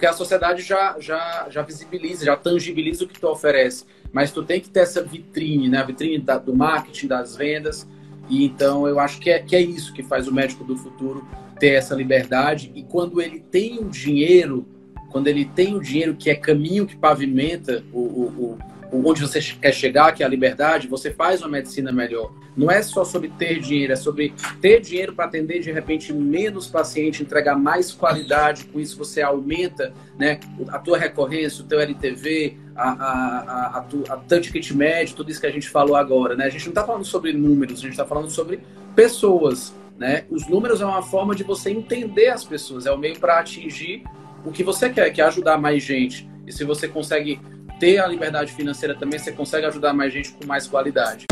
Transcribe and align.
Porque 0.00 0.06
a 0.06 0.14
sociedade 0.14 0.62
já, 0.62 0.96
já, 0.98 1.46
já 1.50 1.60
visibiliza, 1.60 2.24
já 2.24 2.34
tangibiliza 2.34 3.04
o 3.04 3.06
que 3.06 3.20
tu 3.20 3.28
oferece. 3.28 3.84
Mas 4.10 4.32
tu 4.32 4.42
tem 4.42 4.58
que 4.58 4.70
ter 4.70 4.80
essa 4.80 5.02
vitrine, 5.02 5.68
né? 5.68 5.76
A 5.76 5.82
vitrine 5.82 6.16
da, 6.16 6.38
do 6.38 6.56
marketing, 6.56 7.06
das 7.06 7.36
vendas. 7.36 7.86
E 8.26 8.46
então 8.46 8.88
eu 8.88 8.98
acho 8.98 9.20
que 9.20 9.28
é, 9.28 9.40
que 9.40 9.54
é 9.54 9.60
isso 9.60 9.92
que 9.92 10.02
faz 10.02 10.26
o 10.26 10.32
médico 10.32 10.64
do 10.64 10.74
futuro 10.74 11.28
ter 11.58 11.74
essa 11.74 11.94
liberdade. 11.94 12.72
E 12.74 12.82
quando 12.82 13.20
ele 13.20 13.40
tem 13.40 13.78
o 13.78 13.90
dinheiro, 13.90 14.66
quando 15.10 15.26
ele 15.26 15.44
tem 15.44 15.76
o 15.76 15.80
dinheiro 15.80 16.16
que 16.16 16.30
é 16.30 16.34
caminho 16.34 16.86
que 16.86 16.96
pavimenta 16.96 17.84
o, 17.92 17.98
o, 17.98 18.24
o 18.38 18.58
onde 18.92 19.20
você 19.20 19.40
quer 19.40 19.72
chegar, 19.72 20.12
que 20.12 20.22
é 20.22 20.26
a 20.26 20.28
liberdade, 20.28 20.88
você 20.88 21.10
faz 21.10 21.40
uma 21.40 21.48
medicina 21.48 21.92
melhor. 21.92 22.32
Não 22.56 22.70
é 22.70 22.82
só 22.82 23.04
sobre 23.04 23.28
ter 23.28 23.60
dinheiro, 23.60 23.92
é 23.92 23.96
sobre 23.96 24.34
ter 24.60 24.80
dinheiro 24.80 25.14
para 25.14 25.26
atender 25.26 25.60
de 25.60 25.70
repente 25.70 26.12
menos 26.12 26.66
paciente, 26.66 27.22
entregar 27.22 27.56
mais 27.56 27.92
qualidade. 27.92 28.64
Com 28.64 28.80
isso 28.80 28.98
você 28.98 29.22
aumenta 29.22 29.92
né, 30.18 30.40
a 30.68 30.78
tua 30.78 30.98
recorrência, 30.98 31.64
o 31.64 31.66
teu 31.66 31.80
LTV, 31.80 32.56
a, 32.74 32.90
a, 32.90 33.38
a, 33.38 33.78
a, 33.78 33.80
tu, 33.82 34.04
a 34.08 34.74
médio, 34.74 35.16
tudo 35.16 35.30
isso 35.30 35.40
que 35.40 35.46
a 35.46 35.52
gente 35.52 35.68
falou 35.68 35.96
agora. 35.96 36.34
Né? 36.34 36.46
A 36.46 36.50
gente 36.50 36.64
não 36.64 36.72
está 36.72 36.84
falando 36.84 37.04
sobre 37.04 37.32
números, 37.32 37.78
a 37.78 37.82
gente 37.82 37.92
está 37.92 38.04
falando 38.04 38.30
sobre 38.30 38.60
pessoas. 38.94 39.74
Né? 39.96 40.24
Os 40.30 40.48
números 40.48 40.80
é 40.80 40.84
uma 40.84 41.02
forma 41.02 41.34
de 41.34 41.44
você 41.44 41.70
entender 41.70 42.28
as 42.28 42.44
pessoas, 42.44 42.86
é 42.86 42.90
o 42.90 42.98
meio 42.98 43.18
para 43.20 43.38
atingir 43.38 44.02
o 44.44 44.50
que 44.50 44.64
você 44.64 44.88
quer, 44.90 45.10
que 45.10 45.20
é 45.20 45.24
ajudar 45.24 45.58
mais 45.58 45.82
gente. 45.82 46.28
E 46.46 46.52
se 46.52 46.64
você 46.64 46.88
consegue 46.88 47.38
ter 47.80 47.98
a 47.98 48.06
liberdade 48.06 48.52
financeira 48.52 48.94
também, 48.94 49.18
você 49.18 49.32
consegue 49.32 49.64
ajudar 49.64 49.94
mais 49.94 50.12
gente 50.12 50.30
com 50.32 50.46
mais 50.46 50.68
qualidade. 50.68 51.26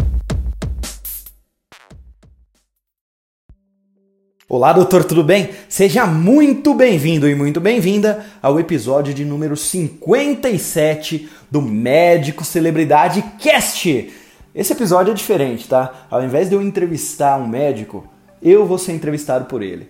Olá, 4.49 4.73
doutor, 4.73 5.05
tudo 5.05 5.23
bem? 5.23 5.51
Seja 5.69 6.07
muito 6.07 6.73
bem-vindo 6.73 7.29
e 7.29 7.35
muito 7.35 7.61
bem-vinda 7.61 8.25
ao 8.41 8.59
episódio 8.59 9.13
de 9.13 9.27
número 9.27 9.55
57 9.59 11.29
do 11.51 11.61
Médico 11.61 12.43
Celebridade 12.43 13.23
Cast. 13.39 14.11
Esse 14.55 14.73
episódio 14.73 15.11
é 15.11 15.15
diferente, 15.15 15.69
tá? 15.69 16.07
Ao 16.11 16.25
invés 16.25 16.49
de 16.49 16.55
eu 16.55 16.63
entrevistar 16.63 17.39
um 17.39 17.47
médico, 17.47 18.09
eu 18.43 18.65
vou 18.65 18.79
ser 18.79 18.93
entrevistado 18.93 19.45
por 19.45 19.63
ele. 19.63 19.87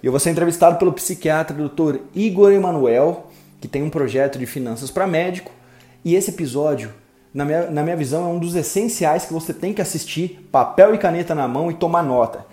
Eu 0.00 0.12
vou 0.12 0.20
ser 0.20 0.30
entrevistado 0.30 0.78
pelo 0.78 0.92
psiquiatra 0.92 1.56
Dr. 1.56 1.96
Igor 2.14 2.52
Emanuel, 2.52 3.28
que 3.60 3.66
tem 3.66 3.82
um 3.82 3.90
projeto 3.90 4.38
de 4.38 4.46
finanças 4.46 4.88
para 4.88 5.04
médico 5.04 5.50
e 6.04 6.14
esse 6.14 6.30
episódio, 6.30 6.92
na 7.32 7.44
minha, 7.44 7.70
na 7.70 7.82
minha 7.82 7.96
visão, 7.96 8.24
é 8.24 8.28
um 8.28 8.38
dos 8.38 8.54
essenciais 8.54 9.24
que 9.24 9.32
você 9.32 9.52
tem 9.52 9.72
que 9.72 9.82
assistir, 9.82 10.48
papel 10.50 10.94
e 10.94 10.98
caneta 10.98 11.34
na 11.34 11.46
mão 11.46 11.70
e 11.70 11.74
tomar 11.74 12.02
nota. 12.02 12.46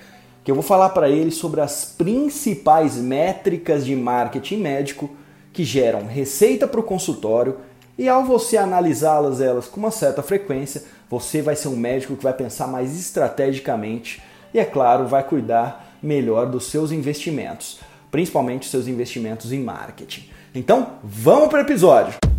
Que 0.43 0.51
eu 0.51 0.55
vou 0.55 0.63
falar 0.63 0.89
para 0.89 1.09
ele 1.09 1.31
sobre 1.31 1.61
as 1.61 1.85
principais 1.85 2.95
métricas 2.95 3.85
de 3.85 3.95
marketing 3.95 4.57
médico 4.57 5.09
que 5.53 5.63
geram 5.63 6.05
receita 6.05 6.67
para 6.67 6.79
o 6.79 6.83
consultório 6.83 7.57
e 7.97 8.09
ao 8.09 8.25
você 8.25 8.57
analisá-las 8.57 9.39
elas 9.39 9.67
com 9.67 9.79
uma 9.79 9.91
certa 9.91 10.23
frequência, 10.23 10.83
você 11.09 11.41
vai 11.41 11.55
ser 11.55 11.67
um 11.67 11.75
médico 11.75 12.15
que 12.15 12.23
vai 12.23 12.33
pensar 12.33 12.67
mais 12.67 12.99
estrategicamente 12.99 14.21
e, 14.53 14.59
é 14.59 14.65
claro, 14.65 15.07
vai 15.07 15.23
cuidar 15.23 15.97
melhor 16.01 16.47
dos 16.47 16.65
seus 16.65 16.91
investimentos, 16.91 17.79
principalmente 18.11 18.63
os 18.63 18.71
seus 18.71 18.87
investimentos 18.87 19.51
em 19.51 19.59
marketing. 19.59 20.29
Então, 20.53 20.93
vamos 21.03 21.49
para 21.49 21.59
o 21.59 21.61
episódio! 21.61 22.32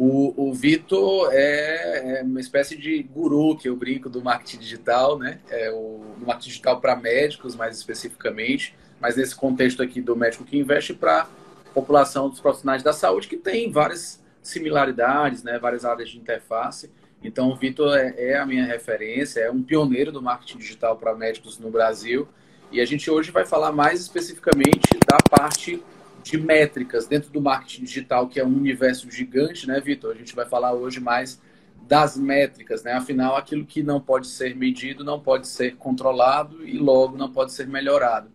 O, 0.00 0.50
o 0.50 0.54
Vitor 0.54 1.30
é, 1.32 2.20
é, 2.20 2.22
uma 2.22 2.38
espécie 2.38 2.76
de 2.76 3.02
guru 3.02 3.56
que 3.56 3.68
eu 3.68 3.74
brinco 3.74 4.08
do 4.08 4.22
marketing 4.22 4.58
digital, 4.58 5.18
né? 5.18 5.40
É 5.50 5.72
o 5.72 6.00
marketing 6.24 6.50
digital 6.50 6.80
para 6.80 6.94
médicos, 6.94 7.56
mais 7.56 7.76
especificamente, 7.76 8.76
mas 9.00 9.16
nesse 9.16 9.34
contexto 9.34 9.82
aqui 9.82 10.00
do 10.00 10.14
médico 10.14 10.44
que 10.44 10.56
investe 10.56 10.94
para 10.94 11.22
a 11.22 11.70
população 11.74 12.28
dos 12.28 12.38
profissionais 12.38 12.80
da 12.80 12.92
saúde, 12.92 13.26
que 13.26 13.36
tem 13.36 13.72
várias 13.72 14.22
similaridades, 14.40 15.42
né? 15.42 15.58
Várias 15.58 15.84
áreas 15.84 16.10
de 16.10 16.16
interface. 16.16 16.88
Então, 17.20 17.50
o 17.50 17.56
Vitor 17.56 17.98
é, 17.98 18.14
é 18.18 18.38
a 18.38 18.46
minha 18.46 18.64
referência, 18.66 19.40
é 19.40 19.50
um 19.50 19.64
pioneiro 19.64 20.12
do 20.12 20.22
marketing 20.22 20.58
digital 20.58 20.96
para 20.96 21.12
médicos 21.16 21.58
no 21.58 21.72
Brasil. 21.72 22.28
E 22.70 22.80
a 22.80 22.86
gente 22.86 23.10
hoje 23.10 23.32
vai 23.32 23.44
falar 23.44 23.72
mais 23.72 24.00
especificamente 24.00 24.96
da 25.04 25.16
parte 25.28 25.82
de 26.22 26.38
métricas 26.38 27.06
dentro 27.06 27.30
do 27.30 27.40
marketing 27.40 27.84
digital, 27.84 28.28
que 28.28 28.40
é 28.40 28.44
um 28.44 28.56
universo 28.56 29.10
gigante, 29.10 29.66
né, 29.66 29.80
Vitor? 29.80 30.12
A 30.12 30.18
gente 30.18 30.34
vai 30.34 30.46
falar 30.46 30.72
hoje 30.72 31.00
mais 31.00 31.40
das 31.86 32.16
métricas, 32.16 32.82
né? 32.82 32.92
Afinal, 32.92 33.36
aquilo 33.36 33.64
que 33.64 33.82
não 33.82 34.00
pode 34.00 34.26
ser 34.26 34.54
medido 34.54 35.02
não 35.02 35.18
pode 35.18 35.48
ser 35.48 35.76
controlado 35.76 36.66
e 36.66 36.78
logo 36.78 37.16
não 37.16 37.30
pode 37.30 37.52
ser 37.52 37.66
melhorado. 37.66 38.30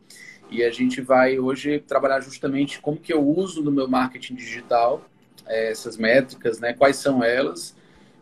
E 0.50 0.64
a 0.64 0.72
gente 0.72 1.02
vai 1.02 1.38
hoje 1.38 1.80
trabalhar 1.80 2.20
justamente 2.20 2.82
como 2.82 2.98
que 2.98 3.14
eu 3.14 3.22
uso 3.22 3.62
no 3.62 3.72
meu 3.72 3.88
marketing 3.88 4.36
digital 4.36 5.08
é, 5.46 5.72
essas 5.72 5.98
métricas, 5.98 6.60
né? 6.60 6.74
Quais 6.74 6.96
são 6.96 7.24
elas 7.24 7.76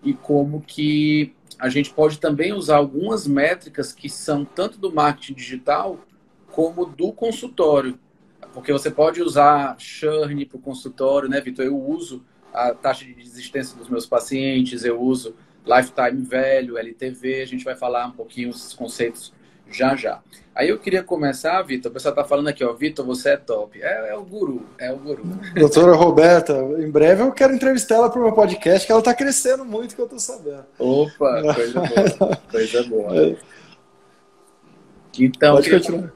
e 0.03 0.13
como 0.13 0.61
que 0.61 1.33
a 1.59 1.69
gente 1.69 1.93
pode 1.93 2.19
também 2.19 2.53
usar 2.53 2.77
algumas 2.77 3.27
métricas 3.27 3.93
que 3.93 4.09
são 4.09 4.43
tanto 4.43 4.79
do 4.79 4.91
marketing 4.91 5.33
digital 5.33 5.99
como 6.47 6.85
do 6.85 7.13
consultório 7.13 7.97
porque 8.53 8.71
você 8.71 8.89
pode 8.91 9.21
usar 9.21 9.75
churn 9.79 10.45
para 10.45 10.57
o 10.57 10.61
consultório, 10.61 11.29
né, 11.29 11.39
Vitor? 11.39 11.65
Eu 11.65 11.77
uso 11.77 12.23
a 12.53 12.73
taxa 12.73 13.05
de 13.05 13.13
desistência 13.13 13.77
dos 13.77 13.89
meus 13.89 14.05
pacientes, 14.05 14.83
eu 14.83 14.99
uso 14.99 15.35
lifetime 15.65 16.23
velho, 16.23 16.77
LTV, 16.77 17.41
a 17.41 17.45
gente 17.45 17.63
vai 17.63 17.75
falar 17.75 18.07
um 18.07 18.11
pouquinho 18.11 18.49
esses 18.49 18.73
conceitos 18.73 19.33
já 19.69 19.95
já. 19.95 20.21
Aí 20.53 20.67
eu 20.67 20.77
queria 20.77 21.01
começar, 21.01 21.61
Vitor, 21.61 21.89
o 21.89 21.93
pessoal 21.93 22.11
está 22.11 22.25
falando 22.25 22.49
aqui, 22.49 22.63
ó, 22.63 22.73
Vitor, 22.73 23.05
você 23.05 23.29
é 23.29 23.37
top. 23.37 23.81
É, 23.81 24.09
é, 24.09 24.15
o 24.15 24.23
guru, 24.23 24.65
é 24.77 24.91
o 24.91 24.97
guru. 24.97 25.23
Doutora 25.55 25.95
Roberta, 25.95 26.53
em 26.77 26.91
breve 26.91 27.21
eu 27.21 27.31
quero 27.31 27.53
entrevistar 27.53 27.95
ela 27.95 28.09
para 28.09 28.19
o 28.19 28.23
meu 28.23 28.33
podcast, 28.33 28.85
que 28.85 28.91
ela 28.91 28.99
está 28.99 29.13
crescendo 29.13 29.63
muito, 29.63 29.95
que 29.95 30.01
eu 30.01 30.05
estou 30.05 30.19
sabendo. 30.19 30.65
Opa, 30.77 31.53
coisa 31.55 31.79
boa, 31.79 32.35
coisa 32.51 32.83
boa. 32.83 33.37
Então, 35.19 35.55
Pode 35.55 35.69
continuar. 35.69 36.13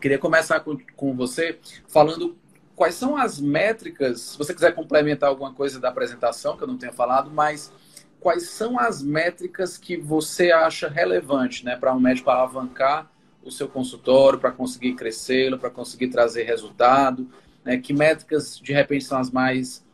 Queria 0.00 0.18
começar 0.18 0.60
com, 0.60 0.76
com 0.96 1.14
você 1.14 1.58
falando 1.86 2.36
quais 2.74 2.94
são 2.94 3.16
as 3.16 3.38
métricas, 3.38 4.20
se 4.22 4.38
você 4.38 4.54
quiser 4.54 4.74
complementar 4.74 5.28
alguma 5.28 5.52
coisa 5.52 5.78
da 5.78 5.90
apresentação, 5.90 6.56
que 6.56 6.62
eu 6.62 6.68
não 6.68 6.78
tenha 6.78 6.92
falado, 6.92 7.30
mas 7.30 7.70
quais 8.18 8.48
são 8.48 8.78
as 8.78 9.02
métricas 9.02 9.76
que 9.76 9.96
você 9.96 10.50
acha 10.52 10.88
relevante 10.88 11.64
né, 11.64 11.76
para 11.76 11.94
um 11.94 12.00
médico 12.00 12.30
alavancar 12.30 13.10
o 13.42 13.50
seu 13.50 13.68
consultório, 13.68 14.38
para 14.38 14.50
conseguir 14.50 14.94
crescê-lo, 14.94 15.58
para 15.58 15.70
conseguir 15.70 16.08
trazer 16.08 16.44
resultado? 16.44 17.28
Né? 17.64 17.78
Que 17.78 17.92
métricas, 17.92 18.58
de 18.58 18.72
repente, 18.72 19.04
são 19.04 19.18
as 19.18 19.30
mais 19.30 19.84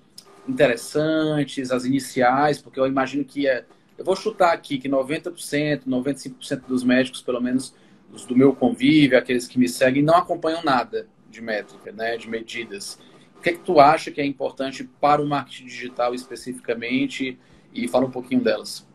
interessantes, 0.48 1.70
as 1.70 1.84
iniciais? 1.84 2.60
Porque 2.60 2.78
eu 2.78 2.86
imagino 2.86 3.24
que 3.24 3.48
é. 3.48 3.64
Eu 3.96 4.04
vou 4.04 4.14
chutar 4.14 4.52
aqui 4.52 4.78
que 4.78 4.88
90%, 4.88 5.86
95% 5.86 6.62
dos 6.68 6.84
médicos, 6.84 7.22
pelo 7.22 7.40
menos, 7.40 7.74
os 8.16 8.24
do 8.24 8.34
meu 8.34 8.54
convívio, 8.54 9.18
aqueles 9.18 9.46
que 9.46 9.58
me 9.58 9.68
seguem, 9.68 10.02
não 10.02 10.16
acompanham 10.16 10.64
nada 10.64 11.06
de 11.30 11.40
métrica, 11.40 11.92
né, 11.92 12.16
de 12.16 12.28
medidas. 12.28 12.98
O 13.38 13.42
que 13.42 13.50
é 13.50 13.52
que 13.52 13.60
tu 13.60 13.78
acha 13.78 14.10
que 14.10 14.20
é 14.20 14.24
importante 14.24 14.82
para 15.00 15.22
o 15.22 15.26
marketing 15.26 15.66
digital 15.66 16.14
especificamente? 16.14 17.38
E 17.72 17.86
fala 17.86 18.06
um 18.06 18.10
pouquinho 18.10 18.40
delas. 18.40 18.86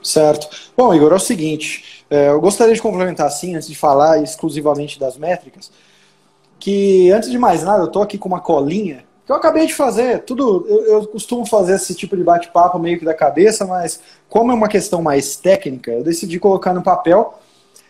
Certo. 0.00 0.48
Bom, 0.76 0.94
Igor, 0.94 1.12
é 1.12 1.16
o 1.16 1.20
seguinte, 1.20 2.04
é, 2.08 2.28
eu 2.28 2.40
gostaria 2.40 2.72
de 2.72 2.80
complementar 2.80 3.26
assim, 3.26 3.56
antes 3.56 3.68
de 3.68 3.74
falar 3.74 4.22
exclusivamente 4.22 4.98
das 4.98 5.18
métricas, 5.18 5.72
que 6.60 7.10
antes 7.10 7.30
de 7.30 7.38
mais 7.38 7.64
nada, 7.64 7.82
eu 7.82 7.86
estou 7.86 8.02
aqui 8.02 8.16
com 8.16 8.28
uma 8.28 8.40
colinha 8.40 9.04
que 9.26 9.32
eu 9.32 9.36
acabei 9.36 9.66
de 9.66 9.74
fazer. 9.74 10.22
Tudo, 10.22 10.64
eu, 10.68 10.84
eu 10.84 11.06
costumo 11.08 11.44
fazer 11.44 11.74
esse 11.74 11.94
tipo 11.94 12.16
de 12.16 12.22
bate-papo 12.22 12.78
meio 12.78 12.98
que 12.98 13.04
da 13.04 13.12
cabeça, 13.12 13.66
mas 13.66 14.00
como 14.28 14.52
é 14.52 14.54
uma 14.54 14.68
questão 14.68 15.02
mais 15.02 15.36
técnica, 15.36 15.90
eu 15.90 16.04
decidi 16.04 16.38
colocar 16.38 16.72
no 16.72 16.82
papel 16.82 17.34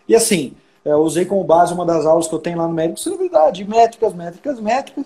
e 0.09 0.17
assim, 0.17 0.55
eu 0.85 0.99
usei 0.99 1.25
como 1.25 1.45
base 1.45 1.75
uma 1.75 1.85
das 1.85 2.07
aulas 2.07 2.27
que 2.27 2.35
eu 2.35 2.39
tenho 2.39 2.59
lá 2.59 2.67
no 2.67 2.75
Médico 2.75 2.99
Celebridade, 2.99 3.65
métricas, 3.65 4.15
métricas, 4.15 4.61
métricas. 4.61 5.05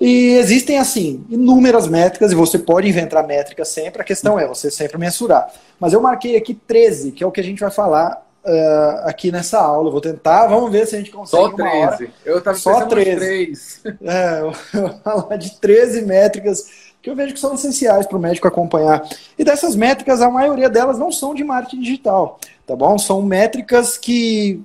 E 0.00 0.36
existem, 0.36 0.78
assim, 0.78 1.24
inúmeras 1.28 1.86
métricas, 1.86 2.32
e 2.32 2.34
você 2.34 2.58
pode 2.58 2.88
inventar 2.88 3.26
métricas 3.26 3.68
sempre, 3.68 4.00
a 4.00 4.04
questão 4.04 4.38
é 4.38 4.46
você 4.46 4.70
sempre 4.70 4.96
mensurar. 4.96 5.52
Mas 5.78 5.92
eu 5.92 6.00
marquei 6.00 6.36
aqui 6.36 6.54
13, 6.54 7.12
que 7.12 7.22
é 7.22 7.26
o 7.26 7.30
que 7.30 7.40
a 7.40 7.44
gente 7.44 7.60
vai 7.60 7.70
falar 7.70 8.26
uh, 8.44 9.08
aqui 9.08 9.30
nessa 9.30 9.58
aula. 9.58 9.88
Eu 9.88 9.92
vou 9.92 10.00
tentar, 10.00 10.46
vamos 10.46 10.70
ver 10.70 10.86
se 10.86 10.96
a 10.96 10.98
gente 10.98 11.10
consegue. 11.10 11.42
Só 11.42 11.50
13. 11.50 11.76
Hora. 11.78 12.10
Eu 12.24 12.38
estava 12.38 12.56
Só 12.56 12.86
13. 12.86 13.16
3. 13.16 13.82
É, 14.02 14.40
eu 14.40 14.52
vou 14.82 14.90
falar 15.04 15.36
de 15.36 15.60
13 15.60 16.02
métricas 16.02 16.89
que 17.02 17.08
eu 17.08 17.16
vejo 17.16 17.34
que 17.34 17.40
são 17.40 17.54
essenciais 17.54 18.06
para 18.06 18.16
o 18.16 18.20
médico 18.20 18.46
acompanhar. 18.46 19.08
E 19.38 19.44
dessas 19.44 19.74
métricas, 19.74 20.20
a 20.20 20.30
maioria 20.30 20.68
delas 20.68 20.98
não 20.98 21.10
são 21.10 21.34
de 21.34 21.42
marketing 21.42 21.80
digital 21.80 22.38
tá 22.70 22.76
bom? 22.76 22.96
São 22.98 23.20
métricas 23.20 23.98
que, 23.98 24.60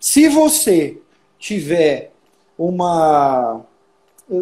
se 0.00 0.26
você 0.26 0.98
tiver 1.38 2.12
uma 2.56 3.60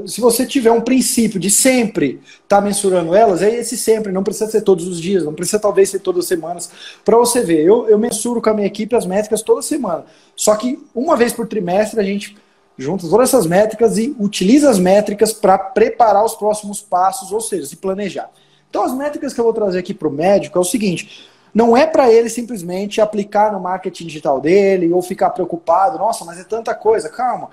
se 0.06 0.18
você 0.18 0.46
tiver 0.46 0.70
um 0.70 0.80
princípio 0.80 1.38
de 1.38 1.50
sempre 1.50 2.18
estar 2.42 2.56
tá 2.56 2.60
mensurando 2.62 3.14
elas, 3.14 3.42
é 3.42 3.54
esse 3.54 3.76
sempre, 3.76 4.12
não 4.12 4.24
precisa 4.24 4.50
ser 4.50 4.62
todos 4.62 4.88
os 4.88 4.98
dias, 4.98 5.24
não 5.24 5.34
precisa 5.34 5.58
talvez 5.58 5.90
ser 5.90 5.98
todas 5.98 6.20
as 6.20 6.26
semanas, 6.26 6.70
para 7.04 7.18
você 7.18 7.42
ver. 7.42 7.62
Eu, 7.62 7.86
eu 7.86 7.98
mensuro 7.98 8.40
com 8.40 8.48
a 8.48 8.54
minha 8.54 8.66
equipe 8.66 8.96
as 8.96 9.04
métricas 9.04 9.42
toda 9.42 9.60
semana. 9.60 10.06
Só 10.34 10.56
que 10.56 10.82
uma 10.94 11.16
vez 11.16 11.34
por 11.34 11.46
trimestre 11.46 12.00
a 12.00 12.02
gente 12.02 12.34
junta 12.76 13.08
todas 13.08 13.28
essas 13.28 13.46
métricas 13.46 13.98
e 13.98 14.14
utiliza 14.18 14.68
as 14.68 14.78
métricas 14.78 15.32
para 15.32 15.58
preparar 15.58 16.24
os 16.24 16.34
próximos 16.34 16.80
passos, 16.80 17.32
ou 17.32 17.40
seja, 17.40 17.66
se 17.66 17.76
planejar. 17.76 18.30
Então 18.68 18.82
as 18.82 18.94
métricas 18.94 19.32
que 19.32 19.40
eu 19.40 19.44
vou 19.44 19.54
trazer 19.54 19.78
aqui 19.78 19.94
para 19.94 20.08
o 20.08 20.10
médico 20.10 20.58
é 20.58 20.60
o 20.60 20.64
seguinte: 20.64 21.28
não 21.54 21.76
é 21.76 21.86
para 21.86 22.10
ele 22.10 22.28
simplesmente 22.28 23.00
aplicar 23.00 23.52
no 23.52 23.60
marketing 23.60 24.06
digital 24.06 24.40
dele 24.40 24.92
ou 24.92 25.00
ficar 25.00 25.30
preocupado, 25.30 25.98
nossa, 25.98 26.24
mas 26.24 26.40
é 26.40 26.44
tanta 26.44 26.74
coisa. 26.74 27.08
Calma. 27.08 27.50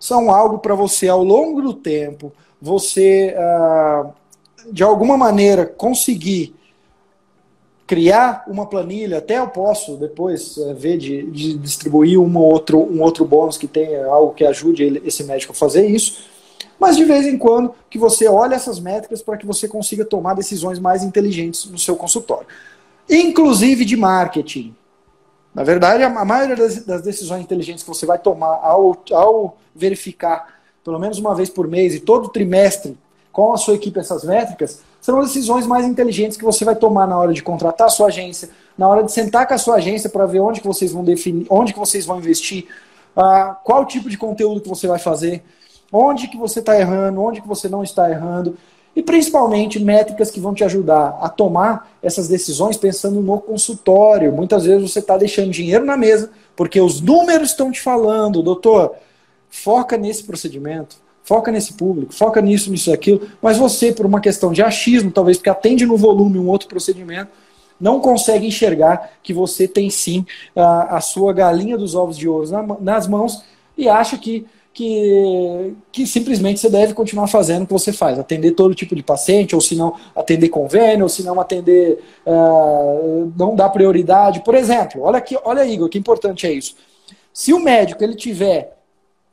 São 0.00 0.34
algo 0.34 0.58
para 0.58 0.74
você, 0.74 1.08
ao 1.08 1.22
longo 1.22 1.62
do 1.62 1.74
tempo, 1.74 2.32
você, 2.60 3.36
ah, 3.38 4.06
de 4.70 4.82
alguma 4.82 5.16
maneira, 5.16 5.64
conseguir 5.66 6.56
criar 7.86 8.44
uma 8.46 8.66
planilha, 8.66 9.18
até 9.18 9.38
eu 9.38 9.48
posso 9.48 9.96
depois 9.96 10.56
uh, 10.56 10.74
ver 10.74 10.96
de, 10.98 11.22
de, 11.30 11.58
distribuir 11.58 12.18
um 12.18 12.36
outro, 12.38 12.78
um 12.78 13.02
outro 13.02 13.24
bônus 13.24 13.58
que 13.58 13.66
tenha 13.66 14.06
algo 14.06 14.34
que 14.34 14.44
ajude 14.44 14.82
ele, 14.82 15.02
esse 15.04 15.24
médico 15.24 15.52
a 15.52 15.54
fazer 15.54 15.86
isso, 15.86 16.24
mas 16.78 16.96
de 16.96 17.04
vez 17.04 17.26
em 17.26 17.36
quando 17.36 17.74
que 17.90 17.98
você 17.98 18.28
olhe 18.28 18.54
essas 18.54 18.80
métricas 18.80 19.22
para 19.22 19.36
que 19.36 19.46
você 19.46 19.68
consiga 19.68 20.04
tomar 20.04 20.34
decisões 20.34 20.78
mais 20.78 21.02
inteligentes 21.02 21.66
no 21.66 21.78
seu 21.78 21.96
consultório 21.96 22.46
inclusive 23.08 23.84
de 23.84 23.96
marketing. 23.96 24.74
Na 25.54 25.62
verdade, 25.62 26.02
a 26.02 26.24
maioria 26.24 26.56
das, 26.56 26.84
das 26.84 27.02
decisões 27.02 27.42
inteligentes 27.42 27.82
que 27.82 27.88
você 27.88 28.06
vai 28.06 28.18
tomar 28.18 28.58
ao, 28.62 28.96
ao 29.12 29.58
verificar 29.74 30.60
pelo 30.82 30.98
menos 30.98 31.18
uma 31.18 31.34
vez 31.34 31.48
por 31.48 31.68
mês 31.68 31.94
e 31.94 32.00
todo 32.00 32.28
trimestre 32.28 32.98
com 33.30 33.52
a 33.52 33.56
sua 33.56 33.74
equipe 33.74 34.00
essas 34.00 34.24
métricas, 34.24 34.82
são 35.02 35.18
as 35.18 35.26
decisões 35.26 35.66
mais 35.66 35.84
inteligentes 35.84 36.38
que 36.38 36.44
você 36.44 36.64
vai 36.64 36.76
tomar 36.76 37.08
na 37.08 37.18
hora 37.18 37.34
de 37.34 37.42
contratar 37.42 37.88
a 37.88 37.90
sua 37.90 38.06
agência, 38.06 38.48
na 38.78 38.88
hora 38.88 39.02
de 39.02 39.10
sentar 39.10 39.46
com 39.48 39.52
a 39.52 39.58
sua 39.58 39.74
agência 39.74 40.08
para 40.08 40.24
ver 40.26 40.38
onde 40.38 40.60
que 40.60 40.66
vocês 40.66 40.92
vão 40.92 41.04
definir, 41.04 41.44
onde 41.50 41.72
que 41.72 41.78
vocês 41.78 42.06
vão 42.06 42.18
investir, 42.18 42.66
uh, 43.16 43.56
qual 43.64 43.84
tipo 43.84 44.08
de 44.08 44.16
conteúdo 44.16 44.60
que 44.60 44.68
você 44.68 44.86
vai 44.86 45.00
fazer, 45.00 45.42
onde 45.92 46.28
que 46.28 46.36
você 46.36 46.60
está 46.60 46.78
errando, 46.78 47.20
onde 47.20 47.42
que 47.42 47.48
você 47.48 47.68
não 47.68 47.82
está 47.82 48.08
errando 48.08 48.56
e 48.94 49.02
principalmente 49.02 49.82
métricas 49.82 50.30
que 50.30 50.38
vão 50.38 50.54
te 50.54 50.62
ajudar 50.62 51.18
a 51.20 51.28
tomar 51.28 51.90
essas 52.00 52.28
decisões 52.28 52.76
pensando 52.76 53.20
no 53.20 53.40
consultório. 53.40 54.32
Muitas 54.32 54.64
vezes 54.64 54.88
você 54.90 55.00
está 55.00 55.16
deixando 55.16 55.50
dinheiro 55.50 55.84
na 55.84 55.96
mesa 55.96 56.30
porque 56.54 56.80
os 56.80 57.00
números 57.00 57.50
estão 57.50 57.72
te 57.72 57.80
falando, 57.80 58.40
doutor, 58.40 58.94
foca 59.50 59.96
nesse 59.96 60.22
procedimento, 60.22 60.96
foca 61.24 61.52
nesse 61.52 61.74
público, 61.74 62.12
foca 62.12 62.40
nisso, 62.40 62.70
nisso 62.70 62.92
aquilo, 62.92 63.28
mas 63.40 63.56
você, 63.56 63.92
por 63.92 64.06
uma 64.06 64.20
questão 64.20 64.52
de 64.52 64.62
achismo, 64.62 65.10
talvez 65.10 65.36
porque 65.36 65.50
atende 65.50 65.86
no 65.86 65.96
volume 65.96 66.38
um 66.38 66.48
outro 66.48 66.68
procedimento, 66.68 67.30
não 67.80 68.00
consegue 68.00 68.46
enxergar 68.46 69.12
que 69.22 69.32
você 69.32 69.66
tem 69.66 69.90
sim 69.90 70.24
a, 70.54 70.96
a 70.96 71.00
sua 71.00 71.32
galinha 71.32 71.76
dos 71.76 71.94
ovos 71.94 72.16
de 72.16 72.28
ouro 72.28 72.48
nas 72.80 73.08
mãos 73.08 73.42
e 73.76 73.88
acha 73.88 74.16
que 74.16 74.46
que, 74.74 75.74
que 75.90 76.06
simplesmente 76.06 76.58
você 76.58 76.70
deve 76.70 76.94
continuar 76.94 77.26
fazendo 77.26 77.64
o 77.64 77.66
que 77.66 77.72
você 77.72 77.92
faz, 77.92 78.18
atender 78.18 78.52
todo 78.52 78.74
tipo 78.74 78.96
de 78.96 79.02
paciente, 79.02 79.54
ou 79.54 79.60
se 79.60 79.76
não 79.76 79.94
atender 80.16 80.48
convênio, 80.48 81.02
ou 81.02 81.08
se 81.08 81.22
não 81.22 81.38
atender, 81.38 82.02
uh, 82.26 83.30
não 83.36 83.54
dar 83.54 83.68
prioridade. 83.68 84.42
Por 84.42 84.54
exemplo, 84.54 85.02
olha 85.02 85.18
aqui, 85.18 85.38
olha 85.44 85.66
Igor, 85.66 85.88
que 85.88 85.98
importante 85.98 86.46
é 86.46 86.52
isso. 86.52 86.74
Se 87.34 87.52
o 87.52 87.60
médico 87.60 88.02
ele 88.02 88.14
tiver 88.14 88.78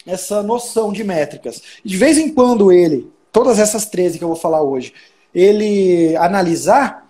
essa 0.05 0.41
noção 0.41 0.91
de 0.91 1.03
métricas, 1.03 1.61
de 1.83 1.97
vez 1.97 2.17
em 2.17 2.33
quando 2.33 2.71
ele, 2.71 3.11
todas 3.31 3.59
essas 3.59 3.85
13 3.85 4.17
que 4.17 4.23
eu 4.23 4.29
vou 4.29 4.37
falar 4.37 4.61
hoje, 4.61 4.93
ele 5.33 6.15
analisar, 6.17 7.07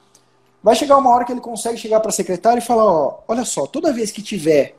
vai 0.62 0.75
chegar 0.75 0.97
uma 0.97 1.09
hora 1.09 1.24
que 1.24 1.31
ele 1.31 1.41
consegue 1.41 1.77
chegar 1.77 2.00
para 2.00 2.09
a 2.09 2.13
secretária 2.13 2.59
e 2.59 2.65
falar, 2.65 2.86
ó, 2.86 3.19
olha 3.27 3.45
só, 3.45 3.65
toda 3.65 3.94
vez 3.94 4.12
que 4.12 4.21
tiver, 4.21 4.75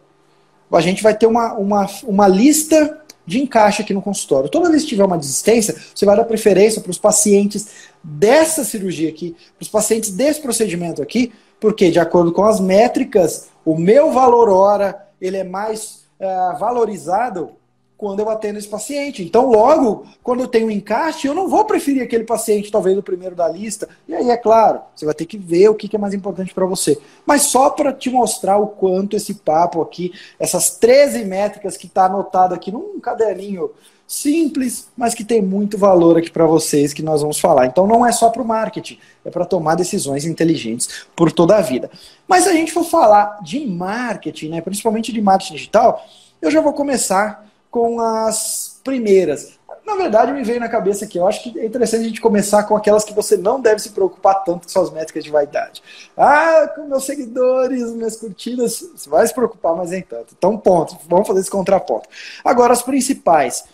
a 0.70 0.80
gente 0.80 1.02
vai 1.02 1.16
ter 1.16 1.26
uma, 1.26 1.54
uma, 1.54 1.86
uma 2.04 2.28
lista 2.28 3.00
de 3.26 3.40
encaixe 3.40 3.82
aqui 3.82 3.94
no 3.94 4.02
consultório. 4.02 4.48
Toda 4.48 4.70
vez 4.70 4.82
que 4.82 4.90
tiver 4.90 5.04
uma 5.04 5.18
desistência, 5.18 5.76
você 5.94 6.04
vai 6.04 6.16
dar 6.16 6.24
preferência 6.24 6.80
para 6.80 6.90
os 6.90 6.98
pacientes 6.98 7.68
dessa 8.02 8.64
cirurgia 8.64 9.08
aqui, 9.08 9.36
para 9.56 9.62
os 9.62 9.68
pacientes 9.68 10.10
desse 10.10 10.40
procedimento 10.40 11.02
aqui, 11.02 11.32
porque 11.58 11.90
de 11.90 12.00
acordo 12.00 12.32
com 12.32 12.44
as 12.44 12.58
métricas, 12.58 13.48
o 13.64 13.76
meu 13.76 14.10
valor 14.12 14.48
hora 14.48 15.06
ele 15.20 15.36
é 15.36 15.44
mais 15.44 16.04
uh, 16.18 16.58
valorizado 16.58 17.52
quando 18.00 18.20
eu 18.20 18.30
atendo 18.30 18.58
esse 18.58 18.66
paciente. 18.66 19.22
Então, 19.22 19.50
logo, 19.50 20.06
quando 20.22 20.40
eu 20.40 20.48
tenho 20.48 20.68
um 20.68 20.70
encaixe, 20.70 21.28
eu 21.28 21.34
não 21.34 21.46
vou 21.46 21.66
preferir 21.66 22.02
aquele 22.02 22.24
paciente, 22.24 22.72
talvez 22.72 22.96
o 22.96 23.02
primeiro 23.02 23.36
da 23.36 23.46
lista. 23.46 23.90
E 24.08 24.14
aí, 24.14 24.30
é 24.30 24.38
claro, 24.38 24.80
você 24.96 25.04
vai 25.04 25.12
ter 25.12 25.26
que 25.26 25.36
ver 25.36 25.68
o 25.68 25.74
que 25.74 25.94
é 25.94 25.98
mais 25.98 26.14
importante 26.14 26.54
para 26.54 26.64
você. 26.64 26.98
Mas 27.26 27.42
só 27.42 27.68
para 27.68 27.92
te 27.92 28.08
mostrar 28.08 28.56
o 28.56 28.68
quanto 28.68 29.16
esse 29.16 29.34
papo 29.34 29.82
aqui, 29.82 30.14
essas 30.38 30.78
13 30.78 31.26
métricas 31.26 31.76
que 31.76 31.86
está 31.86 32.06
anotado 32.06 32.54
aqui 32.54 32.72
num 32.72 32.98
caderninho 33.00 33.70
simples, 34.06 34.88
mas 34.96 35.14
que 35.14 35.22
tem 35.22 35.42
muito 35.42 35.76
valor 35.76 36.16
aqui 36.16 36.30
para 36.30 36.46
vocês 36.46 36.94
que 36.94 37.02
nós 37.02 37.20
vamos 37.20 37.38
falar. 37.38 37.66
Então 37.66 37.86
não 37.86 38.04
é 38.04 38.12
só 38.12 38.30
para 38.30 38.40
o 38.40 38.46
marketing, 38.46 38.98
é 39.26 39.30
para 39.30 39.44
tomar 39.44 39.74
decisões 39.74 40.24
inteligentes 40.24 41.04
por 41.14 41.30
toda 41.30 41.58
a 41.58 41.60
vida. 41.60 41.90
Mas 42.26 42.44
se 42.44 42.48
a 42.48 42.54
gente 42.54 42.72
for 42.72 42.82
falar 42.82 43.40
de 43.42 43.64
marketing, 43.66 44.48
né, 44.48 44.60
principalmente 44.62 45.12
de 45.12 45.20
marketing 45.20 45.54
digital, 45.54 46.02
eu 46.40 46.50
já 46.50 46.62
vou 46.62 46.72
começar 46.72 47.49
com 47.70 48.00
as 48.00 48.80
primeiras. 48.82 49.58
Na 49.86 49.94
verdade, 49.96 50.32
me 50.32 50.42
veio 50.42 50.60
na 50.60 50.68
cabeça 50.68 51.06
que 51.06 51.18
eu 51.18 51.26
acho 51.26 51.42
que 51.42 51.58
é 51.58 51.64
interessante 51.64 52.02
a 52.02 52.08
gente 52.08 52.20
começar 52.20 52.64
com 52.64 52.76
aquelas 52.76 53.04
que 53.04 53.14
você 53.14 53.36
não 53.36 53.60
deve 53.60 53.80
se 53.80 53.90
preocupar 53.90 54.44
tanto 54.44 54.66
com 54.66 54.68
suas 54.68 54.90
métricas 54.90 55.24
de 55.24 55.30
vaidade. 55.30 55.82
Ah, 56.16 56.70
com 56.74 56.86
meus 56.86 57.04
seguidores, 57.04 57.90
minhas 57.92 58.16
curtidas, 58.16 58.84
você 58.94 59.08
vai 59.08 59.26
se 59.26 59.34
preocupar, 59.34 59.74
mas 59.74 59.90
nem 59.90 60.02
tanto. 60.02 60.34
Então, 60.36 60.56
ponto. 60.58 60.96
Vamos 61.08 61.26
fazer 61.26 61.40
esse 61.40 61.50
contraponto. 61.50 62.08
Agora, 62.44 62.72
as 62.72 62.82
principais, 62.82 63.64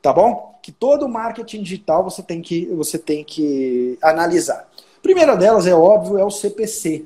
tá 0.00 0.12
bom? 0.12 0.58
Que 0.62 0.72
todo 0.72 1.08
marketing 1.08 1.62
digital 1.62 2.04
você 2.04 2.22
tem 2.22 2.42
que, 2.42 2.66
você 2.66 2.98
tem 2.98 3.24
que 3.24 3.98
analisar. 4.02 4.68
Primeira 5.02 5.36
delas, 5.36 5.66
é 5.66 5.74
óbvio, 5.74 6.18
é 6.18 6.24
o 6.24 6.30
CPC, 6.30 7.04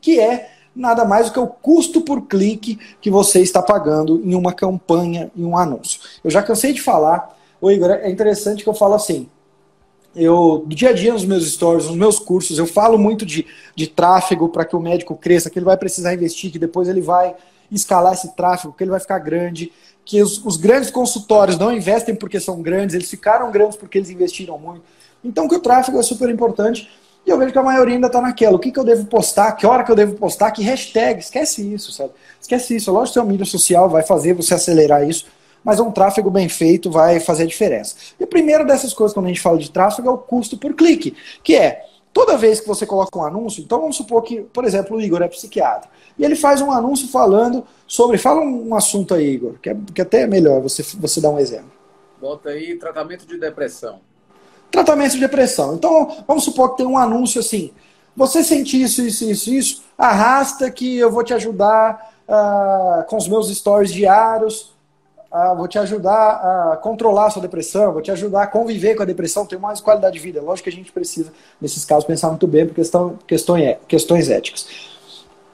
que 0.00 0.20
é 0.20 0.50
nada 0.78 1.04
mais 1.04 1.26
do 1.26 1.32
que 1.32 1.40
o 1.40 1.46
custo 1.46 2.00
por 2.00 2.22
clique 2.22 2.78
que 3.00 3.10
você 3.10 3.40
está 3.40 3.60
pagando 3.60 4.22
em 4.24 4.34
uma 4.34 4.52
campanha, 4.52 5.30
em 5.36 5.44
um 5.44 5.58
anúncio. 5.58 6.00
Eu 6.22 6.30
já 6.30 6.40
cansei 6.40 6.72
de 6.72 6.80
falar, 6.80 7.36
ô 7.60 7.70
Igor, 7.70 7.90
é 7.90 8.08
interessante 8.08 8.62
que 8.62 8.70
eu 8.70 8.74
falo 8.74 8.94
assim, 8.94 9.28
eu, 10.14 10.64
do 10.64 10.74
dia 10.74 10.90
a 10.90 10.92
dia 10.92 11.12
nos 11.12 11.24
meus 11.24 11.50
stories, 11.50 11.86
nos 11.86 11.96
meus 11.96 12.18
cursos, 12.20 12.58
eu 12.58 12.66
falo 12.66 12.96
muito 12.96 13.26
de, 13.26 13.44
de 13.74 13.88
tráfego 13.88 14.48
para 14.48 14.64
que 14.64 14.76
o 14.76 14.80
médico 14.80 15.16
cresça, 15.16 15.50
que 15.50 15.58
ele 15.58 15.66
vai 15.66 15.76
precisar 15.76 16.14
investir, 16.14 16.52
que 16.52 16.58
depois 16.58 16.88
ele 16.88 17.00
vai 17.00 17.34
escalar 17.70 18.14
esse 18.14 18.34
tráfego, 18.34 18.72
que 18.72 18.84
ele 18.84 18.90
vai 18.90 19.00
ficar 19.00 19.18
grande, 19.18 19.72
que 20.04 20.22
os, 20.22 20.42
os 20.44 20.56
grandes 20.56 20.90
consultórios 20.90 21.58
não 21.58 21.72
investem 21.72 22.14
porque 22.14 22.40
são 22.40 22.62
grandes, 22.62 22.94
eles 22.94 23.10
ficaram 23.10 23.50
grandes 23.50 23.76
porque 23.76 23.98
eles 23.98 24.10
investiram 24.10 24.58
muito. 24.58 24.82
Então 25.22 25.48
que 25.48 25.54
o 25.54 25.60
tráfego 25.60 25.98
é 25.98 26.02
super 26.02 26.30
importante 26.30 26.88
e 27.26 27.30
eu 27.30 27.38
vejo 27.38 27.52
que 27.52 27.58
a 27.58 27.62
maioria 27.62 27.94
ainda 27.94 28.06
está 28.06 28.20
naquela. 28.20 28.56
O 28.56 28.58
que, 28.58 28.72
que 28.72 28.78
eu 28.78 28.84
devo 28.84 29.04
postar? 29.06 29.52
Que 29.52 29.66
hora 29.66 29.84
que 29.84 29.90
eu 29.90 29.96
devo 29.96 30.14
postar? 30.14 30.50
Que 30.50 30.62
hashtag? 30.62 31.20
Esquece 31.20 31.62
isso, 31.74 31.92
sabe? 31.92 32.10
Esquece 32.40 32.76
isso. 32.76 32.90
Lógico 32.90 33.14
que 33.14 33.18
a 33.20 33.24
mídia 33.24 33.44
social 33.44 33.88
vai 33.88 34.02
fazer 34.02 34.32
você 34.32 34.54
acelerar 34.54 35.06
isso, 35.06 35.26
mas 35.62 35.78
um 35.78 35.90
tráfego 35.90 36.30
bem 36.30 36.48
feito 36.48 36.90
vai 36.90 37.20
fazer 37.20 37.42
a 37.42 37.46
diferença. 37.46 37.96
E 38.18 38.24
a 38.24 38.26
primeira 38.26 38.64
dessas 38.64 38.94
coisas, 38.94 39.12
quando 39.12 39.26
a 39.26 39.28
gente 39.28 39.40
fala 39.40 39.58
de 39.58 39.70
tráfego, 39.70 40.08
é 40.08 40.10
o 40.10 40.18
custo 40.18 40.56
por 40.56 40.72
clique, 40.74 41.14
que 41.42 41.54
é 41.54 41.84
toda 42.12 42.36
vez 42.36 42.60
que 42.60 42.66
você 42.66 42.86
coloca 42.86 43.18
um 43.18 43.24
anúncio, 43.24 43.62
então 43.62 43.80
vamos 43.80 43.96
supor 43.96 44.22
que, 44.22 44.40
por 44.40 44.64
exemplo, 44.64 44.96
o 44.96 45.00
Igor 45.00 45.22
é 45.22 45.28
psiquiatra, 45.28 45.88
e 46.18 46.24
ele 46.24 46.34
faz 46.34 46.60
um 46.60 46.72
anúncio 46.72 47.08
falando 47.08 47.64
sobre. 47.86 48.18
Fala 48.18 48.40
um 48.40 48.74
assunto 48.74 49.14
aí, 49.14 49.34
Igor, 49.34 49.54
que, 49.62 49.70
é, 49.70 49.76
que 49.94 50.00
até 50.00 50.22
é 50.22 50.26
melhor 50.26 50.60
você, 50.60 50.82
você 50.82 51.20
dar 51.20 51.30
um 51.30 51.38
exemplo. 51.38 51.70
Bota 52.20 52.48
aí 52.48 52.76
tratamento 52.76 53.26
de 53.26 53.38
depressão. 53.38 54.00
Tratamento 54.70 55.12
de 55.12 55.20
depressão. 55.20 55.74
Então, 55.74 56.24
vamos 56.26 56.44
supor 56.44 56.70
que 56.70 56.78
tem 56.78 56.86
um 56.86 56.98
anúncio 56.98 57.40
assim: 57.40 57.72
você 58.18 58.42
sente 58.42 58.80
isso, 58.82 59.00
isso, 59.02 59.24
isso, 59.24 59.50
isso, 59.50 59.82
arrasta 59.96 60.70
que 60.70 60.98
eu 60.98 61.10
vou 61.10 61.22
te 61.22 61.32
ajudar 61.32 62.12
uh, 62.28 63.04
com 63.04 63.16
os 63.16 63.28
meus 63.28 63.48
stories 63.48 63.92
diários, 63.92 64.74
uh, 65.32 65.56
vou 65.56 65.68
te 65.68 65.78
ajudar 65.78 66.72
a 66.72 66.76
controlar 66.76 67.26
a 67.26 67.30
sua 67.30 67.42
depressão, 67.42 67.92
vou 67.92 68.02
te 68.02 68.10
ajudar 68.10 68.42
a 68.42 68.46
conviver 68.46 68.94
com 68.96 69.04
a 69.04 69.06
depressão, 69.06 69.46
ter 69.46 69.58
mais 69.58 69.80
qualidade 69.80 70.14
de 70.14 70.20
vida. 70.20 70.42
Lógico 70.42 70.64
que 70.64 70.74
a 70.74 70.76
gente 70.76 70.90
precisa, 70.90 71.32
nesses 71.60 71.84
casos, 71.84 72.04
pensar 72.04 72.28
muito 72.28 72.46
bem 72.46 72.66
por 72.66 72.74
questão, 72.74 73.18
questões, 73.24 73.64
é, 73.64 73.78
questões 73.86 74.28
éticas. 74.28 74.66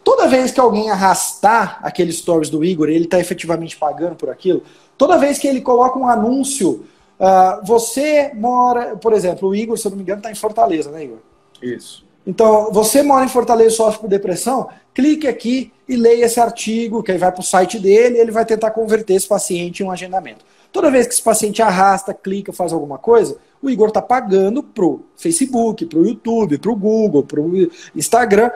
Toda 0.02 0.26
vez 0.26 0.50
que 0.50 0.60
alguém 0.60 0.90
arrastar 0.90 1.80
aqueles 1.82 2.18
stories 2.18 2.50
do 2.50 2.64
Igor, 2.64 2.88
ele 2.88 3.04
está 3.04 3.18
efetivamente 3.18 3.76
pagando 3.76 4.14
por 4.16 4.28
aquilo, 4.28 4.62
toda 4.98 5.18
vez 5.18 5.38
que 5.38 5.46
ele 5.46 5.60
coloca 5.60 5.98
um 5.98 6.06
anúncio 6.08 6.84
Uh, 7.18 7.64
você 7.64 8.32
mora, 8.34 8.96
por 8.96 9.12
exemplo, 9.12 9.48
o 9.48 9.54
Igor, 9.54 9.76
se 9.78 9.86
eu 9.86 9.90
não 9.90 9.96
me 9.96 10.02
engano, 10.02 10.18
está 10.18 10.30
em 10.30 10.34
Fortaleza, 10.34 10.90
né, 10.90 11.04
Igor? 11.04 11.18
Isso. 11.62 12.04
Então, 12.26 12.72
você 12.72 13.02
mora 13.02 13.24
em 13.24 13.28
Fortaleza 13.28 13.74
e 13.74 13.76
sofre 13.76 14.00
por 14.00 14.08
depressão, 14.08 14.68
clique 14.94 15.28
aqui 15.28 15.72
e 15.86 15.94
leia 15.94 16.24
esse 16.24 16.40
artigo, 16.40 17.02
que 17.02 17.12
aí 17.12 17.18
vai 17.18 17.30
para 17.30 17.40
o 17.40 17.44
site 17.44 17.78
dele 17.78 18.16
e 18.16 18.20
ele 18.20 18.30
vai 18.30 18.46
tentar 18.46 18.70
converter 18.70 19.14
esse 19.14 19.28
paciente 19.28 19.82
em 19.82 19.86
um 19.86 19.90
agendamento. 19.90 20.44
Toda 20.72 20.90
vez 20.90 21.06
que 21.06 21.12
esse 21.12 21.22
paciente 21.22 21.62
arrasta, 21.62 22.14
clica, 22.14 22.52
faz 22.52 22.72
alguma 22.72 22.98
coisa, 22.98 23.36
o 23.62 23.70
Igor 23.70 23.88
está 23.88 24.02
pagando 24.02 24.62
pro 24.62 25.04
Facebook, 25.16 25.86
pro 25.86 26.04
YouTube, 26.04 26.58
pro 26.58 26.74
Google, 26.74 27.22
pro 27.22 27.70
Instagram, 27.94 28.50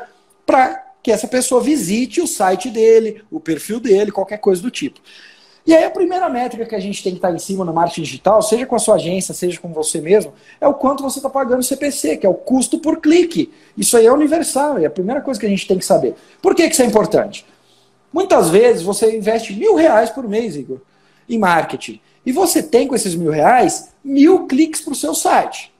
para 0.44 0.84
que 1.02 1.12
essa 1.12 1.28
pessoa 1.28 1.60
visite 1.60 2.20
o 2.20 2.26
site 2.26 2.70
dele, 2.70 3.22
o 3.30 3.38
perfil 3.38 3.78
dele, 3.78 4.10
qualquer 4.10 4.38
coisa 4.38 4.60
do 4.60 4.70
tipo. 4.70 5.00
E 5.68 5.74
aí 5.74 5.84
a 5.84 5.90
primeira 5.90 6.30
métrica 6.30 6.64
que 6.64 6.74
a 6.74 6.80
gente 6.80 7.02
tem 7.02 7.12
que 7.12 7.18
estar 7.18 7.30
em 7.30 7.38
cima 7.38 7.62
no 7.62 7.74
marketing 7.74 8.00
digital, 8.00 8.40
seja 8.40 8.64
com 8.64 8.74
a 8.74 8.78
sua 8.78 8.94
agência, 8.94 9.34
seja 9.34 9.60
com 9.60 9.70
você 9.70 10.00
mesmo, 10.00 10.32
é 10.58 10.66
o 10.66 10.72
quanto 10.72 11.02
você 11.02 11.18
está 11.18 11.28
pagando 11.28 11.62
CPC, 11.62 12.16
que 12.16 12.24
é 12.24 12.28
o 12.28 12.32
custo 12.32 12.78
por 12.78 13.02
clique. 13.02 13.52
Isso 13.76 13.94
aí 13.94 14.06
é 14.06 14.10
universal, 14.10 14.78
é 14.78 14.86
a 14.86 14.90
primeira 14.90 15.20
coisa 15.20 15.38
que 15.38 15.44
a 15.44 15.48
gente 15.48 15.68
tem 15.68 15.76
que 15.76 15.84
saber. 15.84 16.14
Por 16.40 16.54
que, 16.54 16.66
que 16.66 16.72
isso 16.72 16.80
é 16.80 16.86
importante? 16.86 17.44
Muitas 18.10 18.48
vezes 18.48 18.80
você 18.82 19.14
investe 19.14 19.52
mil 19.52 19.74
reais 19.74 20.08
por 20.08 20.26
mês, 20.26 20.56
Igor, 20.56 20.80
em 21.28 21.36
marketing. 21.36 22.00
E 22.24 22.32
você 22.32 22.62
tem 22.62 22.88
com 22.88 22.94
esses 22.94 23.14
mil 23.14 23.30
reais 23.30 23.90
mil 24.02 24.46
cliques 24.46 24.80
para 24.80 24.94
o 24.94 24.96
seu 24.96 25.14
site. 25.14 25.70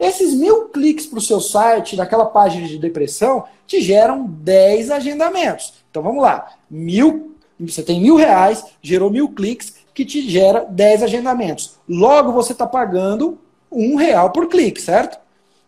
Esses 0.00 0.34
mil 0.34 0.64
cliques 0.70 1.06
para 1.06 1.20
o 1.20 1.22
seu 1.22 1.40
site, 1.40 1.94
naquela 1.94 2.26
página 2.26 2.66
de 2.66 2.76
depressão, 2.76 3.44
te 3.68 3.80
geram 3.80 4.26
10 4.26 4.90
agendamentos. 4.90 5.74
Então 5.88 6.02
vamos 6.02 6.24
lá. 6.24 6.54
Mil 6.68 7.27
você 7.66 7.82
tem 7.82 8.00
mil 8.00 8.16
reais, 8.16 8.64
gerou 8.80 9.10
mil 9.10 9.30
cliques, 9.30 9.74
que 9.94 10.04
te 10.04 10.28
gera 10.28 10.64
10 10.64 11.02
agendamentos. 11.02 11.76
Logo, 11.88 12.32
você 12.32 12.52
está 12.52 12.66
pagando 12.66 13.38
um 13.70 13.96
real 13.96 14.30
por 14.30 14.48
clique, 14.48 14.80
certo? 14.80 15.18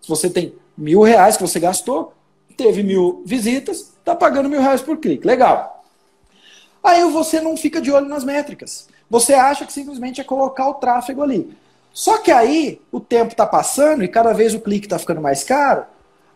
Se 0.00 0.08
você 0.08 0.30
tem 0.30 0.54
mil 0.76 1.02
reais 1.02 1.36
que 1.36 1.42
você 1.42 1.58
gastou, 1.58 2.14
teve 2.56 2.82
mil 2.82 3.22
visitas, 3.24 3.92
está 3.98 4.14
pagando 4.14 4.48
mil 4.48 4.60
reais 4.60 4.82
por 4.82 4.98
clique. 4.98 5.26
Legal. 5.26 5.84
Aí 6.82 7.02
você 7.10 7.40
não 7.40 7.56
fica 7.56 7.80
de 7.80 7.90
olho 7.90 8.06
nas 8.06 8.22
métricas. 8.22 8.88
Você 9.08 9.34
acha 9.34 9.66
que 9.66 9.72
simplesmente 9.72 10.20
é 10.20 10.24
colocar 10.24 10.68
o 10.68 10.74
tráfego 10.74 11.22
ali. 11.22 11.50
Só 11.92 12.18
que 12.18 12.30
aí 12.30 12.80
o 12.92 13.00
tempo 13.00 13.32
está 13.32 13.46
passando 13.46 14.04
e 14.04 14.08
cada 14.08 14.32
vez 14.32 14.54
o 14.54 14.60
clique 14.60 14.86
está 14.86 14.98
ficando 14.98 15.20
mais 15.20 15.42
caro. 15.42 15.84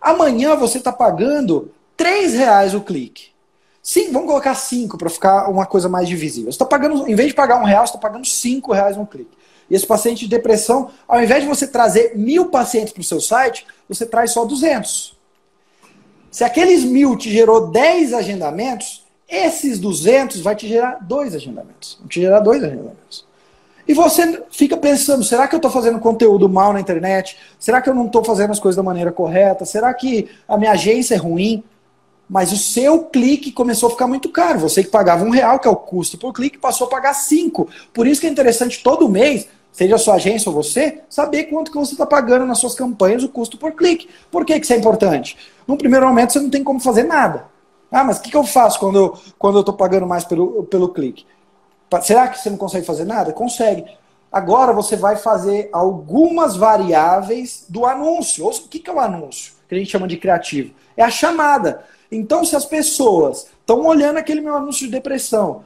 Amanhã 0.00 0.56
você 0.56 0.78
está 0.78 0.92
pagando 0.92 1.70
três 1.96 2.34
reais 2.34 2.74
o 2.74 2.80
clique. 2.80 3.33
Sim, 3.86 4.10
vamos 4.10 4.28
colocar 4.28 4.54
5 4.54 4.96
para 4.96 5.10
ficar 5.10 5.50
uma 5.50 5.66
coisa 5.66 5.90
mais 5.90 6.08
divisível. 6.08 6.50
Você 6.50 6.56
está 6.56 6.64
pagando, 6.64 7.06
em 7.06 7.14
vez 7.14 7.28
de 7.28 7.34
pagar 7.34 7.60
um 7.60 7.64
real, 7.64 7.86
você 7.86 7.90
está 7.90 7.98
pagando 7.98 8.26
5 8.26 8.72
reais 8.72 8.96
no 8.96 9.06
clique. 9.06 9.36
E 9.68 9.74
esse 9.74 9.86
paciente 9.86 10.20
de 10.20 10.30
depressão, 10.30 10.90
ao 11.06 11.22
invés 11.22 11.42
de 11.42 11.48
você 11.48 11.66
trazer 11.66 12.16
mil 12.16 12.46
pacientes 12.46 12.94
para 12.94 13.02
o 13.02 13.04
seu 13.04 13.20
site, 13.20 13.66
você 13.86 14.06
traz 14.06 14.30
só 14.30 14.46
200. 14.46 15.14
Se 16.30 16.42
aqueles 16.42 16.82
mil 16.82 17.14
te 17.14 17.30
gerou 17.30 17.66
10 17.70 18.14
agendamentos, 18.14 19.04
esses 19.28 19.78
200 19.78 20.40
vai 20.40 20.56
te 20.56 20.66
gerar 20.66 20.98
dois 21.02 21.34
agendamentos. 21.34 21.98
Vão 22.00 22.08
te 22.08 22.22
gerar 22.22 22.40
dois 22.40 22.64
agendamentos. 22.64 23.26
E 23.86 23.92
você 23.92 24.42
fica 24.50 24.78
pensando, 24.78 25.22
será 25.22 25.46
que 25.46 25.54
eu 25.54 25.58
estou 25.58 25.70
fazendo 25.70 25.98
conteúdo 26.00 26.48
mal 26.48 26.72
na 26.72 26.80
internet? 26.80 27.36
Será 27.58 27.82
que 27.82 27.90
eu 27.90 27.94
não 27.94 28.06
estou 28.06 28.24
fazendo 28.24 28.50
as 28.50 28.58
coisas 28.58 28.76
da 28.78 28.82
maneira 28.82 29.12
correta? 29.12 29.66
Será 29.66 29.92
que 29.92 30.30
a 30.48 30.56
minha 30.56 30.72
agência 30.72 31.16
é 31.16 31.18
ruim? 31.18 31.62
Mas 32.28 32.52
o 32.52 32.56
seu 32.56 33.04
clique 33.04 33.52
começou 33.52 33.88
a 33.88 33.92
ficar 33.92 34.06
muito 34.06 34.28
caro. 34.28 34.58
Você 34.60 34.82
que 34.82 34.90
pagava 34.90 35.24
um 35.24 35.30
real, 35.30 35.58
que 35.58 35.68
é 35.68 35.70
o 35.70 35.76
custo 35.76 36.18
por 36.18 36.32
clique, 36.32 36.58
passou 36.58 36.86
a 36.86 36.90
pagar 36.90 37.14
cinco. 37.14 37.68
Por 37.92 38.06
isso 38.06 38.20
que 38.20 38.26
é 38.26 38.30
interessante 38.30 38.82
todo 38.82 39.08
mês, 39.08 39.46
seja 39.72 39.96
a 39.96 39.98
sua 39.98 40.14
agência 40.14 40.48
ou 40.48 40.54
você, 40.54 41.00
saber 41.08 41.44
quanto 41.44 41.70
que 41.70 41.78
você 41.78 41.92
está 41.92 42.06
pagando 42.06 42.46
nas 42.46 42.58
suas 42.58 42.74
campanhas 42.74 43.22
o 43.22 43.28
custo 43.28 43.58
por 43.58 43.72
clique. 43.72 44.08
Por 44.30 44.44
que, 44.44 44.58
que 44.58 44.64
isso 44.64 44.72
é 44.72 44.76
importante? 44.76 45.36
Num 45.66 45.76
primeiro 45.76 46.06
momento 46.06 46.32
você 46.32 46.40
não 46.40 46.50
tem 46.50 46.64
como 46.64 46.80
fazer 46.80 47.04
nada. 47.04 47.46
Ah, 47.90 48.02
mas 48.02 48.18
o 48.18 48.22
que, 48.22 48.30
que 48.30 48.36
eu 48.36 48.44
faço 48.44 48.80
quando 48.80 48.96
eu 48.96 49.06
estou 49.06 49.34
quando 49.38 49.58
eu 49.58 49.72
pagando 49.72 50.06
mais 50.06 50.24
pelo, 50.24 50.64
pelo 50.64 50.88
clique? 50.88 51.26
Será 52.02 52.26
que 52.28 52.38
você 52.38 52.50
não 52.50 52.56
consegue 52.56 52.86
fazer 52.86 53.04
nada? 53.04 53.32
Consegue. 53.32 53.84
Agora 54.32 54.72
você 54.72 54.96
vai 54.96 55.14
fazer 55.14 55.68
algumas 55.72 56.56
variáveis 56.56 57.66
do 57.68 57.86
anúncio. 57.86 58.44
o 58.44 58.68
que, 58.68 58.80
que 58.80 58.90
é 58.90 58.92
o 58.92 58.98
anúncio? 58.98 59.52
Que 59.68 59.76
a 59.76 59.78
gente 59.78 59.92
chama 59.92 60.08
de 60.08 60.16
criativo. 60.16 60.74
É 60.96 61.04
a 61.04 61.10
chamada. 61.10 61.84
Então, 62.16 62.44
se 62.44 62.54
as 62.54 62.64
pessoas 62.64 63.46
estão 63.60 63.84
olhando 63.86 64.18
aquele 64.18 64.40
meu 64.40 64.54
anúncio 64.54 64.86
de 64.86 64.92
depressão, 64.92 65.64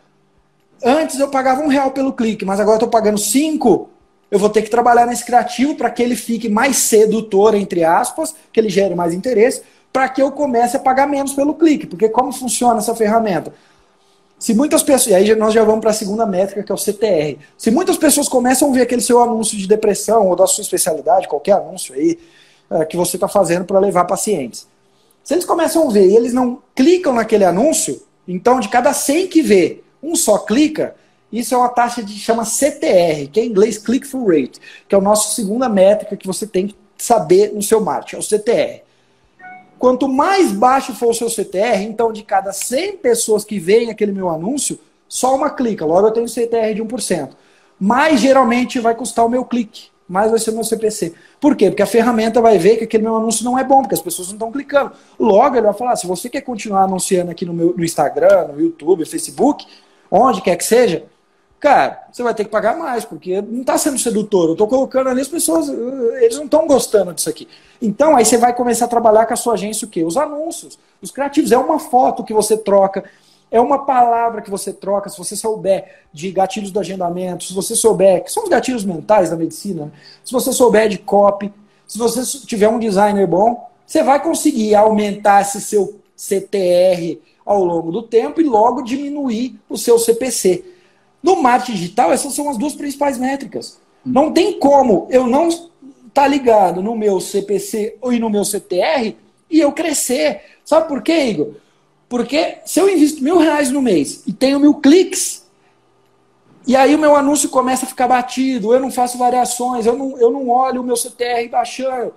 antes 0.84 1.18
eu 1.18 1.28
pagava 1.28 1.62
um 1.62 1.68
real 1.68 1.90
pelo 1.90 2.12
clique, 2.12 2.44
mas 2.44 2.60
agora 2.60 2.76
estou 2.76 2.88
pagando 2.88 3.18
cinco, 3.18 3.90
eu 4.30 4.38
vou 4.38 4.50
ter 4.50 4.62
que 4.62 4.70
trabalhar 4.70 5.06
nesse 5.06 5.24
criativo 5.24 5.74
para 5.74 5.90
que 5.90 6.02
ele 6.02 6.16
fique 6.16 6.48
mais 6.48 6.76
sedutor, 6.76 7.54
entre 7.54 7.84
aspas, 7.84 8.34
que 8.52 8.60
ele 8.60 8.68
gere 8.68 8.94
mais 8.94 9.14
interesse, 9.14 9.62
para 9.92 10.08
que 10.08 10.20
eu 10.20 10.30
comece 10.30 10.76
a 10.76 10.80
pagar 10.80 11.06
menos 11.06 11.32
pelo 11.32 11.54
clique. 11.54 11.86
Porque 11.86 12.08
como 12.08 12.32
funciona 12.32 12.78
essa 12.78 12.94
ferramenta? 12.94 13.52
Se 14.38 14.54
muitas 14.54 14.82
pessoas, 14.82 15.06
e 15.06 15.14
aí 15.14 15.34
nós 15.34 15.52
já 15.52 15.64
vamos 15.64 15.80
para 15.80 15.90
a 15.90 15.94
segunda 15.94 16.24
métrica, 16.24 16.62
que 16.62 16.70
é 16.70 16.74
o 16.74 16.78
CTR. 16.78 17.38
Se 17.56 17.70
muitas 17.70 17.96
pessoas 17.96 18.28
começam 18.28 18.70
a 18.70 18.72
ver 18.72 18.82
aquele 18.82 19.02
seu 19.02 19.20
anúncio 19.20 19.58
de 19.58 19.66
depressão 19.66 20.28
ou 20.28 20.36
da 20.36 20.46
sua 20.46 20.62
especialidade, 20.62 21.26
qualquer 21.26 21.52
anúncio 21.52 21.94
aí, 21.94 22.18
é, 22.70 22.84
que 22.84 22.96
você 22.96 23.16
está 23.16 23.26
fazendo 23.26 23.64
para 23.64 23.80
levar 23.80 24.04
pacientes. 24.04 24.68
Se 25.28 25.34
eles 25.34 25.44
começam 25.44 25.86
a 25.86 25.92
ver 25.92 26.08
e 26.08 26.16
eles 26.16 26.32
não 26.32 26.62
clicam 26.74 27.12
naquele 27.12 27.44
anúncio, 27.44 28.02
então 28.26 28.58
de 28.60 28.68
cada 28.70 28.94
100 28.94 29.26
que 29.26 29.42
vê, 29.42 29.82
um 30.02 30.16
só 30.16 30.38
clica, 30.38 30.96
isso 31.30 31.54
é 31.54 31.58
uma 31.58 31.68
taxa 31.68 32.02
de 32.02 32.18
chama 32.18 32.46
CTR, 32.46 33.28
que 33.30 33.38
é 33.38 33.44
em 33.44 33.50
inglês 33.50 33.76
Click-Through 33.76 34.26
Rate, 34.26 34.58
que 34.88 34.94
é 34.94 34.96
a 34.96 35.02
nossa 35.02 35.34
segunda 35.34 35.68
métrica 35.68 36.16
que 36.16 36.26
você 36.26 36.46
tem 36.46 36.68
que 36.68 36.76
saber 36.96 37.52
no 37.52 37.62
seu 37.62 37.78
marketing, 37.78 38.16
é 38.16 38.18
o 38.18 38.22
CTR. 38.22 38.82
Quanto 39.78 40.08
mais 40.08 40.50
baixo 40.50 40.94
for 40.94 41.10
o 41.10 41.14
seu 41.14 41.28
CTR, 41.28 41.82
então 41.82 42.10
de 42.10 42.22
cada 42.22 42.50
100 42.50 42.96
pessoas 42.96 43.44
que 43.44 43.58
veem 43.58 43.90
aquele 43.90 44.12
meu 44.12 44.30
anúncio, 44.30 44.80
só 45.06 45.36
uma 45.36 45.50
clica, 45.50 45.84
logo 45.84 46.06
eu 46.06 46.10
tenho 46.10 46.26
CTR 46.26 46.72
de 46.74 46.82
1%. 46.82 47.32
Mais 47.78 48.18
geralmente 48.18 48.80
vai 48.80 48.94
custar 48.94 49.26
o 49.26 49.28
meu 49.28 49.44
clique 49.44 49.90
mais 50.08 50.30
vai 50.30 50.40
ser 50.40 50.50
o 50.50 50.54
meu 50.54 50.64
CPC. 50.64 51.12
Por 51.38 51.54
quê? 51.54 51.68
Porque 51.68 51.82
a 51.82 51.86
ferramenta 51.86 52.40
vai 52.40 52.56
ver 52.56 52.78
que 52.78 52.84
aquele 52.84 53.02
meu 53.02 53.16
anúncio 53.16 53.44
não 53.44 53.58
é 53.58 53.62
bom, 53.62 53.82
porque 53.82 53.94
as 53.94 54.00
pessoas 54.00 54.28
não 54.28 54.34
estão 54.34 54.50
clicando. 54.50 54.92
Logo, 55.18 55.54
ele 55.54 55.66
vai 55.66 55.74
falar: 55.74 55.96
se 55.96 56.06
você 56.06 56.30
quer 56.30 56.40
continuar 56.40 56.84
anunciando 56.84 57.30
aqui 57.30 57.44
no, 57.44 57.52
meu, 57.52 57.74
no 57.76 57.84
Instagram, 57.84 58.48
no 58.48 58.60
YouTube, 58.60 59.00
no 59.00 59.06
Facebook, 59.06 59.66
onde 60.10 60.40
quer 60.40 60.56
que 60.56 60.64
seja, 60.64 61.04
cara, 61.60 62.06
você 62.10 62.22
vai 62.22 62.34
ter 62.34 62.44
que 62.44 62.50
pagar 62.50 62.76
mais, 62.76 63.04
porque 63.04 63.42
não 63.42 63.60
está 63.60 63.76
sendo 63.76 63.98
sedutor. 63.98 64.46
Eu 64.46 64.52
estou 64.52 64.66
colocando 64.66 65.10
ali 65.10 65.20
as 65.20 65.28
pessoas, 65.28 65.68
eles 65.68 66.36
não 66.36 66.46
estão 66.46 66.66
gostando 66.66 67.12
disso 67.12 67.28
aqui. 67.28 67.46
Então, 67.82 68.16
aí 68.16 68.24
você 68.24 68.38
vai 68.38 68.54
começar 68.54 68.86
a 68.86 68.88
trabalhar 68.88 69.26
com 69.26 69.34
a 69.34 69.36
sua 69.36 69.54
agência 69.54 69.86
o 69.86 69.90
quê? 69.90 70.02
Os 70.04 70.16
anúncios, 70.16 70.78
os 71.02 71.10
criativos. 71.10 71.52
É 71.52 71.58
uma 71.58 71.78
foto 71.78 72.24
que 72.24 72.32
você 72.32 72.56
troca 72.56 73.04
é 73.50 73.60
uma 73.60 73.84
palavra 73.84 74.42
que 74.42 74.50
você 74.50 74.72
troca, 74.72 75.08
se 75.08 75.16
você 75.16 75.34
souber 75.34 76.02
de 76.12 76.30
gatilhos 76.30 76.70
do 76.70 76.80
agendamento, 76.80 77.44
se 77.44 77.54
você 77.54 77.74
souber, 77.74 78.24
que 78.24 78.32
são 78.32 78.44
os 78.44 78.48
gatilhos 78.48 78.84
mentais 78.84 79.30
da 79.30 79.36
medicina, 79.36 79.86
né? 79.86 79.92
se 80.24 80.32
você 80.32 80.52
souber 80.52 80.88
de 80.88 80.98
copy, 80.98 81.52
se 81.86 81.96
você 81.96 82.22
tiver 82.46 82.68
um 82.68 82.78
designer 82.78 83.26
bom, 83.26 83.68
você 83.86 84.02
vai 84.02 84.22
conseguir 84.22 84.74
aumentar 84.74 85.40
esse 85.40 85.60
seu 85.60 85.98
CTR 86.14 87.18
ao 87.44 87.64
longo 87.64 87.90
do 87.90 88.02
tempo 88.02 88.40
e 88.40 88.44
logo 88.44 88.82
diminuir 88.82 89.58
o 89.68 89.78
seu 89.78 89.98
CPC. 89.98 90.64
No 91.22 91.36
marketing 91.36 91.72
digital, 91.72 92.12
essas 92.12 92.34
são 92.34 92.50
as 92.50 92.58
duas 92.58 92.74
principais 92.74 93.16
métricas. 93.16 93.80
Não 94.04 94.30
tem 94.30 94.58
como 94.58 95.06
eu 95.10 95.26
não 95.26 95.48
estar 95.48 95.70
tá 96.12 96.26
ligado 96.28 96.82
no 96.82 96.94
meu 96.94 97.18
CPC 97.20 97.96
e 98.02 98.18
no 98.18 98.28
meu 98.28 98.44
CTR 98.44 99.16
e 99.50 99.60
eu 99.60 99.72
crescer. 99.72 100.42
Sabe 100.64 100.86
por 100.86 101.02
quê, 101.02 101.24
Igor? 101.24 101.54
Porque 102.08 102.58
se 102.64 102.80
eu 102.80 102.88
invisto 102.88 103.22
mil 103.22 103.38
reais 103.38 103.70
no 103.70 103.82
mês 103.82 104.22
e 104.26 104.32
tenho 104.32 104.58
mil 104.58 104.74
cliques, 104.74 105.46
e 106.66 106.74
aí 106.74 106.94
o 106.94 106.98
meu 106.98 107.14
anúncio 107.14 107.48
começa 107.48 107.84
a 107.84 107.88
ficar 107.88 108.08
batido, 108.08 108.72
eu 108.72 108.80
não 108.80 108.90
faço 108.90 109.18
variações, 109.18 109.86
eu 109.86 109.96
não, 109.96 110.18
eu 110.18 110.30
não 110.30 110.48
olho 110.48 110.80
o 110.80 110.84
meu 110.84 110.96
CTR 110.96 111.48
baixando. 111.50 112.12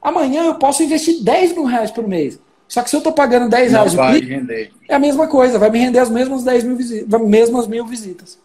Amanhã 0.00 0.44
eu 0.44 0.54
posso 0.56 0.82
investir 0.82 1.22
10 1.22 1.52
mil 1.52 1.64
reais 1.64 1.90
por 1.90 2.06
mês. 2.06 2.38
Só 2.68 2.82
que 2.82 2.90
se 2.90 2.96
eu 2.96 2.98
estou 2.98 3.12
pagando 3.12 3.48
10 3.48 3.72
não 3.72 3.78
reais 3.80 3.94
o 3.94 4.06
clique, 4.08 4.26
render. 4.26 4.72
é 4.88 4.94
a 4.94 4.98
mesma 4.98 5.26
coisa, 5.26 5.58
vai 5.58 5.70
me 5.70 5.78
render 5.78 5.98
as 5.98 6.10
mesmas 6.10 6.42
10 6.42 6.64
mil 6.64 6.76
visitas, 6.76 7.20
mesmas 7.20 7.66
mil 7.66 7.86
visitas. 7.86 8.38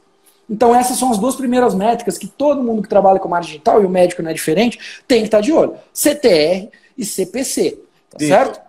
Então 0.49 0.73
essas 0.73 0.97
são 0.97 1.11
as 1.11 1.17
duas 1.17 1.35
primeiras 1.35 1.75
métricas 1.75 2.17
que 2.17 2.27
todo 2.27 2.63
mundo 2.63 2.81
que 2.81 2.89
trabalha 2.89 3.19
com 3.19 3.29
marketing 3.29 3.51
digital, 3.53 3.81
e 3.81 3.85
o 3.85 3.89
médico 3.89 4.21
não 4.21 4.31
é 4.31 4.33
diferente, 4.33 4.79
tem 5.07 5.19
que 5.21 5.27
estar 5.27 5.41
de 5.41 5.51
olho. 5.51 5.73
CTR 5.93 6.69
e 6.97 7.05
CPC. 7.05 7.79
Tá 8.09 8.19
certo? 8.19 8.68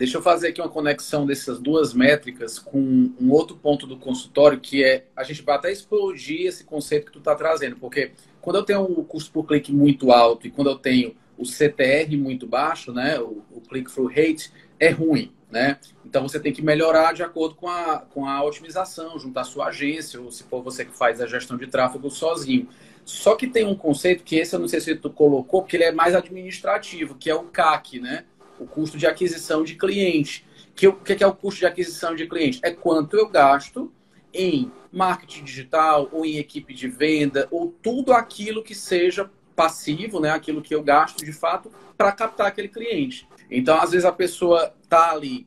Deixa 0.00 0.16
eu 0.16 0.22
fazer 0.22 0.48
aqui 0.48 0.62
uma 0.62 0.70
conexão 0.70 1.26
dessas 1.26 1.58
duas 1.58 1.92
métricas 1.92 2.58
com 2.58 3.12
um 3.20 3.30
outro 3.30 3.54
ponto 3.54 3.86
do 3.86 3.98
consultório, 3.98 4.58
que 4.58 4.82
é 4.82 5.04
a 5.14 5.22
gente 5.22 5.42
vai 5.42 5.56
até 5.56 5.70
explodir 5.70 6.46
esse 6.46 6.64
conceito 6.64 7.04
que 7.04 7.12
tu 7.12 7.18
está 7.18 7.34
trazendo, 7.34 7.76
porque 7.76 8.12
quando 8.40 8.56
eu 8.56 8.62
tenho 8.62 8.80
o 8.80 9.04
custo 9.04 9.30
por 9.30 9.46
clique 9.46 9.70
muito 9.70 10.10
alto 10.10 10.46
e 10.46 10.50
quando 10.50 10.70
eu 10.70 10.76
tenho 10.76 11.14
o 11.36 11.44
CTR 11.44 12.16
muito 12.16 12.46
baixo, 12.46 12.94
né, 12.94 13.20
o, 13.20 13.42
o 13.52 13.60
click-through 13.60 14.08
rate, 14.08 14.50
é 14.78 14.88
ruim, 14.88 15.34
né? 15.50 15.78
Então 16.02 16.26
você 16.26 16.40
tem 16.40 16.50
que 16.50 16.62
melhorar 16.62 17.12
de 17.12 17.22
acordo 17.22 17.54
com 17.54 17.68
a, 17.68 17.98
com 17.98 18.24
a 18.24 18.42
otimização, 18.42 19.18
juntar 19.18 19.44
sua 19.44 19.66
agência, 19.66 20.18
ou 20.18 20.32
se 20.32 20.44
for 20.44 20.62
você 20.62 20.82
que 20.82 20.96
faz 20.96 21.20
a 21.20 21.26
gestão 21.26 21.58
de 21.58 21.66
tráfego 21.66 22.08
sozinho. 22.08 22.70
Só 23.04 23.34
que 23.34 23.46
tem 23.46 23.66
um 23.66 23.74
conceito 23.74 24.24
que 24.24 24.36
esse 24.36 24.56
eu 24.56 24.60
não 24.60 24.68
sei 24.68 24.80
se 24.80 24.96
tu 24.96 25.10
colocou, 25.10 25.60
porque 25.60 25.76
ele 25.76 25.84
é 25.84 25.92
mais 25.92 26.14
administrativo, 26.14 27.16
que 27.16 27.28
é 27.28 27.34
o 27.34 27.44
CAC, 27.44 28.00
né? 28.00 28.24
O 28.60 28.66
custo 28.66 28.98
de 28.98 29.06
aquisição 29.06 29.64
de 29.64 29.74
cliente. 29.74 30.46
Que, 30.74 30.86
o 30.86 30.92
que 30.92 31.22
é 31.22 31.26
o 31.26 31.34
custo 31.34 31.60
de 31.60 31.66
aquisição 31.66 32.14
de 32.14 32.26
cliente? 32.26 32.60
É 32.62 32.70
quanto 32.70 33.16
eu 33.16 33.28
gasto 33.28 33.92
em 34.32 34.70
marketing 34.92 35.44
digital 35.44 36.08
ou 36.12 36.24
em 36.24 36.36
equipe 36.36 36.72
de 36.72 36.86
venda 36.86 37.48
ou 37.50 37.74
tudo 37.82 38.12
aquilo 38.12 38.62
que 38.62 38.74
seja 38.74 39.30
passivo, 39.56 40.20
né? 40.20 40.30
Aquilo 40.30 40.62
que 40.62 40.74
eu 40.74 40.82
gasto 40.82 41.24
de 41.24 41.32
fato 41.32 41.70
para 41.96 42.12
captar 42.12 42.46
aquele 42.46 42.68
cliente. 42.68 43.28
Então, 43.50 43.80
às 43.80 43.90
vezes 43.90 44.04
a 44.04 44.12
pessoa 44.12 44.72
está 44.82 45.10
ali 45.10 45.46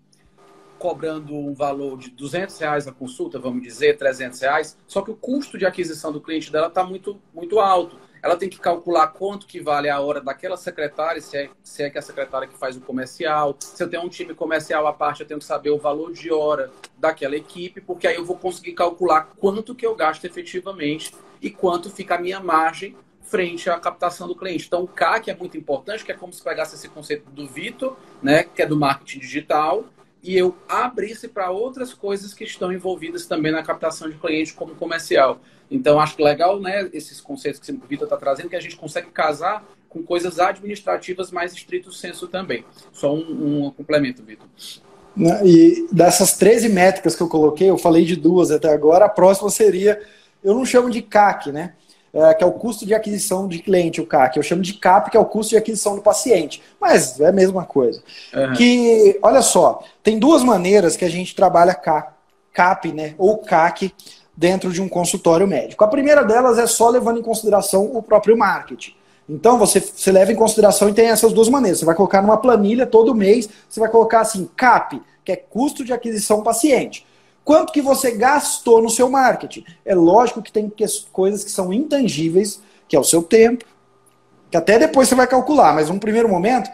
cobrando 0.78 1.34
um 1.34 1.54
valor 1.54 1.98
de 1.98 2.10
200 2.10 2.58
reais 2.60 2.88
a 2.88 2.92
consulta, 2.92 3.40
vamos 3.40 3.64
dizer, 3.64 3.98
300 3.98 4.40
reais, 4.42 4.78
só 4.86 5.02
que 5.02 5.12
o 5.12 5.16
custo 5.16 5.58
de 5.58 5.66
aquisição 5.66 6.12
do 6.12 6.20
cliente 6.20 6.52
dela 6.52 6.68
está 6.68 6.84
muito, 6.84 7.22
muito 7.34 7.60
alto. 7.62 7.98
Ela 8.24 8.38
tem 8.38 8.48
que 8.48 8.58
calcular 8.58 9.08
quanto 9.08 9.46
que 9.46 9.60
vale 9.60 9.90
a 9.90 10.00
hora 10.00 10.22
daquela 10.22 10.56
secretária, 10.56 11.22
se 11.22 11.36
é, 11.36 11.50
se 11.62 11.84
é 11.84 11.90
que 11.90 11.98
é 11.98 12.00
a 12.00 12.02
secretária 12.02 12.48
que 12.48 12.58
faz 12.58 12.78
o 12.78 12.80
comercial. 12.80 13.58
Se 13.60 13.84
eu 13.84 13.90
tenho 13.90 14.02
um 14.02 14.08
time 14.08 14.34
comercial 14.34 14.88
à 14.88 14.94
parte, 14.94 15.20
eu 15.20 15.28
tenho 15.28 15.42
que 15.42 15.46
saber 15.46 15.72
o 15.72 15.78
valor 15.78 16.14
de 16.14 16.32
hora 16.32 16.72
daquela 16.98 17.36
equipe, 17.36 17.82
porque 17.82 18.08
aí 18.08 18.16
eu 18.16 18.24
vou 18.24 18.38
conseguir 18.38 18.72
calcular 18.72 19.34
quanto 19.38 19.76
que 19.76 19.86
eu 19.86 19.94
gasto 19.94 20.24
efetivamente 20.24 21.14
e 21.42 21.52
quanto 21.52 21.90
fica 21.90 22.16
a 22.16 22.18
minha 22.18 22.40
margem 22.40 22.96
frente 23.24 23.70
à 23.70 23.78
captação 23.78 24.26
do 24.26 24.36
cliente. 24.36 24.68
Então, 24.68 24.84
o 24.84 24.88
CAC 24.88 25.30
é 25.30 25.36
muito 25.36 25.58
importante, 25.58 26.06
que 26.06 26.12
é 26.12 26.16
como 26.16 26.32
se 26.32 26.42
pegasse 26.42 26.76
esse 26.76 26.88
conceito 26.88 27.30
do 27.30 27.46
Vitor, 27.46 27.98
né, 28.22 28.46
que 28.46 28.62
é 28.62 28.66
do 28.66 28.78
marketing 28.78 29.20
digital, 29.20 29.86
e 30.24 30.38
eu 30.38 30.56
abrisse 30.70 31.28
para 31.28 31.52
outras 31.52 31.94
coisas 31.94 32.34
que 32.34 32.46
estão 32.46 32.72
envolvidas 32.72 33.26
também 33.26 33.52
na 33.52 33.62
captação 33.62 34.10
de 34.10 34.16
cliente 34.16 34.54
como 34.54 34.74
comercial. 34.76 35.42
Então, 35.74 36.00
acho 36.00 36.16
que 36.16 36.24
legal, 36.24 36.60
né, 36.60 36.90
esses 36.94 37.20
conceitos 37.20 37.60
que 37.60 37.72
o 37.72 37.82
Vitor 37.88 38.06
está 38.06 38.18
trazendo, 38.18 38.50
que 38.50 38.56
a 38.56 38.62
gente 38.62 38.76
consegue 38.76 39.10
casar 39.10 39.66
com 39.90 40.04
coisas 40.04 40.40
administrativas 40.40 41.32
mais 41.32 41.54
estrito 41.54 41.92
senso 41.92 42.28
também. 42.28 42.64
Só 42.92 43.14
um, 43.14 43.66
um 43.66 43.72
complemento, 43.72 44.24
Vitor. 44.24 44.48
Né, 45.16 45.42
e 45.46 45.88
dessas 45.92 46.38
13 46.38 46.70
métricas 46.70 47.16
que 47.16 47.22
eu 47.22 47.28
coloquei, 47.28 47.70
eu 47.70 47.78
falei 47.78 48.06
de 48.06 48.16
duas 48.16 48.52
até 48.52 48.72
agora, 48.72 49.06
a 49.06 49.10
próxima 49.10 49.50
seria, 49.50 50.02
eu 50.44 50.54
não 50.54 50.66
chamo 50.66 50.90
de 50.90 51.02
CAC, 51.02 51.52
né? 51.52 51.74
é, 52.14 52.34
que 52.36 52.44
é 52.44 52.48
o 52.48 52.52
custo 52.52 52.86
de 52.86 52.94
aquisição 52.94 53.48
de 53.48 53.60
cliente, 53.60 54.00
o 54.00 54.06
CAC. 54.06 54.38
Eu 54.38 54.44
chamo 54.44 54.62
de 54.62 54.74
CAP, 54.74 55.10
que 55.10 55.18
é 55.18 55.20
o 55.20 55.26
custo 55.26 55.50
de 55.50 55.58
aquisição 55.58 55.96
do 55.96 56.02
paciente. 56.02 56.62
Mas 56.80 57.20
é 57.20 57.28
a 57.28 57.32
mesma 57.32 57.66
coisa. 57.66 58.04
Uhum. 58.34 58.54
Que, 58.54 59.20
olha 59.22 59.42
só, 59.42 59.84
tem 60.04 60.20
duas 60.20 60.44
maneiras 60.44 60.96
que 60.96 61.04
a 61.04 61.10
gente 61.10 61.36
trabalha 61.36 61.74
CAP, 61.74 62.92
né, 62.94 63.16
ou 63.18 63.40
CAC, 63.40 63.92
dentro 64.36 64.72
de 64.72 64.82
um 64.82 64.90
consultório 64.90 65.48
médico. 65.48 65.84
A 65.84 65.88
primeira 65.88 66.24
delas 66.24 66.58
é 66.58 66.66
só 66.66 66.90
levando 66.90 67.20
em 67.20 67.24
consideração 67.24 67.86
o 67.94 68.02
próprio 68.02 68.38
marketing. 68.38 68.96
Então 69.30 69.58
você, 69.58 69.80
você 69.80 70.12
leva 70.12 70.32
em 70.32 70.36
consideração 70.36 70.90
e 70.90 70.94
tem 70.94 71.08
essas 71.08 71.32
duas 71.32 71.48
maneiras. 71.48 71.80
Você 71.80 71.86
vai 71.86 71.96
colocar 71.96 72.22
numa 72.22 72.38
planilha 72.38 72.86
todo 72.86 73.16
mês, 73.16 73.48
você 73.70 73.80
vai 73.80 73.90
colocar 73.90 74.22
assim, 74.22 74.50
CAP, 74.56 75.02
que 75.24 75.32
é 75.32 75.36
custo 75.36 75.86
de 75.86 75.94
aquisição 75.94 76.42
paciente. 76.42 77.06
Quanto 77.44 77.74
que 77.74 77.82
você 77.82 78.12
gastou 78.12 78.82
no 78.82 78.90
seu 78.90 79.10
marketing? 79.10 79.66
É 79.86 79.94
lógico 79.94 80.42
que 80.42 80.52
tem 80.52 80.72
coisas 81.12 81.44
que 81.44 81.52
são 81.52 81.74
intangíveis, 81.74 82.62
que 82.88 82.96
é 82.96 83.00
o 83.00 83.04
seu 83.04 83.22
tempo, 83.22 83.66
que 84.50 84.58
até 84.58 84.80
depois 84.80 85.10
você 85.10 85.16
vai 85.16 85.28
calcular, 85.28 85.74
mas 85.74 85.90
num 85.90 86.00
primeiro 86.00 86.30
momento, 86.30 86.70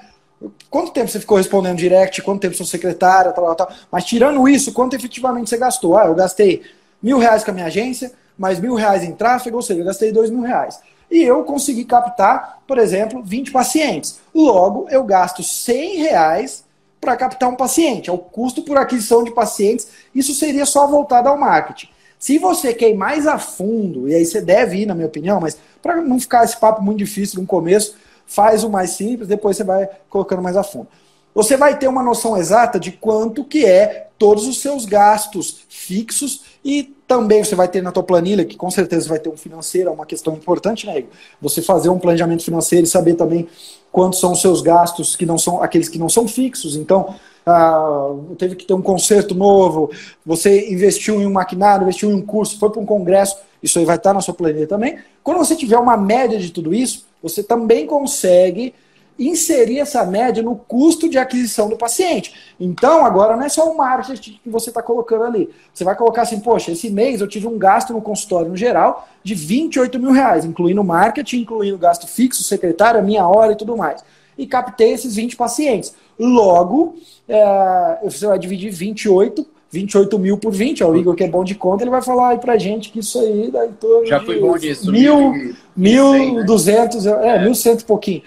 quanto 0.70 0.92
tempo 0.92 1.08
você 1.08 1.20
ficou 1.20 1.38
respondendo 1.38 1.78
direct, 1.78 2.22
quanto 2.22 2.42
tempo 2.42 2.56
sua 2.56 2.66
secretária, 2.66 3.32
tal, 3.32 3.46
tal, 3.46 3.56
tal. 3.56 3.78
Mas 3.92 4.06
tirando 4.06 4.48
isso, 4.48 4.74
quanto 4.74 4.96
efetivamente 4.96 5.50
você 5.50 5.58
gastou? 5.58 5.98
Ah, 5.98 6.06
eu 6.06 6.16
gastei 6.16 6.62
mil 7.02 7.18
reais 7.18 7.44
com 7.44 7.52
a 7.52 7.54
minha 7.54 7.66
agência, 7.66 8.12
mais 8.38 8.60
mil 8.60 8.76
reais 8.76 9.04
em 9.04 9.12
tráfego, 9.14 9.58
ou 9.58 9.62
seja, 9.62 9.82
eu 9.82 9.86
gastei 9.86 10.12
dois 10.12 10.30
mil 10.30 10.42
reais. 10.42 10.80
E 11.12 11.24
eu 11.24 11.44
consegui 11.44 11.86
captar, 11.86 12.62
por 12.68 12.78
exemplo, 12.78 13.24
20 13.24 13.52
pacientes. 13.52 14.20
Logo, 14.34 14.88
eu 14.90 15.04
gasto 15.04 15.42
100 15.42 15.98
reais 15.98 16.64
para 17.02 17.16
captar 17.16 17.50
um 17.50 17.56
paciente, 17.56 18.10
é 18.10 18.14
o 18.14 18.18
custo 18.18 18.62
por 18.62 18.78
aquisição 18.78 19.24
de 19.24 19.32
pacientes. 19.32 19.88
Isso 20.14 20.34
seria 20.34 20.66
só 20.66 20.86
voltado 20.86 21.30
ao 21.30 21.38
marketing. 21.38 21.90
Se 22.20 22.38
você 22.38 22.74
quer 22.74 22.90
ir 22.90 22.96
mais 22.96 23.26
a 23.26 23.40
fundo, 23.40 24.10
e 24.10 24.14
aí 24.14 24.26
você 24.26 24.42
deve 24.42 24.80
ir, 24.80 24.86
na 24.86 24.94
minha 24.94 25.08
opinião, 25.08 25.40
mas 25.40 25.58
para 25.82 26.02
não 26.02 26.20
ficar 26.20 26.44
esse 26.44 26.58
papo 26.58 26.82
muito 26.82 26.98
difícil 26.98 27.40
no 27.40 27.48
começo, 27.48 27.96
faz 28.26 28.64
o 28.64 28.70
mais 28.70 28.92
simples, 28.92 29.28
depois 29.28 29.56
você 29.56 29.64
vai 29.64 29.90
colocando 30.10 30.42
mais 30.42 30.58
a 30.58 30.64
fundo. 30.64 30.88
Você 31.34 31.56
vai 31.56 31.78
ter 31.78 31.88
uma 31.88 32.04
noção 32.04 32.36
exata 32.36 32.78
de 32.78 32.92
quanto 32.92 33.46
que 33.46 33.66
é 33.66 34.10
todos 34.18 34.46
os 34.46 34.60
seus 34.60 34.86
gastos 34.86 35.62
fixos 35.70 36.44
e 36.64 36.96
também 37.08 37.44
você 37.44 37.56
vai 37.56 37.68
ter 37.68 37.82
na 37.82 37.92
tua 37.92 38.04
planilha, 38.04 38.46
que 38.46 38.56
com 38.56 38.70
certeza 38.70 39.10
vai 39.10 39.20
ter 39.20 39.30
um 39.30 39.38
financeiro, 39.38 39.90
é 39.90 39.92
uma 39.92 40.06
questão 40.06 40.34
importante, 40.34 40.86
né, 40.86 41.00
Igor? 41.00 41.12
Você 41.42 41.62
fazer 41.62 41.90
um 41.90 41.98
planejamento 41.98 42.44
financeiro 42.44 42.86
e 42.86 42.90
saber 42.90 43.16
também 43.16 43.48
quantos 43.92 44.20
são 44.20 44.34
os 44.34 44.42
seus 44.42 44.62
gastos 44.62 45.16
que 45.16 45.26
não 45.26 45.38
são 45.38 45.64
aqueles 45.64 45.90
que 45.90 45.98
não 45.98 46.10
são 46.10 46.28
fixos. 46.28 46.76
Então, 46.76 47.16
ah, 47.46 48.14
teve 48.38 48.56
que 48.56 48.66
ter 48.66 48.74
um 48.74 48.82
conserto 48.82 49.34
novo, 49.34 49.90
você 50.26 50.72
investiu 50.72 51.20
em 51.20 51.26
um 51.26 51.32
maquinário, 51.32 51.84
investiu 51.84 52.12
em 52.12 52.14
um 52.14 52.22
curso, 52.22 52.60
foi 52.60 52.70
para 52.70 52.82
um 52.82 52.86
congresso, 52.86 53.38
isso 53.64 53.80
aí 53.80 53.86
vai 53.86 53.96
estar 53.96 54.14
na 54.14 54.22
sua 54.22 54.34
planilha 54.34 54.68
também. 54.68 55.00
Quando 55.24 55.38
você 55.38 55.56
tiver 55.56 55.78
uma 55.78 55.98
média 55.98 56.38
de 56.38 56.52
tudo 56.52 56.74
isso, 56.74 57.06
você 57.24 57.42
também 57.42 57.88
consegue 57.88 58.74
inserir 59.20 59.80
essa 59.80 60.06
média 60.06 60.42
no 60.42 60.56
custo 60.56 61.10
de 61.10 61.18
aquisição 61.18 61.68
do 61.68 61.76
paciente. 61.76 62.34
Então, 62.58 63.06
agora 63.06 63.36
não 63.36 63.44
é 63.44 63.50
só 63.50 63.70
o 63.70 63.78
marketing 63.78 64.40
que 64.42 64.50
você 64.50 64.70
está 64.70 64.82
colocando 64.82 65.26
ali. 65.26 65.50
Você 65.74 65.84
vai 65.84 65.96
colocar 65.96 66.22
assim, 66.22 66.40
poxa, 66.40 66.72
esse 66.72 66.90
mês 66.90 67.20
eu 67.20 67.28
tive 67.28 67.46
um 67.46 67.58
gasto 67.58 67.92
no 67.92 68.02
consultório 68.02 68.50
no 68.50 68.56
geral 68.56 69.08
de 69.22 69.36
28 69.36 70.00
mil 70.00 70.12
reais, 70.12 70.46
incluindo 70.46 70.82
marketing, 70.84 71.42
incluindo 71.42 71.78
gasto 71.78 72.08
fixo, 72.08 72.44
secretária, 72.44 73.02
minha 73.02 73.28
hora 73.28 73.52
e 73.52 73.58
tudo 73.58 73.76
mais. 73.76 74.02
E 74.38 74.48
captei 74.48 74.94
esses 74.94 75.16
20 75.16 75.36
pacientes. 75.36 75.94
Logo, 76.18 76.96
é, 77.28 78.00
você 78.04 78.26
vai 78.26 78.40
dividir 78.40 78.72
28 78.72 79.46
28 79.72 80.18
mil 80.18 80.38
por 80.38 80.52
20, 80.52 80.84
ó, 80.84 80.90
o 80.90 80.98
Igor 80.98 81.16
que 81.16 81.24
é 81.24 81.28
bom 81.28 81.44
de 81.44 81.54
conta, 81.54 81.84
ele 81.84 81.92
vai 81.92 82.02
falar 82.02 82.30
aí 82.30 82.40
pra 82.40 82.58
gente 82.58 82.90
que 82.90 83.00
isso 83.00 83.20
aí 83.20 83.52
dá 83.52 83.66
em 83.66 83.72
torno 83.74 84.08
Já 84.08 84.20
foi 84.20 84.40
bom 84.40 84.58
disso. 84.58 84.92
Mil, 84.92 85.54
mil 85.76 86.44
duzentos, 86.44 87.06
é, 87.06 87.36
é, 87.36 87.44
mil 87.44 87.54
cento 87.54 87.82
e 87.82 87.86
pouquinho. 87.86 88.24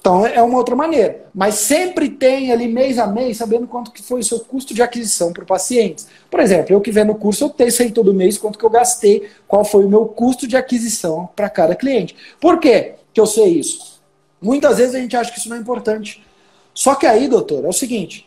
Então 0.00 0.24
é 0.24 0.42
uma 0.42 0.56
outra 0.56 0.74
maneira. 0.74 1.26
Mas 1.34 1.56
sempre 1.56 2.08
tem 2.08 2.50
ali 2.50 2.66
mês 2.66 2.98
a 2.98 3.06
mês, 3.06 3.36
sabendo 3.36 3.66
quanto 3.66 3.92
que 3.92 4.02
foi 4.02 4.20
o 4.20 4.24
seu 4.24 4.40
custo 4.40 4.72
de 4.72 4.82
aquisição 4.82 5.32
para 5.32 5.44
o 5.44 5.46
paciente. 5.46 6.06
Por 6.30 6.40
exemplo, 6.40 6.72
eu 6.72 6.80
que 6.80 6.90
vendo 6.90 7.12
o 7.12 7.14
curso, 7.14 7.44
eu 7.44 7.50
tenho 7.50 7.70
sei 7.70 7.90
todo 7.90 8.14
mês 8.14 8.38
quanto 8.38 8.58
que 8.58 8.64
eu 8.64 8.70
gastei, 8.70 9.28
qual 9.46 9.64
foi 9.64 9.84
o 9.84 9.88
meu 9.88 10.06
custo 10.06 10.48
de 10.48 10.56
aquisição 10.56 11.28
para 11.36 11.50
cada 11.50 11.76
cliente. 11.76 12.16
Por 12.40 12.58
quê 12.58 12.94
que 13.12 13.20
eu 13.20 13.26
sei 13.26 13.48
isso? 13.48 14.00
Muitas 14.40 14.78
vezes 14.78 14.94
a 14.94 14.98
gente 14.98 15.14
acha 15.14 15.30
que 15.30 15.38
isso 15.38 15.50
não 15.50 15.56
é 15.56 15.60
importante. 15.60 16.24
Só 16.72 16.94
que 16.94 17.06
aí, 17.06 17.28
doutor, 17.28 17.66
é 17.66 17.68
o 17.68 17.72
seguinte. 17.72 18.26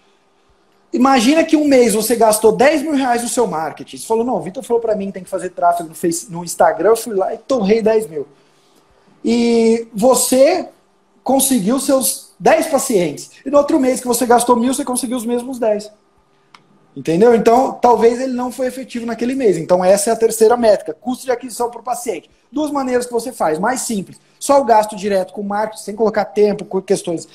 Imagina 0.94 1.44
que 1.44 1.58
um 1.58 1.66
mês 1.66 1.96
você 1.96 2.16
gastou 2.16 2.52
10 2.52 2.84
mil 2.84 2.94
reais 2.94 3.24
no 3.24 3.30
seu 3.30 3.48
marketing. 3.48 3.98
Você 3.98 4.06
falou, 4.06 4.24
não, 4.24 4.36
o 4.36 4.42
Vitor 4.42 4.62
falou 4.62 4.80
para 4.80 4.96
mim 4.96 5.08
que 5.08 5.14
tem 5.14 5.24
que 5.24 5.30
fazer 5.30 5.50
tráfego 5.50 5.90
no, 5.90 5.96
face, 5.96 6.32
no 6.32 6.44
Instagram, 6.44 6.90
eu 6.90 6.96
fui 6.96 7.16
lá 7.16 7.34
e 7.34 7.38
torrei 7.40 7.82
10 7.82 8.08
mil. 8.08 8.28
E 9.26 9.88
você 9.92 10.70
conseguiu 11.24 11.80
seus 11.80 12.34
10 12.40 12.68
pacientes. 12.68 13.32
E 13.46 13.50
no 13.50 13.58
outro 13.58 13.80
mês 13.80 14.02
que 14.02 14.08
você 14.08 14.26
gastou 14.26 14.56
mil, 14.56 14.74
você 14.74 14.84
conseguiu 14.84 15.18
os 15.18 15.26
mesmos 15.26 15.58
10. 15.58 15.92
Entendeu? 16.96 17.34
Então, 17.34 17.74
talvez 17.74 18.20
ele 18.20 18.34
não 18.34 18.52
foi 18.52 18.68
efetivo 18.68 19.06
naquele 19.06 19.34
mês. 19.34 19.58
Então, 19.58 19.84
essa 19.84 20.12
é 20.12 20.14
a 20.14 20.16
terceira 20.16 20.56
métrica: 20.56 20.94
custo 20.94 21.26
de 21.26 21.32
aquisição 21.32 21.72
por 21.72 21.82
paciente. 21.82 22.30
Duas 22.52 22.70
maneiras 22.70 23.06
que 23.08 23.12
você 23.12 23.32
faz. 23.32 23.58
Mais 23.58 23.82
simples: 23.82 24.20
só 24.40 24.62
o 24.62 24.64
gasto 24.64 24.96
direto 24.96 25.34
com 25.34 25.42
marketing, 25.42 25.84
sem 25.84 25.96
colocar 25.96 26.26
tempo, 26.26 26.66
com 26.66 26.82
questões 26.82 27.28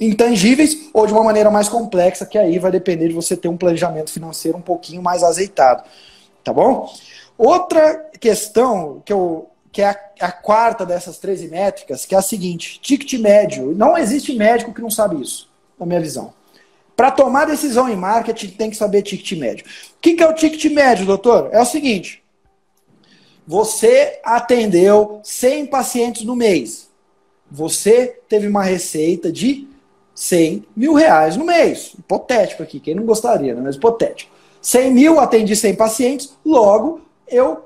intangíveis, 0.00 0.90
ou 0.92 1.06
de 1.06 1.12
uma 1.12 1.22
maneira 1.22 1.50
mais 1.50 1.68
complexa, 1.68 2.26
que 2.26 2.36
aí 2.36 2.58
vai 2.58 2.70
depender 2.72 3.08
de 3.08 3.14
você 3.14 3.36
ter 3.36 3.48
um 3.48 3.56
planejamento 3.56 4.10
financeiro 4.10 4.58
um 4.58 4.62
pouquinho 4.62 5.00
mais 5.00 5.22
azeitado. 5.22 5.84
Tá 6.42 6.52
bom? 6.52 6.92
Outra 7.38 7.94
questão 8.18 9.00
que 9.04 9.12
eu 9.12 9.48
que 9.76 9.82
é 9.82 9.90
a, 9.90 10.00
a, 10.20 10.32
quarta 10.32 10.86
dessas 10.86 11.18
13 11.18 11.48
métricas, 11.48 12.06
que 12.06 12.14
é 12.14 12.18
a 12.18 12.22
seguinte: 12.22 12.80
ticket 12.80 13.20
médio. 13.20 13.74
Não 13.76 13.94
existe 13.98 14.34
médico 14.34 14.72
que 14.72 14.80
não 14.80 14.88
sabe 14.88 15.20
isso, 15.20 15.50
na 15.78 15.84
minha 15.84 16.00
visão. 16.00 16.32
Para 16.96 17.10
tomar 17.10 17.44
decisão 17.44 17.86
em 17.86 17.94
marketing, 17.94 18.48
tem 18.52 18.70
que 18.70 18.76
saber 18.76 19.02
ticket 19.02 19.38
médio. 19.38 19.66
O 19.66 20.00
que, 20.00 20.14
que 20.14 20.22
é 20.22 20.26
o 20.26 20.32
ticket 20.32 20.72
médio, 20.72 21.04
doutor? 21.04 21.50
É 21.52 21.60
o 21.60 21.66
seguinte: 21.66 22.24
você 23.46 24.18
atendeu 24.24 25.20
100 25.22 25.66
pacientes 25.66 26.22
no 26.24 26.34
mês. 26.34 26.88
Você 27.50 28.18
teve 28.30 28.48
uma 28.48 28.62
receita 28.62 29.30
de 29.30 29.68
100 30.14 30.64
mil 30.74 30.94
reais 30.94 31.36
no 31.36 31.44
mês. 31.44 31.92
Hipotético 31.98 32.62
aqui, 32.62 32.80
quem 32.80 32.94
não 32.94 33.04
gostaria, 33.04 33.54
né? 33.54 33.60
mas 33.62 33.76
hipotético. 33.76 34.32
100 34.62 34.90
mil, 34.90 35.20
atendi 35.20 35.54
100 35.54 35.74
pacientes, 35.74 36.34
logo 36.42 37.02
eu 37.28 37.65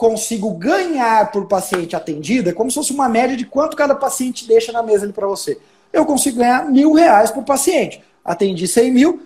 consigo 0.00 0.50
ganhar 0.54 1.30
por 1.30 1.46
paciente 1.46 1.94
atendido 1.94 2.48
é 2.48 2.54
como 2.54 2.70
se 2.70 2.76
fosse 2.76 2.90
uma 2.90 3.06
média 3.06 3.36
de 3.36 3.44
quanto 3.44 3.76
cada 3.76 3.94
paciente 3.94 4.48
deixa 4.48 4.72
na 4.72 4.82
mesa 4.82 5.04
ali 5.04 5.12
para 5.12 5.26
você. 5.26 5.58
Eu 5.92 6.06
consigo 6.06 6.38
ganhar 6.38 6.64
mil 6.70 6.94
reais 6.94 7.30
por 7.30 7.44
paciente. 7.44 8.02
Atendi 8.24 8.66
100 8.66 8.92
mil, 8.92 9.20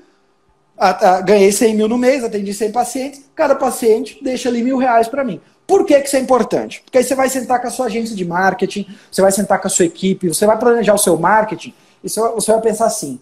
a, 0.77 0.89
a, 1.19 1.21
ganhei 1.21 1.53
100 1.53 1.77
mil 1.77 1.87
no 1.87 1.97
mês, 1.97 2.25
atendi 2.25 2.53
100 2.53 2.73
pacientes, 2.73 3.23
cada 3.37 3.55
paciente 3.55 4.19
deixa 4.21 4.49
ali 4.49 4.65
mil 4.65 4.77
reais 4.77 5.07
para 5.07 5.23
mim. 5.23 5.41
Por 5.65 5.87
que, 5.87 6.01
que 6.01 6.09
isso 6.09 6.17
é 6.17 6.19
importante? 6.19 6.83
Porque 6.85 6.99
aí 6.99 7.05
você 7.05 7.15
vai 7.15 7.29
sentar 7.29 7.61
com 7.61 7.69
a 7.69 7.71
sua 7.71 7.87
agência 7.87 8.17
de 8.17 8.25
marketing, 8.25 8.85
você 9.09 9.23
vai 9.23 9.31
sentar 9.31 9.61
com 9.61 9.69
a 9.69 9.71
sua 9.71 9.85
equipe, 9.85 10.27
você 10.27 10.45
vai 10.45 10.59
planejar 10.59 10.95
o 10.95 10.99
seu 10.99 11.17
marketing 11.17 11.73
e 12.03 12.09
você 12.09 12.51
vai 12.51 12.61
pensar 12.61 12.87
assim: 12.87 13.21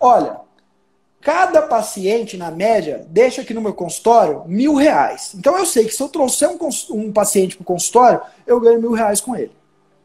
olha, 0.00 0.36
cada 1.20 1.62
paciente, 1.62 2.36
na 2.36 2.50
média, 2.50 3.04
deixa 3.08 3.42
aqui 3.42 3.52
no 3.52 3.60
meu 3.60 3.74
consultório 3.74 4.44
mil 4.46 4.74
reais. 4.74 5.32
Então 5.34 5.58
eu 5.58 5.66
sei 5.66 5.84
que 5.84 5.94
se 5.94 6.02
eu 6.02 6.08
trouxer 6.08 6.48
um, 6.48 6.58
um 6.90 7.12
paciente 7.12 7.56
para 7.56 7.62
o 7.62 7.66
consultório, 7.66 8.20
eu 8.46 8.60
ganho 8.60 8.80
mil 8.80 8.92
reais 8.92 9.20
com 9.20 9.34
ele. 9.34 9.52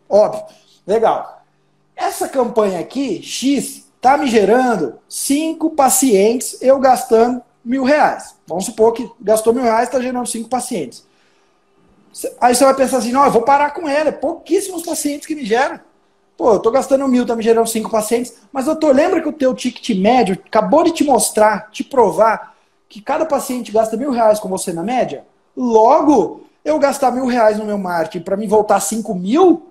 Óbvio. 0.09 0.43
Legal. 0.85 1.43
Essa 1.95 2.27
campanha 2.27 2.79
aqui, 2.79 3.21
X, 3.21 3.85
está 3.95 4.17
me 4.17 4.27
gerando 4.27 4.97
cinco 5.07 5.69
pacientes, 5.69 6.57
eu 6.61 6.79
gastando 6.79 7.43
mil 7.63 7.83
reais. 7.83 8.35
Vamos 8.47 8.65
supor 8.65 8.93
que 8.93 9.09
gastou 9.21 9.53
mil 9.53 9.63
reais, 9.63 9.87
está 9.87 10.01
gerando 10.01 10.25
cinco 10.25 10.49
pacientes. 10.49 11.05
Aí 12.39 12.55
você 12.55 12.65
vai 12.65 12.73
pensar 12.73 12.97
assim, 12.97 13.11
não, 13.11 13.23
eu 13.23 13.31
vou 13.31 13.43
parar 13.43 13.71
com 13.71 13.87
ela, 13.87 14.09
é 14.09 14.11
pouquíssimos 14.11 14.81
pacientes 14.81 15.27
que 15.27 15.35
me 15.35 15.45
geram. 15.45 15.79
Pô, 16.41 16.53
eu 16.53 16.59
tô 16.59 16.71
gastando 16.71 17.07
mil, 17.07 17.23
tá 17.23 17.35
me 17.35 17.43
gerando 17.43 17.67
cinco 17.67 17.91
pacientes, 17.91 18.33
mas 18.51 18.65
doutor, 18.65 18.95
lembra 18.95 19.21
que 19.21 19.29
o 19.29 19.31
teu 19.31 19.53
ticket 19.53 19.95
médio 19.95 20.35
acabou 20.43 20.83
de 20.83 20.89
te 20.89 21.03
mostrar, 21.03 21.69
te 21.69 21.83
provar 21.83 22.55
que 22.89 22.99
cada 22.99 23.27
paciente 23.27 23.71
gasta 23.71 23.95
mil 23.95 24.09
reais 24.09 24.39
com 24.39 24.49
você 24.49 24.73
na 24.73 24.81
média? 24.81 25.23
Logo, 25.55 26.41
eu 26.65 26.79
gastar 26.79 27.11
mil 27.11 27.27
reais 27.27 27.59
no 27.59 27.65
meu 27.65 27.77
marketing 27.77 28.23
para 28.23 28.35
me 28.35 28.47
voltar 28.47 28.79
cinco 28.79 29.13
mil, 29.13 29.67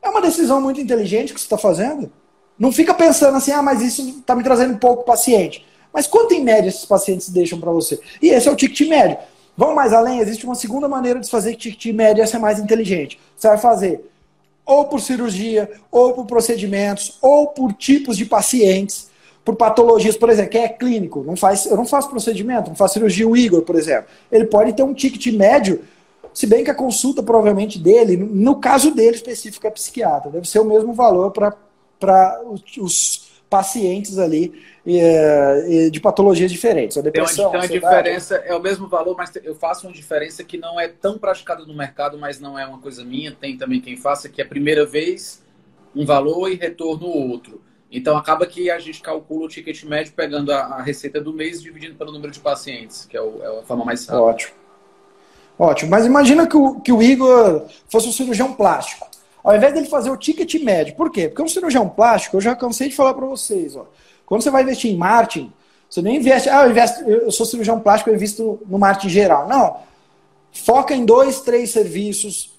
é 0.00 0.08
uma 0.08 0.22
decisão 0.22 0.60
muito 0.60 0.80
inteligente 0.80 1.34
que 1.34 1.40
você 1.40 1.46
está 1.46 1.58
fazendo. 1.58 2.08
Não 2.56 2.70
fica 2.70 2.94
pensando 2.94 3.36
assim, 3.36 3.50
ah, 3.50 3.60
mas 3.60 3.82
isso 3.82 4.20
está 4.20 4.36
me 4.36 4.44
trazendo 4.44 4.78
pouco 4.78 5.02
paciente. 5.02 5.66
Mas 5.92 6.06
quanto 6.06 6.34
em 6.34 6.44
média 6.44 6.68
esses 6.68 6.84
pacientes 6.84 7.30
deixam 7.30 7.58
para 7.58 7.72
você? 7.72 7.98
E 8.22 8.28
esse 8.28 8.48
é 8.48 8.52
o 8.52 8.54
ticket 8.54 8.88
médio. 8.88 9.18
Vamos 9.56 9.74
mais 9.74 9.92
além, 9.92 10.20
existe 10.20 10.46
uma 10.46 10.54
segunda 10.54 10.88
maneira 10.88 11.18
de 11.18 11.28
fazer 11.28 11.56
ticket 11.56 11.92
média 11.92 12.24
ser 12.28 12.38
mais 12.38 12.60
inteligente. 12.60 13.18
Você 13.36 13.48
vai 13.48 13.58
fazer 13.58 14.11
ou 14.64 14.86
por 14.86 15.00
cirurgia, 15.00 15.70
ou 15.90 16.12
por 16.12 16.26
procedimentos, 16.26 17.18
ou 17.20 17.48
por 17.48 17.72
tipos 17.72 18.16
de 18.16 18.24
pacientes, 18.24 19.10
por 19.44 19.56
patologias, 19.56 20.16
por 20.16 20.30
exemplo, 20.30 20.52
quem 20.52 20.62
é 20.62 20.68
clínico, 20.68 21.24
não 21.24 21.36
faz, 21.36 21.66
eu 21.66 21.76
não 21.76 21.84
faço 21.84 22.08
procedimento, 22.08 22.68
não 22.68 22.76
faço 22.76 22.94
cirurgia, 22.94 23.28
o 23.28 23.36
Igor, 23.36 23.62
por 23.62 23.74
exemplo. 23.74 24.06
Ele 24.30 24.44
pode 24.44 24.72
ter 24.72 24.82
um 24.82 24.94
ticket 24.94 25.34
médio, 25.34 25.82
se 26.32 26.46
bem 26.46 26.62
que 26.62 26.70
a 26.70 26.74
consulta 26.74 27.22
provavelmente 27.22 27.78
dele, 27.78 28.16
no 28.16 28.56
caso 28.56 28.92
dele 28.92 29.16
específico 29.16 29.66
é 29.66 29.70
psiquiatra, 29.70 30.30
deve 30.30 30.48
ser 30.48 30.60
o 30.60 30.64
mesmo 30.64 30.94
valor 30.94 31.32
para 31.32 32.40
os 32.76 33.31
pacientes 33.52 34.18
ali 34.18 34.64
é, 34.86 35.90
de 35.90 36.00
patologias 36.00 36.50
diferentes. 36.50 36.96
A 36.96 37.02
depressão, 37.02 37.50
tem 37.50 37.60
uma, 37.60 37.68
tem 37.68 37.78
uma 37.78 37.88
diferença, 37.90 38.36
é 38.36 38.56
o 38.56 38.60
mesmo 38.62 38.88
valor, 38.88 39.14
mas 39.14 39.30
eu 39.44 39.54
faço 39.54 39.86
uma 39.86 39.92
diferença 39.92 40.42
que 40.42 40.56
não 40.56 40.80
é 40.80 40.88
tão 40.88 41.18
praticada 41.18 41.66
no 41.66 41.74
mercado, 41.74 42.16
mas 42.16 42.40
não 42.40 42.58
é 42.58 42.64
uma 42.64 42.78
coisa 42.78 43.04
minha. 43.04 43.30
Tem 43.30 43.58
também 43.58 43.78
quem 43.78 43.94
faça, 43.94 44.26
que 44.26 44.40
é 44.40 44.44
a 44.44 44.48
primeira 44.48 44.86
vez 44.86 45.42
um 45.94 46.06
valor 46.06 46.48
e 46.48 46.54
retorno 46.54 47.06
outro. 47.06 47.60
Então 47.90 48.16
acaba 48.16 48.46
que 48.46 48.70
a 48.70 48.78
gente 48.78 49.02
calcula 49.02 49.44
o 49.44 49.48
ticket 49.48 49.84
médio 49.84 50.14
pegando 50.16 50.50
a, 50.50 50.60
a 50.60 50.82
receita 50.82 51.20
do 51.20 51.30
mês 51.30 51.60
e 51.60 51.64
dividindo 51.64 51.94
pelo 51.94 52.10
número 52.10 52.32
de 52.32 52.40
pacientes, 52.40 53.04
que 53.04 53.14
é, 53.14 53.20
o, 53.20 53.42
é 53.42 53.58
a 53.58 53.62
forma 53.64 53.84
mais 53.84 54.06
rápida. 54.06 54.22
Ótimo. 54.22 54.54
Ótimo. 55.58 55.90
Mas 55.90 56.06
imagina 56.06 56.46
que 56.46 56.56
o, 56.56 56.80
que 56.80 56.90
o 56.90 57.02
Igor 57.02 57.66
fosse 57.90 58.08
um 58.08 58.12
cirurgião 58.12 58.54
plástico. 58.54 59.11
Ao 59.42 59.56
invés 59.56 59.74
dele 59.74 59.86
fazer 59.86 60.10
o 60.10 60.16
ticket 60.16 60.54
médio. 60.62 60.94
Por 60.94 61.10
quê? 61.10 61.28
Porque 61.28 61.42
um 61.42 61.48
cirurgião 61.48 61.88
plástico, 61.88 62.36
eu 62.36 62.40
já 62.40 62.54
cansei 62.54 62.88
de 62.88 62.94
falar 62.94 63.14
para 63.14 63.26
vocês, 63.26 63.74
ó. 63.76 63.86
Quando 64.24 64.42
você 64.42 64.50
vai 64.50 64.62
investir 64.62 64.90
em 64.90 64.96
marketing, 64.96 65.52
você 65.90 66.00
nem 66.00 66.16
investe, 66.16 66.48
ah, 66.48 66.64
eu, 66.64 66.70
investo, 66.70 67.02
eu 67.02 67.30
sou 67.30 67.44
cirurgião 67.44 67.78
plástico, 67.80 68.08
eu 68.08 68.14
invisto 68.14 68.60
no 68.66 68.78
marketing 68.78 69.08
geral. 69.10 69.48
Não. 69.48 69.76
Foca 70.52 70.94
em 70.94 71.04
dois, 71.04 71.40
três 71.40 71.70
serviços, 71.70 72.52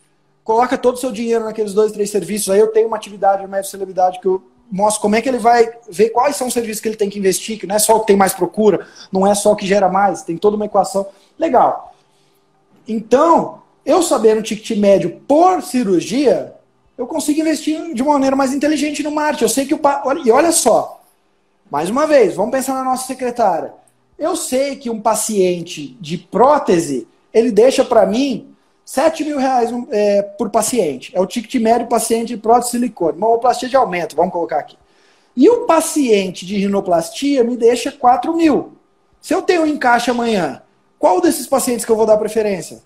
coloca 0.44 0.78
todo 0.78 0.96
o 0.96 1.00
seu 1.00 1.12
dinheiro 1.12 1.46
naqueles 1.46 1.74
dois, 1.74 1.92
três 1.92 2.10
serviços. 2.10 2.50
Aí 2.50 2.60
eu 2.60 2.68
tenho 2.68 2.88
uma 2.88 2.98
atividade 2.98 3.42
de 3.42 3.48
médio 3.48 3.70
celebridade 3.70 4.20
que 4.20 4.28
eu 4.28 4.44
mostro 4.72 5.02
como 5.02 5.16
é 5.16 5.22
que 5.22 5.30
ele 5.30 5.38
vai 5.38 5.72
ver 5.90 6.10
quais 6.10 6.36
são 6.36 6.48
os 6.48 6.54
serviços 6.54 6.82
que 6.82 6.88
ele 6.88 6.96
tem 6.96 7.10
que 7.10 7.20
investir, 7.20 7.60
que 7.60 7.68
não 7.68 7.76
é 7.76 7.80
só 7.80 7.96
o 7.96 8.02
que 8.02 8.08
tem 8.08 8.16
mais 8.16 8.34
procura, 8.34 8.88
não 9.12 9.26
é 9.26 9.34
só 9.36 9.52
o 9.52 9.56
que 9.56 9.66
gera 9.66 9.90
mais, 9.90 10.24
tem 10.24 10.38
toda 10.38 10.56
uma 10.56 10.66
equação. 10.66 11.08
Legal. 11.38 11.96
Então, 12.88 13.62
eu 13.86 14.02
sabendo 14.02 14.40
o 14.40 14.44
ticket 14.44 14.78
médio 14.78 15.22
por 15.28 15.62
cirurgia, 15.62 16.54
eu 17.04 17.08
consigo 17.08 17.42
investir 17.42 17.94
de 17.94 18.02
uma 18.02 18.14
maneira 18.14 18.36
mais 18.36 18.54
inteligente 18.54 19.04
no 19.04 19.12
marketing. 19.12 19.44
Eu 19.44 19.50
sei 19.50 19.66
que 19.66 19.76
o. 19.76 19.80
E 20.26 20.32
olha 20.32 20.52
só, 20.52 21.02
mais 21.70 21.90
uma 21.90 22.08
vez, 22.08 22.36
vamos 22.36 22.52
pensar 22.52 22.74
na 22.74 22.84
nossa 22.84 23.06
secretária. 23.06 23.74
Eu 24.18 24.36
sei 24.36 24.78
que 24.78 24.90
um 24.90 25.02
paciente 25.02 25.98
de 26.00 26.18
prótese, 26.18 27.08
ele 27.34 27.52
deixa 27.52 27.84
para 27.84 28.06
mim 28.06 28.56
7 28.86 29.26
mil 29.26 29.38
reais 29.38 29.70
é, 29.92 30.22
por 30.22 30.50
paciente. 30.50 31.12
É 31.14 31.20
o 31.20 31.26
ticket 31.28 31.62
médio 31.62 31.88
paciente 31.88 32.30
de 32.30 32.38
prótese 32.38 32.72
silicone. 32.72 33.18
Mamoplastia 33.18 33.68
de 33.68 33.76
aumento, 33.76 34.16
vamos 34.16 34.32
colocar 34.32 34.60
aqui. 34.60 34.78
E 35.36 35.50
o 35.50 35.66
paciente 35.66 36.46
de 36.46 36.58
rinoplastia 36.58 37.44
me 37.44 37.58
deixa 37.58 37.92
4 37.92 38.36
mil. 38.36 38.74
Se 39.20 39.34
eu 39.34 39.42
tenho 39.42 39.64
um 39.64 39.68
encaixe 39.68 40.10
amanhã, 40.10 40.62
qual 40.98 41.20
desses 41.20 41.48
pacientes 41.48 41.84
que 41.84 41.92
eu 41.92 41.98
vou 41.98 42.06
dar 42.06 42.18
preferência? 42.18 42.82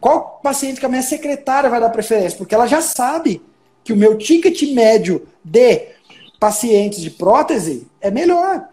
Qual 0.00 0.40
paciente 0.42 0.80
que 0.80 0.86
a 0.86 0.88
minha 0.88 1.02
secretária 1.02 1.68
vai 1.68 1.80
dar 1.80 1.90
preferência? 1.90 2.38
Porque 2.38 2.54
ela 2.54 2.66
já 2.66 2.80
sabe 2.80 3.42
que 3.82 3.92
o 3.92 3.96
meu 3.96 4.16
ticket 4.18 4.62
médio 4.72 5.26
de 5.44 5.88
pacientes 6.38 7.00
de 7.00 7.10
prótese 7.10 7.86
é 8.00 8.10
melhor. 8.10 8.68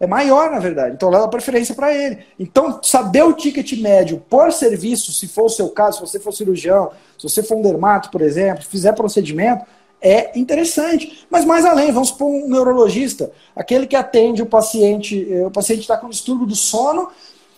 É 0.00 0.06
maior, 0.06 0.50
na 0.50 0.58
verdade. 0.58 0.94
Então, 0.94 1.10
ela 1.10 1.20
dá 1.20 1.28
preferência 1.28 1.74
para 1.74 1.94
ele. 1.94 2.20
Então, 2.38 2.80
saber 2.82 3.22
o 3.22 3.34
ticket 3.34 3.78
médio 3.78 4.22
por 4.30 4.50
serviço, 4.50 5.12
se 5.12 5.28
for 5.28 5.44
o 5.44 5.48
seu 5.50 5.68
caso, 5.68 5.98
se 5.98 6.00
você 6.00 6.18
for 6.18 6.32
cirurgião, 6.32 6.90
se 7.18 7.28
você 7.28 7.42
for 7.42 7.58
um 7.58 7.62
dermato, 7.62 8.10
por 8.10 8.22
exemplo, 8.22 8.64
fizer 8.64 8.94
procedimento, 8.94 9.66
é 10.00 10.38
interessante. 10.38 11.26
Mas 11.28 11.44
mais 11.44 11.66
além, 11.66 11.92
vamos 11.92 12.08
supor 12.08 12.28
um 12.28 12.48
neurologista, 12.48 13.30
aquele 13.54 13.86
que 13.86 13.94
atende 13.94 14.40
o 14.40 14.46
paciente, 14.46 15.30
eh, 15.30 15.46
o 15.46 15.50
paciente 15.50 15.82
está 15.82 15.98
com 15.98 16.08
distúrbio 16.08 16.46
do 16.46 16.56
sono 16.56 17.10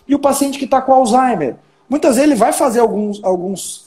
e 0.05 0.13
o 0.13 0.19
paciente 0.19 0.59
que 0.59 0.65
está 0.65 0.81
com 0.81 0.93
Alzheimer. 0.93 1.55
Muitas 1.89 2.15
vezes 2.15 2.31
ele 2.31 2.39
vai 2.39 2.53
fazer 2.53 2.79
alguns, 2.79 3.23
alguns 3.23 3.85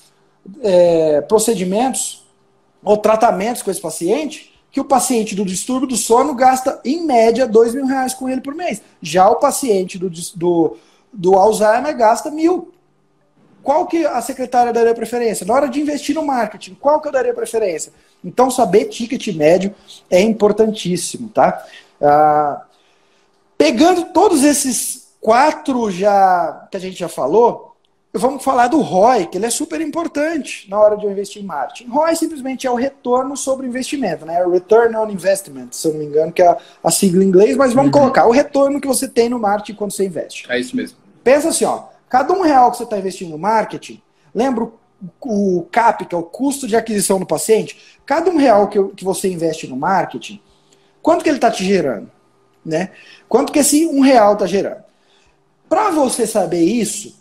é, 0.63 1.21
procedimentos 1.23 2.25
ou 2.83 2.97
tratamentos 2.97 3.63
com 3.63 3.71
esse 3.71 3.81
paciente 3.81 4.55
que 4.71 4.81
o 4.81 4.85
paciente 4.85 5.35
do 5.35 5.45
distúrbio 5.45 5.89
do 5.89 5.97
sono 5.97 6.35
gasta, 6.35 6.79
em 6.85 7.05
média, 7.05 7.47
dois 7.47 7.75
mil 7.75 7.87
reais 7.87 8.13
com 8.13 8.29
ele 8.29 8.43
por 8.43 8.55
mês. 8.55 8.83
Já 9.01 9.29
o 9.29 9.37
paciente 9.37 9.99
do, 9.99 10.11
do, 10.11 10.77
do 11.13 11.35
Alzheimer 11.35 11.97
gasta 11.97 12.31
mil. 12.31 12.73
Qual 13.63 13.87
que 13.87 14.05
a 14.05 14.21
secretária 14.21 14.73
daria 14.73 14.95
preferência? 14.95 15.47
Na 15.47 15.55
hora 15.55 15.69
de 15.69 15.81
investir 15.81 16.15
no 16.15 16.25
marketing, 16.25 16.75
qual 16.75 17.01
que 17.01 17.09
eu 17.09 17.13
daria 17.13 17.35
preferência? 17.35 17.93
Então, 18.23 18.51
saber 18.51 18.85
ticket 18.85 19.27
médio 19.35 19.75
é 20.11 20.21
importantíssimo, 20.21 21.31
tá? 21.31 21.65
Ah, 22.01 22.63
pegando 23.59 24.13
todos 24.13 24.45
esses 24.45 25.09
quatro 25.21 25.91
já 25.91 26.69
que 26.71 26.77
a 26.77 26.81
gente 26.81 26.99
já 26.99 27.09
falou, 27.09 27.76
vamos 28.19 28.43
falar 28.43 28.69
do 28.69 28.81
ROI, 28.81 29.27
que 29.27 29.39
ele 29.39 29.47
é 29.47 29.51
super 29.51 29.81
importante 29.81 30.69
na 30.71 30.79
hora 30.79 30.97
de 30.97 31.05
eu 31.05 31.11
investir 31.11 31.43
em 31.43 31.47
marketing. 31.47 31.89
ROI 31.89 32.17
simplesmente 32.17 32.67
é 32.67 32.71
o 32.71 32.75
retorno 32.75 33.37
sobre 33.37 33.67
investimento, 33.67 34.25
né? 34.25 34.45
Return 34.47 34.95
on 34.97 35.11
Investment, 35.11 35.69
se 35.73 35.89
eu 35.89 35.93
não 35.93 36.01
me 36.01 36.07
engano, 36.07 36.33
que 36.33 36.43
é 36.43 36.57
a, 36.83 36.91
sigla 36.91 37.25
em 37.25 37.29
inglês, 37.29 37.57
mas 37.57 37.73
vamos 37.73 37.93
uhum. 37.93 38.01
colocar 38.01 38.27
o 38.27 38.31
retorno 38.31 38.81
que 38.81 38.87
você 38.87 39.09
tem 39.09 39.29
no 39.29 39.39
marketing 39.39 39.75
quando 39.75 39.93
você 39.93 40.07
investe. 40.07 40.51
É 40.51 40.59
isso 40.59 40.77
mesmo. 40.77 40.99
Pensa 41.23 41.49
assim, 41.49 41.65
ó, 41.65 41.85
cada 42.09 42.33
um 42.33 42.43
real 42.43 42.71
que 42.71 42.79
você 42.79 42.85
está 42.85 42.99
investindo 42.99 43.31
no 43.31 43.39
marketing, 43.39 44.01
lembra 44.35 44.65
o, 44.65 44.73
o 45.59 45.63
CAP, 45.71 46.07
que 46.07 46.15
é 46.15 46.19
o 46.19 46.23
custo 46.23 46.67
de 46.67 46.77
aquisição 46.77 47.19
do 47.19 47.27
paciente? 47.27 47.99
Cada 48.05 48.31
um 48.31 48.37
real 48.37 48.69
que, 48.69 48.83
que 48.95 49.05
você 49.05 49.29
investe 49.29 49.67
no 49.67 49.77
marketing, 49.77 50.41
quanto 51.03 51.23
que 51.23 51.29
ele 51.29 51.39
está 51.39 51.51
te 51.51 51.65
gerando? 51.65 52.11
Né? 52.65 52.91
Quanto 53.29 53.53
que 53.53 53.59
esse 53.59 53.87
um 53.87 54.01
real 54.01 54.35
está 54.35 54.47
gerando? 54.47 54.87
Para 55.69 55.91
você 55.91 56.27
saber 56.27 56.63
isso, 56.63 57.17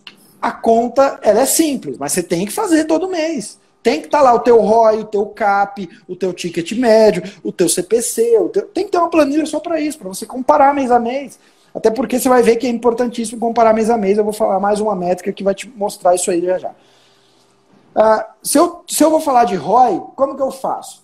a 0.46 0.52
conta 0.52 1.18
ela 1.24 1.42
é 1.42 1.46
simples, 1.48 1.98
mas 1.98 2.12
você 2.12 2.22
tem 2.22 2.46
que 2.46 2.52
fazer 2.52 2.86
todo 2.86 3.10
mês. 3.10 3.58
Tem 3.82 4.00
que 4.00 4.06
estar 4.06 4.20
tá 4.20 4.24
lá 4.26 4.32
o 4.32 4.40
teu 4.40 4.62
ROI, 4.62 5.00
o 5.00 5.06
teu 5.06 5.26
CAP, 5.26 5.90
o 6.08 6.16
teu 6.16 6.32
ticket 6.34 6.72
médio, 6.74 7.24
o 7.44 7.52
teu 7.52 7.68
CPC, 7.68 8.38
o 8.38 8.50
teu... 8.50 8.68
tem 8.68 8.86
que 8.86 8.92
ter 8.92 9.00
uma 9.00 9.10
planilha 9.10 9.44
só 9.48 9.60
para 9.60 9.80
isso, 9.80 9.98
para 9.98 10.08
você 10.08 10.24
comparar 10.24 10.72
mês 10.72 10.92
a 10.92 11.00
mês. 11.00 11.40
Até 11.74 11.90
porque 11.90 12.20
você 12.20 12.30
vai 12.30 12.44
ver 12.44 12.58
que 12.58 12.68
é 12.68 12.70
importantíssimo 12.70 13.40
comparar 13.40 13.74
mês 13.74 13.90
a 13.90 13.98
mês. 13.98 14.20
Eu 14.20 14.24
vou 14.24 14.34
falar 14.34 14.60
mais 14.60 14.80
uma 14.80 14.96
métrica 14.96 15.34
que 15.34 15.44
vai 15.44 15.56
te 15.56 15.68
mostrar 15.68 16.14
isso 16.14 16.30
aí 16.30 16.46
já 16.46 16.60
já. 16.60 16.70
Uh, 16.70 18.24
se, 18.44 18.60
eu, 18.60 18.84
se 18.88 19.04
eu 19.04 19.10
vou 19.10 19.20
falar 19.20 19.46
de 19.46 19.56
ROI, 19.56 20.00
como 20.16 20.36
que 20.36 20.44
eu 20.44 20.52
faço? 20.52 21.04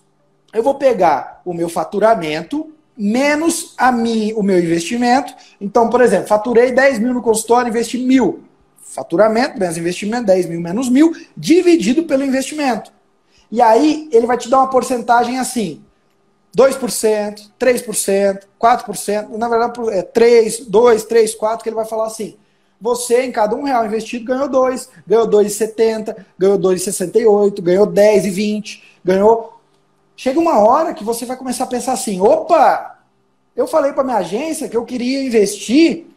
Eu 0.54 0.62
vou 0.62 0.76
pegar 0.76 1.42
o 1.44 1.52
meu 1.52 1.68
faturamento 1.68 2.72
menos 2.96 3.74
a 3.76 3.92
mim, 3.92 4.34
o 4.34 4.44
meu 4.44 4.60
investimento. 4.60 5.34
Então, 5.60 5.90
por 5.90 6.00
exemplo, 6.00 6.28
faturei 6.28 6.72
10 6.72 7.00
mil 7.00 7.16
no 7.16 7.24
consultório, 7.24 7.70
investi 7.70 7.98
mil 7.98 8.44
faturamento 8.82 9.60
menos 9.60 9.78
investimento, 9.78 10.26
10 10.26 10.48
mil 10.48 10.60
menos 10.60 10.90
mil, 10.90 11.14
dividido 11.36 12.04
pelo 12.04 12.24
investimento. 12.24 12.92
E 13.52 13.62
aí 13.62 14.10
ele 14.12 14.26
vai 14.26 14.38
te 14.38 14.50
dar 14.50 14.60
uma 14.60 14.70
porcentagem 14.70 15.40
assim: 15.40 15.84
2%, 16.56 17.52
3%, 17.60 18.42
4%, 18.60 19.30
na 19.38 19.48
verdade 19.48 19.90
é 19.92 20.02
3, 20.02 20.66
2, 20.68 21.04
3, 21.06 21.36
4, 21.36 21.64
que 21.64 21.70
ele 21.70 21.76
vai 21.76 21.86
falar 21.86 22.08
assim. 22.08 22.38
Você, 22.80 23.22
em 23.22 23.32
cada 23.32 23.56
um 23.56 23.62
real 23.62 23.86
investido, 23.86 24.26
ganhou 24.26 24.50
2, 24.50 24.90
ganhou 25.06 25.28
2,70, 25.28 26.26
ganhou 26.38 26.58
2,68, 26.58 27.62
ganhou 27.62 27.86
10,20, 27.86 28.82
ganhou. 29.06 29.62
Chega 30.16 30.40
uma 30.40 30.58
hora 30.60 30.94
que 30.94 31.04
você 31.04 31.24
vai 31.24 31.38
começar 31.38 31.66
a 31.66 31.68
pensar 31.68 31.94
assim: 31.94 32.20
opa, 32.20 33.00
eu 33.56 33.68
falei 33.68 33.94
para 33.94 34.04
minha 34.04 34.18
agência 34.18 34.68
que 34.68 34.76
eu 34.76 34.84
queria 34.84 35.24
investir 35.24 36.08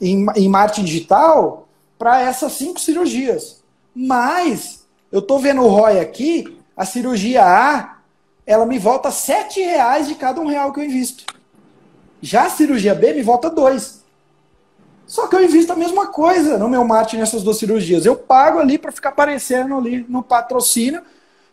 em, 0.00 0.26
em 0.34 0.48
marketing 0.48 0.84
digital 0.84 1.63
para 2.04 2.20
essas 2.20 2.52
cinco 2.52 2.78
cirurgias. 2.78 3.62
Mas 3.94 4.86
eu 5.10 5.20
estou 5.20 5.38
vendo 5.38 5.62
o 5.62 5.68
ROI 5.68 6.00
aqui, 6.00 6.60
a 6.76 6.84
cirurgia 6.84 7.42
A, 7.42 7.96
ela 8.44 8.66
me 8.66 8.78
volta 8.78 9.10
sete 9.10 9.62
reais 9.62 10.06
de 10.06 10.14
cada 10.14 10.38
um 10.38 10.46
real 10.46 10.70
que 10.70 10.80
eu 10.80 10.84
invisto. 10.84 11.24
Já 12.20 12.44
a 12.44 12.50
cirurgia 12.50 12.94
B 12.94 13.14
me 13.14 13.22
volta 13.22 13.48
dois. 13.48 14.04
Só 15.06 15.28
que 15.28 15.34
eu 15.34 15.42
invisto 15.42 15.72
a 15.72 15.76
mesma 15.76 16.08
coisa 16.08 16.58
no 16.58 16.68
meu 16.68 16.84
marketing 16.84 17.20
nessas 17.20 17.42
duas 17.42 17.56
cirurgias. 17.56 18.04
Eu 18.04 18.16
pago 18.16 18.58
ali 18.58 18.76
para 18.76 18.92
ficar 18.92 19.08
aparecendo 19.08 19.74
ali 19.74 20.04
no 20.06 20.22
patrocínio, 20.22 21.00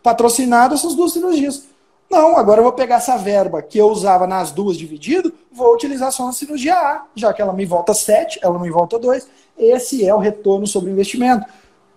patrocinado 0.04 0.76
essas 0.76 0.96
duas 0.96 1.14
cirurgias. 1.14 1.64
Não, 2.12 2.36
agora 2.36 2.60
eu 2.60 2.64
vou 2.64 2.74
pegar 2.74 2.98
essa 2.98 3.18
verba 3.18 3.62
que 3.62 3.78
eu 3.78 3.88
usava 3.88 4.28
nas 4.28 4.52
duas 4.52 4.78
dividido, 4.78 5.34
vou 5.50 5.74
utilizar 5.74 6.12
só 6.12 6.26
na 6.26 6.34
cirurgia 6.34 6.76
A, 6.76 7.06
já 7.16 7.32
que 7.32 7.42
ela 7.42 7.54
me 7.54 7.66
volta 7.66 7.94
7, 7.94 8.38
ela 8.44 8.60
me 8.60 8.70
volta 8.70 9.00
2. 9.00 9.26
Esse 9.58 10.06
é 10.06 10.14
o 10.14 10.18
retorno 10.18 10.68
sobre 10.68 10.90
o 10.90 10.94
investimento. 10.94 11.46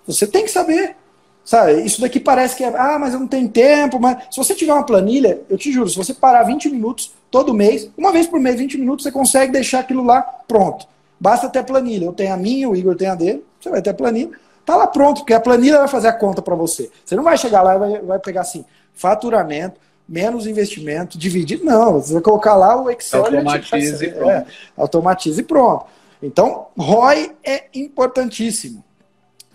Você 0.06 0.24
tem 0.24 0.44
que 0.44 0.52
saber. 0.52 0.96
Sabe, 1.44 1.84
isso 1.84 2.00
daqui 2.00 2.20
parece 2.20 2.56
que 2.56 2.62
é, 2.62 2.68
ah, 2.68 2.96
mas 2.98 3.12
eu 3.12 3.20
não 3.20 3.26
tenho 3.26 3.48
tempo, 3.48 4.00
mas 4.00 4.16
se 4.30 4.36
você 4.38 4.54
tiver 4.54 4.72
uma 4.72 4.86
planilha, 4.86 5.42
eu 5.50 5.58
te 5.58 5.70
juro, 5.70 5.90
se 5.90 5.96
você 5.96 6.14
parar 6.14 6.44
20 6.44 6.70
minutos 6.70 7.12
todo 7.30 7.52
mês, 7.52 7.90
uma 7.98 8.12
vez 8.12 8.26
por 8.26 8.40
mês, 8.40 8.56
20 8.56 8.78
minutos, 8.78 9.02
você 9.02 9.10
consegue 9.10 9.52
deixar 9.52 9.80
aquilo 9.80 10.04
lá 10.04 10.22
pronto. 10.22 10.86
Basta 11.18 11.48
ter 11.48 11.64
planilha. 11.64 12.06
Eu 12.06 12.12
tenho 12.12 12.32
a 12.32 12.36
minha, 12.36 12.70
o 12.70 12.76
Igor 12.76 12.94
tem 12.94 13.08
a 13.08 13.14
dele, 13.16 13.44
você 13.60 13.68
vai 13.68 13.82
ter 13.82 13.90
a 13.90 13.94
planilha. 13.94 14.30
Tá 14.64 14.76
lá 14.76 14.86
pronto, 14.86 15.18
porque 15.18 15.34
a 15.34 15.40
planilha 15.40 15.80
vai 15.80 15.88
fazer 15.88 16.08
a 16.08 16.12
conta 16.12 16.40
para 16.40 16.54
você. 16.54 16.88
Você 17.04 17.16
não 17.16 17.24
vai 17.24 17.36
chegar 17.36 17.62
lá 17.62 17.74
e 17.74 17.78
vai, 17.78 18.00
vai 18.00 18.18
pegar 18.20 18.42
assim, 18.42 18.64
faturamento, 18.94 19.78
menos 20.08 20.46
investimento, 20.46 21.18
dividir. 21.18 21.62
Não, 21.62 22.00
você 22.00 22.14
vai 22.14 22.22
colocar 22.22 22.54
lá 22.54 22.80
o 22.80 22.90
Excel. 22.90 23.24
Automatize 23.24 24.04
e 24.04 24.10
pronto. 24.10 24.30
É, 24.30 24.46
automatize 24.76 25.40
e 25.40 25.44
pronto. 25.44 25.86
Então, 26.22 26.68
ROI 26.76 27.32
é 27.44 27.66
importantíssimo. 27.74 28.84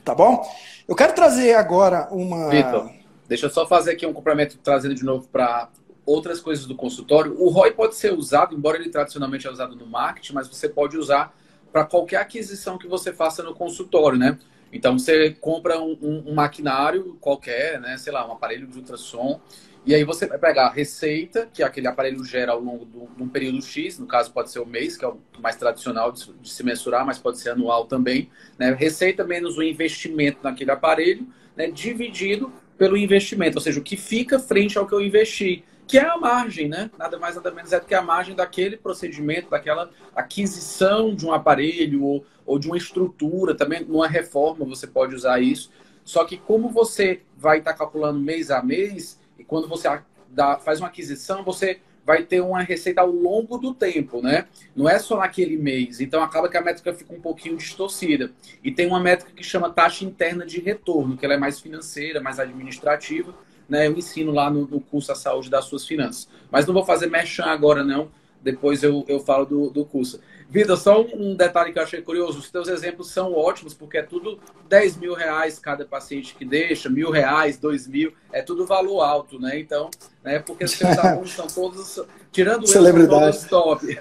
Tá 0.04 0.14
bom? 0.16 0.44
Eu 0.88 0.96
quero 0.96 1.14
trazer 1.14 1.54
agora 1.56 2.08
uma. 2.12 2.50
Vitor, 2.50 2.90
deixa 3.28 3.46
eu 3.46 3.50
só 3.50 3.68
fazer 3.68 3.92
aqui 3.92 4.06
um 4.06 4.14
complemento, 4.14 4.58
trazendo 4.58 4.96
de 4.96 5.04
novo 5.04 5.28
para 5.32 5.70
outras 6.06 6.40
coisas 6.40 6.66
do 6.66 6.76
consultório. 6.76 7.36
O 7.40 7.50
ROI 7.50 7.72
pode 7.72 7.96
ser 7.96 8.14
usado, 8.14 8.56
embora 8.56 8.78
ele 8.78 8.90
tradicionalmente 8.90 9.46
é 9.46 9.52
usado 9.52 9.76
no 9.76 9.86
marketing, 9.86 10.34
mas 10.34 10.48
você 10.48 10.68
pode 10.68 10.98
usar 10.98 11.36
para 11.72 11.86
qualquer 11.86 12.18
aquisição 12.18 12.78
que 12.78 12.88
você 12.88 13.14
faça 13.14 13.44
no 13.44 13.54
consultório, 13.54 14.18
né? 14.18 14.38
Então 14.72 14.98
você 14.98 15.32
compra 15.32 15.80
um, 15.80 15.98
um, 16.02 16.24
um, 16.28 16.34
maquinário 16.34 17.18
qualquer, 17.20 17.80
né? 17.80 17.98
Sei 17.98 18.12
lá, 18.12 18.28
um 18.28 18.32
aparelho 18.32 18.68
de 18.68 18.78
ultrassom, 18.78 19.40
e 19.86 19.96
aí 19.96 20.04
você 20.04 20.28
vai 20.28 20.38
pegar 20.38 20.68
a 20.68 20.72
receita 20.72 21.50
que 21.54 21.64
aquele 21.64 21.88
aparelho 21.88 22.24
gera 22.24 22.52
ao 22.52 22.60
longo 22.60 22.86
de 22.86 23.24
um 23.24 23.28
período 23.28 23.62
X, 23.62 23.98
no 23.98 24.06
caso 24.06 24.32
pode 24.32 24.52
ser 24.52 24.60
o 24.60 24.66
mês, 24.66 24.98
que 24.98 25.06
é 25.06 25.08
o 25.08 25.18
mais 25.42 25.56
tradicional 25.56 26.12
de, 26.12 26.32
de 26.34 26.50
se 26.50 26.64
mensurar, 26.64 27.06
mas 27.06 27.18
pode 27.18 27.40
ser 27.40 27.52
anual 27.52 27.86
também. 27.86 28.30
Né? 28.58 28.74
Receita 28.74 29.24
menos 29.24 29.58
o 29.58 29.64
investimento 29.64 30.40
naquele 30.44 30.72
aparelho, 30.72 31.28
né? 31.56 31.72
dividido 31.72 32.52
pelo 32.78 32.96
investimento, 32.96 33.58
ou 33.58 33.62
seja, 33.62 33.80
o 33.80 33.84
que 33.84 33.98
fica 33.98 34.40
frente 34.40 34.78
ao 34.78 34.88
que 34.88 34.94
eu 34.94 35.02
investi 35.02 35.64
que 35.90 35.98
é 35.98 36.08
a 36.08 36.18
margem, 36.18 36.70
né? 36.70 36.92
Nada 37.00 37.18
mais 37.18 37.36
nada 37.36 37.50
menos 37.50 37.74
é 37.74 37.80
do 37.80 37.86
que 37.88 37.96
a 37.96 38.02
margem 38.02 38.36
daquele 38.36 38.78
procedimento, 38.78 39.50
daquela 39.50 39.90
aquisição 40.16 41.16
de 41.16 41.26
um 41.26 41.34
aparelho 41.34 42.04
ou, 42.04 42.24
ou 42.46 42.60
de 42.60 42.68
uma 42.68 42.78
estrutura, 42.78 43.56
também 43.56 43.84
numa 43.84 44.08
reforma 44.08 44.64
você 44.66 44.86
pode 44.86 45.16
usar 45.16 45.40
isso. 45.42 45.72
Só 46.06 46.26
que 46.26 46.38
como 46.38 46.70
você 46.70 47.24
vai 47.36 47.58
estar 47.58 47.72
tá 47.72 47.78
calculando 47.80 48.20
mês 48.20 48.52
a 48.52 48.62
mês, 48.62 49.20
e 49.40 49.44
quando 49.44 49.68
você 49.68 49.88
dá, 50.30 50.58
faz 50.58 50.80
uma 50.80 50.88
aquisição, 50.88 51.44
você 51.44 51.80
vai 52.06 52.24
ter 52.24 52.42
uma 52.42 52.62
receita 52.62 53.02
ao 53.02 53.10
longo 53.10 53.58
do 53.58 53.74
tempo, 53.74 54.22
né? 54.22 54.48
Não 54.76 54.90
é 54.90 55.00
só 55.00 55.18
naquele 55.18 55.58
mês. 55.58 56.02
Então 56.02 56.22
acaba 56.22 56.50
que 56.50 56.58
a 56.58 56.62
métrica 56.62 56.94
fica 56.94 57.14
um 57.14 57.22
pouquinho 57.22 57.56
distorcida. 57.56 58.32
E 58.64 58.72
tem 58.72 58.88
uma 58.88 59.00
métrica 59.00 59.32
que 59.32 59.44
chama 59.44 59.70
taxa 59.70 60.04
interna 60.06 60.46
de 60.46 60.60
retorno, 60.60 61.16
que 61.16 61.24
ela 61.24 61.36
é 61.36 61.38
mais 61.38 61.60
financeira, 61.60 62.20
mais 62.20 62.40
administrativa 62.40 63.34
né, 63.70 63.88
eu 63.88 63.96
ensino 63.96 64.32
lá 64.32 64.50
no, 64.50 64.68
no 64.68 64.82
curso 64.82 65.12
A 65.12 65.16
Saúde 65.16 65.50
das 65.50 65.66
Suas 65.66 65.86
Finanças. 65.86 66.28
Mas 66.52 66.66
não 66.66 66.74
vou 66.74 66.84
fazer 66.84 67.06
merchan 67.06 67.46
agora, 67.46 67.84
não. 67.84 68.10
Depois 68.42 68.82
eu, 68.82 69.06
eu 69.08 69.20
falo 69.20 69.46
do, 69.46 69.70
do 69.70 69.86
curso. 69.86 70.20
Vitor, 70.50 70.78
só 70.78 71.02
um 71.02 71.36
detalhe 71.36 71.72
que 71.72 71.78
eu 71.78 71.84
achei 71.84 72.02
curioso. 72.02 72.40
Os 72.40 72.50
teus 72.50 72.68
exemplos 72.68 73.12
são 73.12 73.34
ótimos, 73.34 73.76
porque 73.76 74.00
é 74.00 74.02
tudo 74.02 74.40
10 74.68 74.98
mil 74.98 75.14
reais 75.14 75.60
cada 75.60 75.86
paciente 75.86 76.34
que 76.34 76.44
deixa, 76.44 76.90
mil 76.90 77.12
reais, 77.12 77.60
dois 77.60 77.88
mil, 77.88 78.12
é 78.34 78.42
tudo 78.42 78.66
valor 78.66 79.02
alto, 79.02 79.40
né? 79.40 79.60
Então, 79.60 79.92
né, 80.24 80.40
porque 80.40 80.66
os 80.66 80.72
teus 80.76 80.98
alunos 80.98 81.32
são 81.34 81.46
todos, 81.46 82.02
tirando 82.32 82.66
Celebridade. 82.66 83.26
eu, 83.26 83.32
todos 83.32 83.44
top. 83.48 84.00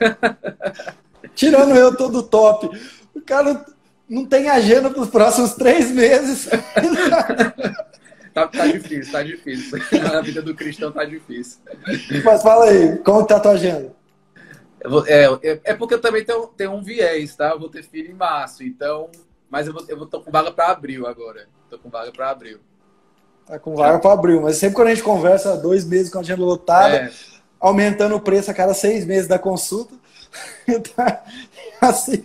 tirando 1.36 1.76
eu, 1.76 1.94
todo 1.94 2.22
top. 2.22 2.70
O 3.14 3.20
cara 3.20 3.66
não 4.08 4.24
tem 4.24 4.48
agenda 4.48 4.88
para 4.88 5.02
os 5.02 5.10
próximos 5.10 5.52
três 5.52 5.90
meses. 5.90 6.48
Tá, 8.34 8.46
tá 8.46 8.68
difícil, 8.68 9.10
tá 9.10 9.20
difícil. 9.20 9.80
A 10.14 10.20
vida 10.20 10.40
do 10.40 10.54
cristão 10.54 10.92
tá 10.92 11.04
difícil. 11.04 11.58
Mas 12.24 12.40
fala 12.40 12.66
aí, 12.66 12.96
como 12.98 13.26
tá 13.26 13.36
a 13.36 13.40
tua 13.40 13.52
agenda? 13.52 13.92
É, 15.06 15.24
é, 15.24 15.60
é 15.64 15.74
porque 15.74 15.94
eu 15.94 16.00
também 16.00 16.24
tenho, 16.24 16.46
tenho 16.48 16.72
um 16.72 16.82
viés, 16.82 17.34
tá? 17.34 17.50
Eu 17.50 17.58
vou 17.58 17.68
ter 17.68 17.82
filho 17.82 18.10
em 18.10 18.14
março, 18.14 18.62
então. 18.62 19.10
Mas 19.50 19.66
eu 19.66 19.72
vou, 19.72 19.84
eu 19.88 20.06
tô 20.06 20.20
com 20.20 20.30
vaga 20.30 20.50
para 20.50 20.68
abril 20.70 21.06
agora. 21.06 21.48
Tô 21.68 21.78
com 21.78 21.88
vaga 21.88 22.12
para 22.12 22.30
abril. 22.30 22.58
Tá 23.46 23.58
com 23.58 23.74
vaga 23.74 23.98
para 23.98 24.12
abril, 24.12 24.42
mas 24.42 24.56
sempre 24.56 24.76
quando 24.76 24.88
a 24.88 24.94
gente 24.94 25.02
conversa 25.02 25.56
dois 25.56 25.84
meses 25.84 26.12
com 26.12 26.18
a 26.18 26.20
agenda 26.20 26.42
lotada, 26.42 26.96
é. 26.96 27.10
aumentando 27.58 28.14
o 28.14 28.20
preço 28.20 28.50
a 28.50 28.54
cada 28.54 28.74
seis 28.74 29.06
meses 29.06 29.26
da 29.26 29.38
consulta, 29.38 29.94
assim, 31.80 32.24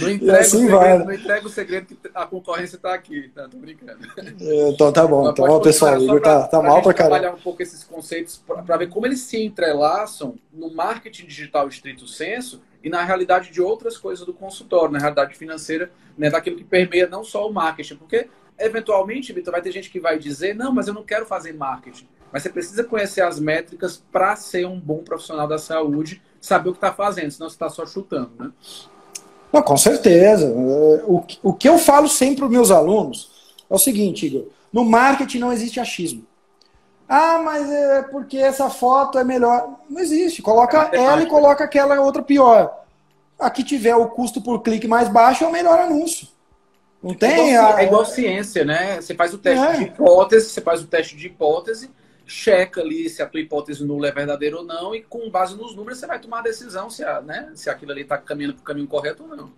não 0.00 0.10
entrega, 0.10 0.40
assim 0.40 0.56
o 0.56 0.60
segredo, 0.60 0.78
vai. 0.78 0.98
não 0.98 1.12
entrega 1.12 1.46
o 1.46 1.50
segredo 1.50 1.86
que 1.86 1.98
a 2.14 2.26
concorrência 2.26 2.76
está 2.76 2.94
aqui, 2.94 3.30
tá? 3.34 3.48
Tô 3.48 3.56
brincando. 3.56 3.98
Então 4.40 4.92
tá 4.92 5.06
bom. 5.06 5.30
então, 5.30 5.44
ó, 5.46 5.60
pessoal, 5.60 5.98
o 5.98 6.02
Igor 6.02 6.20
tá, 6.20 6.46
tá 6.46 6.62
mal 6.62 6.82
pra 6.82 6.92
caramba. 6.92 7.16
trabalhar 7.16 7.34
um 7.34 7.40
pouco 7.40 7.62
esses 7.62 7.82
conceitos 7.84 8.42
para 8.66 8.76
ver 8.76 8.88
como 8.88 9.06
eles 9.06 9.20
se 9.20 9.42
entrelaçam 9.42 10.36
no 10.52 10.72
marketing 10.74 11.26
digital 11.26 11.68
estrito 11.68 12.06
senso 12.06 12.60
e 12.82 12.88
na 12.88 13.02
realidade 13.04 13.50
de 13.50 13.60
outras 13.60 13.96
coisas 13.96 14.24
do 14.24 14.32
consultório, 14.32 14.92
na 14.92 14.98
realidade 14.98 15.36
financeira, 15.36 15.90
né, 16.16 16.30
daquilo 16.30 16.56
que 16.56 16.64
permeia 16.64 17.08
não 17.08 17.24
só 17.24 17.48
o 17.48 17.52
marketing, 17.52 17.96
porque 17.96 18.28
eventualmente, 18.58 19.32
Vitor, 19.32 19.52
vai 19.52 19.62
ter 19.62 19.72
gente 19.72 19.90
que 19.90 20.00
vai 20.00 20.18
dizer, 20.18 20.54
não, 20.54 20.72
mas 20.72 20.88
eu 20.88 20.94
não 20.94 21.04
quero 21.04 21.26
fazer 21.26 21.52
marketing. 21.52 22.08
Mas 22.32 22.42
você 22.42 22.50
precisa 22.50 22.84
conhecer 22.84 23.22
as 23.22 23.40
métricas 23.40 24.02
para 24.12 24.36
ser 24.36 24.66
um 24.66 24.78
bom 24.78 24.98
profissional 24.98 25.48
da 25.48 25.58
saúde, 25.58 26.20
saber 26.40 26.70
o 26.70 26.72
que 26.72 26.78
está 26.78 26.92
fazendo, 26.92 27.30
senão 27.30 27.48
você 27.48 27.54
está 27.54 27.68
só 27.68 27.86
chutando, 27.86 28.30
né? 28.38 28.50
Não, 29.52 29.62
com 29.62 29.76
certeza. 29.76 30.46
O, 30.46 31.24
o 31.42 31.52
que 31.52 31.68
eu 31.68 31.78
falo 31.78 32.08
sempre 32.08 32.36
para 32.36 32.46
os 32.46 32.50
meus 32.50 32.70
alunos 32.70 33.30
é 33.68 33.74
o 33.74 33.78
seguinte, 33.78 34.26
Igor: 34.26 34.46
no 34.72 34.84
marketing 34.84 35.38
não 35.38 35.52
existe 35.52 35.80
achismo. 35.80 36.26
Ah, 37.08 37.38
mas 37.38 37.70
é 37.70 38.02
porque 38.02 38.36
essa 38.36 38.68
foto 38.68 39.18
é 39.18 39.24
melhor. 39.24 39.78
Não 39.88 40.00
existe. 40.00 40.42
Coloca 40.42 40.90
é 40.92 40.98
ela 40.98 41.22
e 41.22 41.26
coloca 41.26 41.64
aquela 41.64 41.98
outra 42.00 42.22
pior. 42.22 42.84
Aqui 43.38 43.64
tiver 43.64 43.96
o 43.96 44.08
custo 44.08 44.42
por 44.42 44.62
clique 44.62 44.86
mais 44.86 45.08
baixo, 45.08 45.44
é 45.44 45.46
o 45.46 45.52
melhor 45.52 45.78
anúncio. 45.78 46.28
Não 47.02 47.14
tem. 47.14 47.30
É 47.30 47.54
igual, 47.54 47.76
a... 47.76 47.80
é 47.80 47.84
igual 47.86 48.04
ciência, 48.04 48.64
né? 48.64 49.00
Você 49.00 49.14
faz 49.14 49.32
o 49.32 49.38
teste 49.38 49.64
é. 49.64 49.72
de 49.72 49.82
hipótese, 49.84 50.50
você 50.50 50.60
faz 50.60 50.82
o 50.82 50.86
teste 50.86 51.16
de 51.16 51.28
hipótese, 51.28 51.90
checa 52.28 52.82
ali 52.82 53.08
se 53.08 53.22
a 53.22 53.26
tua 53.26 53.40
hipótese 53.40 53.82
nula 53.82 54.08
é 54.08 54.12
verdadeira 54.12 54.58
ou 54.58 54.64
não, 54.64 54.94
e 54.94 55.02
com 55.02 55.30
base 55.30 55.56
nos 55.56 55.74
números 55.74 55.98
você 55.98 56.06
vai 56.06 56.20
tomar 56.20 56.40
a 56.40 56.42
decisão 56.42 56.90
se, 56.90 57.02
a, 57.02 57.22
né, 57.22 57.50
se 57.54 57.70
aquilo 57.70 57.90
ali 57.90 58.02
está 58.02 58.18
caminhando 58.18 58.54
para 58.54 58.60
o 58.60 58.64
caminho 58.64 58.86
correto 58.86 59.24
ou 59.28 59.34
não. 59.34 59.50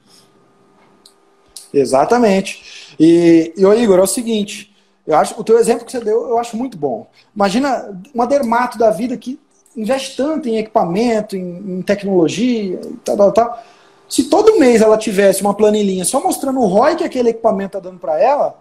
Exatamente. 1.74 2.94
E, 2.98 3.52
e 3.56 3.66
o 3.66 3.74
Igor, 3.74 3.98
é 3.98 4.02
o 4.02 4.06
seguinte, 4.06 4.74
eu 5.06 5.16
acho, 5.16 5.38
o 5.38 5.44
teu 5.44 5.58
exemplo 5.58 5.84
que 5.84 5.92
você 5.92 6.00
deu, 6.00 6.28
eu 6.28 6.38
acho 6.38 6.56
muito 6.56 6.78
bom. 6.78 7.10
Imagina 7.34 8.00
uma 8.14 8.26
dermato 8.26 8.78
da 8.78 8.90
vida 8.90 9.16
que 9.16 9.38
investe 9.76 10.16
tanto 10.16 10.48
em 10.48 10.58
equipamento, 10.58 11.36
em, 11.36 11.78
em 11.78 11.82
tecnologia, 11.82 12.80
e 12.80 12.96
tal, 13.04 13.16
tal, 13.16 13.32
tal. 13.32 13.64
Se 14.08 14.24
todo 14.24 14.58
mês 14.58 14.80
ela 14.80 14.96
tivesse 14.96 15.42
uma 15.42 15.54
planilhinha 15.54 16.04
só 16.04 16.22
mostrando 16.22 16.60
o 16.60 16.66
ROI 16.66 16.96
que 16.96 17.04
aquele 17.04 17.30
equipamento 17.30 17.78
está 17.78 17.88
dando 17.88 18.00
para 18.00 18.20
ela, 18.20 18.56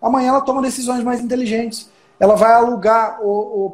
amanhã 0.00 0.28
ela 0.28 0.40
toma 0.40 0.62
decisões 0.62 1.02
mais 1.02 1.20
inteligentes 1.20 1.88
ela 2.18 2.36
vai 2.36 2.52
alugar 2.52 3.18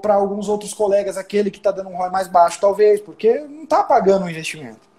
para 0.00 0.14
alguns 0.14 0.48
outros 0.48 0.72
colegas 0.72 1.16
aquele 1.16 1.50
que 1.50 1.58
está 1.58 1.70
dando 1.70 1.90
um 1.90 1.96
ROI 1.96 2.10
mais 2.10 2.28
baixo, 2.28 2.58
talvez, 2.60 3.00
porque 3.00 3.40
não 3.40 3.64
está 3.64 3.82
pagando 3.82 4.24
o 4.24 4.30
investimento. 4.30 4.90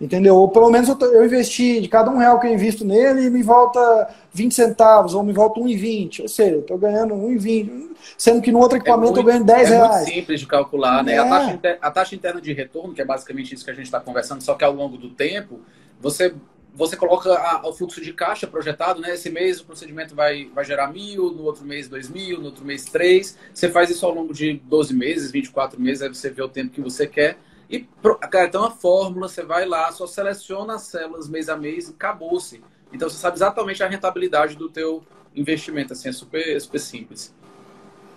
Entendeu? 0.00 0.34
Ou 0.34 0.48
pelo 0.48 0.70
menos 0.70 0.88
eu, 0.88 0.98
eu, 1.12 1.26
investi, 1.26 1.78
de 1.78 1.86
cada 1.86 2.10
um 2.10 2.16
real 2.16 2.40
que 2.40 2.46
eu 2.46 2.52
invisto 2.52 2.86
nele, 2.86 3.28
me 3.28 3.42
volta 3.42 4.08
20 4.32 4.54
centavos, 4.54 5.12
ou 5.12 5.22
me 5.22 5.32
volta 5.32 5.60
1,20. 5.60 6.20
Ou 6.20 6.28
seja, 6.28 6.52
eu 6.52 6.60
estou 6.60 6.78
ganhando 6.78 7.14
1,20. 7.14 7.90
Sendo 8.16 8.40
que 8.40 8.50
no 8.50 8.58
outro 8.58 8.78
equipamento 8.78 9.12
é 9.12 9.14
muito, 9.14 9.20
eu 9.20 9.24
ganho 9.24 9.44
10 9.44 9.70
é 9.70 9.76
reais. 9.76 9.90
É 9.90 9.96
muito 9.98 10.14
simples 10.14 10.40
de 10.40 10.46
calcular, 10.46 11.04
né? 11.04 11.14
É. 11.14 11.18
A, 11.18 11.28
taxa 11.28 11.50
interna, 11.52 11.78
a 11.82 11.90
taxa 11.90 12.14
interna 12.14 12.40
de 12.40 12.52
retorno, 12.54 12.94
que 12.94 13.02
é 13.02 13.04
basicamente 13.04 13.54
isso 13.54 13.62
que 13.62 13.70
a 13.70 13.74
gente 13.74 13.84
está 13.84 14.00
conversando, 14.00 14.42
só 14.42 14.54
que 14.54 14.64
ao 14.64 14.72
longo 14.72 14.96
do 14.96 15.10
tempo, 15.10 15.60
você 16.00 16.34
você 16.74 16.96
coloca 16.96 17.32
a, 17.32 17.68
o 17.68 17.72
fluxo 17.72 18.00
de 18.00 18.12
caixa 18.12 18.46
projetado, 18.46 19.00
né? 19.00 19.14
Esse 19.14 19.30
mês 19.30 19.60
o 19.60 19.64
procedimento 19.64 20.14
vai, 20.14 20.50
vai 20.54 20.64
gerar 20.64 20.92
mil, 20.92 21.30
no 21.32 21.44
outro 21.44 21.64
mês 21.64 21.88
dois 21.88 22.08
mil, 22.08 22.38
no 22.38 22.46
outro 22.46 22.64
mês 22.64 22.84
três. 22.84 23.36
Você 23.52 23.68
faz 23.68 23.90
isso 23.90 24.04
ao 24.06 24.14
longo 24.14 24.32
de 24.32 24.54
12 24.64 24.94
meses, 24.94 25.30
24 25.30 25.80
meses, 25.80 26.02
aí 26.02 26.08
você 26.08 26.30
vê 26.30 26.42
o 26.42 26.48
tempo 26.48 26.70
que 26.70 26.80
você 26.80 27.06
quer. 27.06 27.38
E, 27.68 27.86
cara, 28.30 28.48
tem 28.48 28.60
uma 28.60 28.70
fórmula, 28.70 29.28
você 29.28 29.44
vai 29.44 29.64
lá, 29.64 29.92
só 29.92 30.06
seleciona 30.06 30.74
as 30.74 30.82
células 30.82 31.28
mês 31.28 31.48
a 31.48 31.56
mês 31.56 31.88
e 31.88 31.90
acabou-se. 31.92 32.60
Então 32.92 33.08
você 33.08 33.16
sabe 33.16 33.36
exatamente 33.36 33.82
a 33.82 33.88
rentabilidade 33.88 34.56
do 34.56 34.68
teu 34.68 35.02
investimento, 35.34 35.92
assim, 35.92 36.08
é 36.08 36.12
super, 36.12 36.60
super 36.60 36.80
simples. 36.80 37.32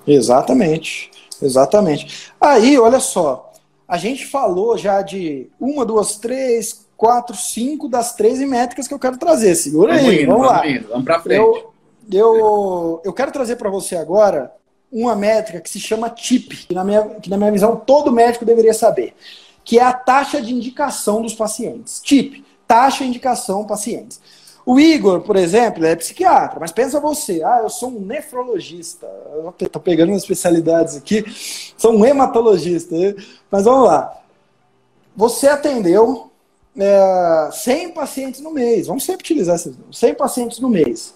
Exatamente, 0.07 1.11
exatamente. 1.41 2.31
Aí, 2.41 2.77
olha 2.79 2.99
só, 2.99 3.51
a 3.87 3.97
gente 3.97 4.25
falou 4.25 4.77
já 4.77 5.01
de 5.01 5.49
uma, 5.59 5.85
duas, 5.85 6.17
três, 6.17 6.82
quatro, 7.03 7.35
cinco 7.35 7.89
das 7.89 8.15
13 8.15 8.45
métricas 8.45 8.87
que 8.87 8.93
eu 8.93 8.99
quero 8.99 9.17
trazer. 9.17 9.55
Segura 9.55 9.93
vamos 9.93 10.09
aí, 10.09 10.23
indo, 10.23 10.31
vamos, 10.31 10.47
lá. 10.47 10.65
Indo, 10.65 10.87
vamos 10.87 11.03
para 11.03 11.19
frente. 11.19 11.37
Eu, 11.37 11.73
eu, 12.09 13.01
eu 13.03 13.11
quero 13.11 13.29
trazer 13.29 13.57
para 13.57 13.69
você 13.69 13.97
agora 13.97 14.53
uma 14.89 15.13
métrica 15.13 15.59
que 15.59 15.69
se 15.69 15.81
chama 15.81 16.09
TIP, 16.09 16.65
que 16.65 16.73
na, 16.73 16.81
minha, 16.81 17.03
que 17.15 17.29
na 17.29 17.35
minha 17.35 17.51
visão 17.51 17.75
todo 17.75 18.09
médico 18.09 18.45
deveria 18.45 18.73
saber, 18.73 19.13
que 19.65 19.79
é 19.79 19.83
a 19.83 19.91
taxa 19.91 20.41
de 20.41 20.53
indicação 20.53 21.21
dos 21.21 21.33
pacientes. 21.33 21.99
TIP, 21.99 22.45
taxa 22.65 22.99
de 23.03 23.09
indicação 23.09 23.65
pacientes. 23.65 24.21
O 24.65 24.79
Igor, 24.79 25.19
por 25.23 25.35
exemplo, 25.35 25.85
é 25.85 25.97
psiquiatra, 25.97 26.57
mas 26.57 26.71
pensa 26.71 27.01
você, 27.01 27.43
ah, 27.43 27.59
eu 27.63 27.69
sou 27.69 27.89
um 27.89 27.99
nefrologista, 27.99 29.09
estou 29.59 29.81
pegando 29.81 30.13
umas 30.13 30.21
especialidades 30.21 30.95
aqui, 30.95 31.25
sou 31.77 31.91
um 31.91 32.05
hematologista, 32.05 32.95
mas 33.51 33.65
vamos 33.65 33.87
lá. 33.87 34.17
Você 35.17 35.49
atendeu 35.49 36.31
é, 36.77 37.49
100 37.51 37.89
pacientes 37.91 38.41
no 38.41 38.51
mês, 38.51 38.87
vamos 38.87 39.03
sempre 39.03 39.23
utilizar 39.23 39.55
esses 39.55 39.75
100 39.91 40.15
pacientes 40.15 40.59
no 40.59 40.69
mês. 40.69 41.13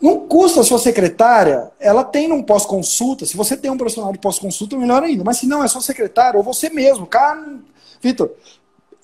Não 0.00 0.26
custa 0.26 0.60
a 0.60 0.64
sua 0.64 0.78
secretária, 0.78 1.70
ela 1.78 2.02
tem 2.02 2.32
um 2.32 2.42
pós-consulta, 2.42 3.24
se 3.24 3.36
você 3.36 3.56
tem 3.56 3.70
um 3.70 3.76
profissional 3.76 4.12
de 4.12 4.18
pós-consulta, 4.18 4.76
melhor 4.76 5.02
ainda, 5.02 5.22
mas 5.22 5.36
se 5.36 5.46
não, 5.46 5.62
é 5.62 5.68
sua 5.68 5.80
secretária, 5.80 6.36
ou 6.36 6.42
você 6.42 6.68
mesmo, 6.68 7.06
cara, 7.06 7.60
Vitor, 8.00 8.32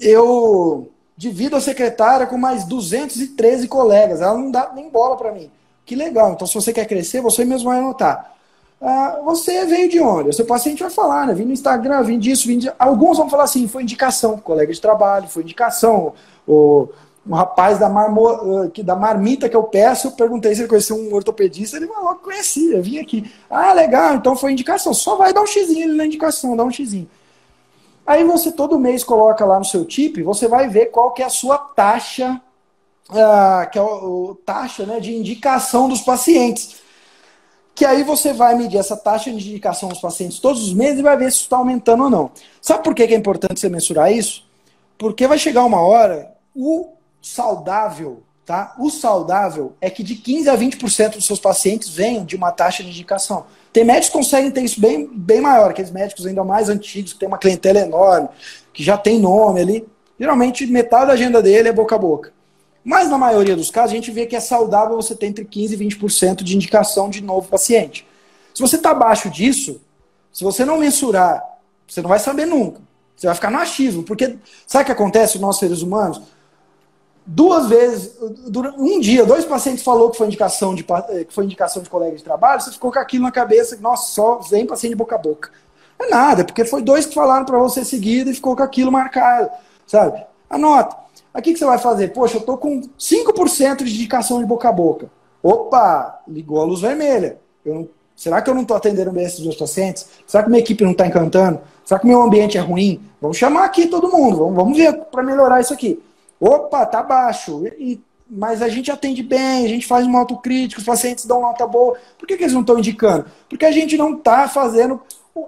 eu 0.01 0.91
divido 1.19 1.57
a 1.57 1.61
secretária 1.61 2.29
com 2.29 2.39
mais 2.39 2.65
213 2.65 3.67
colegas. 3.67 4.21
Ela 4.21 4.39
não 4.39 4.53
dá 4.53 4.71
nem 4.73 4.89
bola 4.89 5.17
para 5.17 5.33
mim. 5.33 5.51
Que 5.85 5.97
legal. 5.97 6.33
Então, 6.33 6.47
se 6.47 6.55
você 6.55 6.73
quer 6.73 6.87
crescer, 6.87 7.21
você 7.21 7.45
mesmo 7.45 7.71
vai 7.71 7.79
anotar. 7.81 8.38
Ah, 8.81 9.21
você 9.25 9.67
veio 9.67 9.89
de 9.89 10.01
onde? 10.01 10.31
O 10.31 10.33
seu 10.33 10.45
paciente 10.45 10.83
vai 10.83 10.91
falar, 10.91 11.27
né? 11.27 11.35
Vim 11.35 11.45
no 11.45 11.53
Instagram, 11.53 12.03
vim 12.03 12.19
disso, 12.19 12.47
vim 12.47 12.59
de... 12.59 12.73
Alguns 12.79 13.19
vão 13.19 13.29
falar 13.29 13.45
assim, 13.45 13.67
foi 13.67 13.83
indicação, 13.83 14.39
colega 14.39 14.73
de 14.73 14.81
trabalho, 14.81 15.29
foi 15.29 15.43
indicação. 15.43 16.15
O, 16.47 16.89
rapaz 17.29 17.79
da, 17.79 17.89
marmo, 17.89 18.29
ah, 18.29 18.83
da 18.83 18.97
marmita 18.97 19.49
que 19.49 19.57
eu 19.57 19.65
peço, 19.65 20.09
eu 20.09 20.13
perguntei 20.13 20.55
se 20.55 20.61
ele 20.61 20.69
conhecia 20.69 20.95
um 20.95 21.13
ortopedista, 21.13 21.77
ele 21.77 21.87
falou, 21.89 22.15
conhecia, 22.17 22.81
vim 22.81 22.99
aqui. 22.99 23.31
Ah, 23.51 23.73
legal, 23.73 24.15
então 24.15 24.37
foi 24.37 24.53
indicação. 24.53 24.95
Só 24.95 25.17
vai 25.17 25.33
dar 25.33 25.43
um 25.43 25.47
xizinho 25.47 25.95
na 25.95 26.07
indicação, 26.07 26.57
dá 26.57 26.65
um 26.65 26.71
xizinho. 26.71 27.09
Aí 28.07 28.25
você 28.25 28.51
todo 28.51 28.79
mês 28.79 29.05
coloca 29.05 29.45
lá 29.45 29.59
no 29.59 29.65
seu 29.65 29.85
TIP, 29.85 30.23
você 30.23 30.49
vai 30.49 30.69
ver 30.69 30.87
qual 30.87 31.13
que 31.13 31.23
é 31.23 31.27
a 31.27 31.31
sua 31.31 31.59
taxa, 31.59 32.41
uh, 33.11 33.71
que 33.71 33.79
é 33.79 33.83
o, 33.83 34.35
taxa 34.47 34.87
né, 34.87 34.99
de 34.99 35.15
indicação 35.15 35.89
dos 35.89 36.01
pacientes. 36.01 36.88
Que 37.79 37.85
aí 37.85 38.03
você 38.03 38.33
vai 38.33 38.57
medir 38.57 38.77
essa 38.77 38.97
taxa 38.97 39.31
de 39.31 39.37
indicação 39.51 39.89
dos 39.89 40.01
pacientes 40.01 40.41
todos 40.41 40.65
os 40.65 40.75
meses 40.75 40.99
e 40.99 41.03
vai 41.03 41.17
ver 41.17 41.31
se 41.31 41.43
está 41.43 41.59
aumentando 41.59 42.03
ou 42.03 42.11
não. 42.11 42.33
Sabe 42.61 42.83
por 42.83 42.93
que 42.93 43.05
é 43.05 43.15
importante 43.15 43.61
você 43.61 43.69
mensurar 43.69 44.13
isso? 44.13 44.45
Porque 44.99 45.29
vai 45.29 45.39
chegar 45.39 45.65
uma 45.65 45.81
hora, 45.81 46.35
o 46.57 46.95
saudável, 47.23 48.25
tá? 48.45 48.75
O 48.81 48.91
saudável 48.91 49.75
é 49.81 49.89
que 49.89 50.03
de 50.03 50.17
15 50.17 50.51
a 50.51 50.59
20% 50.59 51.13
dos 51.13 51.25
seus 51.25 51.39
pacientes 51.39 51.89
venham 51.89 52.25
de 52.25 52.35
uma 52.35 52.51
taxa 52.51 52.83
de 52.83 52.89
indicação. 52.89 53.47
Tem 53.73 53.85
médicos 53.85 54.09
que 54.09 54.17
conseguem 54.17 54.51
ter 54.51 54.63
isso 54.63 54.81
bem, 54.81 55.09
bem 55.15 55.41
maior, 55.41 55.71
aqueles 55.71 55.93
médicos 55.93 56.27
ainda 56.27 56.43
mais 56.43 56.69
antigos, 56.69 57.13
que 57.13 57.21
tem 57.21 57.29
uma 57.29 57.39
clientela 57.39 57.79
enorme, 57.79 58.29
que 58.73 58.83
já 58.83 58.99
tem 58.99 59.21
nome 59.21 59.61
ali. 59.61 59.89
Geralmente, 60.19 60.67
metade 60.67 61.07
da 61.07 61.13
agenda 61.13 61.41
dele 61.41 61.69
é 61.69 61.73
boca 61.73 61.95
a 61.95 61.99
boca. 61.99 62.33
Mas 62.85 63.11
na 63.11 63.19
maioria 63.19 63.57
dos 63.57 63.71
casos, 63.71 63.93
a 63.93 63.95
gente 63.95 64.11
vê 64.11 64.27
que 64.27 64.37
é 64.37 64.41
saudável 64.41 64.97
você 64.97 65.15
ter 65.15 65.27
entre 65.27 65.45
15% 65.45 65.73
e 65.73 65.77
20% 65.77 66.43
de 66.43 66.57
indicação 66.57 67.11
de 67.11 67.23
novo 67.23 67.49
paciente. 67.49 68.07
Se 68.55 68.63
você 68.63 68.77
está 68.77 68.91
abaixo 68.91 69.29
disso, 69.31 69.81
se 70.33 70.45
você 70.45 70.65
não 70.65 70.79
mensurar, 70.79 71.43
você 71.87 72.01
não 72.01 72.09
vai 72.09 72.19
saber 72.19 72.47
nunca. 72.47 72.81
Você 73.17 73.27
vai 73.27 73.35
ficar 73.35 73.51
no 73.51 73.59
achismo. 73.59 74.03
Porque 74.03 74.37
sabe 74.67 74.83
o 74.83 74.87
que 74.87 74.93
acontece 74.93 75.39
nós 75.39 75.59
seres 75.59 75.83
humanos? 75.83 76.23
duas 77.31 77.69
vezes, 77.69 78.17
um 78.79 78.99
dia, 78.99 79.27
dois 79.27 79.45
pacientes 79.45 79.85
falou 79.85 80.11
que 80.11 80.17
foi 80.17 80.27
indicação 80.27 80.75
de, 80.75 80.83
eh, 81.11 81.25
que 81.25 81.35
foi 81.35 81.45
indicação 81.45 81.83
de 81.83 81.91
colega 81.91 82.17
de 82.17 82.25
trabalho, 82.25 82.63
você 82.63 82.73
ficou 82.73 82.91
com 82.91 82.99
aquilo 82.99 83.25
na 83.25 83.31
cabeça, 83.31 83.77
nossa, 83.83 84.11
só 84.11 84.39
vem 84.39 84.67
paciente 84.67 84.95
boca 84.95 85.15
a 85.15 85.19
boca. 85.19 85.51
É 85.99 86.09
nada, 86.09 86.43
porque 86.43 86.65
foi 86.65 86.81
dois 86.81 87.05
que 87.05 87.15
falaram 87.15 87.45
para 87.45 87.59
você 87.59 87.85
seguido 87.85 88.31
e 88.31 88.35
ficou 88.35 88.57
com 88.57 88.63
aquilo 88.63 88.91
marcado, 88.91 89.51
sabe? 89.87 90.25
Anota. 90.49 90.97
Aqui 91.39 91.53
que 91.53 91.59
você 91.61 91.65
vai 91.65 91.79
fazer? 91.79 92.09
Poxa, 92.09 92.39
eu 92.39 92.41
tô 92.41 92.59
com 92.59 92.83
5% 92.99 93.85
de 93.85 93.95
indicação 93.95 94.41
de 94.41 94.45
boca 94.45 94.69
a 94.69 94.73
boca. 94.73 95.09
Opa, 95.41 96.19
ligou 96.27 96.61
a 96.61 96.65
luz 96.65 96.81
vermelha. 96.81 97.39
Não, 97.65 97.89
será 98.17 98.43
que 98.43 98.51
eu 98.51 98.55
não 98.57 98.63
estou 98.63 98.77
atendendo 98.77 99.13
bem 99.13 99.25
esses 99.25 99.39
dois 99.39 99.55
pacientes? 99.55 100.09
Será 100.27 100.43
que 100.43 100.51
minha 100.51 100.59
equipe 100.59 100.83
não 100.83 100.91
está 100.91 101.07
encantando? 101.07 101.61
Será 101.85 102.01
que 102.01 102.09
meu 102.09 102.21
ambiente 102.21 102.59
é 102.59 102.61
ruim? 102.61 103.01
Vamos 103.23 103.37
chamar 103.37 103.67
aqui 103.67 103.87
todo 103.87 104.11
mundo, 104.11 104.39
vamos, 104.39 104.57
vamos 104.57 104.77
ver 104.77 104.93
para 105.13 105.23
melhorar 105.23 105.61
isso 105.61 105.73
aqui. 105.73 106.03
Opa, 106.41 106.85
tá 106.85 107.05
baixo. 107.05 107.65
E, 107.79 108.01
mas 108.29 108.61
a 108.61 108.69
gente 108.69 108.91
atende 108.91 109.23
bem, 109.23 109.65
a 109.65 109.69
gente 109.69 109.87
faz 109.87 110.05
uma 110.05 110.19
autocrítica, 110.19 110.81
os 110.81 110.87
pacientes 110.87 111.25
dão 111.25 111.41
nota 111.41 111.65
boa. 111.69 111.97
Por 112.19 112.27
que, 112.27 112.37
que 112.37 112.43
eles 112.43 112.53
não 112.53 112.63
estão 112.63 112.81
indicando? 112.81 113.27
Porque 113.49 113.65
a 113.65 113.71
gente 113.71 113.97
não 113.97 114.15
está 114.17 114.49
fazendo 114.49 115.01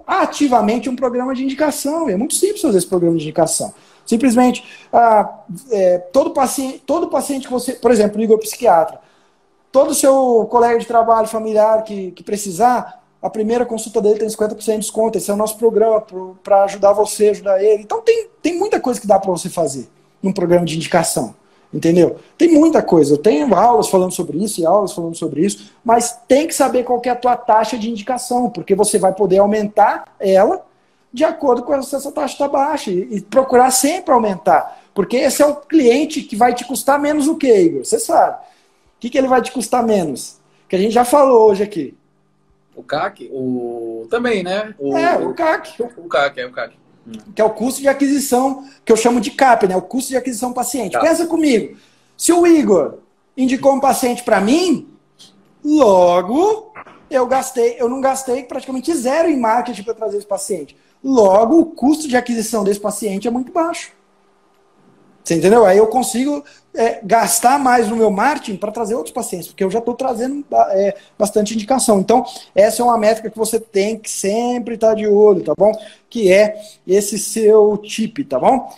ativamente 0.07 0.89
um 0.89 0.95
programa 0.95 1.35
de 1.35 1.43
indicação. 1.43 2.07
É 2.07 2.15
muito 2.15 2.35
simples 2.35 2.61
fazer 2.61 2.77
esse 2.77 2.87
programa 2.87 3.17
de 3.17 3.23
indicação. 3.23 3.73
Simplesmente, 4.11 4.61
ah, 4.91 5.39
é, 5.71 5.97
todo, 5.97 6.31
paciente, 6.31 6.79
todo 6.79 7.07
paciente 7.07 7.47
que 7.47 7.53
você, 7.53 7.71
por 7.71 7.91
exemplo, 7.91 8.19
liga 8.19 8.33
ao 8.33 8.39
psiquiatra, 8.39 8.99
todo 9.71 9.95
seu 9.95 10.45
colega 10.51 10.77
de 10.77 10.85
trabalho, 10.85 11.27
familiar 11.27 11.81
que, 11.85 12.11
que 12.11 12.21
precisar, 12.21 13.01
a 13.21 13.29
primeira 13.29 13.65
consulta 13.65 14.01
dele 14.01 14.19
tem 14.19 14.27
50% 14.27 14.65
de 14.65 14.77
desconto. 14.79 15.17
Esse 15.17 15.31
é 15.31 15.33
o 15.33 15.37
nosso 15.37 15.57
programa 15.57 16.03
para 16.43 16.65
ajudar 16.65 16.91
você, 16.91 17.29
ajudar 17.29 17.63
ele. 17.63 17.83
Então 17.83 18.01
tem, 18.01 18.27
tem 18.41 18.59
muita 18.59 18.81
coisa 18.81 18.99
que 18.99 19.07
dá 19.07 19.17
para 19.17 19.31
você 19.31 19.49
fazer 19.49 19.87
num 20.21 20.33
programa 20.33 20.65
de 20.65 20.75
indicação. 20.75 21.33
Entendeu? 21.73 22.17
Tem 22.37 22.49
muita 22.49 22.81
coisa. 22.81 23.13
Eu 23.13 23.17
tenho 23.17 23.55
aulas 23.55 23.87
falando 23.87 24.11
sobre 24.11 24.43
isso 24.43 24.59
e 24.59 24.65
aulas 24.65 24.91
falando 24.91 25.15
sobre 25.15 25.45
isso, 25.45 25.71
mas 25.85 26.19
tem 26.27 26.47
que 26.47 26.53
saber 26.53 26.83
qual 26.83 27.01
é 27.05 27.09
a 27.09 27.15
tua 27.15 27.37
taxa 27.37 27.77
de 27.77 27.89
indicação, 27.89 28.49
porque 28.49 28.75
você 28.75 28.99
vai 28.99 29.13
poder 29.13 29.37
aumentar 29.37 30.03
ela 30.19 30.65
de 31.13 31.23
acordo 31.23 31.63
com 31.63 31.81
se 31.81 31.95
essa 31.95 32.11
taxa 32.11 32.33
está 32.33 32.47
baixa 32.47 32.89
e, 32.89 33.15
e, 33.15 33.21
procurar 33.21 33.71
sempre 33.71 34.13
aumentar. 34.13 34.81
Porque 34.93 35.17
esse 35.17 35.41
é 35.41 35.45
o 35.45 35.55
cliente 35.55 36.21
que 36.21 36.35
vai 36.35 36.53
te 36.53 36.65
custar 36.65 36.99
menos 36.99 37.27
o 37.27 37.35
que, 37.35 37.53
Igor? 37.53 37.85
Você 37.85 37.99
sabe. 37.99 38.37
O 38.37 38.99
que, 38.99 39.09
que 39.09 39.17
ele 39.17 39.27
vai 39.27 39.41
te 39.41 39.51
custar 39.51 39.85
menos? 39.85 40.39
Que 40.69 40.75
a 40.75 40.79
gente 40.79 40.93
já 40.93 41.03
falou 41.03 41.49
hoje 41.49 41.63
aqui. 41.63 41.97
O 42.75 42.83
CAC? 42.83 43.29
O... 43.31 44.07
Também, 44.09 44.43
né? 44.43 44.73
O... 44.79 44.95
É, 44.95 45.17
o 45.17 45.33
CAC. 45.33 45.81
O 45.97 46.07
CAC, 46.07 46.39
é 46.39 46.45
o 46.45 46.51
CAC 46.51 46.81
que 47.33 47.41
é 47.41 47.45
o 47.45 47.49
custo 47.49 47.81
de 47.81 47.87
aquisição, 47.87 48.67
que 48.85 48.91
eu 48.91 48.97
chamo 48.97 49.19
de 49.19 49.31
CAP, 49.31 49.67
né? 49.67 49.75
O 49.75 49.81
custo 49.81 50.09
de 50.09 50.17
aquisição 50.17 50.53
paciente. 50.53 50.93
Tá. 50.93 50.99
Pensa 50.99 51.25
comigo. 51.25 51.77
Se 52.15 52.31
o 52.31 52.45
Igor 52.45 52.99
indicou 53.35 53.73
um 53.73 53.79
paciente 53.79 54.23
para 54.23 54.39
mim, 54.39 54.87
logo 55.63 56.71
eu 57.09 57.25
gastei, 57.27 57.75
eu 57.79 57.89
não 57.89 57.99
gastei 57.99 58.43
praticamente 58.43 58.93
zero 58.93 59.29
em 59.29 59.37
marketing 59.37 59.83
para 59.83 59.93
trazer 59.93 60.17
esse 60.17 60.27
paciente. 60.27 60.77
Logo, 61.03 61.59
o 61.59 61.65
custo 61.65 62.07
de 62.07 62.15
aquisição 62.15 62.63
desse 62.63 62.79
paciente 62.79 63.27
é 63.27 63.31
muito 63.31 63.51
baixo. 63.51 63.91
Você 65.23 65.35
entendeu? 65.35 65.65
Aí 65.65 65.77
eu 65.77 65.87
consigo 65.87 66.43
é, 66.73 66.99
gastar 67.03 67.59
mais 67.59 67.87
no 67.87 67.95
meu 67.95 68.09
marketing 68.09 68.57
para 68.57 68.71
trazer 68.71 68.95
outros 68.95 69.13
pacientes, 69.13 69.47
porque 69.47 69.63
eu 69.63 69.69
já 69.69 69.79
estou 69.79 69.93
trazendo 69.93 70.43
é, 70.71 70.95
bastante 71.17 71.53
indicação. 71.53 71.99
Então, 71.99 72.25
essa 72.55 72.81
é 72.81 72.85
uma 72.85 72.97
métrica 72.97 73.29
que 73.29 73.37
você 73.37 73.59
tem 73.59 73.97
que 73.97 74.09
sempre 74.09 74.75
estar 74.75 74.89
tá 74.89 74.93
de 74.95 75.07
olho, 75.07 75.43
tá 75.43 75.53
bom? 75.57 75.71
Que 76.09 76.31
é 76.31 76.59
esse 76.87 77.19
seu 77.19 77.77
tip, 77.77 78.23
tá 78.25 78.39
bom? 78.39 78.73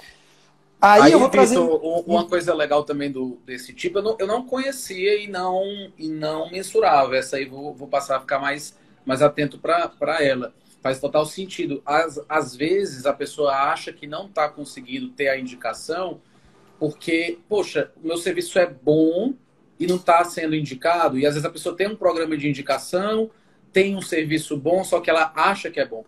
Aí, 0.81 1.03
Aí 1.03 1.11
eu 1.13 1.19
vou 1.19 1.29
trazer. 1.29 1.57
uma 1.57 2.27
coisa 2.27 2.53
legal 2.53 2.83
também 2.83 3.09
do, 3.09 3.37
desse 3.45 3.73
tipo, 3.73 3.99
eu 3.99 4.03
não, 4.03 4.15
eu 4.19 4.27
não 4.27 4.45
conhecia 4.45 5.23
e 5.23 5.27
não, 5.27 5.63
e 5.97 6.09
não 6.09 6.51
mensurava. 6.51 7.15
Essa 7.15 7.37
aí 7.37 7.45
vou, 7.45 7.73
vou 7.73 7.87
passar 7.87 8.17
a 8.17 8.19
ficar 8.19 8.39
mais, 8.39 8.75
mais 9.05 9.21
atento 9.21 9.57
para 9.57 10.21
ela. 10.21 10.53
Faz 10.83 10.99
total 10.99 11.25
sentido. 11.25 11.81
Às, 11.85 12.19
às 12.29 12.55
vezes 12.55 13.07
a 13.07 13.13
pessoa 13.13 13.53
acha 13.53 13.91
que 13.91 14.05
não 14.05 14.27
está 14.27 14.47
conseguindo 14.47 15.09
ter 15.09 15.29
a 15.29 15.39
indicação 15.39 16.21
porque, 16.83 17.39
poxa, 17.47 17.91
o 18.03 18.07
meu 18.07 18.17
serviço 18.17 18.59
é 18.59 18.65
bom 18.65 19.33
e 19.79 19.87
não 19.87 19.95
está 19.95 20.21
sendo 20.25 20.53
indicado, 20.53 21.17
e 21.17 21.25
às 21.25 21.33
vezes 21.33 21.45
a 21.45 21.49
pessoa 21.49 21.75
tem 21.75 21.87
um 21.87 21.95
programa 21.95 22.35
de 22.35 22.49
indicação, 22.49 23.31
tem 23.71 23.95
um 23.95 24.01
serviço 24.01 24.57
bom, 24.57 24.83
só 24.83 24.99
que 24.99 25.09
ela 25.09 25.31
acha 25.33 25.71
que 25.71 25.79
é 25.79 25.85
bom. 25.85 26.03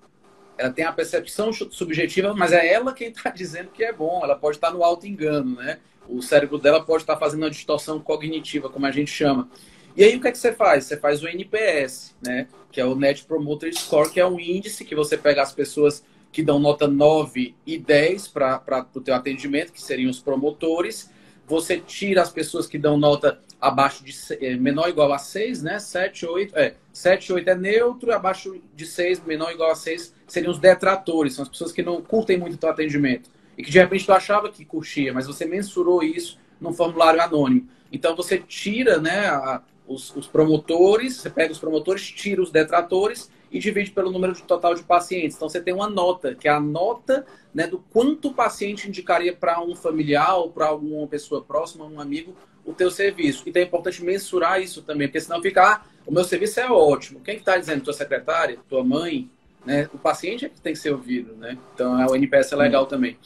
Ela 0.58 0.72
tem 0.72 0.84
a 0.84 0.92
percepção 0.92 1.54
subjetiva, 1.54 2.34
mas 2.34 2.52
é 2.52 2.74
ela 2.74 2.94
quem 2.94 3.08
está 3.08 3.30
dizendo 3.34 3.70
que 3.70 3.86
é 3.86 3.94
bom. 3.94 4.22
Ela 4.22 4.36
pode 4.36 4.58
estar 4.58 4.68
tá 4.68 4.74
no 4.74 4.84
alto 4.84 5.08
engano, 5.08 5.56
né? 5.56 5.80
O 6.10 6.22
cérebro 6.22 6.58
dela 6.58 6.84
pode 6.84 7.04
estar 7.04 7.14
tá 7.14 7.20
fazendo 7.20 7.44
uma 7.44 7.50
distorção 7.50 8.00
cognitiva, 8.00 8.70
como 8.70 8.86
a 8.86 8.92
gente 8.92 9.12
chama. 9.12 9.50
E 9.96 10.04
aí 10.04 10.16
o 10.16 10.22
que 10.22 10.28
é 10.28 10.32
que 10.32 10.38
você 10.38 10.52
faz? 10.52 10.86
Você 10.86 10.98
faz 10.98 11.24
o 11.24 11.28
NPS, 11.28 12.14
né? 12.22 12.48
Que 12.72 12.82
é 12.82 12.86
o 12.86 12.96
Net 12.96 13.24
Promoter 13.24 13.74
Score, 13.74 14.10
que 14.10 14.20
é 14.20 14.28
um 14.28 14.40
índice 14.40 14.84
que 14.84 14.94
você 14.94 15.18
pega 15.18 15.42
as 15.42 15.54
pessoas 15.54 16.04
que 16.34 16.44
dão 16.44 16.60
nota 16.60 16.86
9 16.86 17.56
e 17.66 17.78
10 17.78 18.28
para 18.28 18.86
o 18.94 19.00
teu 19.00 19.16
atendimento, 19.16 19.72
que 19.72 19.82
seriam 19.82 20.12
os 20.12 20.20
promotores. 20.20 21.10
Você 21.48 21.78
tira 21.78 22.22
as 22.22 22.30
pessoas 22.30 22.68
que 22.68 22.78
dão 22.78 22.98
nota 22.98 23.40
abaixo 23.62 24.04
de 24.04 24.14
é, 24.42 24.58
menor 24.58 24.86
ou 24.86 24.90
igual 24.90 25.14
a 25.14 25.18
6, 25.18 25.64
né? 25.64 25.80
7, 25.80 26.26
8, 26.26 26.58
é, 26.58 26.76
7, 26.92 27.32
8 27.32 27.50
é 27.50 27.56
neutro, 27.56 28.12
abaixo 28.12 28.62
de 28.76 28.86
6, 28.86 29.24
menor 29.24 29.48
ou 29.48 29.54
igual 29.54 29.72
a 29.72 29.76
6, 29.76 30.14
seriam 30.28 30.52
os 30.52 30.60
detratores, 30.60 31.36
são 31.36 31.44
as 31.44 31.50
pessoas 31.50 31.72
que 31.72 31.82
não 31.82 32.02
curtem 32.02 32.38
muito 32.38 32.56
o 32.56 32.58
teu 32.58 32.70
atendimento. 32.70 33.30
E 33.58 33.64
que 33.64 33.72
de 33.72 33.80
repente 33.80 34.06
tu 34.06 34.12
achava 34.12 34.52
que 34.52 34.66
curtia, 34.66 35.14
mas 35.14 35.26
você 35.26 35.46
mensurou 35.46 36.04
isso 36.04 36.38
num 36.60 36.74
formulário 36.74 37.22
anônimo. 37.22 37.70
Então 37.92 38.14
você 38.14 38.38
tira 38.38 39.00
né, 39.00 39.28
a, 39.28 39.62
os, 39.88 40.16
os, 40.16 40.28
promotores, 40.28 41.18
você 41.18 41.30
pega 41.30 41.52
os 41.52 41.60
promotores, 41.60 42.04
tira 42.04 42.42
os 42.42 42.52
detratores 42.52 43.30
e 43.52 43.60
divide 43.60 43.92
pelo 43.92 44.12
número 44.12 44.36
total 44.42 44.74
de 44.74 44.84
pacientes. 44.84 45.36
Então 45.36 45.48
você 45.48 45.62
tem 45.62 45.74
uma 45.74 45.90
nota, 45.90 46.36
que 46.36 46.48
é 46.48 46.52
a 46.52 46.60
nota 46.60 47.26
né, 47.54 47.68
do 47.68 47.80
quanto 47.92 48.30
o 48.30 48.34
paciente 48.34 48.88
indicaria 48.88 49.34
para 49.36 49.62
um 49.62 49.76
familiar 49.76 50.38
ou 50.38 50.50
para 50.50 50.68
alguma 50.68 51.08
pessoa 51.08 51.44
próxima, 51.44 51.86
um 51.86 52.00
amigo, 52.00 52.36
o 52.66 52.74
teu 52.74 52.90
serviço. 52.90 53.44
Então 53.46 53.62
é 53.62 53.66
importante 53.66 54.04
mensurar 54.04 54.62
isso 54.62 54.82
também, 54.82 55.08
porque 55.08 55.22
senão 55.22 55.42
fica, 55.42 55.64
ah, 55.64 55.82
o 56.06 56.12
meu 56.12 56.24
serviço 56.24 56.60
é 56.60 56.70
ótimo. 56.70 57.20
Quem 57.22 57.38
está 57.38 57.58
dizendo? 57.58 57.84
Tua 57.84 57.94
secretária? 57.94 58.58
Tua 58.68 58.84
mãe? 58.84 59.30
Né? 59.66 59.90
O 59.94 59.98
paciente 59.98 60.46
é 60.46 60.50
que 60.50 60.62
tem 60.62 60.74
que 60.74 60.80
ser 60.80 60.92
ouvido, 60.92 61.34
né? 61.36 61.58
Então 61.74 61.96
o 62.08 62.16
NPS 62.16 62.52
é 62.52 62.56
legal 62.56 62.86
também. 62.86 63.18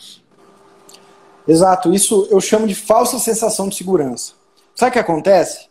Exato, 1.48 1.94
isso 1.94 2.28
eu 2.30 2.40
chamo 2.40 2.68
de 2.68 2.76
falsa 2.76 3.18
sensação 3.18 3.68
de 3.68 3.76
segurança. 3.76 4.34
Sabe 4.76 4.92
o 4.92 4.94
que 4.94 5.00
acontece? 5.00 5.69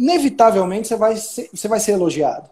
Inevitavelmente 0.00 0.88
você 0.88 0.96
vai 0.96 1.16
ser, 1.16 1.50
você 1.52 1.68
vai 1.68 1.78
ser 1.78 1.92
elogiado. 1.92 2.48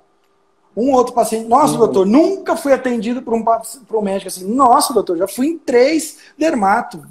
Um 0.76 0.92
outro 0.92 1.14
paciente, 1.14 1.48
nossa, 1.48 1.72
uhum. 1.72 1.78
doutor, 1.78 2.06
nunca 2.06 2.54
fui 2.54 2.74
atendido 2.74 3.22
por 3.22 3.32
um, 3.32 3.42
por 3.42 3.98
um 3.98 4.02
médico 4.02 4.28
assim. 4.28 4.44
Nossa, 4.44 4.92
doutor, 4.92 5.16
já 5.16 5.26
fui 5.26 5.46
em 5.46 5.58
três 5.58 6.18
dermato, 6.36 7.02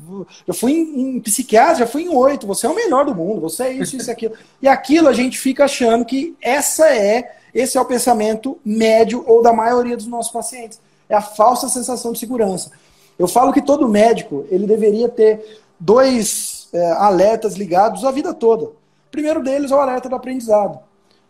já 0.48 0.54
fui 0.54 0.74
em, 0.74 1.18
em 1.18 1.20
psiquiatra, 1.20 1.80
já 1.80 1.88
fui 1.88 2.04
em 2.04 2.10
oito. 2.10 2.46
Você 2.46 2.68
é 2.68 2.70
o 2.70 2.76
melhor 2.76 3.04
do 3.04 3.16
mundo, 3.16 3.42
você 3.42 3.64
é 3.64 3.74
isso, 3.74 3.98
isso, 3.98 4.10
aquilo. 4.12 4.36
E 4.62 4.68
aquilo 4.68 5.08
a 5.08 5.14
gente 5.14 5.40
fica 5.40 5.66
achando 5.66 6.06
que 6.06 6.36
essa 6.40 6.88
é, 6.88 7.36
esse 7.52 7.76
é 7.76 7.82
o 7.82 7.86
pensamento 7.86 8.60
médio 8.64 9.24
ou 9.26 9.42
da 9.42 9.52
maioria 9.52 9.98
dos 9.98 10.06
nossos 10.06 10.32
pacientes. 10.32 10.80
É 11.10 11.16
a 11.16 11.22
falsa 11.22 11.68
sensação 11.68 12.12
de 12.12 12.20
segurança. 12.20 12.72
Eu 13.18 13.28
falo 13.28 13.52
que 13.52 13.62
todo 13.62 13.90
médico 13.90 14.46
ele 14.52 14.68
deveria 14.68 15.10
ter 15.10 15.64
dois 15.80 16.70
é, 16.72 16.92
alertas 16.92 17.56
ligados 17.56 18.06
a 18.06 18.12
vida 18.12 18.36
toda. 18.36 18.70
O 19.08 19.12
primeiro 19.12 19.42
deles 19.42 19.72
é 19.72 19.76
o 19.76 19.80
alerta 19.80 20.08
do 20.08 20.16
aprendizado. 20.16 20.80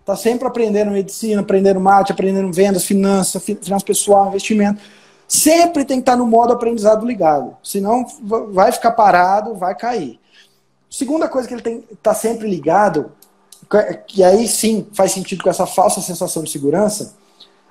Está 0.01 0.15
sempre 0.15 0.47
aprendendo 0.47 0.91
medicina, 0.91 1.41
aprendendo 1.41 1.79
mate, 1.79 2.11
aprendendo 2.11 2.51
vendas, 2.51 2.85
finanças, 2.85 3.43
finanças 3.43 3.83
pessoal, 3.83 4.29
investimento. 4.29 4.81
Sempre 5.27 5.83
tem 5.83 5.97
que 5.97 6.03
estar 6.03 6.15
no 6.15 6.25
modo 6.25 6.53
aprendizado 6.53 7.05
ligado. 7.05 7.57
Senão 7.61 8.05
vai 8.51 8.71
ficar 8.71 8.91
parado, 8.91 9.53
vai 9.55 9.75
cair. 9.75 10.19
Segunda 10.89 11.27
coisa 11.27 11.47
que 11.47 11.53
ele 11.53 11.61
tem 11.61 11.83
está 11.91 12.13
sempre 12.13 12.49
ligado, 12.49 13.11
que 14.07 14.23
aí 14.23 14.47
sim 14.47 14.87
faz 14.93 15.11
sentido 15.11 15.43
com 15.43 15.49
essa 15.49 15.65
falsa 15.65 15.99
sensação 15.99 16.43
de 16.43 16.49
segurança, 16.49 17.13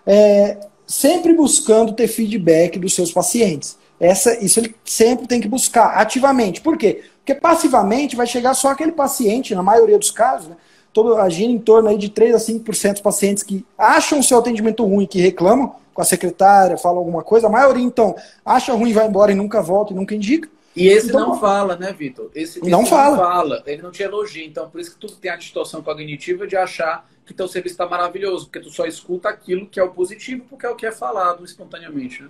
é 0.06 0.58
sempre 0.86 1.32
buscando 1.32 1.94
ter 1.94 2.06
feedback 2.06 2.78
dos 2.78 2.94
seus 2.94 3.10
pacientes. 3.10 3.78
Essa, 3.98 4.38
isso 4.44 4.60
ele 4.60 4.74
sempre 4.84 5.26
tem 5.26 5.40
que 5.40 5.48
buscar 5.48 5.96
ativamente. 5.96 6.60
Por 6.60 6.76
quê? 6.76 7.02
Porque 7.26 7.40
passivamente 7.40 8.14
vai 8.14 8.24
chegar 8.24 8.54
só 8.54 8.68
aquele 8.68 8.92
paciente, 8.92 9.52
na 9.52 9.62
maioria 9.62 9.98
dos 9.98 10.12
casos, 10.12 10.46
né, 10.46 10.56
todo, 10.92 11.16
agindo 11.16 11.52
em 11.52 11.58
torno 11.58 11.88
aí 11.88 11.98
de 11.98 12.08
3 12.08 12.36
a 12.36 12.38
5% 12.38 12.92
dos 12.92 13.00
pacientes 13.00 13.42
que 13.42 13.66
acham 13.76 14.20
o 14.20 14.22
seu 14.22 14.38
atendimento 14.38 14.84
ruim, 14.84 15.08
que 15.08 15.20
reclamam 15.20 15.74
com 15.92 16.00
a 16.00 16.04
secretária, 16.04 16.78
falam 16.78 16.98
alguma 16.98 17.24
coisa. 17.24 17.48
A 17.48 17.50
maioria, 17.50 17.82
então, 17.82 18.14
acha 18.44 18.72
ruim, 18.74 18.92
vai 18.92 19.08
embora 19.08 19.32
e 19.32 19.34
nunca 19.34 19.60
volta 19.60 19.92
e 19.92 19.96
nunca 19.96 20.14
indica. 20.14 20.48
E 20.76 20.86
esse 20.86 21.08
então, 21.08 21.30
não 21.30 21.40
fala, 21.40 21.74
né, 21.74 21.92
Vitor? 21.92 22.30
Esse, 22.32 22.60
esse, 22.60 22.70
não, 22.70 22.86
fala. 22.86 23.16
fala. 23.16 23.62
Ele 23.66 23.82
não 23.82 23.90
te 23.90 24.04
elogia. 24.04 24.46
Então, 24.46 24.70
por 24.70 24.80
isso 24.80 24.92
que 24.92 24.98
tu 24.98 25.08
tem 25.16 25.32
a 25.32 25.36
distorção 25.36 25.82
cognitiva 25.82 26.46
de 26.46 26.56
achar 26.56 27.08
que 27.24 27.34
teu 27.34 27.48
serviço 27.48 27.72
está 27.72 27.88
maravilhoso, 27.88 28.44
porque 28.44 28.60
tu 28.60 28.70
só 28.70 28.86
escuta 28.86 29.28
aquilo 29.28 29.66
que 29.66 29.80
é 29.80 29.82
o 29.82 29.90
positivo, 29.90 30.44
porque 30.48 30.64
é 30.64 30.70
o 30.70 30.76
que 30.76 30.86
é 30.86 30.92
falado 30.92 31.44
espontaneamente, 31.44 32.22
né? 32.22 32.28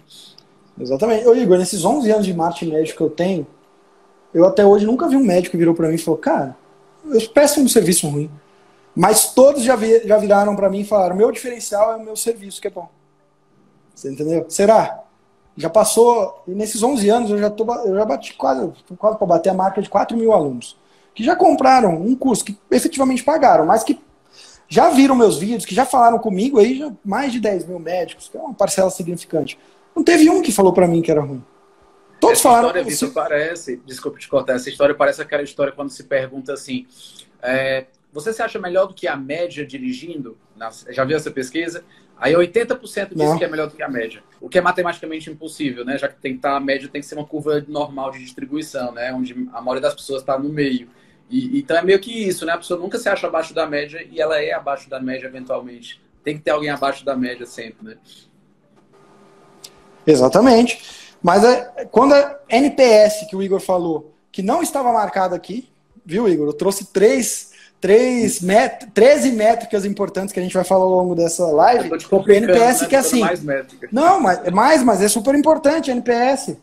Exatamente. 0.80 1.26
Ô, 1.26 1.34
Igor, 1.34 1.58
nesses 1.58 1.84
11 1.84 2.10
anos 2.10 2.24
de 2.24 2.32
marketing 2.32 2.72
médico 2.72 2.96
que 2.96 3.04
eu 3.04 3.10
tenho, 3.10 3.46
eu 4.36 4.44
até 4.44 4.66
hoje 4.66 4.84
nunca 4.84 5.08
vi 5.08 5.16
um 5.16 5.24
médico 5.24 5.52
que 5.52 5.56
virou 5.56 5.74
para 5.74 5.88
mim 5.88 5.94
e 5.94 5.98
falou, 5.98 6.18
cara, 6.18 6.54
eu 7.06 7.26
peço 7.30 7.58
um 7.58 7.66
serviço 7.66 8.06
ruim. 8.06 8.30
Mas 8.94 9.32
todos 9.32 9.62
já, 9.62 9.74
vi, 9.74 10.06
já 10.06 10.18
viraram 10.18 10.54
para 10.54 10.68
mim 10.68 10.80
e 10.80 10.84
falaram, 10.84 11.16
meu 11.16 11.32
diferencial 11.32 11.94
é 11.94 11.96
o 11.96 12.04
meu 12.04 12.14
serviço 12.14 12.60
que 12.60 12.68
é 12.68 12.70
bom. 12.70 12.86
Você 13.94 14.12
entendeu? 14.12 14.44
Será? 14.50 15.04
Já 15.56 15.70
passou, 15.70 16.42
nesses 16.46 16.82
11 16.82 17.08
anos 17.08 17.30
eu 17.30 17.38
já, 17.38 17.48
tô, 17.48 17.64
eu 17.86 17.94
já 17.94 18.04
bati 18.04 18.34
quase, 18.34 18.70
quase 18.98 19.16
para 19.16 19.26
bater 19.26 19.48
a 19.48 19.54
marca 19.54 19.80
de 19.80 19.88
4 19.88 20.14
mil 20.14 20.30
alunos. 20.34 20.76
Que 21.14 21.24
já 21.24 21.34
compraram 21.34 21.94
um 21.94 22.14
curso, 22.14 22.44
que 22.44 22.58
efetivamente 22.70 23.24
pagaram, 23.24 23.64
mas 23.64 23.82
que 23.82 23.98
já 24.68 24.90
viram 24.90 25.14
meus 25.14 25.38
vídeos, 25.38 25.64
que 25.64 25.74
já 25.74 25.86
falaram 25.86 26.18
comigo 26.18 26.58
aí, 26.58 26.76
já 26.76 26.92
mais 27.02 27.32
de 27.32 27.40
10 27.40 27.68
mil 27.68 27.78
médicos, 27.78 28.28
que 28.28 28.36
é 28.36 28.40
uma 28.40 28.52
parcela 28.52 28.90
significante. 28.90 29.58
Não 29.94 30.04
teve 30.04 30.28
um 30.28 30.42
que 30.42 30.52
falou 30.52 30.74
para 30.74 30.86
mim 30.86 31.00
que 31.00 31.10
era 31.10 31.22
ruim. 31.22 31.42
Todos 32.26 32.40
essa 32.40 32.48
falaram. 32.48 32.68
História, 32.68 32.84
Vitor, 32.84 33.12
parece, 33.12 33.76
desculpe 33.86 34.20
te 34.20 34.28
cortar, 34.28 34.54
essa 34.54 34.68
história 34.68 34.94
parece 34.94 35.22
aquela 35.22 35.42
história 35.42 35.72
quando 35.72 35.90
se 35.90 36.04
pergunta 36.04 36.52
assim: 36.52 36.86
é, 37.42 37.86
você 38.12 38.32
se 38.32 38.42
acha 38.42 38.58
melhor 38.58 38.86
do 38.86 38.94
que 38.94 39.06
a 39.06 39.16
média 39.16 39.64
dirigindo? 39.66 40.38
Já 40.88 41.04
viu 41.04 41.16
essa 41.16 41.30
pesquisa? 41.30 41.84
Aí 42.18 42.32
80% 42.32 43.10
diz 43.14 43.34
que 43.38 43.44
é 43.44 43.48
melhor 43.48 43.68
do 43.68 43.76
que 43.76 43.82
a 43.82 43.88
média. 43.88 44.22
O 44.40 44.48
que 44.48 44.58
é 44.58 44.62
matematicamente 44.62 45.30
impossível, 45.30 45.84
né? 45.84 45.98
Já 45.98 46.08
que 46.08 46.18
tem 46.18 46.32
que 46.32 46.38
estar, 46.38 46.56
a 46.56 46.60
média 46.60 46.88
tem 46.88 47.02
que 47.02 47.06
ser 47.06 47.14
uma 47.14 47.26
curva 47.26 47.62
normal 47.68 48.10
de 48.10 48.20
distribuição, 48.20 48.90
né? 48.92 49.12
Onde 49.12 49.34
a 49.52 49.60
maioria 49.60 49.82
das 49.82 49.94
pessoas 49.94 50.22
está 50.22 50.38
no 50.38 50.48
meio. 50.48 50.88
E, 51.28 51.58
então 51.58 51.76
é 51.76 51.82
meio 51.82 52.00
que 52.00 52.10
isso, 52.10 52.46
né? 52.46 52.54
A 52.54 52.56
pessoa 52.56 52.80
nunca 52.80 52.98
se 52.98 53.08
acha 53.08 53.26
abaixo 53.26 53.52
da 53.52 53.66
média 53.66 54.06
e 54.10 54.18
ela 54.18 54.40
é 54.40 54.52
abaixo 54.52 54.88
da 54.88 54.98
média 54.98 55.26
eventualmente. 55.26 56.00
Tem 56.24 56.36
que 56.36 56.42
ter 56.42 56.52
alguém 56.52 56.70
abaixo 56.70 57.04
da 57.04 57.14
média 57.14 57.44
sempre, 57.44 57.86
né? 57.86 57.96
Exatamente. 60.06 61.05
Mas 61.22 61.44
é, 61.44 61.86
quando 61.90 62.14
a 62.14 62.38
NPS 62.48 63.26
que 63.28 63.36
o 63.36 63.42
Igor 63.42 63.60
falou, 63.60 64.12
que 64.30 64.42
não 64.42 64.62
estava 64.62 64.92
marcado 64.92 65.34
aqui, 65.34 65.68
viu, 66.04 66.28
Igor? 66.28 66.48
Eu 66.48 66.52
trouxe 66.52 66.86
três, 66.86 67.50
três 67.80 68.40
met 68.40 68.86
13 68.94 69.32
métricas 69.32 69.84
importantes 69.84 70.32
que 70.32 70.38
a 70.38 70.42
gente 70.42 70.54
vai 70.54 70.64
falar 70.64 70.84
ao 70.84 70.90
longo 70.90 71.14
dessa 71.14 71.46
live. 71.46 71.90
O 72.10 72.30
NPS 72.30 72.82
né? 72.82 72.88
que 72.88 72.96
é 72.96 72.98
assim. 72.98 73.22
Não, 73.90 74.20
mas 74.20 74.44
é 74.44 74.50
mais, 74.50 74.82
mas 74.82 75.02
é 75.02 75.08
super 75.08 75.34
importante 75.34 75.90
NPS. 75.90 76.56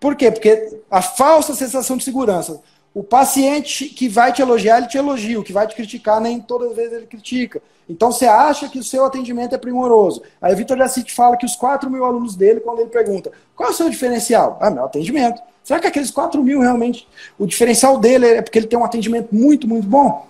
Por 0.00 0.16
quê? 0.16 0.30
Porque 0.30 0.80
a 0.90 1.00
falsa 1.00 1.54
sensação 1.54 1.96
de 1.96 2.04
segurança. 2.04 2.60
O 2.94 3.02
paciente 3.02 3.86
que 3.86 4.08
vai 4.08 4.32
te 4.32 4.42
elogiar, 4.42 4.78
ele 4.78 4.88
te 4.88 4.98
elogia. 4.98 5.38
O 5.38 5.44
que 5.44 5.52
vai 5.52 5.66
te 5.66 5.74
criticar, 5.74 6.20
nem 6.20 6.40
todas 6.40 6.70
as 6.70 6.76
vezes 6.76 6.92
ele 6.92 7.06
critica. 7.06 7.62
Então 7.88 8.12
você 8.12 8.26
acha 8.26 8.68
que 8.68 8.78
o 8.78 8.84
seu 8.84 9.04
atendimento 9.04 9.54
é 9.54 9.58
primoroso. 9.58 10.22
Aí 10.40 10.54
o 10.54 10.56
Vitor 10.56 10.78
Jacite 10.78 11.12
fala 11.12 11.36
que 11.36 11.44
os 11.44 11.56
4 11.56 11.90
mil 11.90 12.04
alunos 12.04 12.36
dele, 12.36 12.60
quando 12.60 12.80
ele 12.80 12.90
pergunta 12.90 13.32
qual 13.54 13.70
é 13.70 13.72
o 13.72 13.76
seu 13.76 13.88
diferencial? 13.88 14.58
Ah, 14.60 14.70
meu 14.70 14.84
atendimento. 14.84 15.40
Será 15.62 15.78
que 15.78 15.86
aqueles 15.86 16.10
4 16.10 16.42
mil 16.42 16.60
realmente, 16.60 17.06
o 17.38 17.46
diferencial 17.46 17.98
dele 17.98 18.26
é 18.26 18.42
porque 18.42 18.58
ele 18.58 18.66
tem 18.66 18.78
um 18.78 18.84
atendimento 18.84 19.32
muito, 19.32 19.68
muito 19.68 19.86
bom? 19.86 20.26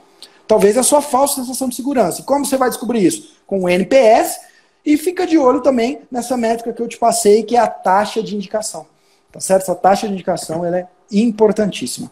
Talvez 0.47 0.77
é 0.77 0.81
a 0.81 0.83
sua 0.83 1.01
falsa 1.01 1.37
sensação 1.37 1.69
de 1.69 1.75
segurança. 1.75 2.21
E 2.21 2.25
como 2.25 2.45
você 2.45 2.59
vai 2.59 2.69
descobrir 2.69 3.03
isso? 3.03 3.37
Com 3.47 3.63
o 3.63 3.69
NPS 3.69 4.41
e 4.85 4.97
fica 4.97 5.27
de 5.27 5.39
olho 5.39 5.63
também 5.63 6.03
nessa 6.11 6.37
métrica 6.37 6.73
que 6.73 6.83
eu 6.83 6.89
te 6.89 6.99
passei, 6.99 7.43
que 7.43 7.57
é 7.57 7.61
a 7.61 7.69
taxa 7.69 8.23
de 8.23 8.37
indicação. 8.37 8.85
Tá 9.31 9.41
certo? 9.41 9.63
Essa 9.63 9.75
taxa 9.75 10.07
de 10.07 10.13
indicação 10.13 10.65
ela 10.65 10.81
é 10.81 10.89
importantíssima. 11.11 12.11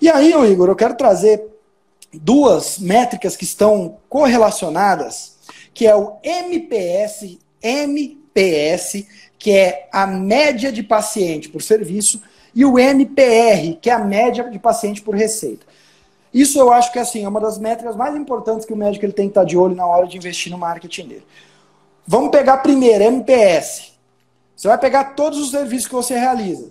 E 0.00 0.08
aí, 0.08 0.32
Igor, 0.32 0.68
eu 0.68 0.76
quero 0.76 0.94
trazer 0.94 1.51
duas 2.12 2.78
métricas 2.78 3.36
que 3.36 3.44
estão 3.44 3.98
correlacionadas, 4.08 5.36
que 5.72 5.86
é 5.86 5.96
o 5.96 6.16
MPS, 6.22 7.38
MPS, 7.62 9.06
que 9.38 9.50
é 9.50 9.88
a 9.92 10.06
média 10.06 10.70
de 10.70 10.82
paciente 10.82 11.48
por 11.48 11.62
serviço, 11.62 12.22
e 12.54 12.64
o 12.64 12.78
MPR, 12.78 13.78
que 13.80 13.88
é 13.88 13.94
a 13.94 13.98
média 13.98 14.48
de 14.48 14.58
paciente 14.58 15.00
por 15.00 15.14
receita. 15.14 15.66
Isso 16.32 16.58
eu 16.58 16.72
acho 16.72 16.92
que 16.92 16.98
assim, 16.98 17.24
é 17.24 17.28
uma 17.28 17.40
das 17.40 17.58
métricas 17.58 17.96
mais 17.96 18.14
importantes 18.14 18.66
que 18.66 18.72
o 18.72 18.76
médico 18.76 19.04
ele 19.04 19.12
tem 19.12 19.26
que 19.26 19.32
estar 19.32 19.44
de 19.44 19.56
olho 19.56 19.74
na 19.74 19.86
hora 19.86 20.06
de 20.06 20.16
investir 20.16 20.50
no 20.50 20.58
marketing 20.58 21.08
dele. 21.08 21.26
Vamos 22.06 22.30
pegar 22.30 22.58
primeiro, 22.58 23.04
MPS. 23.04 23.92
Você 24.56 24.68
vai 24.68 24.78
pegar 24.78 25.14
todos 25.14 25.38
os 25.38 25.50
serviços 25.50 25.88
que 25.88 25.94
você 25.94 26.16
realiza. 26.16 26.70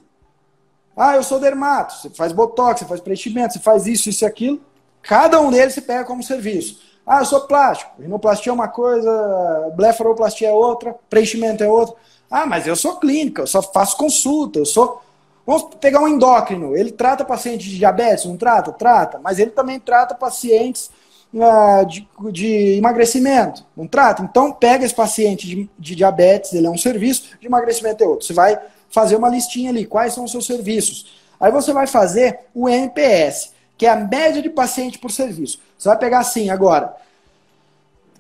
Ah, 0.95 1.15
eu 1.15 1.23
sou 1.23 1.39
dermato, 1.39 1.93
você 1.93 2.09
faz 2.09 2.31
botox, 2.31 2.79
você 2.79 2.85
faz 2.85 2.99
preenchimento, 2.99 3.53
você 3.53 3.59
faz 3.59 3.87
isso, 3.87 4.09
isso 4.09 4.23
e 4.23 4.27
aquilo. 4.27 4.61
Cada 5.02 5.39
um 5.41 5.52
deles 5.52 5.74
se 5.74 5.82
pega 5.82 6.04
como 6.04 6.24
serviço. 6.24 6.80
Ah, 7.06 7.20
eu 7.20 7.26
sou 7.26 7.41
plástico, 7.41 8.02
rinoplastia 8.02 8.52
é 8.52 8.54
uma 8.54 8.68
coisa, 8.68 9.72
blefaroplastia 9.76 10.49
é 10.49 10.54
outra, 10.54 10.95
preenchimento 11.10 11.64
é 11.64 11.68
outra. 11.68 11.95
Ah, 12.30 12.45
mas 12.45 12.68
eu 12.68 12.76
sou 12.76 12.97
clínica, 12.97 13.41
eu 13.41 13.47
só 13.47 13.62
faço 13.62 13.97
consulta, 13.97 14.60
eu 14.60 14.66
sou. 14.66 15.02
Vamos 15.45 15.76
pegar 15.82 15.99
um 15.99 16.08
endócrino, 16.08 16.76
ele 16.76 16.91
trata 16.91 17.26
pacientes 17.26 17.70
de 17.70 17.78
diabetes, 17.78 18.26
não 18.26 18.38
trata? 18.38 18.72
Trata, 18.72 19.20
mas 19.20 19.39
ele 19.39 19.52
também 19.52 19.80
trata 19.80 20.14
pacientes 20.14 20.91
uh, 21.34 21.86
de, 21.86 22.08
de, 22.32 22.78
emagrecimento, 22.78 23.66
não 23.76 23.88
trata? 23.88 24.22
Então 24.22 24.54
pega 24.54 24.86
esse 24.86 24.93
paciente 24.93 25.47
de, 25.47 25.70
de 25.78 25.95
diabetes, 25.95 26.54
ele 26.54 26.68
é 26.68 26.70
um 26.70 26.78
serviço, 26.78 27.38
de 27.39 27.47
emagrecimento 27.47 28.04
é 28.04 28.08
outro. 28.08 28.26
Você 28.26 28.34
vai 28.34 28.58
fazer 28.89 29.16
uma 29.16 29.30
listinha 29.30 29.72
ali, 29.72 29.86
quais 29.86 30.14
são 30.14 30.24
os 30.24 30.32
seus 30.32 30.45
serviços. 30.45 31.20
Aí 31.39 31.52
você 31.52 31.74
vai 31.74 31.88
fazer 31.88 32.39
o 32.54 32.70
NPS, 32.70 33.51
que 33.82 33.88
é 33.88 33.89
a 33.89 33.95
média 33.95 34.43
de 34.43 34.49
paciente 34.51 34.99
por 34.99 35.09
serviço. 35.09 35.59
Você 35.75 35.89
vai 35.89 35.97
pegar 35.97 36.19
assim 36.19 36.51
agora. 36.51 36.95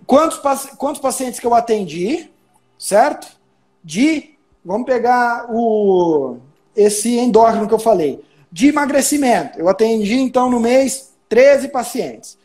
Quantos, 0.07 0.39
quantos 0.75 0.99
pacientes 0.99 1.39
que 1.39 1.45
eu 1.45 1.53
atendi, 1.53 2.31
certo? 2.79 3.27
De, 3.83 4.31
vamos 4.65 4.87
pegar 4.87 5.45
o 5.51 6.37
esse 6.75 7.15
endócrino 7.15 7.67
que 7.67 7.73
eu 7.75 7.77
falei. 7.77 8.25
De 8.51 8.69
emagrecimento. 8.69 9.59
Eu 9.59 9.69
atendi, 9.69 10.15
então, 10.15 10.49
no 10.49 10.59
mês, 10.59 11.11
13 11.29 11.67
pacientes. 11.67 12.39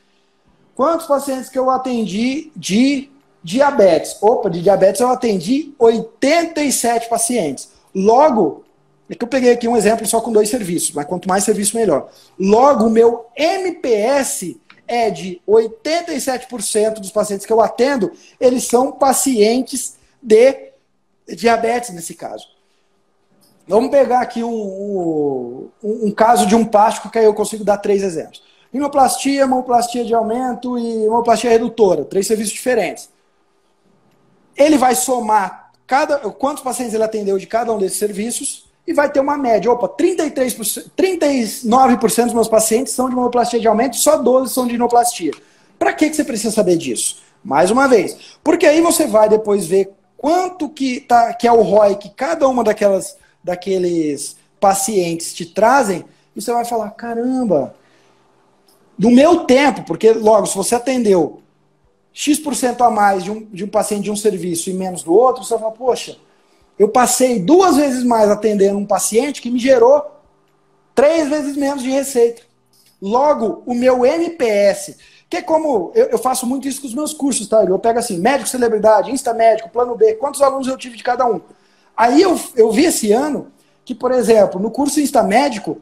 Quantos 0.74 1.06
pacientes 1.06 1.48
que 1.48 1.58
eu 1.58 1.70
atendi 1.70 2.52
de 2.54 3.08
diabetes? 3.42 4.18
Opa, 4.20 4.50
de 4.50 4.60
diabetes 4.60 5.00
eu 5.00 5.08
atendi 5.08 5.74
87 5.78 7.08
pacientes. 7.08 7.70
Logo, 7.94 8.65
é 9.08 9.14
que 9.14 9.24
eu 9.24 9.28
peguei 9.28 9.52
aqui 9.52 9.68
um 9.68 9.76
exemplo 9.76 10.06
só 10.06 10.20
com 10.20 10.32
dois 10.32 10.48
serviços, 10.48 10.92
mas 10.92 11.06
quanto 11.06 11.28
mais 11.28 11.44
serviço, 11.44 11.76
melhor. 11.76 12.10
Logo, 12.38 12.86
o 12.86 12.90
meu 12.90 13.26
MPS 13.36 14.56
é 14.88 15.10
de 15.10 15.40
87% 15.48 16.94
dos 16.94 17.10
pacientes 17.10 17.46
que 17.46 17.52
eu 17.52 17.60
atendo, 17.60 18.12
eles 18.40 18.64
são 18.64 18.92
pacientes 18.92 19.96
de 20.22 20.72
diabetes, 21.28 21.90
nesse 21.90 22.14
caso. 22.14 22.46
Vamos 23.66 23.90
pegar 23.90 24.20
aqui 24.20 24.44
um, 24.44 25.68
um, 25.82 26.06
um, 26.06 26.10
caso 26.12 26.46
de 26.46 26.54
um 26.54 26.64
plástico 26.64 27.10
que 27.10 27.18
aí 27.18 27.24
eu 27.24 27.34
consigo 27.34 27.64
dar 27.64 27.78
três 27.78 28.02
exemplos. 28.02 28.42
Rinoplastia, 28.72 29.42
hemoplastia 29.42 30.04
de 30.04 30.14
aumento 30.14 30.78
e 30.78 31.04
hemoplastia 31.04 31.50
redutora, 31.50 32.04
três 32.04 32.26
serviços 32.26 32.52
diferentes. 32.52 33.08
Ele 34.56 34.78
vai 34.78 34.94
somar 34.94 35.72
cada, 35.86 36.18
quantos 36.30 36.62
pacientes 36.62 36.94
ele 36.94 37.02
atendeu 37.02 37.38
de 37.38 37.46
cada 37.46 37.72
um 37.72 37.78
desses 37.78 37.98
serviços 37.98 38.65
e 38.86 38.92
vai 38.92 39.10
ter 39.10 39.20
uma 39.20 39.36
média. 39.36 39.70
Opa, 39.70 39.88
33%, 39.88 40.90
39% 40.96 42.24
dos 42.24 42.34
meus 42.34 42.48
pacientes 42.48 42.92
são 42.92 43.08
de 43.08 43.14
hemoplastia 43.14 43.60
de 43.60 43.66
aumento, 43.66 43.96
só 43.96 44.16
12 44.16 44.52
são 44.52 44.66
de 44.66 44.72
rinoplastia. 44.72 45.32
Para 45.78 45.92
que, 45.92 46.08
que 46.08 46.16
você 46.16 46.24
precisa 46.24 46.54
saber 46.54 46.76
disso? 46.76 47.22
Mais 47.42 47.70
uma 47.70 47.86
vez, 47.86 48.16
porque 48.42 48.66
aí 48.66 48.80
você 48.80 49.06
vai 49.06 49.28
depois 49.28 49.66
ver 49.66 49.92
quanto 50.16 50.68
que, 50.68 51.00
tá, 51.00 51.32
que 51.34 51.46
é 51.46 51.52
o 51.52 51.62
ROI 51.62 51.96
que 51.96 52.08
cada 52.10 52.48
uma 52.48 52.64
daquelas 52.64 53.16
daqueles 53.46 54.36
pacientes 54.58 55.32
te 55.32 55.46
trazem, 55.46 56.04
e 56.34 56.42
você 56.42 56.52
vai 56.52 56.64
falar: 56.64 56.90
caramba, 56.90 57.76
do 58.98 59.10
meu 59.10 59.44
tempo, 59.44 59.84
porque 59.84 60.10
logo, 60.10 60.46
se 60.46 60.56
você 60.56 60.74
atendeu 60.74 61.40
X% 62.12 62.80
a 62.80 62.90
mais 62.90 63.22
de 63.22 63.30
um, 63.30 63.44
de 63.44 63.64
um 63.64 63.68
paciente 63.68 64.04
de 64.04 64.10
um 64.10 64.16
serviço 64.16 64.68
e 64.68 64.72
menos 64.72 65.04
do 65.04 65.14
outro, 65.14 65.44
você 65.44 65.50
vai 65.50 65.60
falar: 65.60 65.72
poxa, 65.72 66.18
eu 66.78 66.88
passei 66.88 67.38
duas 67.38 67.76
vezes 67.76 68.04
mais 68.04 68.30
atendendo 68.30 68.78
um 68.78 68.86
paciente 68.86 69.40
que 69.40 69.50
me 69.50 69.58
gerou 69.58 70.04
três 70.94 71.28
vezes 71.28 71.56
menos 71.56 71.82
de 71.82 71.90
receita. 71.90 72.42
Logo, 73.00 73.62
o 73.66 73.74
meu 73.74 74.04
NPS, 74.04 74.96
que 75.28 75.38
é 75.38 75.42
como 75.42 75.92
eu, 75.94 76.06
eu, 76.06 76.18
faço 76.18 76.46
muito 76.46 76.66
isso 76.66 76.80
com 76.80 76.86
os 76.86 76.94
meus 76.94 77.12
cursos, 77.12 77.48
tá? 77.48 77.62
Eu 77.64 77.78
pego 77.78 77.98
assim, 77.98 78.18
médico 78.18 78.48
celebridade, 78.48 79.10
insta 79.10 79.34
médico, 79.34 79.68
plano 79.68 79.94
B, 79.94 80.14
quantos 80.14 80.40
alunos 80.40 80.66
eu 80.66 80.76
tive 80.76 80.96
de 80.96 81.02
cada 81.02 81.26
um? 81.26 81.40
Aí 81.96 82.20
eu, 82.20 82.38
eu 82.54 82.70
vi 82.70 82.84
esse 82.84 83.10
ano 83.12 83.50
que, 83.84 83.94
por 83.94 84.12
exemplo, 84.12 84.60
no 84.60 84.70
curso 84.70 85.00
Insta 85.00 85.22
Médico, 85.22 85.80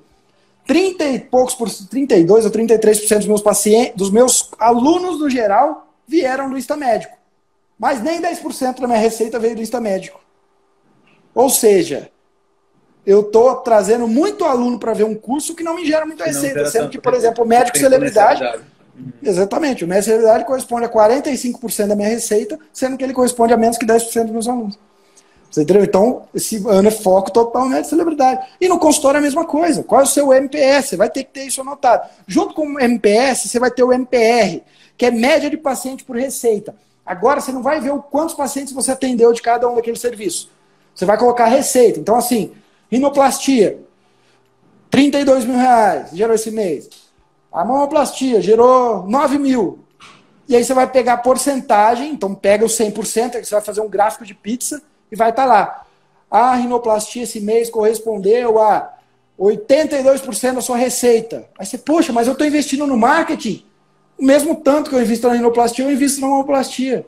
30 0.67 1.05
e 1.05 1.19
poucos 1.19 1.55
por 1.55 1.69
32 1.71 2.45
ou 2.45 2.51
33% 2.51 3.17
dos 3.19 3.27
meus 3.27 3.43
pacientes, 3.43 3.97
dos 3.97 4.11
meus 4.11 4.51
alunos 4.59 5.19
no 5.19 5.29
geral, 5.29 5.89
vieram 6.07 6.49
do 6.49 6.57
Insta 6.57 6.77
Médico. 6.77 7.17
Mas 7.79 8.01
nem 8.03 8.21
10% 8.21 8.81
da 8.81 8.87
minha 8.87 8.99
receita 8.99 9.39
veio 9.39 9.57
do 9.57 9.63
Insta 9.63 9.81
Médico. 9.81 10.21
Ou 11.35 11.51
seja, 11.51 12.11
eu 13.07 13.21
estou 13.21 13.57
trazendo 13.57 14.07
muito 14.07 14.45
aluno 14.45 14.79
para 14.79 14.95
ver 14.95 15.05
um 15.05 15.15
curso 15.15 15.55
que 15.55 15.63
não 15.63 15.75
me 15.75 15.85
gera 15.85 16.07
muita 16.07 16.25
receita, 16.25 16.65
sendo 16.67 16.89
que, 16.89 16.99
por 16.99 17.15
exemplo, 17.15 17.45
o 17.45 17.47
médico 17.47 17.77
celebridade. 17.77 18.43
Uhum. 18.97 19.13
Exatamente, 19.23 19.85
o 19.85 19.89
médico 19.89 20.07
celebridade 20.07 20.45
corresponde 20.45 20.87
a 20.87 20.89
45% 20.89 21.89
da 21.89 21.97
minha 21.97 22.09
receita, 22.09 22.59
sendo 22.73 22.97
que 22.97 23.05
ele 23.05 23.13
corresponde 23.13 23.53
a 23.53 23.57
menos 23.57 23.77
que 23.77 23.85
10% 23.85 24.23
dos 24.23 24.33
meus 24.33 24.49
alunos. 24.49 24.79
Você 25.51 25.63
entendeu? 25.63 25.85
Então, 25.85 26.23
esse 26.35 26.57
ano 26.67 26.89
é 26.89 26.91
foco 26.91 27.31
totalmente 27.31 27.83
de 27.83 27.91
celebridade. 27.91 28.45
E 28.61 28.67
no 28.69 28.77
consultório 28.77 29.19
é 29.19 29.21
a 29.21 29.23
mesma 29.23 29.45
coisa. 29.45 29.85
Qual 29.85 30.01
é 30.01 30.05
o 30.05 30.07
seu 30.07 30.33
MPS? 30.33 30.89
Você 30.89 30.97
vai 30.97 31.09
ter 31.09 31.23
que 31.23 31.31
ter 31.31 31.45
isso 31.45 31.61
anotado. 31.61 32.09
Junto 32.27 32.55
com 32.55 32.67
o 32.67 32.81
MPS, 32.81 33.49
você 33.49 33.61
vai 33.61 33.71
ter 33.71 33.85
o 33.85 33.93
MPR, 33.93 34.63
que 34.97 35.07
é 35.07 35.13
média 35.13 35.49
de 35.49 35.57
paciente 35.57 36.03
por 36.03 36.17
receita. 36.17 36.75
Agora, 37.07 37.41
você 37.41 37.53
não 37.53 37.63
vai 37.63 37.81
ver 37.81 37.93
o 37.93 38.03
quantos 38.03 38.35
pacientes 38.35 38.73
você 38.73 38.91
atendeu 38.91 39.33
de 39.33 39.41
cada 39.43 39.69
um 39.69 39.77
daqueles 39.77 40.01
serviços. 40.01 40.51
Você 40.95 41.05
vai 41.05 41.19
colocar 41.19 41.45
a 41.45 41.49
receita. 41.49 41.99
Então, 41.99 42.17
assim, 42.17 42.53
rinoplastia, 42.91 43.79
32 44.91 45.45
mil 45.45 45.57
reais, 45.57 46.11
gerou 46.13 46.35
esse 46.35 46.51
mês. 46.51 46.89
A 47.53 47.65
mamoplastia 47.65 48.41
gerou 48.41 49.05
9 49.07 49.39
mil. 49.39 49.81
E 50.49 50.55
aí 50.55 50.65
você 50.65 50.75
vai 50.75 50.87
pegar 50.91 51.15
a 51.15 51.19
porcentagem, 51.19 52.13
então 52.13 52.35
pega 52.35 52.65
o 52.65 52.69
100%, 52.69 53.37
aí 53.37 53.45
você 53.45 53.55
vai 53.55 53.61
fazer 53.61 53.81
um 53.81 53.89
gráfico 53.89 54.25
de 54.25 54.35
pizza, 54.35 54.83
e 55.11 55.17
vai 55.17 55.31
estar 55.31 55.43
tá 55.43 55.49
lá. 55.49 55.87
A 56.31 56.55
rinoplastia 56.55 57.23
esse 57.23 57.41
mês 57.41 57.71
correspondeu 57.71 58.61
a 58.61 58.93
82% 59.39 60.55
da 60.55 60.61
sua 60.61 60.77
receita. 60.77 61.49
Aí 61.59 61.65
você, 61.65 61.79
poxa, 61.79 62.13
mas 62.13 62.27
eu 62.27 62.33
estou 62.33 62.47
investindo 62.47 62.87
no 62.87 62.97
marketing. 62.97 63.65
O 64.19 64.25
mesmo 64.25 64.57
tanto 64.57 64.91
que 64.91 64.97
eu 64.97 65.03
invisto 65.03 65.27
na 65.29 65.35
rinoplastia, 65.35 65.85
eu 65.85 65.91
invisto 65.91 66.21
na 66.21 66.29
mamoplastia. 66.29 67.07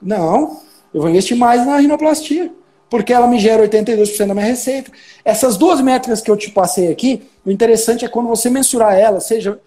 Não, 0.00 0.60
eu 0.92 1.00
vou 1.00 1.10
investir 1.10 1.36
mais 1.36 1.66
na 1.66 1.78
rinoplastia, 1.78 2.52
porque 2.90 3.12
ela 3.12 3.26
me 3.26 3.38
gera 3.38 3.66
82% 3.68 4.26
da 4.26 4.34
minha 4.34 4.46
receita. 4.46 4.90
Essas 5.24 5.56
duas 5.56 5.80
métricas 5.80 6.20
que 6.20 6.30
eu 6.30 6.36
te 6.36 6.50
passei 6.50 6.90
aqui, 6.90 7.28
o 7.44 7.50
interessante 7.50 8.04
é 8.04 8.08
quando 8.08 8.28
você 8.28 8.48
mensurar 8.48 8.94
elas, 8.94 9.24
seja 9.24 9.60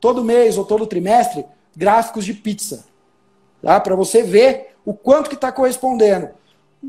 todo 0.00 0.24
mês 0.24 0.56
ou 0.56 0.64
todo 0.64 0.86
trimestre, 0.86 1.44
gráficos 1.76 2.24
de 2.24 2.34
pizza. 2.34 2.84
Tá? 3.62 3.78
Para 3.80 3.94
você 3.94 4.22
ver 4.22 4.74
o 4.84 4.94
quanto 4.94 5.28
que 5.28 5.34
está 5.34 5.52
correspondendo 5.52 6.30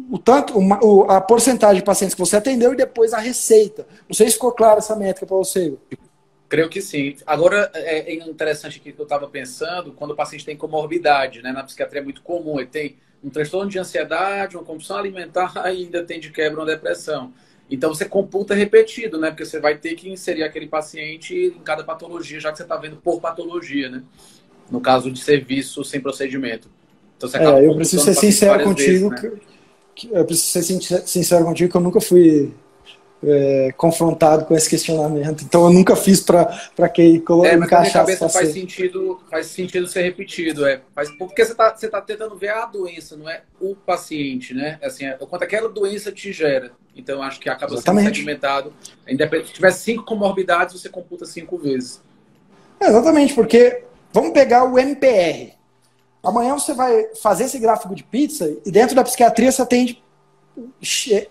o 0.09 0.17
tanto, 0.17 0.57
o, 0.57 1.03
a 1.11 1.19
porcentagem 1.19 1.77
de 1.77 1.85
pacientes 1.85 2.15
que 2.15 2.19
você 2.19 2.37
atendeu 2.37 2.73
e 2.73 2.77
depois 2.77 3.13
a 3.13 3.19
receita. 3.19 3.85
Não 4.07 4.15
sei 4.15 4.27
se 4.27 4.33
ficou 4.33 4.51
claro 4.51 4.77
essa 4.77 4.95
métrica 4.95 5.25
para 5.25 5.35
você. 5.35 5.73
Creio 6.47 6.69
que 6.69 6.81
sim. 6.81 7.17
Agora, 7.25 7.69
é, 7.73 8.13
é 8.13 8.15
interessante 8.15 8.79
aqui 8.79 8.91
que 8.91 8.99
eu 8.99 9.03
estava 9.03 9.27
pensando, 9.27 9.91
quando 9.93 10.11
o 10.11 10.15
paciente 10.15 10.45
tem 10.45 10.55
comorbidade, 10.55 11.41
né? 11.41 11.51
Na 11.51 11.63
psiquiatria 11.63 12.01
é 12.01 12.03
muito 12.03 12.21
comum, 12.21 12.59
ele 12.59 12.69
tem 12.69 12.97
um 13.23 13.29
transtorno 13.29 13.69
de 13.69 13.79
ansiedade, 13.79 14.55
uma 14.55 14.63
compulsão 14.63 14.97
alimentar 14.97 15.53
ainda 15.63 16.03
tem 16.03 16.19
de 16.19 16.31
quebra 16.31 16.59
uma 16.59 16.65
depressão. 16.65 17.31
Então 17.69 17.93
você 17.93 18.03
computa 18.03 18.53
repetido, 18.53 19.17
né? 19.17 19.29
Porque 19.29 19.45
você 19.45 19.59
vai 19.59 19.77
ter 19.77 19.95
que 19.95 20.09
inserir 20.09 20.43
aquele 20.43 20.67
paciente 20.67 21.33
em 21.33 21.59
cada 21.63 21.83
patologia, 21.83 22.39
já 22.39 22.51
que 22.51 22.57
você 22.57 22.63
está 22.63 22.75
vendo 22.75 22.97
por 22.97 23.21
patologia, 23.21 23.89
né? 23.89 24.03
No 24.69 24.81
caso 24.81 25.09
de 25.09 25.21
serviço 25.21 25.83
sem 25.83 26.01
procedimento. 26.01 26.69
Então 27.15 27.29
você 27.29 27.37
acaba 27.37 27.59
é, 27.59 27.67
eu 27.67 27.75
preciso 27.75 28.03
ser 28.03 28.13
sincero 28.13 28.63
contigo. 28.63 29.09
Vezes, 29.09 29.23
né? 29.23 29.39
eu 30.11 30.25
preciso 30.25 30.65
ser 30.65 31.07
sincero 31.07 31.45
contigo 31.45 31.71
que 31.71 31.77
eu 31.77 31.81
nunca 31.81 32.01
fui 32.01 32.51
é, 33.23 33.73
confrontado 33.77 34.45
com 34.45 34.55
esse 34.55 34.69
questionamento. 34.69 35.43
Então 35.43 35.65
eu 35.65 35.73
nunca 35.73 35.95
fiz 35.95 36.21
para 36.21 36.89
que 36.89 37.23
é, 37.45 37.55
encaixar 37.55 38.01
cabeça 38.01 38.27
faz 38.27 38.49
sentido, 38.49 39.19
faz 39.29 39.47
sentido 39.47 39.87
ser 39.87 40.01
repetido, 40.01 40.65
é, 40.65 40.81
faz, 40.93 41.09
porque 41.11 41.45
você 41.45 41.51
está 41.51 41.75
você 41.75 41.87
tá 41.87 42.01
tentando 42.01 42.35
ver 42.35 42.49
a 42.49 42.65
doença, 42.65 43.15
não 43.15 43.29
é 43.29 43.41
o 43.59 43.75
paciente, 43.75 44.53
né? 44.53 44.79
Assim, 44.83 45.05
é, 45.05 45.13
quanto 45.13 45.43
aquela 45.43 45.69
doença 45.69 46.11
te 46.11 46.33
gera. 46.33 46.71
Então 46.95 47.21
acho 47.21 47.39
que 47.39 47.49
acaba 47.49 47.73
exatamente. 47.73 48.05
sendo 48.05 48.15
segmentado. 48.15 48.73
Independente, 49.07 49.49
se 49.49 49.53
tiver 49.53 49.71
cinco 49.71 50.03
comorbidades, 50.03 50.79
você 50.79 50.89
computa 50.89 51.25
cinco 51.25 51.57
vezes. 51.57 52.01
É, 52.79 52.87
exatamente, 52.87 53.33
porque 53.33 53.83
vamos 54.11 54.31
pegar 54.31 54.63
o 54.63 54.77
MPR. 54.77 55.53
Amanhã 56.23 56.53
você 56.53 56.73
vai 56.73 57.07
fazer 57.21 57.45
esse 57.45 57.57
gráfico 57.57 57.95
de 57.95 58.03
pizza 58.03 58.51
e 58.65 58.71
dentro 58.71 58.95
da 58.95 59.03
psiquiatria 59.03 59.51
você 59.51 59.61
atende 59.61 60.03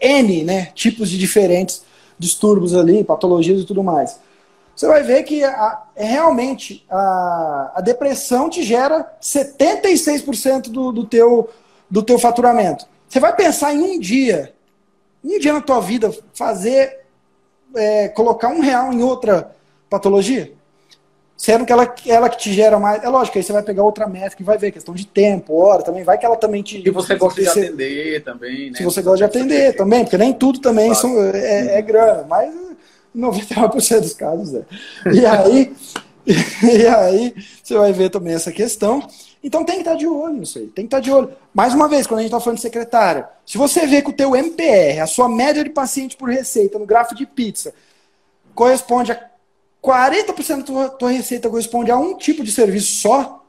N 0.00 0.44
né, 0.44 0.66
tipos 0.74 1.10
de 1.10 1.18
diferentes 1.18 1.82
distúrbios 2.18 2.74
ali, 2.74 3.02
patologias 3.02 3.60
e 3.60 3.64
tudo 3.64 3.82
mais. 3.82 4.18
Você 4.76 4.86
vai 4.86 5.02
ver 5.02 5.24
que 5.24 5.44
a, 5.44 5.82
é 5.94 6.04
realmente 6.04 6.86
a, 6.88 7.72
a, 7.76 7.80
depressão 7.80 8.48
te 8.48 8.62
gera 8.62 9.10
76% 9.20 10.70
do, 10.70 10.90
do, 10.90 11.04
teu, 11.04 11.50
do 11.90 12.02
teu 12.02 12.18
faturamento. 12.18 12.86
Você 13.08 13.20
vai 13.20 13.34
pensar 13.34 13.74
em 13.74 13.82
um 13.82 13.98
dia, 13.98 14.54
um 15.22 15.38
dia 15.38 15.52
na 15.52 15.60
tua 15.60 15.80
vida, 15.80 16.10
fazer, 16.32 17.00
é, 17.74 18.08
colocar 18.08 18.48
um 18.48 18.60
real 18.60 18.92
em 18.92 19.02
outra 19.02 19.54
patologia? 19.90 20.52
Sendo 21.40 21.64
que 21.64 21.72
ela, 21.72 21.94
ela 22.06 22.28
que 22.28 22.36
te 22.36 22.52
gera 22.52 22.78
mais. 22.78 23.02
É 23.02 23.08
lógico, 23.08 23.38
aí 23.38 23.42
você 23.42 23.50
vai 23.50 23.62
pegar 23.62 23.82
outra 23.82 24.06
métrica 24.06 24.42
e 24.42 24.44
vai 24.44 24.58
ver, 24.58 24.72
questão 24.72 24.94
de 24.94 25.06
tempo, 25.06 25.54
hora 25.54 25.82
também, 25.82 26.04
vai 26.04 26.18
que 26.18 26.26
ela 26.26 26.36
também 26.36 26.62
te. 26.62 26.86
E 26.86 26.90
você 26.90 27.16
gosta 27.16 27.40
de 27.40 27.48
atender 27.48 28.22
também, 28.22 28.70
né? 28.70 28.76
Se 28.76 28.84
você 28.84 29.00
gosta 29.00 29.16
de 29.16 29.24
atender 29.24 29.74
também, 29.74 30.04
porque 30.04 30.18
nem 30.18 30.34
tudo 30.34 30.58
também 30.58 30.90
claro. 30.90 31.00
são, 31.00 31.18
é, 31.34 31.78
é 31.78 31.80
grana, 31.80 32.26
mas 32.28 32.54
99% 33.16 34.00
dos 34.00 34.12
casos 34.12 34.54
é. 34.54 34.64
E 35.14 35.24
aí, 35.24 35.72
e 36.26 36.86
aí 36.86 37.34
você 37.62 37.74
vai 37.74 37.90
ver 37.90 38.10
também 38.10 38.34
essa 38.34 38.52
questão. 38.52 39.02
Então 39.42 39.64
tem 39.64 39.76
que 39.76 39.80
estar 39.80 39.94
de 39.94 40.06
olho 40.06 40.34
nisso 40.34 40.58
aí, 40.58 40.66
tem 40.66 40.84
que 40.86 40.88
estar 40.88 41.00
de 41.00 41.10
olho. 41.10 41.32
Mais 41.54 41.72
uma 41.72 41.88
vez, 41.88 42.06
quando 42.06 42.18
a 42.18 42.22
gente 42.22 42.32
está 42.32 42.38
falando 42.38 42.58
de 42.58 42.62
secretária, 42.62 43.26
se 43.46 43.56
você 43.56 43.86
vê 43.86 44.02
que 44.02 44.10
o 44.10 44.12
teu 44.12 44.36
MPR, 44.36 45.00
a 45.00 45.06
sua 45.06 45.26
média 45.26 45.64
de 45.64 45.70
paciente 45.70 46.18
por 46.18 46.28
receita 46.28 46.78
no 46.78 46.84
gráfico 46.84 47.14
de 47.14 47.24
pizza, 47.24 47.72
corresponde 48.54 49.12
a 49.12 49.29
40% 49.82 50.56
da 50.56 50.62
tua, 50.62 50.88
tua 50.90 51.10
receita 51.10 51.48
corresponde 51.48 51.90
a 51.90 51.96
um 51.96 52.16
tipo 52.16 52.44
de 52.44 52.52
serviço 52.52 53.00
só, 53.00 53.44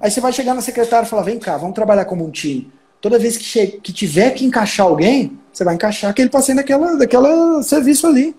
aí 0.00 0.10
você 0.10 0.20
vai 0.20 0.32
chegar 0.32 0.54
na 0.54 0.62
secretária 0.62 1.06
e 1.06 1.08
falar, 1.08 1.22
vem 1.22 1.38
cá, 1.38 1.56
vamos 1.56 1.74
trabalhar 1.74 2.04
como 2.06 2.24
um 2.24 2.30
time. 2.30 2.72
Toda 3.00 3.18
vez 3.18 3.36
que, 3.36 3.66
que 3.66 3.92
tiver 3.92 4.30
que 4.30 4.44
encaixar 4.44 4.86
alguém, 4.86 5.38
você 5.52 5.62
vai 5.62 5.74
encaixar 5.74 6.10
aquele 6.10 6.30
paciente 6.30 6.58
daquela, 6.58 6.96
daquela 6.96 7.62
serviço 7.62 8.06
ali. 8.06 8.34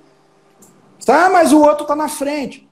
Tá, 1.06 1.30
mas 1.30 1.54
o 1.54 1.62
outro 1.62 1.84
está 1.84 1.96
na 1.96 2.10
frente. 2.10 2.67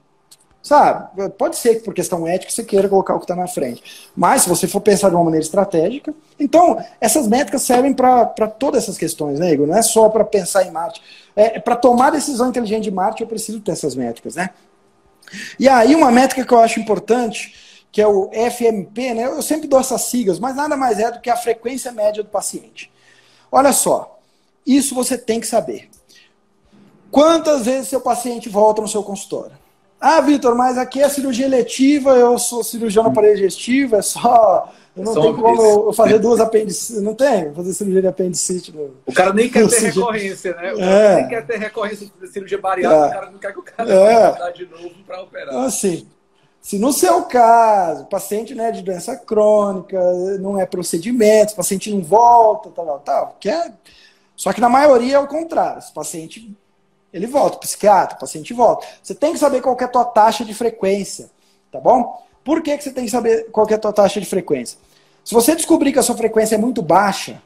Sabe? 0.66 1.30
Pode 1.38 1.58
ser 1.58 1.76
que 1.76 1.82
por 1.84 1.94
questão 1.94 2.28
ética 2.28 2.52
você 2.52 2.64
queira 2.64 2.90
colocar 2.90 3.14
o 3.14 3.20
que 3.20 3.26
está 3.26 3.36
na 3.36 3.46
frente. 3.46 4.10
Mas 4.16 4.42
se 4.42 4.50
você 4.50 4.68
for 4.68 4.82
pensar 4.82 5.10
de 5.10 5.16
uma 5.16 5.24
maneira 5.24 5.46
estratégica. 5.46 6.12
Então, 6.40 6.84
essas 7.00 7.28
métricas 7.28 7.62
servem 7.62 7.94
para 7.94 8.48
todas 8.48 8.82
essas 8.82 8.98
questões, 8.98 9.40
né, 9.40 9.54
Igor? 9.54 9.68
Não 9.68 9.78
é 9.78 9.84
só 9.84 10.10
para 10.10 10.24
pensar 10.24 10.66
em 10.66 10.72
Marte. 10.72 11.04
É, 11.36 11.60
para 11.60 11.76
tomar 11.76 12.10
decisão 12.10 12.50
inteligente 12.50 12.86
de 12.86 12.90
Marte, 12.90 13.22
eu 13.22 13.28
preciso 13.28 13.60
ter 13.60 13.74
essas 13.74 13.94
métricas, 13.94 14.34
né? 14.34 14.50
E 15.60 15.70
aí, 15.70 15.94
uma 15.94 16.12
métrica 16.12 16.44
que 16.44 16.52
eu 16.52 16.60
acho 16.60 16.80
importante, 16.80 17.54
que 17.92 18.02
é 18.02 18.08
o 18.08 18.32
FMP, 18.32 19.14
né? 19.14 19.26
Eu 19.26 19.44
sempre 19.44 19.68
dou 19.68 19.80
essas 19.80 20.02
siglas, 20.02 20.40
mas 20.40 20.56
nada 20.56 20.76
mais 20.76 20.98
é 20.98 21.12
do 21.12 21.22
que 21.22 21.30
a 21.30 21.38
frequência 21.38 21.92
média 21.92 22.24
do 22.24 22.30
paciente. 22.30 22.92
Olha 23.52 23.72
só, 23.72 24.18
isso 24.66 24.96
você 24.96 25.16
tem 25.16 25.40
que 25.40 25.46
saber. 25.46 25.92
Quantas 27.12 27.68
vezes 27.68 27.90
seu 27.90 28.02
paciente 28.02 28.50
volta 28.50 28.82
no 28.82 28.88
seu 28.88 29.04
consultório? 29.04 29.64
Ah, 30.08 30.22
Vitor, 30.22 30.54
mas 30.54 30.78
aqui 30.78 31.02
é 31.02 31.10
cirurgia 31.10 31.48
eletiva, 31.48 32.12
eu 32.12 32.38
sou 32.38 32.64
cirurgião 32.64 33.06
na 33.06 33.10
parede 33.10 33.38
digestiva, 33.38 33.98
é 33.98 34.02
só. 34.04 34.72
Eu 34.96 35.04
não 35.04 35.16
tenho 35.16 35.36
como 35.36 35.88
eu 35.88 35.94
fazer 35.94 36.20
duas 36.20 36.40
apendicites. 36.40 37.02
Não 37.02 37.16
tem? 37.16 37.52
Fazer 37.56 37.74
cirurgia 37.74 38.02
de 38.04 38.08
apendicite. 38.08 38.72
No, 38.72 38.98
o 39.04 39.12
cara 39.12 39.34
nem 39.34 39.50
quer 39.50 39.68
ter 39.68 39.80
recorrência, 39.80 40.56
né? 40.58 40.74
O 40.74 40.78
cara 40.78 40.92
é. 40.92 41.16
nem 41.16 41.28
quer 41.28 41.48
ter 41.48 41.58
recorrência 41.58 42.08
de 42.22 42.28
cirurgia 42.28 42.60
bariátrica, 42.60 43.04
é. 43.04 43.08
o 43.08 43.14
cara 43.14 43.32
não 43.32 43.40
quer 43.40 43.52
que 43.52 43.60
o 43.60 43.64
cara 43.64 43.92
é. 43.92 44.28
voltar 44.28 44.52
de 44.52 44.68
novo 44.68 44.92
para 45.08 45.24
operar. 45.24 45.48
Então, 45.48 45.62
assim, 45.64 46.08
se 46.62 46.78
no 46.78 46.94
seu 46.94 47.24
caso, 47.24 48.06
paciente 48.06 48.54
né, 48.54 48.70
de 48.70 48.84
doença 48.84 49.16
crônica, 49.16 50.00
não 50.40 50.62
é 50.62 50.68
procedimento, 50.68 51.54
o 51.54 51.56
paciente 51.56 51.92
não 51.92 52.04
volta, 52.04 52.70
tal, 52.70 52.86
tal, 52.86 53.00
tal, 53.00 53.38
quer. 53.40 53.74
Só 54.36 54.54
que 54.54 54.62
na 54.62 54.70
maioria 54.70 55.16
é 55.16 55.20
o 55.20 55.26
contrário. 55.26 55.80
Esse 55.80 55.92
paciente 55.92 56.56
ele 57.16 57.28
volta, 57.28 57.56
o 57.56 57.60
psiquiatra, 57.62 58.18
o 58.18 58.20
paciente 58.20 58.54
volta. 58.54 58.86
Você 59.02 59.16
tem 59.16 59.32
que 59.32 59.40
saber 59.40 59.62
qual 59.62 59.78
é 59.80 59.84
a 59.86 59.88
tua 59.88 60.04
taxa 60.04 60.44
de 60.44 60.54
frequência, 60.54 61.32
tá 61.72 61.80
bom? 61.80 62.22
Por 62.44 62.62
que, 62.62 62.78
que 62.78 62.84
você 62.84 62.92
tem 62.92 63.06
que 63.06 63.12
saber 63.12 63.50
qual 63.52 63.66
é 63.70 63.74
a 63.74 63.78
tua 63.78 63.94
taxa 63.94 64.20
de 64.20 64.26
frequência? 64.26 64.78
Se 65.24 65.34
você 65.34 65.56
descobrir 65.56 65.94
que 65.94 66.00
a 66.00 66.04
sua 66.04 66.18
frequência 66.18 66.56
é 66.56 66.58
muito 66.58 66.82
baixa, 66.82 67.42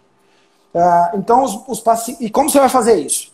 uh, 0.74 1.15
então 1.15 1.43
os, 1.43 1.67
os 1.67 1.80
pacientes. 1.80 2.20
E 2.26 2.32
como 2.32 2.49
você 2.49 2.59
vai 2.59 2.67
fazer 2.67 2.95
isso? 2.95 3.32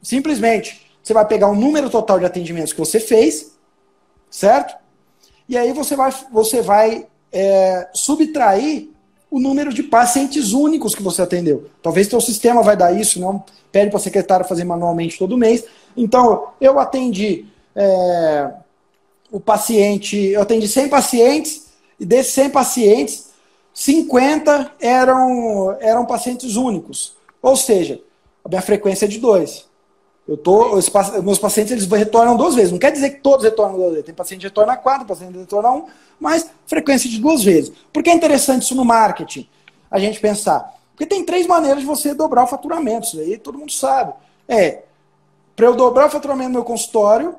Simplesmente, 0.00 0.88
você 1.02 1.12
vai 1.12 1.26
pegar 1.26 1.48
o 1.48 1.56
número 1.56 1.90
total 1.90 2.20
de 2.20 2.24
atendimentos 2.24 2.72
que 2.72 2.78
você 2.78 3.00
fez, 3.00 3.58
certo? 4.30 4.76
E 5.48 5.58
aí 5.58 5.72
você 5.72 5.96
vai, 5.96 6.14
você 6.30 6.62
vai 6.62 7.08
é, 7.32 7.88
subtrair 7.92 8.90
o 9.30 9.38
número 9.38 9.72
de 9.72 9.82
pacientes 9.82 10.52
únicos 10.52 10.94
que 10.94 11.02
você 11.02 11.22
atendeu. 11.22 11.68
Talvez 11.82 12.06
seu 12.06 12.20
sistema 12.20 12.62
vai 12.62 12.76
dar 12.76 12.98
isso, 12.98 13.20
não 13.20 13.44
pede 13.70 13.90
para 13.90 13.98
a 13.98 14.02
secretária 14.02 14.46
fazer 14.46 14.64
manualmente 14.64 15.18
todo 15.18 15.36
mês. 15.36 15.64
Então, 15.96 16.48
eu 16.60 16.78
atendi 16.78 17.44
é, 17.74 18.50
o 19.30 19.38
paciente, 19.38 20.16
eu 20.16 20.40
atendi 20.40 20.66
100 20.66 20.88
pacientes, 20.88 21.68
e 22.00 22.06
desses 22.06 22.32
100 22.32 22.50
pacientes, 22.50 23.28
50 23.74 24.72
eram, 24.80 25.76
eram 25.80 26.06
pacientes 26.06 26.56
únicos. 26.56 27.14
Ou 27.42 27.56
seja, 27.56 28.00
a 28.44 28.48
minha 28.48 28.62
frequência 28.62 29.04
é 29.04 29.08
de 29.08 29.18
dois. 29.18 29.66
Eu 30.28 30.36
tô, 30.36 30.74
os, 30.74 30.92
meus 31.24 31.38
pacientes 31.38 31.72
eles 31.72 31.86
retornam 31.86 32.36
duas 32.36 32.54
vezes. 32.54 32.70
Não 32.70 32.78
quer 32.78 32.92
dizer 32.92 33.10
que 33.10 33.20
todos 33.20 33.44
retornam 33.44 33.76
duas 33.76 33.90
vezes. 33.92 34.04
Tem 34.04 34.14
paciente 34.14 34.40
que 34.40 34.46
retorna 34.46 34.76
quatro, 34.76 35.06
paciente 35.06 35.32
que 35.32 35.38
retorna 35.38 35.70
um, 35.70 35.86
mas 36.20 36.50
frequência 36.66 37.08
de 37.08 37.18
duas 37.18 37.42
vezes. 37.42 37.72
Por 37.90 38.02
que 38.02 38.10
é 38.10 38.12
interessante 38.12 38.62
isso 38.62 38.74
no 38.74 38.84
marketing? 38.84 39.48
A 39.90 39.98
gente 39.98 40.20
pensar. 40.20 40.74
Porque 40.90 41.06
tem 41.06 41.24
três 41.24 41.46
maneiras 41.46 41.80
de 41.80 41.86
você 41.86 42.12
dobrar 42.12 42.44
o 42.44 42.46
faturamento. 42.46 43.06
Isso 43.06 43.18
aí 43.18 43.38
todo 43.38 43.56
mundo 43.56 43.72
sabe. 43.72 44.12
É, 44.46 44.82
para 45.56 45.64
eu 45.64 45.74
dobrar 45.74 46.08
o 46.08 46.10
faturamento 46.10 46.50
no 46.50 46.56
meu 46.56 46.64
consultório, 46.64 47.34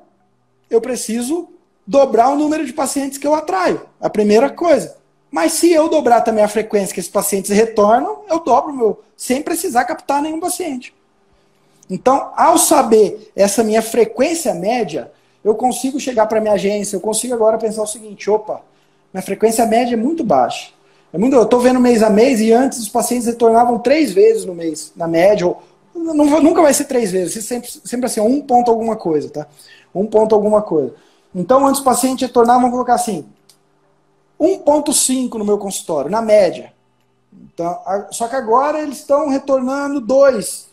eu 0.68 0.82
preciso 0.82 1.48
dobrar 1.86 2.30
o 2.30 2.36
número 2.36 2.66
de 2.66 2.74
pacientes 2.74 3.20
que 3.20 3.28
eu 3.28 3.36
atraio. 3.36 3.82
A 4.02 4.10
primeira 4.10 4.50
coisa. 4.50 4.98
Mas 5.30 5.54
se 5.54 5.72
eu 5.72 5.90
dobrar 5.90 6.22
também 6.22 6.44
a 6.44 6.48
frequência 6.48 6.94
que 6.94 7.00
esses 7.00 7.12
pacientes 7.12 7.52
retornam, 7.52 8.24
eu 8.28 8.40
dobro 8.40 8.74
o 8.74 8.76
meu, 8.76 9.00
sem 9.16 9.44
precisar 9.44 9.86
captar 9.86 10.24
nenhum 10.24 10.40
paciente. 10.40 10.92
Então, 11.90 12.32
ao 12.36 12.58
saber 12.58 13.32
essa 13.36 13.64
minha 13.64 13.82
frequência 13.82 14.54
média, 14.54 15.12
eu 15.44 15.56
consigo 15.56 16.00
chegar 16.00 16.28
para 16.28 16.40
minha 16.40 16.54
agência, 16.54 16.96
eu 16.96 17.02
consigo 17.02 17.34
agora 17.34 17.58
pensar 17.58 17.82
o 17.82 17.88
seguinte: 17.88 18.30
opa, 18.30 18.62
minha 19.14 19.24
frequência 19.24 19.66
média 19.66 19.96
é 19.96 19.98
muito 19.98 20.24
baixa. 20.24 20.72
É 21.12 21.18
muito, 21.18 21.36
eu 21.36 21.44
estou 21.44 21.60
vendo 21.60 21.80
mês 21.80 22.04
a 22.04 22.10
mês 22.10 22.40
e 22.40 22.52
antes 22.54 22.78
os 22.78 22.90
pacientes 22.90 23.26
retornavam 23.26 23.80
três 23.80 24.12
vezes 24.12 24.46
no 24.46 24.54
mês, 24.54 24.94
na 24.96 25.08
média, 25.08 25.48
ou, 25.48 25.60
não, 25.96 26.14
nunca 26.42 26.62
vai 26.62 26.72
ser 26.72 26.86
três 26.86 27.12
vezes, 27.12 27.44
sempre, 27.46 27.68
sempre 27.84 28.06
assim, 28.06 28.22
um 28.22 28.42
ponto 28.42 28.70
alguma 28.70 28.96
coisa, 28.96 29.28
tá? 29.30 29.48
Um 29.94 30.06
ponto 30.06 30.36
alguma 30.36 30.62
coisa. 30.62 30.94
Então, 31.34 31.66
antes 31.66 31.80
os 31.80 31.86
pacientes 31.86 32.28
retornavam, 32.28 32.62
vamos 32.62 32.76
colocar 32.76 32.94
assim, 32.94 33.26
1,5 34.40 35.34
no 35.34 35.46
meu 35.46 35.58
consultório, 35.58 36.12
na 36.12 36.22
média. 36.22 36.72
Então, 37.34 37.80
só 38.12 38.28
que 38.28 38.36
agora 38.36 38.80
eles 38.82 39.00
estão 39.00 39.30
retornando 39.30 40.00
2. 40.00 40.68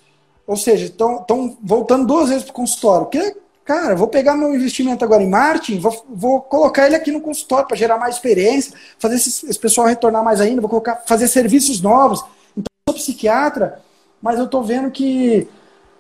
Ou 0.47 0.57
seja, 0.57 0.87
estão 0.87 1.25
voltando 1.63 2.07
duas 2.07 2.29
vezes 2.29 2.45
para 2.45 2.53
o 2.53 2.55
consultório. 2.55 3.07
Porque, 3.07 3.37
cara, 3.65 3.97
vou 3.97 4.07
pegar 4.07 4.37
meu 4.37 4.55
investimento 4.55 5.05
agora 5.05 5.23
em 5.23 5.29
marketing, 5.29 5.81
vou, 5.81 6.07
vou 6.09 6.41
colocar 6.41 6.87
ele 6.87 6.95
aqui 6.95 7.11
no 7.11 7.21
consultório 7.21 7.67
para 7.67 7.77
gerar 7.77 7.99
mais 7.99 8.15
experiência, 8.15 8.73
fazer 8.99 9.17
esse, 9.17 9.47
esse, 9.49 9.59
pessoal 9.59 9.89
retornar 9.89 10.23
mais 10.23 10.41
ainda, 10.41 10.61
vou 10.61 10.71
colocar, 10.71 11.03
fazer 11.07 11.27
serviços 11.27 11.81
novos. 11.81 12.21
Então, 12.57 12.71
eu 12.87 12.93
sou 12.93 13.03
psiquiatra, 13.03 13.81
mas 14.23 14.39
eu 14.39 14.45
estou 14.45 14.63
vendo 14.63 14.91
que 14.91 15.49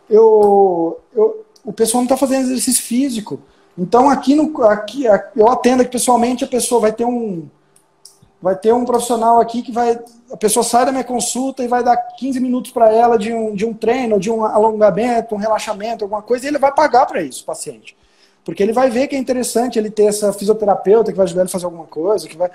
eu, 0.08 1.00
eu, 1.14 1.44
o 1.64 1.72
pessoal 1.72 2.02
não 2.02 2.06
está 2.06 2.16
fazendo 2.16 2.44
exercício 2.44 2.82
físico. 2.82 3.40
Então, 3.76 4.08
aqui, 4.08 4.34
no, 4.34 4.62
aqui 4.62 5.04
eu 5.34 5.48
atendo 5.50 5.82
aqui 5.82 5.90
pessoalmente, 5.90 6.44
a 6.44 6.48
pessoa 6.48 6.80
vai 6.80 6.92
ter 6.92 7.04
um, 7.04 7.48
vai 8.40 8.54
ter 8.54 8.72
um 8.72 8.84
profissional 8.84 9.40
aqui 9.40 9.62
que 9.62 9.72
vai. 9.72 9.98
A 10.30 10.36
pessoa 10.36 10.62
sai 10.62 10.84
da 10.84 10.92
minha 10.92 11.04
consulta 11.04 11.62
e 11.62 11.68
vai 11.68 11.82
dar 11.82 11.96
15 11.96 12.40
minutos 12.40 12.70
para 12.70 12.92
ela 12.92 13.18
de 13.18 13.32
um, 13.32 13.54
de 13.54 13.64
um 13.64 13.72
treino, 13.72 14.18
de 14.18 14.30
um 14.30 14.44
alongamento, 14.44 15.34
um 15.34 15.38
relaxamento, 15.38 16.04
alguma 16.04 16.22
coisa, 16.22 16.44
e 16.44 16.48
ele 16.48 16.58
vai 16.58 16.72
pagar 16.72 17.06
para 17.06 17.22
isso, 17.22 17.42
o 17.42 17.46
paciente. 17.46 17.96
Porque 18.44 18.62
ele 18.62 18.72
vai 18.72 18.90
ver 18.90 19.08
que 19.08 19.16
é 19.16 19.18
interessante 19.18 19.78
ele 19.78 19.90
ter 19.90 20.04
essa 20.04 20.32
fisioterapeuta 20.32 21.10
que 21.10 21.16
vai 21.16 21.24
ajudar 21.24 21.42
ele 21.42 21.48
a 21.48 21.52
fazer 21.52 21.64
alguma 21.64 21.86
coisa, 21.86 22.28
que 22.28 22.36
vai. 22.36 22.50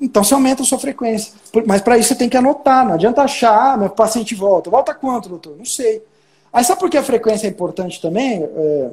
Então 0.00 0.24
você 0.24 0.32
aumenta 0.32 0.62
a 0.62 0.66
sua 0.66 0.78
frequência. 0.78 1.34
Mas 1.66 1.82
para 1.82 1.98
isso 1.98 2.08
você 2.08 2.14
tem 2.14 2.28
que 2.28 2.36
anotar, 2.36 2.86
não 2.86 2.94
adianta 2.94 3.22
achar, 3.22 3.74
ah, 3.74 3.76
meu 3.76 3.90
paciente 3.90 4.34
volta. 4.34 4.70
Volta 4.70 4.94
quanto, 4.94 5.28
doutor? 5.28 5.56
Não 5.56 5.64
sei. 5.64 6.02
Aí 6.52 6.64
sabe 6.64 6.80
por 6.80 6.88
que 6.88 6.96
a 6.96 7.02
frequência 7.02 7.46
é 7.46 7.50
importante 7.50 8.00
também? 8.00 8.42
É... 8.42 8.90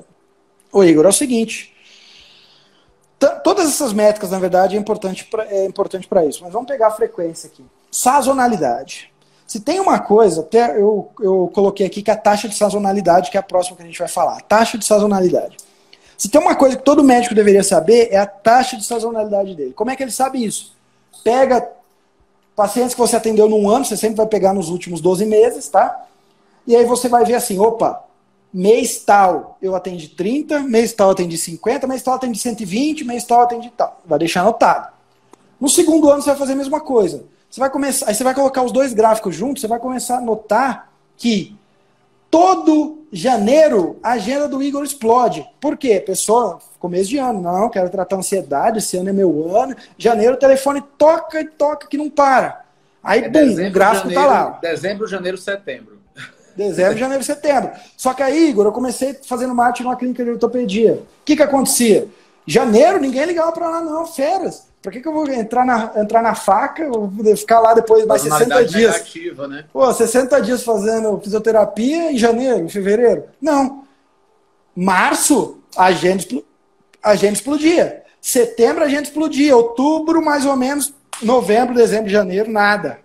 Ô 0.72 0.84
Igor, 0.84 1.06
é 1.06 1.10
o 1.10 1.14
seguinte 1.14 1.74
todas 3.20 3.68
essas 3.68 3.94
métricas, 3.94 4.32
na 4.32 4.40
verdade, 4.40 4.76
é 4.76 4.80
importante 4.80 5.26
para 5.26 5.46
é 5.46 5.66
importante 5.66 6.08
isso. 6.28 6.44
Mas 6.44 6.54
vamos 6.54 6.68
pegar 6.68 6.88
a 6.88 6.92
frequência 6.92 7.48
aqui. 7.48 7.66
Sazonalidade. 7.92 9.12
Se 9.48 9.62
tem 9.62 9.80
uma 9.80 10.00
coisa, 10.00 10.42
até 10.42 10.78
eu, 10.78 11.10
eu 11.22 11.50
coloquei 11.54 11.86
aqui 11.86 12.02
que 12.02 12.12
é 12.12 12.14
a 12.14 12.18
taxa 12.18 12.50
de 12.50 12.56
sazonalidade, 12.56 13.32
que 13.32 13.38
é 13.38 13.40
a 13.40 13.44
próxima 13.44 13.78
que 13.78 13.84
a 13.84 13.86
gente 13.86 13.98
vai 13.98 14.08
falar. 14.08 14.42
Taxa 14.42 14.78
de 14.78 14.86
sazonalidade. 14.86 15.58
Se 16.18 16.28
tem 16.28 16.42
uma 16.42 16.56
coisa 16.56 16.76
que 16.76 16.84
todo 16.84 17.04
médico 17.04 17.34
deveria 17.34 17.64
saber, 17.64 18.10
é 18.12 18.18
a 18.18 18.26
taxa 18.26 18.76
de 18.76 18.84
sazonalidade 18.84 19.56
dele. 19.56 19.74
Como 19.74 19.90
é 19.90 19.96
que 19.96 20.04
ele 20.04 20.12
sabe 20.12 20.44
isso? 20.44 20.76
Pega 21.24 21.66
pacientes 22.56 22.94
que 22.94 23.00
você 23.00 23.16
atendeu 23.16 23.48
num 23.48 23.70
ano, 23.70 23.86
você 23.86 23.96
sempre 23.96 24.18
vai 24.18 24.26
pegar 24.26 24.54
nos 24.54 24.70
últimos 24.70 25.00
12 25.00 25.26
meses, 25.26 25.70
tá? 25.70 26.06
E 26.66 26.76
aí 26.76 26.84
você 26.84 27.08
vai 27.08 27.24
ver 27.24 27.36
assim, 27.36 27.58
opa, 27.58 28.04
mês 28.54 29.00
tal 29.00 29.58
eu 29.62 29.76
atendi 29.76 30.08
30, 30.10 30.62
mês 30.62 30.94
tal 30.94 31.08
eu 31.08 31.12
atendi 31.12 31.38
50, 31.38 31.88
mês 31.88 32.02
tal 32.02 32.14
eu 32.14 32.18
atendi 32.18 32.40
120, 32.40 33.04
mês 33.04 33.24
tal 33.24 33.40
eu 33.40 33.44
atendi 33.46 33.72
tal. 33.76 34.02
Vai 34.06 34.20
deixar 34.20 34.42
anotado. 34.42 34.94
No 35.60 35.70
segundo 35.70 36.10
ano 36.10 36.22
você 36.22 36.30
vai 36.30 36.40
fazer 36.40 36.54
a 36.54 36.58
mesma 36.58 36.80
coisa. 36.80 37.26
Você 37.50 37.60
vai 37.60 37.70
começar, 37.70 38.08
aí 38.08 38.16
você 38.16 38.24
vai 38.24 38.34
colocar 38.34 38.62
os 38.64 38.72
dois 38.72 38.94
gráficos 38.94 39.36
juntos, 39.36 39.62
você 39.62 39.68
vai 39.68 39.80
começar 39.80 40.18
a 40.18 40.22
notar 40.22 40.92
que 41.16 41.56
todo 42.30 43.06
janeiro 43.12 43.98
a 44.04 44.12
agenda 44.12 44.48
do 44.48 44.62
Igor 44.62 44.84
explode. 44.84 45.48
Por 45.60 45.78
quê? 45.78 46.00
Pessoa, 46.00 46.60
começo 46.80 47.10
de 47.10 47.18
ano, 47.18 47.42
não, 47.42 47.70
quero 47.70 47.90
tratar 47.90 48.18
ansiedade, 48.18 48.80
esse 48.80 48.98
ano 48.98 49.10
é 49.10 49.14
meu 49.14 49.56
ano. 49.56 49.76
Janeiro 49.98 50.36
o 50.36 50.40
telefone 50.40 50.84
toca 50.98 51.42
e 51.42 51.48
toca 51.48 51.88
que 51.88 51.98
não 51.98 52.10
para. 52.10 52.66
Aí, 53.02 53.22
é 53.22 53.30
bum, 53.30 53.32
dezembro, 53.32 53.70
o 53.70 53.74
gráfico 53.74 54.10
janeiro, 54.10 54.22
tá 54.22 54.28
lá. 54.28 54.60
Dezembro, 54.62 55.08
janeiro, 55.08 55.38
setembro. 55.38 55.97
Dezembro, 56.58 56.98
janeiro, 57.00 57.24
setembro. 57.24 57.72
Só 57.96 58.14
que 58.14 58.24
aí, 58.24 58.50
Igor, 58.50 58.66
eu 58.66 58.72
comecei 58.72 59.16
fazendo 59.26 59.54
marketing 59.54 59.84
numa 59.84 59.96
clínica 59.96 60.24
de 60.24 60.32
ortopedia. 60.32 60.94
O 60.94 61.06
que 61.24 61.36
que 61.36 61.44
acontecia? 61.44 62.08
Janeiro, 62.46 63.00
ninguém 63.00 63.26
ligava 63.26 63.52
para 63.52 63.70
lá, 63.70 63.82
não, 63.82 64.06
férias. 64.06 64.68
Por 64.82 64.92
que, 64.92 65.02
que 65.02 65.08
eu 65.08 65.14
vou 65.14 65.28
entrar 65.30 65.66
na, 65.66 65.92
entrar 65.98 66.22
na 66.22 66.34
faca, 66.34 66.90
vou 66.90 67.12
ficar 67.36 67.60
lá 67.60 67.74
depois 67.74 68.06
mais 68.06 68.22
60 68.22 68.66
dias? 68.66 68.94
Negativa, 68.94 69.48
né? 69.48 69.66
Pô, 69.74 69.92
60 69.92 70.42
dias 70.42 70.64
fazendo 70.64 71.20
fisioterapia 71.20 72.12
em 72.12 72.18
janeiro, 72.18 72.60
em 72.60 72.70
fevereiro? 72.70 73.26
Não. 73.42 73.84
Março, 74.74 75.58
a 75.76 75.86
agenda, 75.86 76.24
a 77.04 77.12
agenda 77.12 77.34
explodia. 77.34 78.04
Setembro, 78.22 78.84
a 78.84 78.86
agenda 78.86 79.04
explodia. 79.04 79.58
Outubro, 79.58 80.24
mais 80.24 80.46
ou 80.46 80.56
menos, 80.56 80.94
novembro, 81.22 81.76
dezembro, 81.76 82.10
janeiro, 82.10 82.50
nada. 82.50 83.00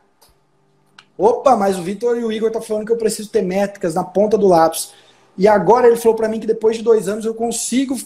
Opa, 1.17 1.57
mas 1.57 1.79
o 1.79 1.83
Vitor 1.83 2.17
e 2.17 2.25
o 2.25 2.33
Igor 2.33 2.49
estão 2.49 2.61
tá 2.61 2.67
falando 2.67 2.87
que 2.87 2.93
eu 2.93 2.97
preciso 2.97 3.29
ter 3.31 3.43
métricas 3.43 3.95
na 3.95 4.05
ponta 4.05 4.39
do 4.39 4.49
lápis. 4.49 4.93
E 5.37 5.47
agora 5.47 5.87
ele 5.87 5.97
falou 5.97 6.17
para 6.17 6.29
mim 6.29 6.41
que 6.41 6.47
depois 6.47 6.77
de 6.77 6.83
dois 6.83 7.09
anos 7.09 7.25
eu 7.25 7.35
consigo 7.35 7.97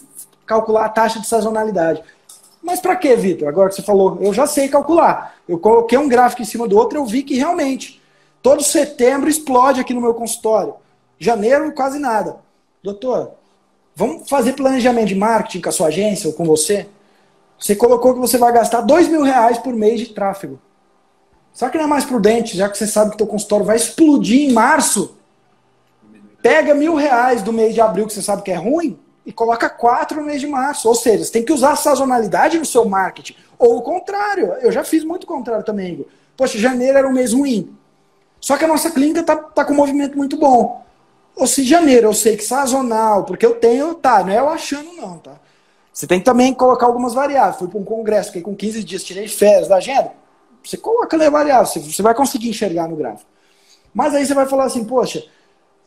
calcular 0.45 0.85
a 0.85 0.89
taxa 0.89 1.19
de 1.19 1.27
sazonalidade. 1.27 2.03
Mas 2.61 2.79
para 2.79 2.95
que, 2.95 3.15
Vitor? 3.15 3.47
Agora 3.47 3.69
que 3.69 3.75
você 3.75 3.81
falou, 3.81 4.17
eu 4.21 4.33
já 4.33 4.45
sei 4.47 4.67
calcular. 4.67 5.35
Eu 5.47 5.57
coloquei 5.57 5.97
um 5.97 6.07
gráfico 6.07 6.41
em 6.41 6.45
cima 6.45 6.67
do 6.67 6.77
outro, 6.77 6.97
eu 6.97 7.05
vi 7.05 7.23
que 7.23 7.35
realmente 7.35 8.01
todo 8.41 8.63
setembro 8.63 9.29
explode 9.29 9.79
aqui 9.79 9.93
no 9.93 10.01
meu 10.01 10.13
consultório. 10.13 10.73
Janeiro, 11.19 11.71
quase 11.73 11.99
nada. 11.99 12.37
Doutor, 12.83 13.31
vamos 13.95 14.29
fazer 14.29 14.53
planejamento 14.53 15.07
de 15.07 15.15
marketing 15.15 15.61
com 15.61 15.69
a 15.69 15.71
sua 15.71 15.87
agência 15.87 16.27
ou 16.27 16.33
com 16.33 16.45
você? 16.45 16.87
Você 17.59 17.75
colocou 17.75 18.13
que 18.13 18.19
você 18.19 18.37
vai 18.37 18.51
gastar 18.53 18.81
dois 18.81 19.07
mil 19.07 19.23
reais 19.23 19.57
por 19.57 19.73
mês 19.73 19.99
de 19.99 20.13
tráfego. 20.13 20.59
Será 21.57 21.71
que 21.71 21.77
não 21.79 21.85
é 21.85 21.87
mais 21.87 22.05
prudente, 22.05 22.55
já 22.55 22.69
que 22.69 22.77
você 22.77 22.85
sabe 22.85 23.09
que 23.09 23.17
teu 23.17 23.25
consultório 23.25 23.65
vai 23.65 23.77
explodir 23.77 24.47
em 24.47 24.53
março? 24.53 25.17
Pega 26.39 26.75
mil 26.75 26.93
reais 26.93 27.41
do 27.41 27.51
mês 27.51 27.73
de 27.73 27.81
abril, 27.81 28.05
que 28.05 28.13
você 28.13 28.21
sabe 28.21 28.43
que 28.43 28.51
é 28.51 28.55
ruim, 28.55 28.95
e 29.25 29.31
coloca 29.33 29.67
quatro 29.67 30.19
no 30.19 30.27
mês 30.27 30.39
de 30.39 30.45
março. 30.45 30.87
Ou 30.87 30.93
seja, 30.93 31.23
você 31.23 31.31
tem 31.31 31.43
que 31.43 31.51
usar 31.51 31.71
a 31.71 31.75
sazonalidade 31.75 32.59
no 32.59 32.63
seu 32.63 32.85
marketing. 32.85 33.35
Ou 33.57 33.77
o 33.77 33.81
contrário. 33.81 34.53
Eu 34.61 34.71
já 34.71 34.83
fiz 34.83 35.03
muito 35.03 35.23
o 35.23 35.25
contrário 35.25 35.65
também, 35.65 35.93
Igor. 35.93 36.05
Poxa, 36.37 36.59
janeiro 36.59 36.95
era 36.95 37.07
um 37.07 37.11
mês 37.11 37.33
ruim. 37.33 37.75
Só 38.39 38.55
que 38.55 38.63
a 38.63 38.67
nossa 38.67 38.91
clínica 38.91 39.23
tá, 39.23 39.35
tá 39.35 39.65
com 39.65 39.73
um 39.73 39.77
movimento 39.77 40.15
muito 40.15 40.37
bom. 40.37 40.85
Ou 41.35 41.47
se 41.47 41.63
janeiro 41.63 42.05
eu 42.05 42.13
sei 42.13 42.37
que 42.37 42.43
sazonal, 42.43 43.23
porque 43.23 43.47
eu 43.47 43.55
tenho, 43.55 43.95
tá, 43.95 44.23
não 44.23 44.31
é 44.31 44.37
eu 44.37 44.47
achando 44.47 44.93
não, 44.93 45.17
tá? 45.17 45.33
Você 45.91 46.05
tem 46.05 46.19
que 46.19 46.25
também 46.25 46.53
colocar 46.53 46.85
algumas 46.85 47.15
variáveis. 47.15 47.57
Fui 47.57 47.67
para 47.67 47.79
um 47.79 47.83
congresso, 47.83 48.27
fiquei 48.27 48.43
com 48.43 48.55
15 48.55 48.83
dias, 48.83 49.03
tirei 49.03 49.27
férias 49.27 49.67
da 49.67 49.77
agenda. 49.77 50.26
Você 50.67 50.77
coloca 50.77 51.15
ali 51.15 51.25
a 51.25 51.29
variável, 51.29 51.65
você 51.65 52.01
vai 52.01 52.13
conseguir 52.13 52.49
enxergar 52.49 52.87
no 52.87 52.95
gráfico. 52.95 53.29
Mas 53.93 54.13
aí 54.13 54.25
você 54.25 54.33
vai 54.33 54.45
falar 54.45 54.65
assim, 54.65 54.83
poxa, 54.83 55.23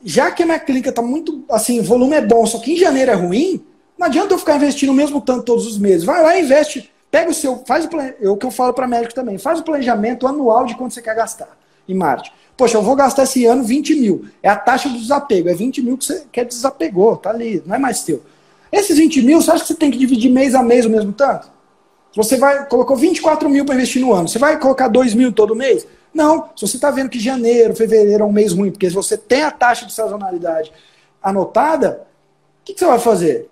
já 0.03 0.31
que 0.31 0.43
a 0.43 0.47
minha 0.47 0.59
clínica 0.59 0.89
está 0.89 1.03
muito, 1.03 1.45
assim, 1.51 1.81
o 1.81 1.83
volume 1.83 2.16
é 2.16 2.20
bom, 2.20 2.47
só 2.47 2.59
que 2.59 2.72
em 2.72 2.76
janeiro 2.76 3.11
é 3.11 3.14
ruim, 3.14 3.64
não 3.99 4.07
adianta 4.07 4.33
eu 4.33 4.39
ficar 4.39 4.57
investindo 4.57 4.91
o 4.91 4.95
mesmo 4.95 5.20
tanto 5.20 5.45
todos 5.45 5.66
os 5.66 5.78
meses. 5.78 6.05
Vai 6.05 6.22
lá 6.22 6.37
e 6.37 6.43
investe, 6.43 6.91
pega 7.11 7.31
o 7.31 7.35
seu, 7.35 7.62
faz 7.66 7.85
o 7.85 8.01
é 8.01 8.28
o 8.28 8.37
que 8.37 8.47
eu 8.47 8.51
falo 8.51 8.72
para 8.72 8.89
médico 8.89 9.14
também, 9.14 9.37
faz 9.37 9.61
o 9.61 9.62
planejamento 9.62 10.26
anual 10.26 10.64
de 10.64 10.74
quanto 10.74 10.95
você 10.95 11.03
quer 11.03 11.14
gastar 11.14 11.59
em 11.87 11.95
marketing. 11.95 12.35
Poxa, 12.57 12.78
eu 12.78 12.83
vou 12.83 12.97
gastar 12.97 13.24
esse 13.24 13.45
ano 13.45 13.62
20 13.62 13.95
mil. 13.95 14.24
É 14.43 14.49
a 14.49 14.57
taxa 14.57 14.89
do 14.89 14.99
desapego, 14.99 15.49
é 15.49 15.55
20 15.55 15.83
mil 15.83 15.99
que 15.99 16.05
você 16.05 16.24
quer 16.33 16.45
desapegou, 16.45 17.16
tá 17.16 17.31
ali, 17.31 17.62
não 17.66 17.74
é 17.74 17.78
mais 17.78 18.03
teu. 18.03 18.22
Esses 18.72 18.97
20 18.97 19.22
mil, 19.22 19.41
você 19.41 19.51
acha 19.51 19.62
que 19.62 19.68
você 19.68 19.74
tem 19.74 19.91
que 19.91 19.99
dividir 19.99 20.31
mês 20.31 20.55
a 20.55 20.62
mês 20.62 20.87
o 20.87 20.91
mesmo 20.91 21.12
tanto? 21.12 21.51
Você 22.15 22.37
vai, 22.37 22.67
colocou 22.67 22.97
24 22.97 23.49
mil 23.49 23.65
para 23.65 23.75
investir 23.75 24.03
no 24.03 24.13
ano, 24.13 24.29
você 24.29 24.39
vai 24.39 24.59
colocar 24.59 24.89
2 24.89 25.15
mil 25.15 25.33
todo 25.33 25.55
mês? 25.55 25.87
Não, 26.13 26.51
se 26.57 26.67
você 26.67 26.77
está 26.77 26.91
vendo 26.91 27.09
que 27.09 27.21
janeiro, 27.21 27.75
fevereiro 27.75 28.25
é 28.25 28.27
um 28.27 28.33
mês 28.33 28.53
ruim, 28.53 28.71
porque 28.71 28.89
se 28.89 28.95
você 28.95 29.17
tem 29.17 29.43
a 29.43 29.51
taxa 29.51 29.87
de 29.87 29.93
sazonalidade 29.93 30.73
anotada, 31.23 32.07
o 32.63 32.65
que, 32.65 32.75
que, 32.75 32.81
você 32.81 32.87
vai 32.87 32.99
fazer? 32.99 33.49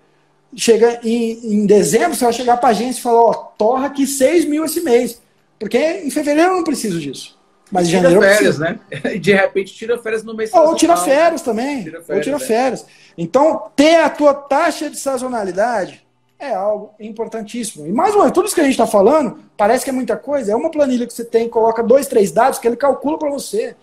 Chega 0.55 0.99
em, 1.03 1.53
em 1.53 1.65
dezembro, 1.65 2.15
você 2.15 2.25
vai 2.25 2.33
chegar 2.33 2.57
para 2.57 2.69
a 2.69 2.71
agência 2.71 2.99
e 2.99 3.03
falar, 3.03 3.21
ó, 3.21 3.33
torra 3.33 3.87
aqui 3.87 4.05
6 4.05 4.45
mil 4.45 4.65
esse 4.65 4.81
mês. 4.81 5.21
Porque 5.57 5.77
em 5.77 6.09
fevereiro 6.09 6.51
eu 6.51 6.57
não 6.57 6.63
preciso 6.63 6.99
disso. 6.99 7.37
Mas 7.71 7.87
em 7.87 7.91
janeiro 7.91 8.21
férias, 8.21 8.57
né? 8.57 8.79
De 9.21 9.33
repente 9.33 9.73
tira 9.73 9.97
férias 9.99 10.23
no 10.23 10.33
mês 10.33 10.51
Ou 10.53 10.75
tira 10.75 10.97
férias 10.97 11.41
também. 11.41 11.83
Tira 11.83 12.01
férias, 12.01 12.17
ou 12.17 12.21
tira 12.21 12.39
férias. 12.39 12.85
Então, 13.17 13.69
ter 13.75 13.97
a 13.97 14.09
tua 14.09 14.33
taxa 14.33 14.89
de 14.89 14.97
sazonalidade 14.97 16.03
é 16.39 16.53
algo 16.53 16.93
importantíssimo. 16.99 17.85
E 17.85 17.91
mais 17.91 18.15
uma 18.15 18.23
vez, 18.23 18.33
tudo 18.33 18.45
isso 18.45 18.55
que 18.55 18.61
a 18.61 18.63
gente 18.63 18.73
está 18.73 18.87
falando, 18.87 19.43
parece 19.57 19.83
que 19.83 19.89
é 19.89 19.93
muita 19.93 20.15
coisa, 20.15 20.53
é 20.53 20.55
uma 20.55 20.71
planilha 20.71 21.05
que 21.05 21.13
você 21.13 21.25
tem, 21.25 21.49
coloca 21.49 21.83
dois, 21.83 22.07
três 22.07 22.31
dados 22.31 22.57
que 22.57 22.67
ele 22.67 22.77
calcula 22.77 23.19
para 23.19 23.29
você. 23.29 23.75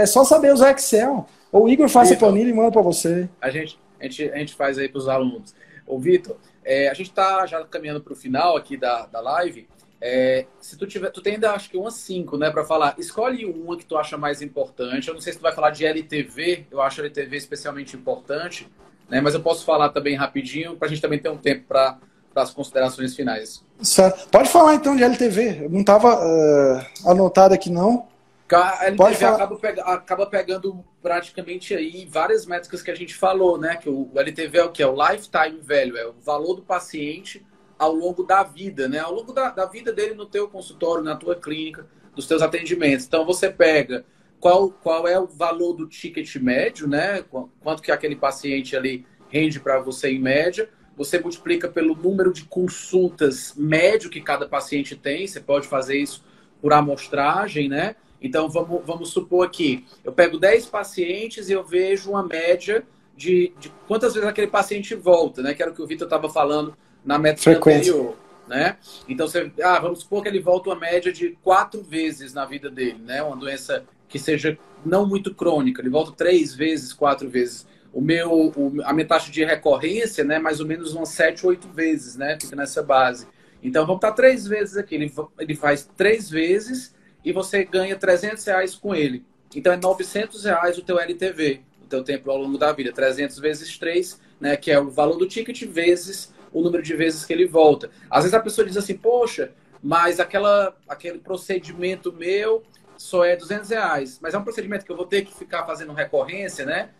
É 0.00 0.06
só 0.06 0.24
saber 0.24 0.52
usar 0.52 0.70
Excel. 0.70 1.26
Ou 1.52 1.64
o 1.64 1.68
Igor 1.68 1.88
faz 1.88 2.10
a 2.10 2.16
planilha 2.16 2.48
e 2.48 2.52
manda 2.52 2.72
para 2.72 2.82
você. 2.82 3.28
A 3.40 3.50
gente, 3.50 3.78
a, 4.00 4.04
gente, 4.04 4.30
a 4.30 4.38
gente 4.38 4.54
faz 4.54 4.78
aí 4.78 4.88
para 4.88 4.98
os 4.98 5.08
alunos. 5.08 5.54
Ô, 5.86 5.98
Vitor, 5.98 6.36
é, 6.64 6.88
a 6.88 6.94
gente 6.94 7.10
está 7.10 7.46
já 7.46 7.62
caminhando 7.64 8.00
para 8.00 8.12
o 8.12 8.16
final 8.16 8.56
aqui 8.56 8.76
da, 8.76 9.06
da 9.06 9.20
live. 9.20 9.68
É, 10.00 10.46
se 10.58 10.76
tu 10.76 10.86
tiver, 10.86 11.10
tu 11.10 11.22
tem 11.22 11.34
ainda 11.34 11.52
acho 11.52 11.70
que 11.70 11.76
umas 11.76 11.94
cinco, 11.94 12.36
né, 12.36 12.50
para 12.50 12.64
falar. 12.64 12.94
Escolhe 12.98 13.44
uma 13.46 13.76
que 13.76 13.84
tu 13.84 13.96
acha 13.96 14.16
mais 14.16 14.42
importante. 14.42 15.08
Eu 15.08 15.14
não 15.14 15.20
sei 15.20 15.32
se 15.32 15.38
tu 15.38 15.42
vai 15.42 15.52
falar 15.52 15.70
de 15.70 15.84
LTV. 15.84 16.66
Eu 16.70 16.80
acho 16.80 17.00
LTV 17.00 17.36
especialmente 17.36 17.96
importante. 17.96 18.68
Né? 19.08 19.20
Mas 19.20 19.34
eu 19.34 19.40
posso 19.40 19.64
falar 19.64 19.90
também 19.90 20.14
rapidinho 20.14 20.76
para 20.76 20.86
a 20.86 20.90
gente 20.90 21.02
também 21.02 21.18
ter 21.18 21.28
um 21.28 21.36
tempo 21.36 21.64
para 21.68 21.98
as 22.34 22.50
considerações 22.50 23.14
finais. 23.14 23.64
Certo. 23.80 24.28
Pode 24.28 24.48
falar 24.48 24.74
então 24.74 24.96
de 24.96 25.04
LTV. 25.04 25.64
Eu 25.64 25.70
não 25.70 25.80
estava 25.80 26.14
uh, 26.14 26.78
eh, 26.78 26.86
anotado 27.06 27.54
aqui 27.54 27.70
não. 27.70 28.08
A 28.52 28.86
LTV 28.86 29.24
acaba, 29.24 29.56
pega, 29.56 29.82
acaba, 29.82 30.26
pegando 30.26 30.84
praticamente 31.02 31.74
aí 31.74 32.06
várias 32.08 32.46
métricas 32.46 32.82
que 32.82 32.90
a 32.90 32.94
gente 32.94 33.14
falou, 33.14 33.58
né? 33.58 33.76
Que 33.76 33.88
o, 33.88 34.08
LTV 34.14 34.58
é 34.58 34.64
o 34.64 34.70
que? 34.70 34.82
É 34.82 34.86
o 34.86 34.94
lifetime 34.94 35.60
value, 35.60 35.96
é 35.96 36.06
o 36.06 36.14
valor 36.24 36.54
do 36.54 36.62
paciente 36.62 37.44
ao 37.78 37.92
longo 37.92 38.22
da 38.22 38.42
vida, 38.44 38.86
né? 38.86 39.00
Ao 39.00 39.12
longo 39.12 39.32
da, 39.32 39.50
da 39.50 39.66
vida 39.66 39.92
dele 39.92 40.14
no 40.14 40.26
teu 40.26 40.46
consultório, 40.46 41.02
na 41.02 41.16
tua 41.16 41.34
clínica, 41.34 41.86
dos 42.14 42.26
teus 42.26 42.42
atendimentos. 42.42 43.06
Então 43.06 43.24
você 43.24 43.50
pega 43.50 44.04
qual, 44.44 44.70
qual 44.70 45.08
é 45.08 45.18
o 45.18 45.26
valor 45.26 45.72
do 45.72 45.86
ticket 45.86 46.36
médio, 46.36 46.86
né? 46.86 47.24
Quanto 47.62 47.82
que 47.82 47.90
aquele 47.90 48.14
paciente 48.14 48.76
ali 48.76 49.06
rende 49.30 49.58
para 49.58 49.80
você 49.80 50.10
em 50.10 50.18
média. 50.18 50.68
Você 50.98 51.18
multiplica 51.18 51.66
pelo 51.66 51.96
número 51.96 52.30
de 52.30 52.44
consultas 52.44 53.54
médio 53.56 54.10
que 54.10 54.20
cada 54.20 54.46
paciente 54.46 54.96
tem. 54.96 55.26
Você 55.26 55.40
pode 55.40 55.66
fazer 55.66 55.96
isso 55.96 56.22
por 56.60 56.74
amostragem, 56.74 57.70
né? 57.70 57.96
Então 58.20 58.46
vamos, 58.50 58.84
vamos 58.84 59.08
supor 59.08 59.46
aqui, 59.46 59.86
eu 60.04 60.12
pego 60.12 60.38
10 60.38 60.66
pacientes 60.66 61.48
e 61.48 61.52
eu 61.52 61.64
vejo 61.64 62.10
uma 62.10 62.22
média 62.22 62.84
de, 63.16 63.50
de 63.58 63.72
quantas 63.88 64.12
vezes 64.12 64.28
aquele 64.28 64.48
paciente 64.48 64.94
volta, 64.94 65.40
né? 65.40 65.54
Que 65.54 65.62
era 65.62 65.72
o 65.72 65.74
que 65.74 65.80
o 65.80 65.86
Vitor 65.86 66.06
estava 66.06 66.28
falando 66.28 66.76
na 67.02 67.18
métrica 67.18 67.56
anterior. 67.56 68.14
Né? 68.46 68.76
Então, 69.08 69.26
você, 69.26 69.50
ah, 69.62 69.78
vamos 69.80 70.00
supor 70.00 70.22
que 70.22 70.28
ele 70.28 70.38
volta 70.38 70.68
uma 70.68 70.76
média 70.76 71.10
de 71.10 71.30
quatro 71.42 71.82
vezes 71.82 72.34
na 72.34 72.44
vida 72.44 72.68
dele, 72.68 72.98
né? 73.02 73.22
Uma 73.22 73.36
doença 73.36 73.86
que 74.14 74.18
seja 74.20 74.56
não 74.86 75.04
muito 75.04 75.34
crônica, 75.34 75.82
ele 75.82 75.90
volta 75.90 76.12
três 76.12 76.54
vezes, 76.54 76.92
quatro 76.92 77.28
vezes. 77.28 77.66
O 77.92 78.00
meu, 78.00 78.52
o, 78.54 78.80
a 78.84 78.92
minha 78.92 79.08
taxa 79.08 79.28
de 79.28 79.44
recorrência, 79.44 80.22
né, 80.22 80.38
mais 80.38 80.60
ou 80.60 80.66
menos 80.66 80.94
umas 80.94 81.08
sete, 81.08 81.44
oito 81.44 81.66
vezes, 81.66 82.14
né, 82.14 82.38
fica 82.40 82.54
nessa 82.54 82.80
base. 82.80 83.26
Então, 83.60 83.84
vamos 83.84 83.98
estar 83.98 84.12
três 84.12 84.46
vezes 84.46 84.76
aqui. 84.76 84.94
Ele, 84.94 85.12
ele 85.36 85.56
faz 85.56 85.90
três 85.96 86.30
vezes 86.30 86.94
e 87.24 87.32
você 87.32 87.64
ganha 87.64 87.96
300 87.96 88.44
reais 88.44 88.76
com 88.76 88.94
ele. 88.94 89.24
Então, 89.52 89.72
é 89.72 89.76
900 89.76 90.44
reais 90.44 90.78
o 90.78 90.82
teu 90.82 91.00
LTV, 91.00 91.62
o 91.82 91.86
teu 91.86 92.04
tempo 92.04 92.30
ao 92.30 92.38
longo 92.38 92.56
da 92.56 92.70
vida. 92.70 92.92
300 92.92 93.40
vezes 93.40 93.76
3, 93.76 94.20
né, 94.40 94.56
que 94.56 94.70
é 94.70 94.78
o 94.78 94.90
valor 94.90 95.16
do 95.16 95.26
ticket 95.26 95.60
vezes 95.64 96.32
o 96.52 96.62
número 96.62 96.84
de 96.84 96.94
vezes 96.94 97.24
que 97.24 97.32
ele 97.32 97.48
volta. 97.48 97.90
Às 98.08 98.22
vezes 98.22 98.34
a 98.34 98.40
pessoa 98.40 98.64
diz 98.64 98.76
assim, 98.76 98.96
poxa, 98.96 99.50
mas 99.82 100.20
aquela, 100.20 100.76
aquele 100.88 101.18
procedimento 101.18 102.12
meu 102.12 102.62
só 102.96 103.24
é 103.24 103.36
200 103.36 103.70
reais. 103.70 104.18
Mas 104.22 104.34
é 104.34 104.38
um 104.38 104.44
procedimento 104.44 104.84
que 104.84 104.92
eu 104.92 104.96
vou 104.96 105.06
ter 105.06 105.22
que 105.22 105.34
ficar 105.34 105.64
fazendo 105.64 105.92
recorrência, 105.92 106.64
né? 106.64 106.90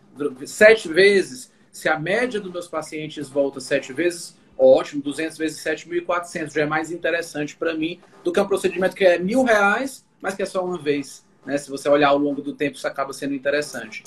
Sete 0.45 0.87
vezes. 0.87 1.51
Se 1.71 1.89
a 1.89 1.99
média 1.99 2.39
dos 2.39 2.51
meus 2.51 2.67
pacientes 2.67 3.27
volta 3.27 3.59
sete 3.59 3.91
vezes, 3.91 4.37
ótimo. 4.57 5.01
200 5.01 5.37
vezes 5.37 5.63
7.400 5.63 6.53
já 6.53 6.61
é 6.61 6.65
mais 6.65 6.91
interessante 6.91 7.55
para 7.55 7.73
mim 7.73 7.99
do 8.23 8.31
que 8.31 8.39
um 8.39 8.47
procedimento 8.47 8.95
que 8.95 9.05
é 9.05 9.19
mil 9.19 9.43
reais, 9.43 10.05
mas 10.21 10.35
que 10.35 10.43
é 10.43 10.45
só 10.45 10.63
uma 10.63 10.77
vez. 10.77 11.25
Né? 11.45 11.57
Se 11.57 11.69
você 11.69 11.87
olhar 11.89 12.09
ao 12.09 12.17
longo 12.17 12.41
do 12.41 12.53
tempo, 12.53 12.77
isso 12.77 12.87
acaba 12.87 13.13
sendo 13.13 13.33
interessante. 13.33 14.03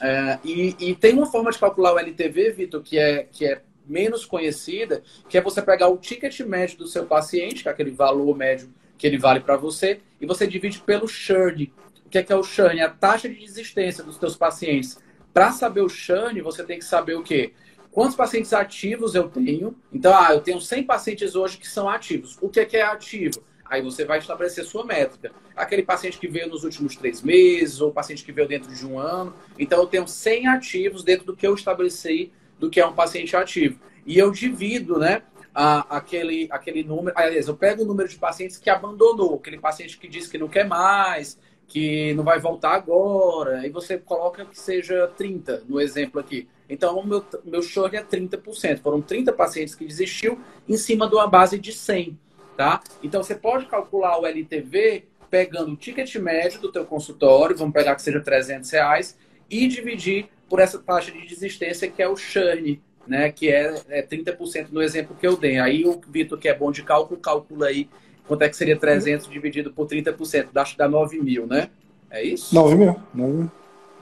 É, 0.00 0.38
e, 0.42 0.74
e, 0.78 0.94
tem 0.94 1.14
uma 1.14 1.26
forma 1.26 1.50
de 1.50 1.58
calcular 1.58 1.92
o 1.92 1.98
LTV, 1.98 2.52
Vitor, 2.52 2.82
que 2.82 2.98
é, 2.98 3.24
que 3.30 3.44
é 3.44 3.62
menos 3.86 4.24
conhecida, 4.24 5.02
que 5.28 5.36
é 5.36 5.40
você 5.40 5.60
pegar 5.60 5.88
o 5.88 5.98
ticket 5.98 6.40
médio 6.40 6.78
do 6.78 6.86
seu 6.86 7.04
paciente, 7.04 7.62
que 7.62 7.68
é 7.68 7.72
aquele 7.72 7.90
valor 7.90 8.36
médio 8.36 8.72
que 9.00 9.06
ele 9.06 9.16
vale 9.16 9.40
para 9.40 9.56
você, 9.56 10.00
e 10.20 10.26
você 10.26 10.46
divide 10.46 10.78
pelo 10.80 11.08
churn. 11.08 11.72
O 12.04 12.10
que 12.10 12.18
é, 12.18 12.22
que 12.22 12.30
é 12.30 12.36
o 12.36 12.42
churn? 12.42 12.78
É 12.78 12.84
a 12.84 12.90
taxa 12.90 13.30
de 13.30 13.34
desistência 13.34 14.04
dos 14.04 14.16
seus 14.16 14.36
pacientes. 14.36 14.98
Para 15.32 15.52
saber 15.52 15.80
o 15.80 15.88
churn, 15.88 16.38
você 16.42 16.62
tem 16.62 16.78
que 16.78 16.84
saber 16.84 17.14
o 17.14 17.22
quê? 17.22 17.54
Quantos 17.90 18.14
pacientes 18.14 18.52
ativos 18.52 19.14
eu 19.14 19.26
tenho? 19.30 19.74
Então, 19.90 20.14
ah, 20.14 20.34
eu 20.34 20.42
tenho 20.42 20.60
100 20.60 20.84
pacientes 20.84 21.34
hoje 21.34 21.56
que 21.56 21.66
são 21.66 21.88
ativos. 21.88 22.36
O 22.42 22.48
que 22.50 22.60
é, 22.60 22.66
que 22.66 22.76
é 22.76 22.82
ativo? 22.82 23.42
Aí 23.64 23.80
você 23.80 24.04
vai 24.04 24.18
estabelecer 24.18 24.64
sua 24.64 24.84
métrica. 24.84 25.32
Aquele 25.56 25.82
paciente 25.82 26.18
que 26.18 26.28
veio 26.28 26.48
nos 26.48 26.62
últimos 26.62 26.94
três 26.94 27.22
meses, 27.22 27.80
ou 27.80 27.90
paciente 27.90 28.22
que 28.22 28.32
veio 28.32 28.46
dentro 28.46 28.70
de 28.70 28.86
um 28.86 28.98
ano. 28.98 29.32
Então, 29.58 29.80
eu 29.80 29.86
tenho 29.86 30.06
100 30.06 30.46
ativos 30.48 31.02
dentro 31.02 31.24
do 31.24 31.34
que 31.34 31.46
eu 31.46 31.54
estabeleci 31.54 32.30
do 32.58 32.68
que 32.68 32.78
é 32.78 32.86
um 32.86 32.92
paciente 32.92 33.34
ativo. 33.34 33.80
E 34.04 34.18
eu 34.18 34.30
divido, 34.30 34.98
né? 34.98 35.22
Aquele, 35.54 36.48
aquele 36.50 36.82
número. 36.82 37.16
Aliás, 37.16 37.48
eu 37.48 37.56
pego 37.56 37.82
o 37.82 37.86
número 37.86 38.08
de 38.08 38.16
pacientes 38.16 38.56
que 38.56 38.70
abandonou, 38.70 39.34
aquele 39.34 39.58
paciente 39.58 39.98
que 39.98 40.08
disse 40.08 40.30
que 40.30 40.38
não 40.38 40.48
quer 40.48 40.66
mais, 40.66 41.38
que 41.66 42.12
não 42.14 42.24
vai 42.24 42.38
voltar 42.38 42.74
agora, 42.74 43.66
e 43.66 43.70
você 43.70 43.96
coloca 43.96 44.44
que 44.44 44.58
seja 44.58 45.06
30, 45.16 45.64
no 45.68 45.80
exemplo 45.80 46.20
aqui. 46.20 46.48
Então, 46.68 46.98
o 46.98 47.06
meu, 47.06 47.24
meu 47.44 47.62
churn 47.62 47.96
é 47.96 48.02
30%. 48.02 48.80
Foram 48.80 49.00
30 49.00 49.32
pacientes 49.32 49.74
que 49.74 49.84
desistiu 49.84 50.40
em 50.68 50.76
cima 50.76 51.08
de 51.08 51.14
uma 51.14 51.26
base 51.26 51.58
de 51.58 51.72
100, 51.72 52.18
tá? 52.56 52.80
Então, 53.02 53.22
você 53.22 53.34
pode 53.34 53.66
calcular 53.66 54.18
o 54.18 54.26
LTV 54.26 55.06
pegando 55.30 55.72
o 55.72 55.76
ticket 55.76 56.12
médio 56.16 56.60
do 56.60 56.72
teu 56.72 56.84
consultório, 56.84 57.56
vamos 57.56 57.72
pegar 57.72 57.94
que 57.94 58.02
seja 58.02 58.20
300 58.20 58.68
reais, 58.70 59.16
e 59.48 59.68
dividir 59.68 60.28
por 60.48 60.58
essa 60.58 60.78
taxa 60.80 61.12
de 61.12 61.24
desistência 61.24 61.88
que 61.88 62.02
é 62.02 62.08
o 62.08 62.16
churn, 62.16 62.80
né? 63.06 63.30
Que 63.30 63.50
é, 63.50 63.74
é 63.88 64.02
30% 64.02 64.68
no 64.70 64.82
exemplo 64.82 65.16
que 65.18 65.26
eu 65.26 65.36
dei. 65.36 65.58
Aí 65.58 65.84
o 65.84 66.00
Vitor, 66.08 66.38
que 66.38 66.48
é 66.48 66.54
bom 66.54 66.70
de 66.70 66.82
cálculo, 66.82 67.20
calcula 67.20 67.66
aí 67.66 67.88
quanto 68.26 68.42
é 68.42 68.48
que 68.48 68.56
seria 68.56 68.76
300 68.76 69.28
dividido 69.28 69.72
por 69.72 69.86
30%. 69.86 70.48
Acho 70.54 70.72
que 70.72 70.78
dá 70.78 70.88
9 70.88 71.20
mil, 71.20 71.46
né? 71.46 71.68
É 72.10 72.22
isso? 72.22 72.54
9 72.54 72.74
mil. 72.76 72.96
9 73.14 73.32
mil. 73.32 73.50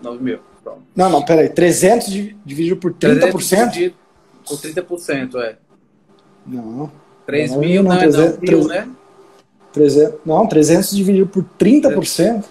9 0.03 0.23
mil. 0.23 0.39
Pronto. 0.63 0.83
Não, 0.95 1.11
não, 1.11 1.25
peraí. 1.25 1.49
300 1.49 2.09
dividido 2.45 2.77
por 2.77 2.93
30%? 2.93 3.33
300 3.33 3.73
dividido 3.73 3.97
por 4.47 4.59
30%, 4.59 5.41
é. 5.41 5.57
Não. 6.47 6.91
3 7.27 7.51
não, 7.51 7.59
mil, 7.59 7.83
não, 7.83 7.91
não, 7.91 7.99
300, 7.99 8.33
não, 8.33 8.41
mil, 8.41 8.69
né? 8.69 8.89
300, 9.73 10.21
não, 10.25 10.47
300 10.47 10.91
dividido 10.91 11.27
por 11.27 11.45
30%. 11.59 12.45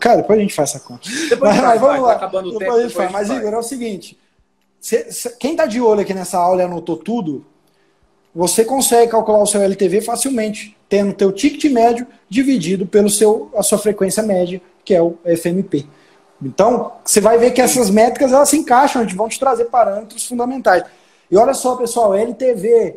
Cara, 0.00 0.16
depois 0.16 0.38
a 0.38 0.42
gente 0.42 0.54
faz 0.54 0.70
essa 0.70 0.80
conta. 0.80 1.08
Depois 1.28 1.54
mas, 1.54 1.62
mas 1.62 1.80
vamos 1.80 2.00
vai, 2.00 2.14
lá. 2.14 2.18
Tá 2.18 2.26
depois 2.26 2.58
tempo, 2.58 2.72
a 2.72 2.82
gente 2.82 2.94
faz. 2.94 3.12
Mas, 3.12 3.30
Igor, 3.30 3.52
é 3.52 3.58
o 3.58 3.62
seguinte. 3.62 4.18
Cê, 4.80 5.12
cê, 5.12 5.30
quem 5.38 5.54
tá 5.54 5.66
de 5.66 5.80
olho 5.80 6.00
aqui 6.00 6.14
nessa 6.14 6.38
aula 6.38 6.62
e 6.62 6.64
anotou 6.64 6.96
tudo, 6.96 7.44
você 8.34 8.64
consegue 8.64 9.10
calcular 9.10 9.42
o 9.42 9.46
seu 9.46 9.60
LTV 9.60 10.00
facilmente, 10.00 10.76
tendo 10.88 11.10
o 11.10 11.14
teu 11.14 11.32
ticket 11.32 11.70
médio 11.70 12.06
dividido 12.28 12.86
pelo 12.86 13.10
seu, 13.10 13.50
a 13.54 13.62
sua 13.62 13.78
frequência 13.78 14.22
média, 14.22 14.60
que 14.84 14.94
é 14.94 15.02
o 15.02 15.18
FMP. 15.24 15.86
Então, 16.42 16.92
você 17.04 17.20
vai 17.20 17.36
ver 17.36 17.50
que 17.50 17.60
essas 17.60 17.90
métricas 17.90 18.32
elas 18.32 18.48
se 18.48 18.56
encaixam, 18.56 19.06
vão 19.08 19.28
te 19.28 19.38
trazer 19.38 19.66
parâmetros 19.66 20.26
fundamentais. 20.26 20.84
E 21.30 21.36
olha 21.36 21.52
só, 21.52 21.76
pessoal, 21.76 22.14
LTV, 22.14 22.96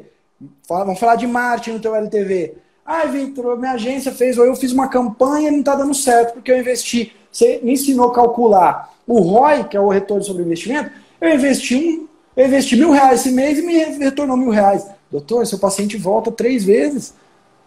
vamos 0.67 0.99
falar 0.99 1.15
de 1.15 1.27
marketing 1.27 1.71
no 1.71 1.79
teu 1.81 1.95
LTV. 1.95 2.55
Ah, 2.85 3.05
Vitor, 3.05 3.57
minha 3.57 3.73
agência 3.73 4.11
fez, 4.11 4.37
ou 4.37 4.45
eu 4.45 4.55
fiz 4.55 4.71
uma 4.71 4.87
campanha 4.87 5.49
e 5.49 5.51
não 5.51 5.59
está 5.59 5.75
dando 5.75 5.93
certo 5.93 6.33
porque 6.33 6.51
eu 6.51 6.59
investi. 6.59 7.13
Você 7.31 7.59
me 7.63 7.73
ensinou 7.73 8.09
a 8.09 8.13
calcular 8.13 8.93
o 9.05 9.19
ROI, 9.19 9.65
que 9.65 9.75
é 9.75 9.79
o 9.79 9.89
retorno 9.89 10.23
sobre 10.23 10.43
investimento. 10.43 10.91
Eu 11.23 11.35
investi 11.35 11.77
um, 11.77 12.07
eu 12.35 12.47
investi 12.47 12.75
mil 12.75 12.91
reais 12.91 13.21
esse 13.21 13.31
mês 13.31 13.57
e 13.57 13.61
me 13.61 13.77
retornou 14.03 14.35
mil 14.35 14.49
reais. 14.49 14.85
Doutor, 15.09 15.47
seu 15.47 15.57
paciente 15.57 15.95
volta 15.95 16.29
três 16.29 16.65
vezes. 16.65 17.13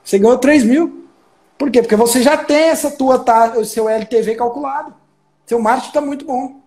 Você 0.04 0.18
ganhou 0.18 0.36
três 0.36 0.62
mil. 0.62 1.06
Por 1.56 1.70
quê? 1.70 1.80
Porque 1.80 1.96
você 1.96 2.22
já 2.22 2.36
tem 2.36 2.64
essa 2.64 2.90
tua 2.90 3.24
o 3.58 3.64
seu 3.64 3.88
LTV 3.88 4.34
calculado. 4.34 4.94
Seu 5.46 5.58
marketing 5.58 5.88
está 5.88 6.00
muito 6.02 6.26
bom. 6.26 6.60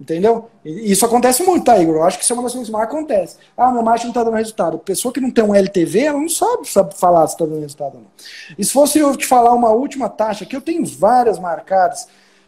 Entendeu? 0.00 0.48
E 0.64 0.92
isso 0.92 1.04
acontece 1.04 1.42
muito, 1.42 1.64
tá, 1.64 1.76
Igor? 1.76 1.96
Eu 1.96 2.04
acho 2.04 2.16
que 2.16 2.22
isso 2.22 2.32
é 2.32 2.36
uma 2.36 2.44
das 2.44 2.52
coisas 2.52 2.68
que 2.68 2.72
mais 2.72 2.86
acontece. 2.86 3.36
Ah, 3.56 3.72
meu 3.72 3.82
marketing 3.82 4.06
não 4.06 4.12
está 4.12 4.22
dando 4.22 4.36
resultado. 4.36 4.78
Pessoa 4.78 5.12
que 5.12 5.20
não 5.20 5.32
tem 5.32 5.42
um 5.42 5.52
LTV, 5.52 6.00
ela 6.00 6.20
não 6.20 6.28
sabe, 6.28 6.70
sabe 6.70 6.94
falar 6.94 7.26
se 7.26 7.34
está 7.34 7.44
dando 7.44 7.60
resultado 7.60 7.96
ou 7.96 8.02
não. 8.02 8.10
E 8.56 8.64
se 8.64 8.70
fosse 8.70 9.00
eu 9.00 9.16
te 9.16 9.26
falar 9.26 9.52
uma 9.52 9.70
última 9.70 10.08
taxa, 10.08 10.46
que 10.46 10.54
eu 10.54 10.60
tenho 10.60 10.86
várias 10.86 11.40
marcadas, 11.40 12.06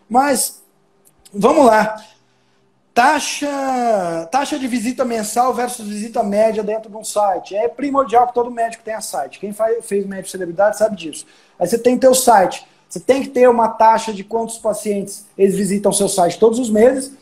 mas 0.09 0.63
vamos 1.35 1.67
lá. 1.67 2.01
Taxa, 3.01 4.29
taxa 4.31 4.59
de 4.59 4.69
visita 4.69 5.07
mensal 5.07 5.55
versus 5.55 5.89
visita 5.89 6.23
média 6.23 6.63
dentro 6.63 6.91
de 6.91 6.97
um 6.99 7.03
site. 7.03 7.57
É 7.57 7.67
primordial 7.67 8.27
que 8.27 8.35
todo 8.35 8.51
médico 8.51 8.85
tenha 8.85 9.01
site. 9.01 9.41
Quem 9.41 9.55
faz, 9.55 9.83
fez 9.87 10.05
médico 10.05 10.29
celebridade 10.29 10.77
sabe 10.77 10.97
disso. 10.97 11.25
Aí 11.59 11.67
você 11.67 11.79
tem 11.79 11.97
teu 11.97 12.15
site. 12.15 12.67
Você 12.87 13.01
tem 13.01 13.23
que 13.23 13.31
ter 13.31 13.49
uma 13.49 13.69
taxa 13.71 14.13
de 14.13 14.23
quantos 14.23 14.59
pacientes 14.59 15.25
eles 15.39 15.57
visitam 15.57 15.91
seu 15.95 16.11
site 16.11 16.39
todos 16.39 16.59
os 16.59 16.69
meses 16.69 17.15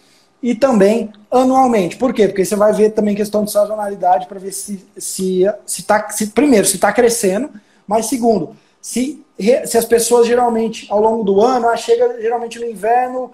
e 0.43 0.53
também 0.53 1.12
anualmente. 1.31 1.97
Por 1.97 2.12
quê? 2.12 2.26
Porque 2.26 2.45
você 2.45 2.57
vai 2.57 2.72
ver 2.72 2.91
também 2.91 3.14
questão 3.14 3.45
de 3.45 3.53
sazonalidade 3.53 4.26
para 4.26 4.41
ver 4.41 4.53
se, 4.53 4.85
se, 4.97 5.45
se, 5.64 5.85
tá, 5.85 6.11
se 6.11 6.26
primeiro, 6.26 6.66
se 6.66 6.74
está 6.74 6.93
crescendo, 6.93 7.51
mas 7.87 8.07
segundo, 8.07 8.57
se, 8.83 9.24
se 9.64 9.79
as 9.79 9.85
pessoas 9.85 10.26
geralmente, 10.26 10.89
ao 10.91 11.01
longo 11.01 11.22
do 11.22 11.41
ano, 11.41 11.68
ah, 11.68 11.76
chega 11.76 12.20
geralmente 12.20 12.59
no 12.59 12.66
inverno, 12.66 13.31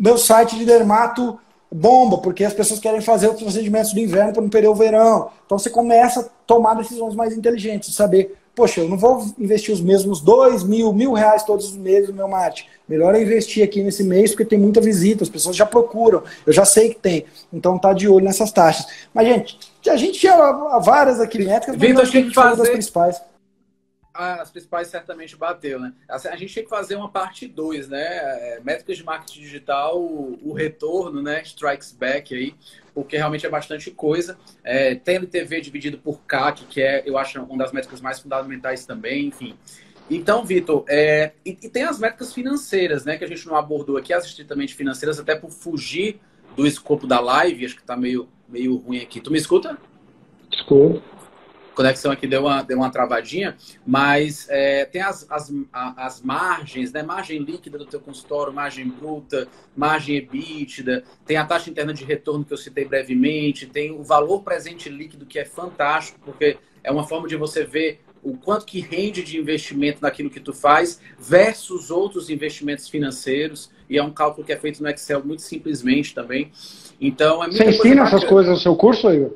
meu 0.00 0.16
site 0.16 0.56
de 0.56 0.64
dermato 0.64 1.38
bomba, 1.70 2.18
porque 2.18 2.42
as 2.42 2.54
pessoas 2.54 2.80
querem 2.80 3.00
fazer 3.00 3.28
os 3.28 3.40
procedimentos 3.40 3.92
do 3.92 4.00
inverno 4.00 4.32
para 4.32 4.42
não 4.42 4.48
perder 4.48 4.68
o 4.68 4.74
verão. 4.74 5.30
Então 5.46 5.58
você 5.58 5.70
começa 5.70 6.20
a 6.20 6.24
tomar 6.46 6.74
decisões 6.74 7.14
mais 7.14 7.36
inteligentes, 7.36 7.94
saber 7.94 8.36
poxa, 8.54 8.80
eu 8.80 8.88
não 8.88 8.98
vou 8.98 9.24
investir 9.38 9.72
os 9.72 9.80
mesmos 9.80 10.20
dois 10.20 10.62
mil, 10.62 10.92
mil 10.92 11.12
reais 11.12 11.44
todos 11.44 11.66
os 11.66 11.76
meses 11.76 12.10
no 12.10 12.16
meu 12.16 12.28
mate. 12.28 12.68
Melhor 12.88 13.14
é 13.14 13.22
investir 13.22 13.64
aqui 13.64 13.82
nesse 13.82 14.04
mês 14.04 14.32
porque 14.32 14.44
tem 14.44 14.58
muita 14.58 14.80
visita, 14.80 15.24
as 15.24 15.30
pessoas 15.30 15.56
já 15.56 15.64
procuram, 15.64 16.22
eu 16.46 16.52
já 16.52 16.64
sei 16.64 16.90
que 16.90 17.00
tem. 17.00 17.24
Então 17.52 17.78
tá 17.78 17.92
de 17.92 18.08
olho 18.08 18.24
nessas 18.24 18.52
taxas. 18.52 18.86
Mas, 19.14 19.26
gente, 19.26 19.58
a 19.88 19.96
gente 19.96 20.18
tinha 20.18 20.36
várias 20.80 21.20
aqui 21.20 21.38
métricas, 21.38 21.76
mas 21.76 21.88
Vitor, 21.88 22.02
a 22.02 22.04
gente 22.04 22.34
fazer... 22.34 22.56
das 22.56 22.68
principais. 22.68 23.22
As 24.20 24.50
principais 24.50 24.88
certamente 24.88 25.36
bateu, 25.36 25.80
né? 25.80 25.94
A 26.08 26.36
gente 26.36 26.54
tem 26.54 26.64
que 26.64 26.70
fazer 26.70 26.96
uma 26.96 27.10
parte 27.10 27.48
2, 27.48 27.88
né? 27.88 28.02
É, 28.02 28.60
métricas 28.62 28.96
de 28.96 29.04
marketing 29.04 29.40
digital, 29.40 29.98
o 29.98 30.52
retorno, 30.52 31.22
né? 31.22 31.42
Strikes 31.42 31.92
back 31.92 32.34
aí 32.34 32.54
porque 32.94 33.16
realmente 33.16 33.46
é 33.46 33.48
bastante 33.48 33.90
coisa. 33.90 34.36
É, 34.62 34.94
TLTV 34.94 35.60
dividido 35.60 35.98
por 35.98 36.20
CAC, 36.26 36.64
que 36.66 36.82
é, 36.82 37.02
eu 37.06 37.16
acho, 37.16 37.40
uma 37.42 37.58
das 37.58 37.72
métricas 37.72 38.00
mais 38.00 38.18
fundamentais 38.18 38.84
também, 38.84 39.26
enfim. 39.26 39.54
Então, 40.10 40.44
Vitor, 40.44 40.84
é, 40.88 41.32
e, 41.46 41.50
e, 41.62 41.68
tem 41.68 41.84
as 41.84 41.98
métricas 41.98 42.32
financeiras, 42.32 43.04
né, 43.04 43.16
que 43.16 43.24
a 43.24 43.28
gente 43.28 43.46
não 43.46 43.56
abordou 43.56 43.96
aqui, 43.96 44.12
as 44.12 44.24
estritamente 44.24 44.74
financeiras, 44.74 45.20
até 45.20 45.36
por 45.36 45.50
fugir 45.50 46.20
do 46.56 46.66
escopo 46.66 47.06
da 47.06 47.20
live, 47.20 47.64
acho 47.64 47.76
que 47.76 47.80
está 47.80 47.96
meio, 47.96 48.28
meio 48.48 48.76
ruim 48.76 48.98
aqui. 48.98 49.20
Tu 49.20 49.30
me 49.30 49.38
escuta? 49.38 49.78
Escuto 50.52 51.19
conexão 51.74 52.12
aqui 52.12 52.26
deu 52.26 52.42
uma, 52.42 52.62
deu 52.62 52.78
uma 52.78 52.90
travadinha, 52.90 53.56
mas 53.86 54.46
é, 54.48 54.84
tem 54.84 55.02
as, 55.02 55.26
as, 55.30 55.52
as 55.72 56.20
margens, 56.22 56.92
né? 56.92 57.02
Margem 57.02 57.38
líquida 57.38 57.78
do 57.78 57.86
teu 57.86 58.00
consultório, 58.00 58.52
margem 58.52 58.88
bruta, 58.88 59.48
margem 59.76 60.16
EBITDA, 60.16 61.04
tem 61.24 61.36
a 61.36 61.44
taxa 61.44 61.70
interna 61.70 61.94
de 61.94 62.04
retorno 62.04 62.44
que 62.44 62.52
eu 62.52 62.58
citei 62.58 62.84
brevemente, 62.84 63.66
tem 63.66 63.90
o 63.90 64.02
valor 64.02 64.42
presente 64.42 64.88
líquido 64.88 65.26
que 65.26 65.38
é 65.38 65.44
fantástico, 65.44 66.18
porque 66.24 66.58
é 66.82 66.90
uma 66.90 67.06
forma 67.06 67.28
de 67.28 67.36
você 67.36 67.64
ver 67.64 68.00
o 68.22 68.36
quanto 68.36 68.66
que 68.66 68.80
rende 68.80 69.22
de 69.22 69.38
investimento 69.38 70.02
naquilo 70.02 70.28
que 70.28 70.40
tu 70.40 70.52
faz 70.52 71.00
versus 71.18 71.90
outros 71.90 72.28
investimentos 72.28 72.88
financeiros, 72.88 73.70
e 73.88 73.96
é 73.96 74.02
um 74.02 74.10
cálculo 74.10 74.46
que 74.46 74.52
é 74.52 74.56
feito 74.56 74.82
no 74.82 74.88
Excel 74.88 75.24
muito 75.24 75.42
simplesmente 75.42 76.14
também. 76.14 76.52
Então, 77.00 77.42
é 77.42 77.50
Você 77.50 77.64
ensina 77.64 78.02
essas 78.02 78.24
coisas 78.24 78.52
no 78.52 78.58
seu 78.58 78.76
curso, 78.76 79.10
Igor? 79.10 79.32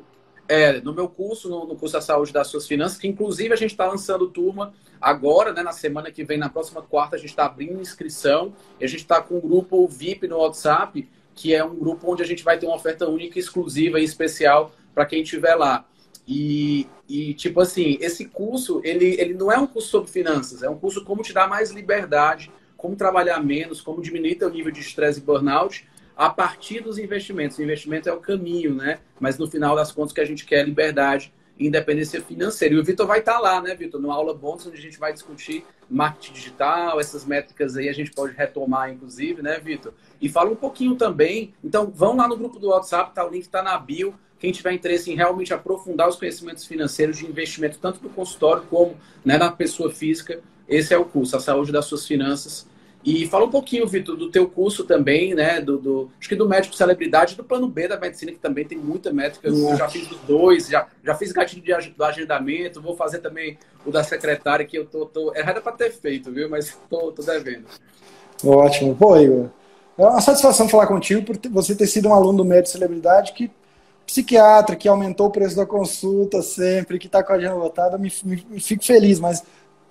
É, 0.47 0.79
no 0.81 0.93
meu 0.93 1.09
curso, 1.09 1.49
no, 1.49 1.65
no, 1.65 1.75
curso 1.75 1.93
da 1.93 2.01
Saúde 2.01 2.31
das 2.31 2.47
Suas 2.47 2.67
Finanças, 2.67 2.97
que 2.97 3.07
inclusive 3.07 3.51
a 3.51 3.57
gente 3.57 3.71
está 3.71 3.87
lançando 3.87 4.27
turma 4.27 4.73
agora, 5.01 5.51
né, 5.51 5.63
na 5.63 5.71
semana 5.71 6.11
que 6.11 6.23
vem, 6.23 6.37
na 6.37 6.49
próxima 6.49 6.83
quarta, 6.83 7.15
a 7.15 7.19
gente 7.19 7.29
está 7.29 7.45
abrindo 7.45 7.81
inscrição 7.81 8.53
e 8.79 8.85
a 8.85 8.87
gente 8.87 9.01
está 9.01 9.21
com 9.21 9.37
um 9.37 9.41
grupo 9.41 9.87
VIP 9.87 10.27
no 10.27 10.37
WhatsApp, 10.37 11.09
que 11.33 11.53
é 11.53 11.63
um 11.63 11.75
grupo 11.75 12.11
onde 12.11 12.21
a 12.21 12.25
gente 12.25 12.43
vai 12.43 12.59
ter 12.59 12.67
uma 12.67 12.75
oferta 12.75 13.07
única, 13.07 13.39
exclusiva 13.39 13.99
e 13.99 14.03
especial 14.03 14.71
para 14.93 15.05
quem 15.05 15.23
estiver 15.23 15.55
lá. 15.55 15.85
E, 16.27 16.87
e, 17.07 17.33
tipo 17.33 17.59
assim, 17.59 17.97
esse 17.99 18.25
curso, 18.25 18.81
ele, 18.83 19.19
ele 19.19 19.33
não 19.33 19.51
é 19.51 19.57
um 19.57 19.67
curso 19.67 19.89
sobre 19.89 20.09
finanças, 20.09 20.63
é 20.63 20.69
um 20.69 20.77
curso 20.77 21.03
como 21.03 21.21
te 21.21 21.33
dar 21.33 21.47
mais 21.47 21.71
liberdade, 21.71 22.51
como 22.77 22.95
trabalhar 22.95 23.39
menos, 23.43 23.81
como 23.81 24.01
diminuir 24.01 24.35
teu 24.35 24.49
nível 24.49 24.71
de 24.71 24.79
estresse 24.79 25.19
e 25.19 25.23
burnout, 25.23 25.87
a 26.15 26.29
partir 26.29 26.81
dos 26.81 26.97
investimentos. 26.97 27.57
O 27.57 27.63
investimento 27.63 28.07
é 28.07 28.13
o 28.13 28.19
caminho, 28.19 28.73
né? 28.73 28.99
Mas 29.19 29.37
no 29.37 29.49
final 29.49 29.75
das 29.75 29.91
contas, 29.91 30.11
o 30.11 30.15
que 30.15 30.21
a 30.21 30.25
gente 30.25 30.45
quer 30.45 30.59
é 30.59 30.63
liberdade 30.63 31.33
e 31.57 31.67
independência 31.67 32.21
financeira. 32.21 32.75
E 32.75 32.77
o 32.77 32.83
Vitor 32.83 33.07
vai 33.07 33.19
estar 33.19 33.39
lá, 33.39 33.61
né, 33.61 33.75
Vitor? 33.75 33.99
No 33.99 34.11
aula 34.11 34.33
bônus, 34.33 34.67
onde 34.67 34.77
a 34.77 34.81
gente 34.81 34.97
vai 34.97 35.13
discutir 35.13 35.65
marketing 35.89 36.33
digital, 36.33 36.99
essas 36.99 37.25
métricas 37.25 37.77
aí 37.77 37.87
a 37.87 37.93
gente 37.93 38.11
pode 38.11 38.33
retomar, 38.33 38.91
inclusive, 38.91 39.41
né, 39.41 39.59
Vitor? 39.59 39.93
E 40.21 40.29
fala 40.29 40.49
um 40.49 40.55
pouquinho 40.55 40.95
também. 40.95 41.53
Então, 41.63 41.91
vão 41.93 42.15
lá 42.15 42.27
no 42.27 42.37
grupo 42.37 42.59
do 42.59 42.69
WhatsApp, 42.69 43.13
tá? 43.13 43.25
O 43.25 43.29
link 43.29 43.43
está 43.43 43.61
na 43.61 43.77
bio. 43.77 44.15
Quem 44.39 44.51
tiver 44.51 44.73
interesse 44.73 45.11
em 45.11 45.15
realmente 45.15 45.53
aprofundar 45.53 46.09
os 46.09 46.17
conhecimentos 46.17 46.65
financeiros 46.65 47.17
de 47.17 47.25
investimento, 47.25 47.79
tanto 47.79 47.99
do 47.99 48.09
consultório 48.09 48.63
como 48.69 48.95
né, 49.23 49.37
na 49.37 49.49
pessoa 49.49 49.91
física, 49.91 50.41
esse 50.67 50.93
é 50.93 50.97
o 50.97 51.05
curso, 51.05 51.37
a 51.37 51.39
saúde 51.39 51.71
das 51.71 51.85
suas 51.85 52.05
finanças 52.05 52.67
e 53.05 53.27
fala 53.27 53.45
um 53.45 53.51
pouquinho, 53.51 53.85
Vitor, 53.85 54.17
do 54.17 54.31
teu 54.31 54.49
curso 54.49 54.83
também, 54.83 55.35
né? 55.35 55.61
Do, 55.61 55.77
do, 55.77 56.11
acho 56.19 56.27
que 56.27 56.35
do 56.35 56.49
médico 56.49 56.75
celebridade 56.75 57.35
do 57.35 57.43
plano 57.43 57.67
B 57.67 57.87
da 57.87 57.99
medicina, 57.99 58.31
que 58.31 58.39
também 58.39 58.65
tem 58.65 58.79
muita 58.79 59.13
métrica. 59.13 59.47
Eu 59.47 59.77
já 59.77 59.87
fiz 59.87 60.07
dos 60.07 60.17
dois, 60.21 60.67
já, 60.67 60.87
já 61.03 61.13
fiz 61.13 61.31
gatilho 61.31 61.61
de, 61.61 61.91
do 61.91 62.03
agendamento, 62.03 62.81
vou 62.81 62.95
fazer 62.95 63.19
também 63.19 63.59
o 63.85 63.91
da 63.91 64.03
secretária, 64.03 64.65
que 64.65 64.75
eu 64.75 64.87
tô. 64.87 65.05
tô 65.05 65.35
errada 65.35 65.61
para 65.61 65.73
ter 65.73 65.91
feito, 65.91 66.31
viu? 66.31 66.49
Mas 66.49 66.75
tô, 66.89 67.11
tô 67.11 67.21
devendo. 67.21 67.65
Ótimo. 68.43 68.95
Pô, 68.95 69.15
Igor, 69.17 69.49
é 69.99 70.03
uma 70.03 70.19
satisfação 70.19 70.67
falar 70.67 70.87
contigo 70.87 71.21
por 71.21 71.37
você 71.51 71.75
ter 71.75 71.85
sido 71.85 72.09
um 72.09 72.13
aluno 72.13 72.39
do 72.39 72.45
médico 72.45 72.69
celebridade 72.69 73.33
que 73.33 73.51
psiquiatra 74.03 74.75
que 74.75 74.87
aumentou 74.87 75.27
o 75.27 75.31
preço 75.31 75.55
da 75.55 75.65
consulta 75.65 76.41
sempre, 76.41 76.97
que 76.97 77.05
está 77.05 77.23
com 77.23 77.33
a 77.33 77.35
agenda 77.35 77.55
lotada, 77.55 77.97
me, 77.99 78.11
me, 78.23 78.45
me, 78.49 78.59
fico 78.59 78.83
feliz, 78.83 79.19
mas 79.19 79.43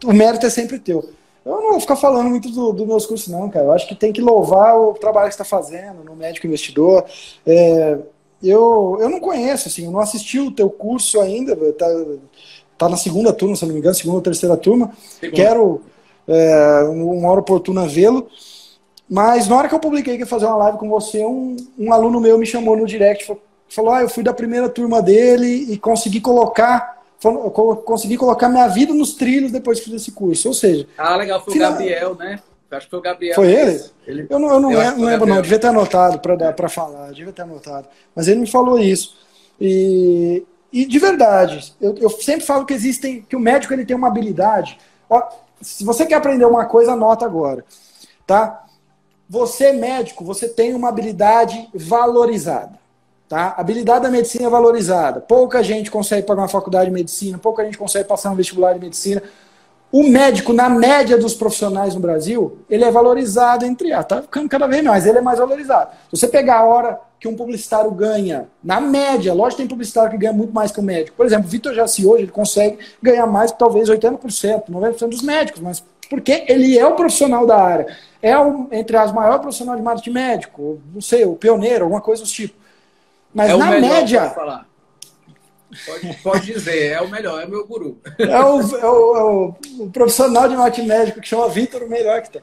o 0.04 0.12
mérito 0.12 0.46
é 0.46 0.50
sempre 0.50 0.80
teu. 0.80 1.08
Eu 1.44 1.60
não 1.60 1.70
vou 1.72 1.80
ficar 1.80 1.96
falando 1.96 2.30
muito 2.30 2.48
dos 2.48 2.74
do 2.74 2.86
meus 2.86 3.04
cursos, 3.04 3.28
não, 3.28 3.50
cara. 3.50 3.66
Eu 3.66 3.72
acho 3.72 3.86
que 3.86 3.94
tem 3.94 4.12
que 4.12 4.20
louvar 4.20 4.78
o 4.78 4.94
trabalho 4.94 5.28
que 5.28 5.34
está 5.34 5.44
fazendo 5.44 6.02
no 6.02 6.16
médico 6.16 6.46
investidor. 6.46 7.04
É, 7.46 7.98
eu, 8.42 8.96
eu 9.00 9.08
não 9.08 9.20
conheço, 9.20 9.68
assim, 9.68 9.84
eu 9.84 9.90
não 9.90 10.00
assisti 10.00 10.38
o 10.40 10.50
teu 10.50 10.70
curso 10.70 11.20
ainda, 11.20 11.54
tá, 11.72 11.86
tá 12.78 12.88
na 12.88 12.96
segunda 12.96 13.32
turma, 13.32 13.56
se 13.56 13.66
não 13.66 13.72
me 13.72 13.78
engano, 13.78 13.94
segunda 13.94 14.16
ou 14.16 14.22
terceira 14.22 14.56
turma. 14.56 14.92
Segunda. 15.20 15.36
Quero 15.36 15.82
é, 16.26 16.82
uma 16.84 17.28
hora 17.30 17.40
oportuna 17.40 17.86
vê-lo. 17.86 18.26
Mas 19.08 19.46
na 19.48 19.56
hora 19.56 19.68
que 19.68 19.74
eu 19.74 19.80
publiquei 19.80 20.14
que 20.14 20.22
ia 20.22 20.26
fazer 20.26 20.46
uma 20.46 20.56
live 20.56 20.78
com 20.78 20.88
você, 20.88 21.24
um, 21.24 21.56
um 21.78 21.92
aluno 21.92 22.20
meu 22.20 22.38
me 22.38 22.46
chamou 22.46 22.76
no 22.76 22.86
direct 22.86 23.30
falou: 23.68 23.92
Ah, 23.92 24.02
eu 24.02 24.08
fui 24.08 24.22
da 24.22 24.32
primeira 24.32 24.68
turma 24.68 25.02
dele 25.02 25.72
e 25.72 25.76
consegui 25.78 26.20
colocar. 26.20 26.93
Consegui 27.84 28.16
colocar 28.16 28.48
minha 28.48 28.68
vida 28.68 28.92
nos 28.92 29.14
trilhos 29.14 29.50
depois 29.50 29.78
que 29.78 29.86
fiz 29.86 30.02
esse 30.02 30.12
curso. 30.12 30.48
Ou 30.48 30.54
seja. 30.54 30.86
Ah, 30.96 31.16
legal, 31.16 31.42
foi 31.42 31.52
final... 31.52 31.70
o 31.70 31.72
Gabriel, 31.74 32.14
né? 32.14 32.40
Acho 32.70 32.86
que 32.86 32.90
foi 32.90 32.98
o 32.98 33.02
Gabriel. 33.02 33.34
Foi 33.34 33.52
ele? 33.52 33.84
ele? 34.06 34.26
Eu 34.28 34.38
não, 34.38 34.50
eu 34.50 34.60
não, 34.60 34.72
eu 34.72 34.78
lembro, 34.78 34.98
não, 34.98 35.06
lembro 35.06 35.26
não, 35.26 35.42
devia 35.42 35.58
ter 35.58 35.68
anotado 35.68 36.18
para 36.18 36.68
falar, 36.68 37.12
devia 37.12 37.32
ter 37.32 37.42
anotado. 37.42 37.88
Mas 38.14 38.28
ele 38.28 38.40
me 38.40 38.50
falou 38.50 38.78
isso. 38.78 39.16
E, 39.60 40.44
e 40.72 40.84
de 40.84 40.98
verdade, 40.98 41.72
eu, 41.80 41.94
eu 41.98 42.10
sempre 42.10 42.44
falo 42.44 42.66
que 42.66 42.74
existem, 42.74 43.22
que 43.22 43.36
o 43.36 43.40
médico 43.40 43.72
ele 43.72 43.86
tem 43.86 43.96
uma 43.96 44.08
habilidade. 44.08 44.78
Ó, 45.08 45.22
se 45.60 45.84
você 45.84 46.04
quer 46.04 46.16
aprender 46.16 46.44
uma 46.44 46.66
coisa, 46.66 46.92
anota 46.92 47.24
agora. 47.24 47.64
Tá? 48.26 48.64
Você, 49.28 49.72
médico, 49.72 50.24
você 50.24 50.48
tem 50.48 50.74
uma 50.74 50.88
habilidade 50.88 51.68
valorizada. 51.74 52.78
Tá? 53.28 53.54
Habilidade 53.56 54.02
da 54.04 54.10
medicina 54.10 54.46
é 54.46 54.50
valorizada. 54.50 55.20
Pouca 55.20 55.62
gente 55.62 55.90
consegue 55.90 56.26
pagar 56.26 56.42
uma 56.42 56.48
faculdade 56.48 56.86
de 56.86 56.92
medicina, 56.92 57.38
pouca 57.38 57.64
gente 57.64 57.78
consegue 57.78 58.06
passar 58.06 58.30
um 58.30 58.34
vestibular 58.34 58.74
de 58.74 58.80
medicina. 58.80 59.22
O 59.90 60.02
médico, 60.02 60.52
na 60.52 60.68
média 60.68 61.16
dos 61.16 61.34
profissionais 61.34 61.94
no 61.94 62.00
Brasil, 62.00 62.58
ele 62.68 62.84
é 62.84 62.90
valorizado 62.90 63.64
entre 63.64 63.92
a. 63.92 64.02
Tá 64.02 64.20
ficando 64.20 64.48
cada 64.48 64.66
vez 64.66 64.82
mais, 64.82 65.06
ele 65.06 65.18
é 65.18 65.20
mais 65.20 65.38
valorizado. 65.38 65.90
Se 66.12 66.18
você 66.18 66.26
pegar 66.26 66.58
a 66.58 66.64
hora 66.64 67.00
que 67.20 67.28
um 67.28 67.36
publicitário 67.36 67.90
ganha, 67.92 68.48
na 68.62 68.80
média, 68.80 69.32
lógico 69.32 69.58
tem 69.58 69.68
publicitário 69.68 70.10
que 70.10 70.18
ganha 70.18 70.32
muito 70.32 70.52
mais 70.52 70.72
que 70.72 70.80
o 70.80 70.82
médico. 70.82 71.16
Por 71.16 71.24
exemplo, 71.24 71.46
o 71.46 71.48
Vitor 71.48 71.72
Jaci 71.72 72.04
hoje 72.04 72.24
ele 72.24 72.32
consegue 72.32 72.78
ganhar 73.00 73.26
mais 73.26 73.52
que 73.52 73.58
talvez 73.58 73.88
80%, 73.88 74.64
90% 74.68 75.08
dos 75.08 75.22
médicos, 75.22 75.60
mas 75.60 75.82
porque 76.10 76.44
ele 76.48 76.76
é 76.76 76.86
o 76.86 76.96
profissional 76.96 77.46
da 77.46 77.56
área. 77.56 77.86
É, 78.20 78.36
o, 78.36 78.66
entre 78.72 78.96
as 78.96 79.12
maiores 79.12 79.40
profissionais 79.40 79.78
de 79.78 79.84
marketing 79.84 80.10
médico, 80.10 80.80
não 80.92 81.00
sei, 81.00 81.24
o 81.24 81.34
pioneiro, 81.34 81.84
alguma 81.84 82.00
coisa 82.00 82.22
do 82.22 82.28
tipo. 82.28 82.63
Mas 83.34 83.50
é 83.50 83.56
na 83.56 83.70
média. 83.80 84.34
Pode, 85.84 86.18
pode, 86.22 86.52
dizer, 86.52 86.92
é 86.92 87.00
o 87.00 87.10
melhor, 87.10 87.42
é 87.42 87.46
o 87.46 87.50
meu 87.50 87.66
guru. 87.66 87.98
É 88.16 88.40
o, 88.40 88.60
é 88.60 88.88
o, 88.88 89.16
é 89.16 89.22
o, 89.24 89.54
o 89.80 89.90
profissional 89.90 90.48
de 90.48 90.56
marketing 90.56 90.86
médico 90.86 91.20
que 91.20 91.26
chama 91.26 91.48
Vitor, 91.48 91.82
o 91.82 91.88
melhor 91.88 92.22
que 92.22 92.30
tem. 92.30 92.42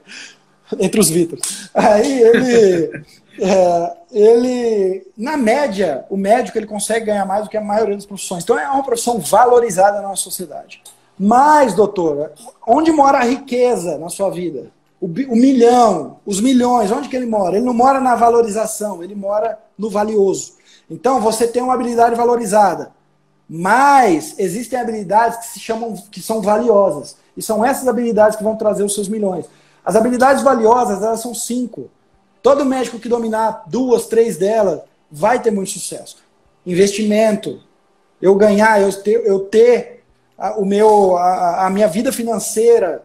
Entre 0.77 0.99
os 0.99 1.09
Vitor. 1.09 1.39
Aí 1.73 2.21
ele. 2.21 3.05
É, 3.39 3.97
ele, 4.11 5.07
na 5.17 5.37
média, 5.37 6.05
o 6.09 6.17
médico 6.17 6.57
ele 6.57 6.67
consegue 6.67 7.05
ganhar 7.05 7.25
mais 7.25 7.45
do 7.45 7.49
que 7.49 7.55
a 7.55 7.61
maioria 7.61 7.95
das 7.95 8.05
profissões. 8.05 8.43
Então 8.43 8.59
é 8.59 8.67
uma 8.67 8.83
profissão 8.83 9.19
valorizada 9.19 10.01
na 10.01 10.09
nossa 10.09 10.23
sociedade. 10.23 10.83
Mas, 11.17 11.73
doutora, 11.73 12.33
onde 12.67 12.91
mora 12.91 13.19
a 13.19 13.23
riqueza 13.23 13.97
na 13.97 14.09
sua 14.09 14.29
vida? 14.29 14.71
O, 14.99 15.05
o, 15.05 15.35
milhão, 15.35 16.17
os 16.25 16.41
milhões, 16.41 16.91
onde 16.91 17.09
que 17.09 17.15
ele 17.15 17.25
mora? 17.25 17.55
Ele 17.55 17.65
não 17.65 17.73
mora 17.73 17.99
na 17.99 18.15
valorização, 18.15 19.03
ele 19.03 19.15
mora 19.15 19.57
no 19.77 19.89
valioso. 19.89 20.53
Então, 20.91 21.21
você 21.21 21.47
tem 21.47 21.63
uma 21.63 21.73
habilidade 21.73 22.15
valorizada. 22.15 22.91
Mas 23.47 24.35
existem 24.37 24.77
habilidades 24.77 25.39
que 25.39 25.47
se 25.47 25.59
chamam 25.59 25.95
que 26.11 26.21
são 26.21 26.41
valiosas. 26.41 27.15
E 27.35 27.41
são 27.41 27.63
essas 27.63 27.87
habilidades 27.87 28.37
que 28.37 28.43
vão 28.43 28.57
trazer 28.57 28.83
os 28.83 28.93
seus 28.93 29.07
milhões. 29.07 29.45
As 29.85 29.95
habilidades 29.95 30.43
valiosas, 30.43 31.01
elas 31.01 31.21
são 31.21 31.33
cinco. 31.33 31.89
Todo 32.43 32.65
médico 32.65 32.99
que 32.99 33.07
dominar 33.07 33.63
duas, 33.67 34.07
três 34.07 34.35
delas 34.35 34.81
vai 35.09 35.41
ter 35.41 35.49
muito 35.49 35.71
sucesso. 35.71 36.17
Investimento, 36.65 37.61
eu 38.21 38.35
ganhar, 38.35 38.81
eu 38.81 38.91
ter, 38.91 39.25
eu 39.25 39.39
ter 39.39 40.03
a, 40.37 40.59
o 40.59 40.65
meu, 40.65 41.15
a, 41.15 41.67
a 41.67 41.69
minha 41.69 41.87
vida 41.87 42.11
financeira 42.11 43.03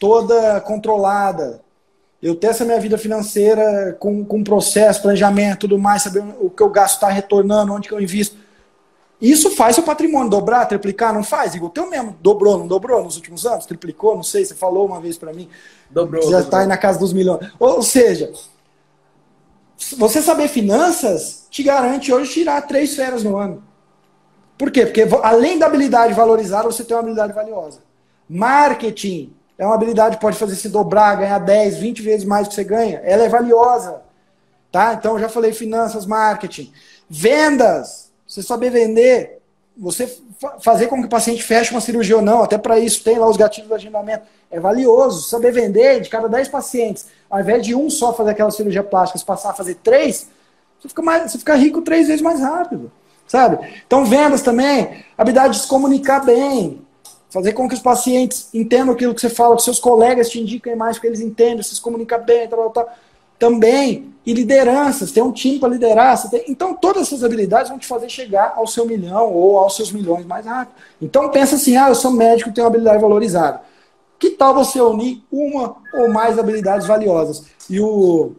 toda 0.00 0.60
controlada, 0.62 1.60
eu 2.22 2.34
ter 2.34 2.48
essa 2.48 2.64
minha 2.64 2.80
vida 2.80 2.96
financeira 2.96 3.96
com, 4.00 4.24
com 4.24 4.42
processo, 4.42 5.02
planejamento, 5.02 5.60
tudo 5.60 5.78
mais, 5.78 6.02
saber 6.02 6.24
o 6.40 6.48
que 6.48 6.62
eu 6.62 6.70
gasto 6.70 6.94
está 6.94 7.08
retornando, 7.08 7.72
onde 7.72 7.88
que 7.88 7.94
eu 7.94 8.00
invisto. 8.00 8.36
Isso 9.20 9.50
faz 9.50 9.74
seu 9.74 9.84
patrimônio 9.84 10.30
dobrar, 10.30 10.66
triplicar? 10.66 11.12
Não 11.12 11.24
faz? 11.24 11.54
Igual 11.54 11.70
o 11.70 11.72
teu 11.72 11.88
mesmo 11.88 12.16
dobrou, 12.20 12.58
não 12.58 12.66
dobrou 12.66 13.02
nos 13.02 13.16
últimos 13.16 13.46
anos? 13.46 13.64
Triplicou? 13.64 14.14
Não 14.14 14.22
sei, 14.22 14.44
você 14.44 14.54
falou 14.54 14.86
uma 14.86 15.00
vez 15.00 15.16
para 15.16 15.32
mim. 15.32 15.48
Dobrou. 15.90 16.30
Já 16.30 16.40
está 16.40 16.60
aí 16.60 16.66
na 16.66 16.76
casa 16.76 16.98
dos 16.98 17.12
milhões. 17.12 17.50
Ou 17.58 17.82
seja, 17.82 18.30
você 19.96 20.20
saber 20.20 20.48
finanças 20.48 21.46
te 21.50 21.62
garante 21.62 22.12
hoje 22.12 22.32
tirar 22.32 22.60
três 22.62 22.94
férias 22.94 23.22
no 23.22 23.36
ano. 23.36 23.62
Por 24.58 24.70
quê? 24.70 24.84
Porque 24.84 25.06
além 25.22 25.58
da 25.58 25.66
habilidade 25.66 26.12
valorizada, 26.12 26.70
você 26.70 26.84
tem 26.84 26.94
uma 26.94 27.02
habilidade 27.02 27.32
valiosa. 27.32 27.80
Marketing 28.28 29.34
é 29.58 29.64
uma 29.64 29.74
habilidade 29.74 30.16
que 30.16 30.20
pode 30.20 30.38
fazer 30.38 30.56
se 30.56 30.68
dobrar, 30.68 31.16
ganhar 31.16 31.38
10, 31.38 31.78
20 31.78 32.02
vezes 32.02 32.24
mais 32.24 32.46
do 32.46 32.50
que 32.50 32.54
você 32.54 32.64
ganha. 32.64 33.00
Ela 33.04 33.24
é 33.24 33.28
valiosa. 33.28 34.02
Tá? 34.70 34.94
Então, 34.94 35.14
eu 35.14 35.20
já 35.20 35.28
falei 35.28 35.52
finanças, 35.52 36.04
marketing. 36.04 36.72
Vendas. 37.08 38.10
Você 38.26 38.42
saber 38.42 38.70
vender. 38.70 39.40
Você 39.78 40.14
fazer 40.60 40.88
com 40.88 41.00
que 41.00 41.06
o 41.06 41.10
paciente 41.10 41.42
feche 41.42 41.70
uma 41.70 41.80
cirurgia 41.80 42.16
ou 42.16 42.22
não. 42.22 42.42
Até 42.42 42.58
para 42.58 42.78
isso 42.78 43.02
tem 43.02 43.18
lá 43.18 43.28
os 43.28 43.36
gatilhos 43.36 43.68
do 43.68 43.74
agendamento. 43.74 44.26
É 44.50 44.60
valioso. 44.60 45.28
Saber 45.28 45.52
vender 45.52 46.00
de 46.00 46.10
cada 46.10 46.28
10 46.28 46.48
pacientes 46.48 47.06
ao 47.28 47.40
invés 47.40 47.64
de 47.64 47.74
um 47.74 47.90
só 47.90 48.12
fazer 48.12 48.30
aquela 48.30 48.50
cirurgia 48.50 48.82
plástica, 48.82 49.18
se 49.18 49.24
passar 49.24 49.50
a 49.50 49.54
fazer 49.54 49.76
três, 49.76 50.28
você 50.78 50.88
fica, 50.88 51.02
mais, 51.02 51.30
você 51.30 51.38
fica 51.38 51.54
rico 51.54 51.82
três 51.82 52.06
vezes 52.06 52.22
mais 52.22 52.40
rápido. 52.40 52.90
Sabe? 53.26 53.58
Então, 53.84 54.04
vendas 54.04 54.42
também, 54.42 55.04
habilidade 55.18 55.54
de 55.54 55.62
se 55.62 55.68
comunicar 55.68 56.24
bem, 56.24 56.85
fazer 57.30 57.52
com 57.52 57.68
que 57.68 57.74
os 57.74 57.80
pacientes 57.80 58.48
entendam 58.54 58.94
aquilo 58.94 59.14
que 59.14 59.20
você 59.20 59.28
fala, 59.28 59.56
que 59.56 59.62
seus 59.62 59.78
colegas 59.78 60.30
te 60.30 60.40
indiquem 60.40 60.76
mais, 60.76 60.96
porque 60.96 61.08
eles 61.08 61.20
entendem, 61.20 61.62
você 61.62 61.74
se 61.74 61.82
bem, 62.24 62.48
tal, 62.48 62.58
tal, 62.58 62.70
tal. 62.70 62.94
Também, 63.38 64.14
e 64.24 64.32
lideranças, 64.32 65.12
tem 65.12 65.22
um 65.22 65.30
time 65.30 65.58
para 65.58 65.68
liderar. 65.68 66.30
Tem... 66.30 66.44
Então, 66.48 66.74
todas 66.74 67.02
essas 67.02 67.22
habilidades 67.22 67.68
vão 67.68 67.78
te 67.78 67.86
fazer 67.86 68.08
chegar 68.08 68.54
ao 68.56 68.66
seu 68.66 68.86
milhão 68.86 69.32
ou 69.32 69.58
aos 69.58 69.76
seus 69.76 69.92
milhões 69.92 70.24
mais 70.24 70.46
rápido. 70.46 70.74
Então, 71.00 71.30
pensa 71.30 71.56
assim: 71.56 71.76
ah, 71.76 71.90
eu 71.90 71.94
sou 71.94 72.10
médico, 72.10 72.52
tenho 72.52 72.66
uma 72.66 72.70
habilidade 72.70 73.00
valorizada. 73.00 73.60
Que 74.18 74.30
tal 74.30 74.54
você 74.54 74.80
unir 74.80 75.22
uma 75.30 75.76
ou 75.92 76.08
mais 76.08 76.38
habilidades 76.38 76.86
valiosas? 76.86 77.44
E, 77.68 77.78
o, 77.78 78.32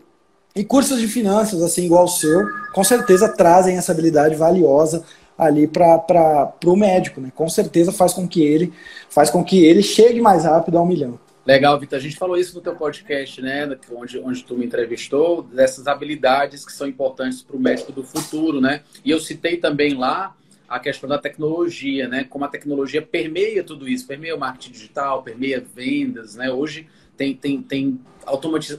e 0.55 0.63
cursos 0.63 0.99
de 0.99 1.07
finanças, 1.07 1.61
assim, 1.61 1.85
igual 1.85 2.05
o 2.05 2.07
seu, 2.07 2.47
com 2.73 2.83
certeza 2.83 3.29
trazem 3.29 3.77
essa 3.77 3.91
habilidade 3.91 4.35
valiosa 4.35 5.03
ali 5.37 5.67
para 5.67 6.53
o 6.65 6.75
médico, 6.75 7.21
né? 7.21 7.31
Com 7.35 7.47
certeza 7.47 7.91
faz 7.91 8.13
com 8.13 8.27
que 8.27 8.41
ele 8.41 8.73
faz 9.09 9.29
com 9.29 9.43
que 9.43 9.63
ele 9.63 9.83
chegue 9.83 10.19
mais 10.19 10.45
rápido 10.45 10.77
a 10.77 10.81
um 10.81 10.85
milhão. 10.85 11.19
Legal, 11.45 11.79
Vitor. 11.79 11.97
A 11.97 12.01
gente 12.01 12.17
falou 12.17 12.37
isso 12.37 12.53
no 12.55 12.61
teu 12.61 12.75
podcast, 12.75 13.41
né? 13.41 13.69
Onde, 13.91 14.19
onde 14.19 14.43
tu 14.43 14.55
me 14.57 14.65
entrevistou, 14.65 15.43
dessas 15.43 15.87
habilidades 15.87 16.65
que 16.65 16.73
são 16.73 16.85
importantes 16.85 17.41
para 17.41 17.55
o 17.55 17.59
médico 17.59 17.93
do 17.93 18.03
futuro, 18.03 18.59
né? 18.59 18.81
E 19.05 19.11
eu 19.11 19.19
citei 19.19 19.55
também 19.55 19.93
lá 19.93 20.35
a 20.67 20.77
questão 20.77 21.07
da 21.07 21.17
tecnologia, 21.17 22.07
né? 22.09 22.25
Como 22.25 22.43
a 22.43 22.49
tecnologia 22.49 23.01
permeia 23.01 23.63
tudo 23.63 23.87
isso, 23.87 24.05
permeia 24.05 24.35
o 24.35 24.39
marketing 24.39 24.73
digital, 24.73 25.23
permeia 25.23 25.63
vendas, 25.73 26.35
né? 26.35 26.51
Hoje 26.51 26.85
tem, 27.15 27.33
tem, 27.33 27.61
tem 27.61 27.99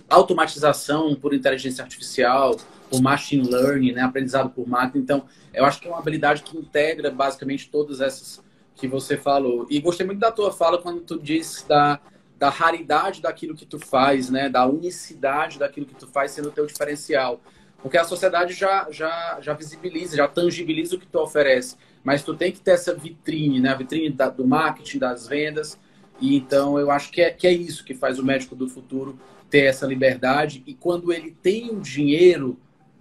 automatização 0.08 1.14
por 1.14 1.32
inteligência 1.32 1.82
artificial, 1.82 2.54
por 2.88 3.00
machine 3.00 3.48
learning, 3.48 3.92
né? 3.92 4.02
Aprendizado 4.02 4.50
por 4.50 4.66
máquina. 4.66 5.02
Então, 5.02 5.24
eu 5.52 5.64
acho 5.64 5.80
que 5.80 5.86
é 5.86 5.90
uma 5.90 5.98
habilidade 5.98 6.42
que 6.42 6.56
integra 6.56 7.10
basicamente 7.10 7.68
todas 7.68 8.00
essas 8.00 8.42
que 8.74 8.86
você 8.86 9.16
falou. 9.16 9.66
E 9.68 9.80
gostei 9.80 10.06
muito 10.06 10.20
da 10.20 10.30
tua 10.30 10.52
fala 10.52 10.78
quando 10.78 11.00
tu 11.00 11.18
disse 11.18 11.68
da, 11.68 12.00
da 12.38 12.48
raridade 12.48 13.20
daquilo 13.20 13.54
que 13.54 13.66
tu 13.66 13.78
faz, 13.78 14.30
né? 14.30 14.48
Da 14.48 14.66
unicidade 14.66 15.58
daquilo 15.58 15.86
que 15.86 15.94
tu 15.94 16.06
faz 16.06 16.30
sendo 16.30 16.48
o 16.48 16.52
teu 16.52 16.64
diferencial. 16.64 17.40
Porque 17.82 17.98
a 17.98 18.04
sociedade 18.04 18.54
já, 18.54 18.88
já, 18.90 19.38
já 19.40 19.52
visibiliza, 19.52 20.16
já 20.16 20.26
tangibiliza 20.26 20.96
o 20.96 20.98
que 20.98 21.06
tu 21.06 21.18
oferece. 21.18 21.76
Mas 22.02 22.22
tu 22.22 22.34
tem 22.34 22.50
que 22.50 22.60
ter 22.60 22.72
essa 22.72 22.94
vitrine, 22.94 23.60
né? 23.60 23.70
A 23.70 23.74
vitrine 23.74 24.10
da, 24.10 24.28
do 24.28 24.46
marketing, 24.46 24.98
das 24.98 25.26
vendas. 25.26 25.78
E 26.20 26.36
então 26.36 26.78
eu 26.78 26.90
acho 26.90 27.10
que 27.10 27.20
é, 27.20 27.30
que 27.30 27.46
é 27.46 27.52
isso 27.52 27.84
que 27.84 27.94
faz 27.94 28.18
o 28.18 28.24
médico 28.24 28.56
do 28.56 28.68
futuro 28.68 29.18
ter 29.50 29.64
essa 29.64 29.86
liberdade. 29.86 30.62
E 30.66 30.74
quando 30.74 31.12
ele 31.12 31.36
tem 31.42 31.70
o 31.70 31.80
dinheiro, 31.80 32.58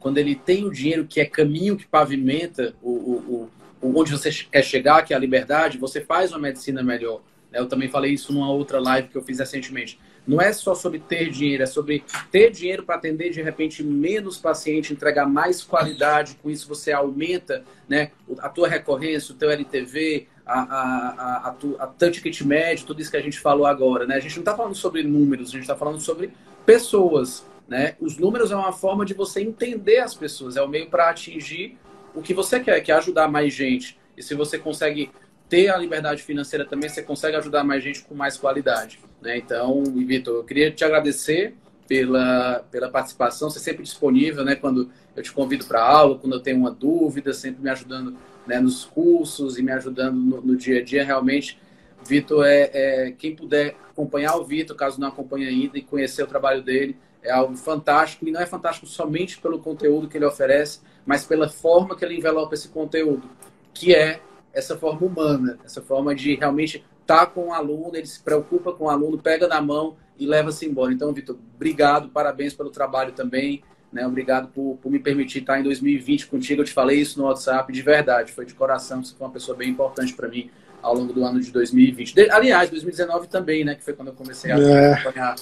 quando 0.08 0.20
ele 0.20 0.36
tem 0.36 0.64
o 0.64 0.72
dinheiro 0.72 1.06
que 1.06 1.20
é 1.20 1.26
caminho 1.26 1.76
que 1.76 1.86
pavimenta 1.86 2.74
o, 2.82 2.92
o, 2.92 3.50
o 3.82 4.00
onde 4.00 4.14
você 4.14 4.32
quer 4.32 4.64
chegar, 4.64 5.04
que 5.04 5.14
é 5.14 5.18
a 5.18 5.20
liberdade, 5.20 5.78
você 5.78 6.00
faz 6.00 6.32
uma 6.32 6.40
medicina 6.40 6.82
melhor. 6.82 7.22
Eu 7.52 7.68
também 7.68 7.90
falei 7.90 8.14
isso 8.14 8.32
numa 8.32 8.50
outra 8.50 8.80
live 8.80 9.10
que 9.10 9.18
eu 9.18 9.22
fiz 9.22 9.40
recentemente. 9.40 10.00
não 10.26 10.40
é 10.40 10.54
só 10.54 10.74
sobre 10.74 11.00
ter 11.00 11.30
dinheiro, 11.30 11.62
é 11.62 11.66
sobre 11.66 12.06
ter 12.32 12.52
dinheiro 12.52 12.84
para 12.84 12.96
atender 12.96 13.32
de 13.32 13.42
repente 13.42 13.84
menos 13.84 14.38
paciente, 14.38 14.94
entregar 14.94 15.26
mais 15.26 15.62
qualidade. 15.62 16.38
Com 16.42 16.50
isso 16.50 16.70
você 16.70 16.94
aumenta 16.94 17.66
né, 17.90 18.12
a 18.40 18.48
tua 18.48 18.70
recorrência, 18.70 19.36
o 19.36 19.38
teu 19.38 19.52
LTV, 19.52 20.26
a, 20.46 20.62
a, 20.62 21.50
a, 21.50 21.56
a, 21.80 21.84
a 21.84 22.10
ticket 22.10 22.44
médio, 22.44 22.86
tudo 22.86 23.02
isso 23.02 23.12
que 23.12 23.18
a 23.18 23.22
gente 23.22 23.42
falou 23.42 23.66
agora. 23.66 24.08
Né? 24.08 24.16
A 24.16 24.22
gente 24.22 24.38
não 24.38 24.44
está 24.44 24.56
falando 24.56 24.76
sobre 24.76 25.04
números, 25.04 25.50
a 25.50 25.52
gente 25.52 25.64
está 25.64 25.76
falando 25.76 26.00
sobre 26.00 26.32
pessoas. 26.66 27.46
Né? 27.68 27.96
Os 28.00 28.18
números 28.18 28.52
é 28.52 28.56
uma 28.56 28.72
forma 28.72 29.06
de 29.06 29.14
você 29.14 29.42
entender 29.42 29.98
as 29.98 30.16
pessoas, 30.16 30.56
é 30.56 30.62
o 30.62 30.68
meio 30.68 30.90
para 30.90 31.10
atingir 31.10 31.78
o 32.16 32.22
que 32.22 32.34
você 32.34 32.60
quer, 32.60 32.80
que 32.82 32.92
é 32.92 32.96
ajudar 32.96 33.28
mais 33.28 33.54
gente. 33.54 34.00
E 34.16 34.24
se 34.24 34.34
você 34.34 34.58
consegue 34.58 35.12
ter 35.50 35.70
a 35.70 35.78
liberdade 35.78 36.24
financeira 36.24 36.66
também, 36.66 36.90
você 36.90 37.04
consegue 37.04 37.38
ajudar 37.38 37.64
mais 37.64 37.84
gente 37.84 38.04
com 38.04 38.16
mais 38.16 38.38
qualidade. 38.38 39.00
Né? 39.22 39.38
Então, 39.38 39.84
Vitor, 39.84 40.36
eu 40.36 40.44
queria 40.44 40.72
te 40.72 40.84
agradecer 40.84 41.56
pela, 41.88 42.66
pela 42.70 42.90
participação, 42.90 43.50
você 43.50 43.60
é 43.60 43.62
sempre 43.62 43.84
disponível, 43.84 44.44
né? 44.44 44.56
Quando 44.56 44.92
eu 45.16 45.24
te 45.24 45.32
convido 45.32 45.66
para 45.66 45.82
aula, 45.82 46.18
quando 46.18 46.34
eu 46.34 46.40
tenho 46.42 46.58
uma 46.58 46.70
dúvida, 46.72 47.34
sempre 47.34 47.64
me 47.64 47.70
ajudando 47.70 48.18
né, 48.46 48.60
nos 48.60 48.84
cursos 48.84 49.58
e 49.58 49.64
me 49.64 49.72
ajudando 49.72 50.16
no, 50.16 50.42
no 50.42 50.56
dia 50.56 50.80
a 50.80 50.84
dia. 50.84 51.04
Realmente, 51.04 51.58
Vitor 52.06 52.46
é, 52.46 52.70
é, 52.74 53.12
quem 53.12 53.36
puder 53.36 53.76
acompanhar 53.90 54.36
o 54.36 54.44
Vitor, 54.44 54.76
caso 54.76 55.00
não 55.00 55.08
acompanhe 55.08 55.48
ainda, 55.48 55.78
e 55.78 55.82
conhecer 55.82 56.24
o 56.24 56.28
trabalho 56.28 56.62
dele, 56.62 56.98
é 57.24 57.32
algo 57.32 57.56
fantástico. 57.56 58.28
E 58.28 58.32
não 58.32 58.42
é 58.42 58.46
fantástico 58.46 58.88
somente 58.88 59.40
pelo 59.40 59.60
conteúdo 59.60 60.08
que 60.08 60.18
ele 60.18 60.26
oferece, 60.26 60.80
mas 61.06 61.26
pela 61.26 61.50
forma 61.50 61.96
que 61.96 62.04
ele 62.04 62.18
envelopa 62.18 62.54
esse 62.54 62.70
conteúdo, 62.70 63.30
que 63.74 63.94
é 63.94 64.22
essa 64.54 64.78
forma 64.78 65.06
humana, 65.06 65.60
essa 65.64 65.82
forma 65.82 66.16
de 66.16 66.36
realmente 66.36 66.84
estar 67.02 67.26
tá 67.26 67.26
com 67.26 67.48
o 67.48 67.54
aluno, 67.54 67.96
ele 67.96 68.08
se 68.08 68.22
preocupa 68.22 68.74
com 68.74 68.86
o 68.86 68.90
aluno, 68.90 69.18
pega 69.18 69.48
na 69.48 69.62
mão 69.62 69.96
e 70.18 70.26
leva-se 70.26 70.66
embora. 70.66 70.92
Então, 70.92 71.14
Vitor, 71.14 71.38
obrigado, 71.56 72.10
parabéns 72.10 72.54
pelo 72.54 72.70
trabalho 72.70 73.14
também. 73.14 73.64
Né? 73.92 74.06
Obrigado 74.06 74.50
por, 74.50 74.78
por, 74.82 74.92
me 74.92 75.00
permitir 75.00 75.40
estar 75.40 75.60
em 75.60 75.64
2020 75.64 76.28
contigo. 76.28 76.62
Eu 76.62 76.66
te 76.66 76.74
falei 76.74 77.00
isso 77.00 77.20
no 77.20 77.26
WhatsApp, 77.26 77.72
de 77.72 77.82
verdade, 77.82 78.32
foi 78.34 78.46
de 78.46 78.54
coração. 78.54 79.04
Você 79.04 79.16
foi 79.16 79.26
uma 79.26 79.34
pessoa 79.34 79.58
bem 79.58 79.70
importante 79.70 80.14
para 80.14 80.28
mim 80.28 80.50
ao 80.82 80.94
longo 80.96 81.14
do 81.14 81.24
ano 81.24 81.40
de 81.40 81.52
2020. 81.52 82.14
De, 82.14 82.30
aliás, 82.30 82.70
2019 82.70 83.28
também, 83.28 83.64
né? 83.64 83.76
Que 83.76 83.84
foi 83.84 83.94
quando 83.94 84.10
eu 84.10 84.14
comecei 84.14 84.52
a 84.52 84.58
é. 84.58 84.94
acompanhar. 84.94 85.36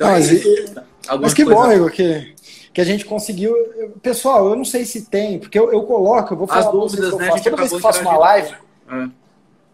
Então, 0.00 0.12
mas, 0.12 0.30
é 0.32 1.18
mas 1.20 1.34
que 1.34 1.44
bom, 1.44 1.70
Igor, 1.70 1.90
que, 1.90 2.34
que 2.72 2.80
a 2.80 2.84
gente 2.84 3.04
conseguiu. 3.04 3.54
Pessoal, 4.02 4.48
eu 4.48 4.56
não 4.56 4.64
sei 4.64 4.86
se 4.86 5.02
tem, 5.02 5.38
porque 5.38 5.58
eu, 5.58 5.70
eu 5.70 5.82
coloco, 5.82 6.32
eu 6.32 6.38
vou 6.38 6.46
falar 6.46 6.60
As 6.60 6.72
dúvidas, 6.72 7.14
né? 7.18 7.28
Toda 7.28 7.56
vez 7.56 7.68
que 7.68 7.74
eu 7.74 7.80
faço 7.80 8.00
uma 8.00 8.16
live. 8.16 8.54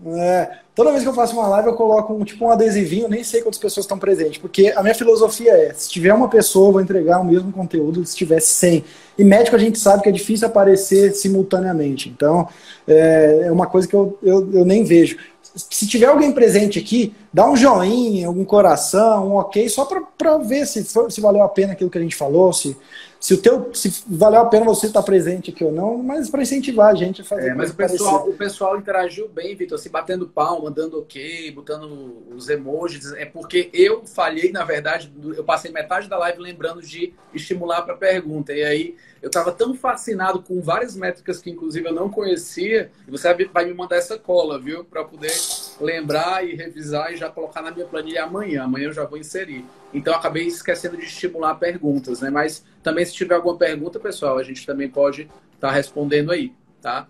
É, 0.04 0.50
toda 0.74 0.90
vez 0.90 1.02
que 1.04 1.08
eu 1.08 1.14
faço 1.14 1.32
uma 1.32 1.46
live, 1.46 1.68
eu 1.68 1.74
coloco 1.74 2.12
um, 2.12 2.22
tipo 2.22 2.44
um 2.44 2.50
adesivinho, 2.50 3.08
nem 3.08 3.24
sei 3.24 3.40
quantas 3.40 3.58
pessoas 3.58 3.84
estão 3.84 3.98
presentes, 3.98 4.36
porque 4.36 4.72
a 4.76 4.82
minha 4.82 4.94
filosofia 4.94 5.52
é: 5.52 5.72
se 5.72 5.88
tiver 5.88 6.12
uma 6.12 6.28
pessoa, 6.28 6.68
eu 6.68 6.72
vou 6.72 6.80
entregar 6.80 7.20
o 7.20 7.24
mesmo 7.24 7.52
conteúdo 7.52 8.04
se 8.04 8.16
tiver 8.16 8.40
100. 8.40 8.84
E 9.16 9.24
médico 9.24 9.54
a 9.54 9.60
gente 9.60 9.78
sabe 9.78 10.02
que 10.02 10.08
é 10.08 10.12
difícil 10.12 10.48
aparecer 10.48 11.14
simultaneamente, 11.14 12.08
então 12.08 12.48
é, 12.86 13.44
é 13.44 13.52
uma 13.52 13.66
coisa 13.66 13.86
que 13.86 13.94
eu, 13.94 14.18
eu, 14.22 14.52
eu 14.52 14.64
nem 14.64 14.82
vejo. 14.82 15.16
Se 15.56 15.86
tiver 15.88 16.06
alguém 16.06 16.32
presente 16.32 16.78
aqui, 16.78 17.14
dá 17.32 17.48
um 17.48 17.56
joinha, 17.56 18.26
algum 18.26 18.44
coração, 18.44 19.28
um 19.28 19.34
ok, 19.36 19.68
só 19.70 19.86
para 19.86 20.38
ver 20.38 20.66
se, 20.66 20.84
se 20.84 21.20
valeu 21.20 21.42
a 21.42 21.48
pena 21.48 21.72
aquilo 21.72 21.88
que 21.88 21.96
a 21.96 22.00
gente 22.00 22.14
falou, 22.14 22.52
se, 22.52 22.76
se 23.18 23.32
o 23.32 23.38
teu 23.38 23.70
se 23.72 24.04
valeu 24.06 24.40
a 24.40 24.44
pena 24.44 24.66
você 24.66 24.86
estar 24.86 25.02
presente 25.02 25.50
aqui 25.50 25.64
ou 25.64 25.72
não, 25.72 25.96
mas 25.96 26.28
para 26.28 26.42
incentivar 26.42 26.92
a 26.92 26.94
gente 26.94 27.22
a 27.22 27.24
fazer. 27.24 27.48
É, 27.48 27.54
mas 27.54 27.70
o 27.70 27.74
pessoal, 27.74 28.28
o 28.28 28.34
pessoal 28.34 28.78
interagiu 28.78 29.28
bem, 29.28 29.56
Vitor, 29.56 29.78
assim, 29.78 29.88
batendo 29.88 30.28
palma, 30.28 30.70
dando 30.70 30.98
ok, 30.98 31.50
botando 31.52 32.22
os 32.34 32.48
emojis. 32.48 33.12
É 33.14 33.24
porque 33.24 33.70
eu 33.72 34.04
falhei, 34.04 34.52
na 34.52 34.64
verdade, 34.64 35.10
eu 35.36 35.42
passei 35.42 35.72
metade 35.72 36.08
da 36.08 36.18
live 36.18 36.38
lembrando 36.38 36.82
de 36.82 37.14
estimular 37.32 37.82
para 37.82 37.96
pergunta. 37.96 38.52
E 38.52 38.62
aí 38.62 38.94
eu 39.22 39.28
estava 39.28 39.50
tão 39.50 39.74
fascinado 39.74 40.42
com 40.42 40.60
várias 40.60 40.94
métricas 40.94 41.40
que, 41.40 41.50
inclusive, 41.50 41.88
eu 41.88 41.92
não 41.92 42.08
conhecia. 42.08 42.90
Você 43.08 43.32
vai 43.52 43.64
me 43.64 43.74
mandar 43.74 43.96
essa 43.96 44.18
cola, 44.18 44.60
viu? 44.60 44.84
Para 44.84 45.04
poder 45.04 45.32
lembrar 45.80 46.46
e 46.46 46.54
revisar 46.54 47.12
e 47.12 47.16
já 47.16 47.28
colocar 47.28 47.62
na 47.62 47.70
minha 47.70 47.86
planilha 47.86 48.24
amanhã. 48.24 48.64
Amanhã 48.64 48.86
eu 48.86 48.92
já 48.92 49.04
vou 49.04 49.18
inserir. 49.18 49.64
Então, 49.92 50.12
eu 50.12 50.18
acabei 50.18 50.46
esquecendo 50.46 50.96
de 50.96 51.04
estimular 51.04 51.54
perguntas, 51.54 52.20
né? 52.20 52.30
Mas 52.30 52.64
também, 52.82 53.04
se 53.04 53.14
tiver 53.14 53.34
alguma 53.34 53.56
pergunta, 53.56 53.98
pessoal, 53.98 54.38
a 54.38 54.42
gente 54.42 54.66
também 54.66 54.88
pode 54.88 55.22
estar 55.54 55.68
tá 55.68 55.70
respondendo 55.70 56.30
aí, 56.30 56.52
tá? 56.82 57.06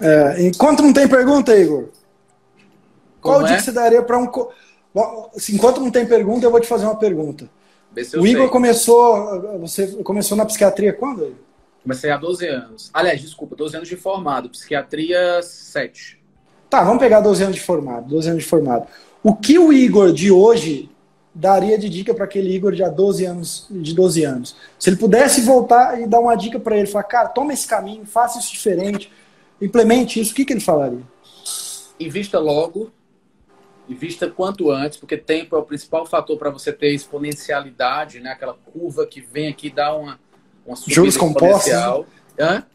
É, 0.00 0.42
enquanto 0.42 0.82
não 0.82 0.92
tem 0.92 1.06
pergunta, 1.06 1.56
Igor, 1.56 1.88
Como 3.20 3.36
qual 3.36 3.46
é? 3.46 3.48
dica 3.48 3.60
você 3.60 3.72
daria 3.72 4.02
para 4.02 4.18
um. 4.18 4.30
Enquanto 5.50 5.80
não 5.80 5.90
tem 5.90 6.06
pergunta, 6.06 6.46
eu 6.46 6.50
vou 6.50 6.60
te 6.60 6.66
fazer 6.66 6.86
uma 6.86 6.98
pergunta. 6.98 7.48
O 8.16 8.26
Igor 8.26 8.42
sei. 8.42 8.48
começou. 8.48 9.58
Você 9.60 9.86
começou 10.02 10.36
na 10.36 10.46
psiquiatria 10.46 10.92
quando? 10.92 11.34
Comecei 11.82 12.10
há 12.10 12.16
12 12.16 12.46
anos. 12.46 12.90
Aliás, 12.92 13.20
desculpa, 13.20 13.56
12 13.56 13.76
anos 13.76 13.88
de 13.88 13.96
formado. 13.96 14.50
Psiquiatria 14.50 15.42
7. 15.42 16.20
Tá, 16.68 16.84
vamos 16.84 17.00
pegar 17.00 17.20
12 17.20 17.42
anos 17.42 17.56
de 17.56 17.62
formado. 17.62 18.08
12 18.08 18.30
anos 18.30 18.42
de 18.42 18.48
formado. 18.48 18.86
O 19.22 19.34
que 19.34 19.58
o 19.58 19.72
Igor 19.72 20.12
de 20.12 20.30
hoje 20.30 20.90
daria 21.34 21.78
de 21.78 21.88
dica 21.88 22.14
para 22.14 22.24
aquele 22.24 22.54
Igor 22.54 22.72
de 22.72 22.82
há 22.82 22.88
12 22.88 23.24
anos, 23.24 23.66
de 23.70 23.94
12 23.94 24.24
anos? 24.24 24.56
Se 24.78 24.90
ele 24.90 24.96
pudesse 24.96 25.40
voltar 25.40 26.00
e 26.00 26.06
dar 26.06 26.20
uma 26.20 26.34
dica 26.34 26.60
para 26.60 26.76
ele, 26.76 26.86
falar, 26.86 27.04
cara, 27.04 27.28
toma 27.28 27.52
esse 27.52 27.66
caminho, 27.66 28.04
faça 28.06 28.38
isso 28.38 28.52
diferente, 28.52 29.10
implemente 29.60 30.20
isso, 30.20 30.32
o 30.32 30.34
que, 30.34 30.44
que 30.44 30.52
ele 30.52 30.60
falaria? 30.60 31.02
Invista 31.98 32.38
logo, 32.38 32.90
invista 33.90 34.30
quanto 34.30 34.70
antes, 34.70 34.96
porque 34.96 35.16
tempo 35.16 35.56
é 35.56 35.58
o 35.58 35.62
principal 35.62 36.06
fator 36.06 36.38
para 36.38 36.50
você 36.50 36.72
ter 36.72 36.94
exponencialidade, 36.94 38.20
né? 38.20 38.30
Aquela 38.30 38.54
curva 38.54 39.06
que 39.06 39.20
vem 39.20 39.48
aqui 39.48 39.68
dá 39.68 39.94
uma, 39.94 40.18
uma 40.64 40.76
subida 40.76 40.94
Juros 40.94 41.16
compostos. 41.16 41.72
Né? 41.72 42.04
Hã? 42.38 42.66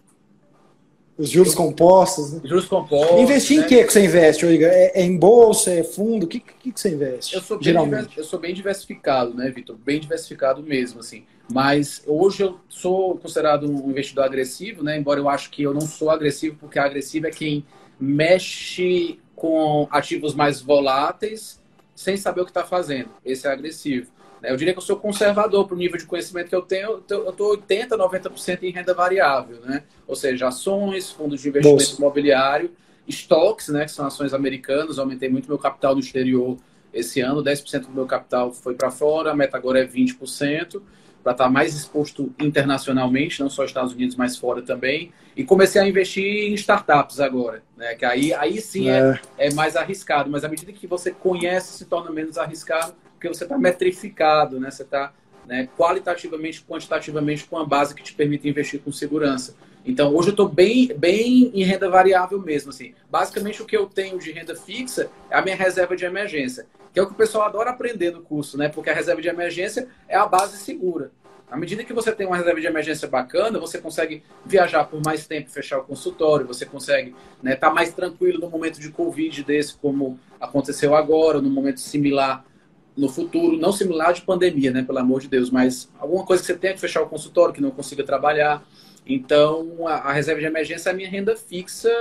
Os 1.18 1.30
juros 1.30 1.56
compostos. 1.56 2.34
Né? 2.34 2.42
Juros 2.44 2.66
compostos. 2.66 3.22
Investir 3.22 3.60
né? 3.60 3.66
em 3.66 3.68
que 3.70 3.84
que 3.86 3.94
você 3.94 4.04
investe, 4.04 4.46
Igor? 4.46 4.68
É, 4.68 4.92
é, 4.94 5.02
em 5.02 5.18
bolsa, 5.18 5.72
é 5.72 5.82
fundo? 5.82 6.26
O 6.26 6.28
que, 6.28 6.42
que, 6.42 6.74
que 6.74 6.80
você 6.80 6.94
investe? 6.94 7.34
Eu 7.34 7.42
sou, 7.42 7.58
bem 7.58 7.64
geralmente? 7.64 8.18
eu 8.18 8.24
sou 8.26 8.38
bem 8.38 8.54
diversificado, 8.54 9.34
né, 9.34 9.50
Vitor? 9.50 9.78
Bem 9.78 10.02
diversificado 10.02 10.62
mesmo, 10.62 11.00
assim. 11.00 11.24
Mas 11.50 12.04
hoje 12.06 12.44
eu 12.44 12.60
sou 12.68 13.18
considerado 13.18 13.66
um 13.66 13.90
investidor 13.90 14.26
agressivo, 14.26 14.84
né? 14.84 14.98
Embora 14.98 15.20
eu 15.20 15.30
acho 15.30 15.50
que 15.52 15.64
eu 15.64 15.74
não 15.74 15.82
sou 15.82 16.10
agressivo, 16.10 16.58
porque 16.60 16.78
agressivo 16.78 17.28
é 17.28 17.32
quem 17.32 17.66
mexe 17.98 19.20
com 19.36 19.88
ativos 19.92 20.34
mais 20.34 20.62
voláteis 20.62 21.62
sem 21.94 22.18
saber 22.18 22.42
o 22.42 22.46
que 22.46 22.52
está 22.52 22.64
fazendo. 22.64 23.10
Esse 23.24 23.48
é 23.48 23.52
agressivo. 23.52 24.12
Eu 24.44 24.56
diria 24.58 24.74
que 24.74 24.80
eu 24.80 24.84
sou 24.84 24.98
conservador 24.98 25.66
para 25.66 25.76
o 25.76 25.78
nível 25.78 25.98
de 25.98 26.06
conhecimento 26.06 26.50
que 26.50 26.56
eu 26.56 26.62
tenho. 26.62 27.04
Eu 27.10 27.30
estou 27.30 27.58
80%, 27.58 27.90
90% 27.90 28.64
em 28.64 28.72
renda 28.72 28.94
variável, 28.94 29.60
né? 29.62 29.84
Ou 30.08 30.16
seja, 30.16 30.48
ações, 30.48 31.10
fundos 31.12 31.42
de 31.42 31.50
investimento 31.50 31.84
Bolsa. 31.84 31.98
imobiliário, 31.98 32.72
estoques, 33.08 33.70
né? 33.70 33.86
Que 33.86 33.92
são 33.92 34.06
ações 34.06 34.34
americanas. 34.34 34.98
Eu 34.98 35.04
aumentei 35.04 35.30
muito 35.30 35.48
meu 35.48 35.58
capital 35.58 35.96
no 35.96 36.00
exterior 36.00 36.58
esse 36.94 37.22
ano. 37.22 37.44
10% 37.44 37.88
do 37.88 37.92
meu 37.92 38.06
capital 38.06 38.52
foi 38.52 38.76
para 38.76 38.92
fora. 38.92 39.32
A 39.32 39.36
meta 39.36 39.58
agora 39.58 39.80
é 39.80 39.86
20% 39.88 40.82
para 41.26 41.32
estar 41.32 41.46
tá 41.46 41.50
mais 41.50 41.74
exposto 41.74 42.32
internacionalmente, 42.40 43.42
não 43.42 43.50
só 43.50 43.66
Estados 43.66 43.94
Unidos, 43.94 44.16
mas 44.16 44.38
fora 44.38 44.62
também. 44.62 45.12
E 45.36 45.44
comecei 45.44 45.82
a 45.82 45.88
investir 45.88 46.24
em 46.24 46.54
startups 46.54 47.20
agora, 47.20 47.64
né? 47.76 47.96
Que 47.96 48.06
aí, 48.06 48.32
aí 48.36 48.62
sim 48.62 48.90
é. 48.92 49.20
é, 49.40 49.48
é 49.48 49.54
mais 49.56 49.76
arriscado, 49.76 50.30
mas 50.30 50.44
à 50.44 50.48
medida 50.48 50.72
que 50.72 50.86
você 50.86 51.10
conhece, 51.10 51.80
se 51.80 51.86
torna 51.86 52.12
menos 52.12 52.38
arriscado 52.38 52.94
porque 53.14 53.28
você 53.28 53.44
está 53.44 53.58
metrificado, 53.58 54.60
né? 54.60 54.70
Você 54.70 54.84
está 54.84 55.12
né, 55.48 55.68
qualitativamente, 55.76 56.64
quantitativamente 56.64 57.46
com 57.46 57.58
a 57.58 57.66
base 57.66 57.96
que 57.96 58.04
te 58.04 58.14
permite 58.14 58.48
investir 58.48 58.80
com 58.80 58.92
segurança. 58.92 59.56
Então, 59.86 60.16
hoje 60.16 60.30
eu 60.30 60.32
estou 60.32 60.50
bem, 60.50 60.88
bem 60.98 61.52
em 61.54 61.64
renda 61.64 61.88
variável 61.90 62.42
mesmo. 62.42 62.72
Assim. 62.72 62.94
Basicamente, 63.10 63.62
o 63.62 63.66
que 63.66 63.78
eu 63.78 63.86
tenho 63.86 64.18
de 64.18 64.32
renda 64.32 64.56
fixa 64.56 65.12
é 65.30 65.38
a 65.38 65.42
minha 65.42 65.56
reserva 65.56 65.96
de 65.96 66.04
emergência, 66.04 66.66
que 66.92 67.00
é 67.00 67.04
o 67.04 67.08
que 67.08 67.14
o 67.14 67.16
pessoal 67.16 67.46
adora 67.46 67.70
aprender 67.70 68.12
no 68.12 68.22
curso, 68.22 68.58
né? 68.58 68.68
Porque 68.68 68.90
a 68.90 68.94
reserva 68.94 69.22
de 69.22 69.28
emergência 69.28 69.88
é 70.08 70.18
a 70.18 70.26
base 70.26 70.58
segura. 70.58 71.12
À 71.50 71.56
medida 71.56 71.84
que 71.84 71.94
você 71.94 72.12
tem 72.12 72.26
uma 72.26 72.36
reserva 72.36 72.60
de 72.60 72.66
emergência 72.66 73.08
bacana, 73.08 73.60
você 73.60 73.78
consegue 73.78 74.24
viajar 74.44 74.86
por 74.86 75.00
mais 75.06 75.28
tempo, 75.28 75.52
fechar 75.52 75.78
o 75.78 75.84
consultório, 75.84 76.48
você 76.48 76.66
consegue 76.66 77.10
estar 77.10 77.44
né, 77.44 77.56
tá 77.56 77.70
mais 77.70 77.94
tranquilo 77.94 78.40
no 78.40 78.50
momento 78.50 78.80
de 78.80 78.90
Covid 78.90 79.44
desse, 79.44 79.76
como 79.76 80.20
aconteceu 80.40 80.96
agora, 80.96 81.40
no 81.40 81.50
momento 81.50 81.80
similar 81.80 82.44
no 82.98 83.10
futuro, 83.10 83.58
não 83.58 83.72
similar 83.72 84.14
de 84.14 84.22
pandemia, 84.22 84.72
né, 84.72 84.82
pelo 84.82 84.98
amor 84.98 85.20
de 85.20 85.28
Deus, 85.28 85.50
mas 85.50 85.92
alguma 86.00 86.26
coisa 86.26 86.42
que 86.42 86.48
você 86.48 86.58
tenha 86.58 86.74
que 86.74 86.80
fechar 86.80 87.02
o 87.02 87.08
consultório, 87.08 87.54
que 87.54 87.62
não 87.62 87.72
consiga 87.72 88.04
trabalhar. 88.04 88.64
Então, 89.06 89.88
a, 89.88 89.96
a 89.96 90.14
reserva 90.14 90.42
de 90.42 90.48
emergência 90.48 90.90
é 90.90 90.92
a 90.92 90.96
minha 90.96 91.10
renda 91.10 91.36
fixa 91.36 91.92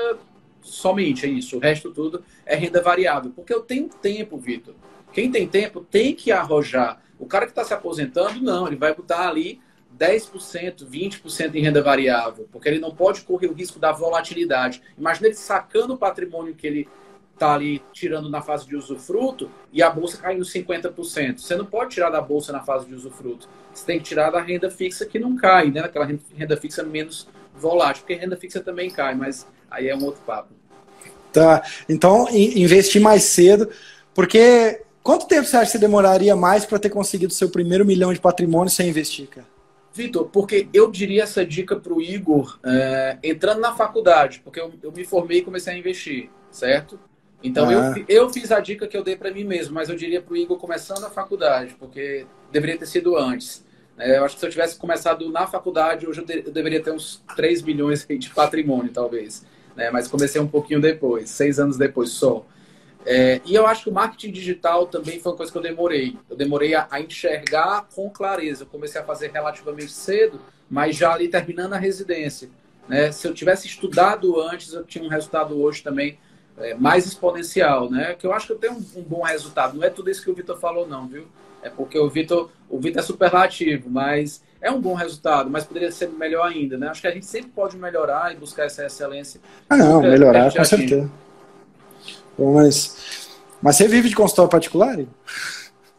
somente, 0.60 1.26
é 1.26 1.28
isso. 1.28 1.56
O 1.56 1.60
resto 1.60 1.90
tudo 1.90 2.24
é 2.46 2.56
renda 2.56 2.80
variável. 2.80 3.30
Porque 3.34 3.52
eu 3.52 3.60
tenho 3.60 3.88
tempo, 3.88 4.38
Vitor. 4.38 4.74
Quem 5.12 5.30
tem 5.30 5.46
tempo 5.46 5.80
tem 5.80 6.14
que 6.14 6.32
arrojar. 6.32 7.00
O 7.18 7.26
cara 7.26 7.44
que 7.44 7.52
está 7.52 7.64
se 7.64 7.74
aposentando, 7.74 8.40
não, 8.40 8.66
ele 8.66 8.76
vai 8.76 8.94
botar 8.94 9.28
ali 9.28 9.60
10%, 9.96 10.84
20% 10.88 11.54
em 11.54 11.60
renda 11.60 11.80
variável, 11.80 12.48
porque 12.50 12.68
ele 12.68 12.80
não 12.80 12.94
pode 12.94 13.20
correr 13.20 13.46
o 13.46 13.52
risco 13.52 13.78
da 13.78 13.92
volatilidade. 13.92 14.82
Imagina 14.98 15.28
ele 15.28 15.36
sacando 15.36 15.94
o 15.94 15.98
patrimônio 15.98 16.54
que 16.54 16.66
ele 16.66 16.88
tá 17.38 17.54
ali 17.54 17.82
tirando 17.92 18.28
na 18.28 18.40
fase 18.40 18.66
de 18.66 18.76
usufruto 18.76 19.50
e 19.72 19.82
a 19.82 19.90
bolsa 19.90 20.18
caindo 20.18 20.44
50%. 20.44 21.38
Você 21.38 21.56
não 21.56 21.66
pode 21.66 21.94
tirar 21.94 22.10
da 22.10 22.20
bolsa 22.20 22.52
na 22.52 22.60
fase 22.60 22.86
de 22.86 22.94
usufruto. 22.94 23.48
Você 23.72 23.84
tem 23.84 23.98
que 23.98 24.04
tirar 24.04 24.30
da 24.30 24.40
renda 24.40 24.70
fixa 24.70 25.04
que 25.04 25.18
não 25.18 25.36
cai, 25.36 25.70
né? 25.70 25.80
Aquela 25.80 26.06
renda 26.06 26.56
fixa 26.56 26.82
menos 26.82 27.26
volátil, 27.54 28.02
porque 28.02 28.14
renda 28.14 28.36
fixa 28.36 28.60
também 28.60 28.90
cai, 28.90 29.14
mas 29.14 29.46
aí 29.70 29.88
é 29.88 29.96
um 29.96 30.04
outro 30.04 30.22
papo. 30.22 30.54
Tá. 31.32 31.62
Então, 31.88 32.28
investir 32.30 33.02
mais 33.02 33.24
cedo, 33.24 33.68
porque 34.14 34.82
quanto 35.02 35.26
tempo 35.26 35.46
você 35.46 35.56
acha 35.56 35.66
que 35.66 35.72
você 35.72 35.78
demoraria 35.78 36.36
mais 36.36 36.64
para 36.64 36.78
ter 36.78 36.90
conseguido 36.90 37.32
seu 37.32 37.50
primeiro 37.50 37.84
milhão 37.84 38.12
de 38.12 38.20
patrimônio 38.20 38.70
sem 38.70 38.88
investir, 38.88 39.26
cara? 39.26 39.54
Vitor, 39.92 40.28
porque 40.28 40.68
eu 40.72 40.90
diria 40.90 41.22
essa 41.22 41.46
dica 41.46 41.76
para 41.76 41.92
o 41.92 42.02
Igor 42.02 42.58
é, 42.64 43.16
entrando 43.22 43.60
na 43.60 43.74
faculdade, 43.74 44.40
porque 44.42 44.60
eu, 44.60 44.72
eu, 44.82 44.90
me 44.90 45.04
formei 45.04 45.38
e 45.38 45.42
comecei 45.42 45.72
a 45.72 45.78
investir, 45.78 46.30
certo? 46.50 46.98
Então 47.44 47.68
ah. 47.68 47.94
eu, 47.98 48.04
eu 48.08 48.30
fiz 48.30 48.50
a 48.50 48.58
dica 48.58 48.88
que 48.88 48.96
eu 48.96 49.04
dei 49.04 49.14
para 49.14 49.30
mim 49.30 49.44
mesmo, 49.44 49.74
mas 49.74 49.90
eu 49.90 49.94
diria 49.94 50.22
para 50.22 50.32
o 50.32 50.36
Igor 50.36 50.56
começando 50.56 51.04
a 51.04 51.10
faculdade, 51.10 51.76
porque 51.78 52.26
deveria 52.50 52.78
ter 52.78 52.86
sido 52.86 53.18
antes. 53.18 53.62
É, 53.98 54.16
eu 54.18 54.24
acho 54.24 54.34
que 54.34 54.40
se 54.40 54.46
eu 54.46 54.50
tivesse 54.50 54.78
começado 54.78 55.30
na 55.30 55.46
faculdade, 55.46 56.06
hoje 56.06 56.20
eu, 56.22 56.24
de, 56.24 56.42
eu 56.46 56.50
deveria 56.50 56.82
ter 56.82 56.90
uns 56.90 57.22
3 57.36 57.62
milhões 57.62 58.04
de 58.08 58.30
patrimônio, 58.30 58.90
talvez. 58.90 59.44
Né? 59.76 59.90
Mas 59.90 60.08
comecei 60.08 60.40
um 60.40 60.48
pouquinho 60.48 60.80
depois, 60.80 61.30
seis 61.30 61.60
anos 61.60 61.76
depois 61.76 62.10
só. 62.10 62.44
É, 63.06 63.42
e 63.44 63.54
eu 63.54 63.66
acho 63.66 63.84
que 63.84 63.90
o 63.90 63.92
marketing 63.92 64.32
digital 64.32 64.86
também 64.86 65.20
foi 65.20 65.32
uma 65.32 65.36
coisa 65.36 65.52
que 65.52 65.58
eu 65.58 65.62
demorei. 65.62 66.16
Eu 66.28 66.36
demorei 66.36 66.74
a, 66.74 66.88
a, 66.90 66.98
enxergar 66.98 67.86
com 67.94 68.08
clareza. 68.08 68.62
Eu 68.62 68.66
comecei 68.68 68.98
a 68.98 69.04
fazer 69.04 69.30
relativamente 69.30 69.92
cedo, 69.92 70.40
mas 70.70 70.96
já 70.96 71.12
ali 71.12 71.28
terminando 71.28 71.74
a 71.74 71.78
residência. 71.78 72.48
Né? 72.88 73.12
Se 73.12 73.28
eu 73.28 73.34
tivesse 73.34 73.66
estudado 73.66 74.40
antes, 74.40 74.72
eu 74.72 74.84
tinha 74.84 75.04
um 75.04 75.08
resultado 75.08 75.60
hoje 75.60 75.82
também 75.82 76.18
é, 76.58 76.74
mais 76.74 77.06
exponencial, 77.06 77.90
né? 77.90 78.14
Que 78.14 78.26
eu 78.26 78.32
acho 78.32 78.46
que 78.46 78.52
eu 78.52 78.58
tenho 78.58 78.74
um, 78.74 79.00
um, 79.00 79.02
bom 79.02 79.22
resultado. 79.22 79.76
Não 79.76 79.84
é 79.84 79.90
tudo 79.90 80.10
isso 80.10 80.22
que 80.22 80.30
o 80.30 80.34
Vitor 80.34 80.58
falou, 80.58 80.86
não, 80.86 81.06
viu? 81.06 81.26
É 81.62 81.70
porque 81.70 81.98
o 81.98 82.08
Vitor, 82.08 82.50
o 82.68 82.78
Vitor 82.78 83.00
é 83.00 83.04
superlativo, 83.04 83.88
mas 83.90 84.42
é 84.60 84.70
um 84.70 84.80
bom 84.80 84.94
resultado, 84.94 85.50
mas 85.50 85.64
poderia 85.64 85.90
ser 85.90 86.08
melhor 86.08 86.46
ainda, 86.46 86.78
né? 86.78 86.88
Acho 86.88 87.00
que 87.00 87.06
a 87.06 87.10
gente 87.10 87.26
sempre 87.26 87.50
pode 87.50 87.76
melhorar 87.76 88.32
e 88.32 88.36
buscar 88.36 88.64
essa 88.64 88.84
excelência. 88.84 89.40
Ah, 89.68 89.76
não, 89.76 90.00
melhorar, 90.00 90.52
com 90.52 90.64
certeza. 90.64 91.10
Mas, 92.38 93.28
mas 93.60 93.76
você 93.76 93.88
vive 93.88 94.08
de 94.08 94.14
consultório 94.14 94.50
particular? 94.50 94.98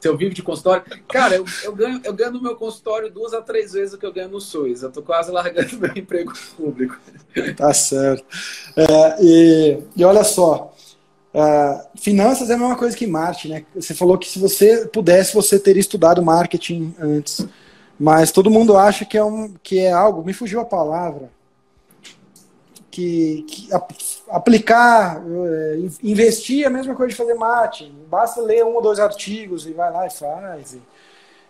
Se 0.06 0.10
eu 0.10 0.16
vivo 0.16 0.36
de 0.36 0.44
consultório. 0.44 0.84
Cara, 1.08 1.36
eu, 1.36 1.44
eu, 1.64 1.74
ganho, 1.74 2.00
eu 2.04 2.14
ganho 2.14 2.34
no 2.34 2.40
meu 2.40 2.56
consultório 2.56 3.12
duas 3.12 3.34
a 3.34 3.42
três 3.42 3.74
vezes 3.74 3.96
o 3.96 3.98
que 3.98 4.06
eu 4.06 4.14
ganho 4.14 4.30
no 4.30 4.40
SUS. 4.40 4.84
Eu 4.84 4.92
tô 4.92 5.02
quase 5.02 5.32
largando 5.32 5.76
meu 5.82 5.92
emprego 5.96 6.32
público. 6.56 6.96
Tá 7.58 7.74
certo. 7.74 8.24
É, 8.78 9.18
e, 9.20 9.80
e 9.98 10.06
olha 10.06 10.24
só, 10.24 10.72
é, 11.34 11.88
finanças 11.96 12.52
é 12.52 12.54
a 12.54 12.58
mesma 12.58 12.76
coisa 12.76 12.96
que 12.96 13.08
marketing, 13.08 13.48
né? 13.48 13.66
Você 13.74 13.96
falou 13.96 14.16
que 14.16 14.30
se 14.30 14.38
você 14.38 14.86
pudesse, 14.86 15.34
você 15.34 15.58
teria 15.58 15.82
estudado 15.82 16.22
marketing 16.22 16.94
antes. 17.00 17.44
Mas 18.00 18.32
todo 18.32 18.52
mundo 18.52 18.78
acha 18.78 19.06
que 19.06 19.18
é, 19.18 19.24
um, 19.24 19.56
que 19.64 19.80
é 19.80 19.92
algo, 19.92 20.24
me 20.24 20.34
fugiu 20.34 20.60
a 20.60 20.66
palavra, 20.66 21.32
que, 22.96 23.46
que 23.46 23.70
aplicar, 24.30 25.22
é, 25.22 25.80
investir 26.02 26.64
é 26.64 26.68
a 26.68 26.70
mesma 26.70 26.96
coisa 26.96 27.10
de 27.10 27.16
fazer 27.16 27.34
mate. 27.34 27.94
Basta 28.10 28.42
ler 28.42 28.64
um 28.64 28.76
ou 28.76 28.82
dois 28.82 29.00
artigos 29.00 29.68
e 29.68 29.74
vai 29.74 29.92
lá 29.92 30.08
e 30.08 30.10
faz. 30.10 30.74
E, 30.74 30.82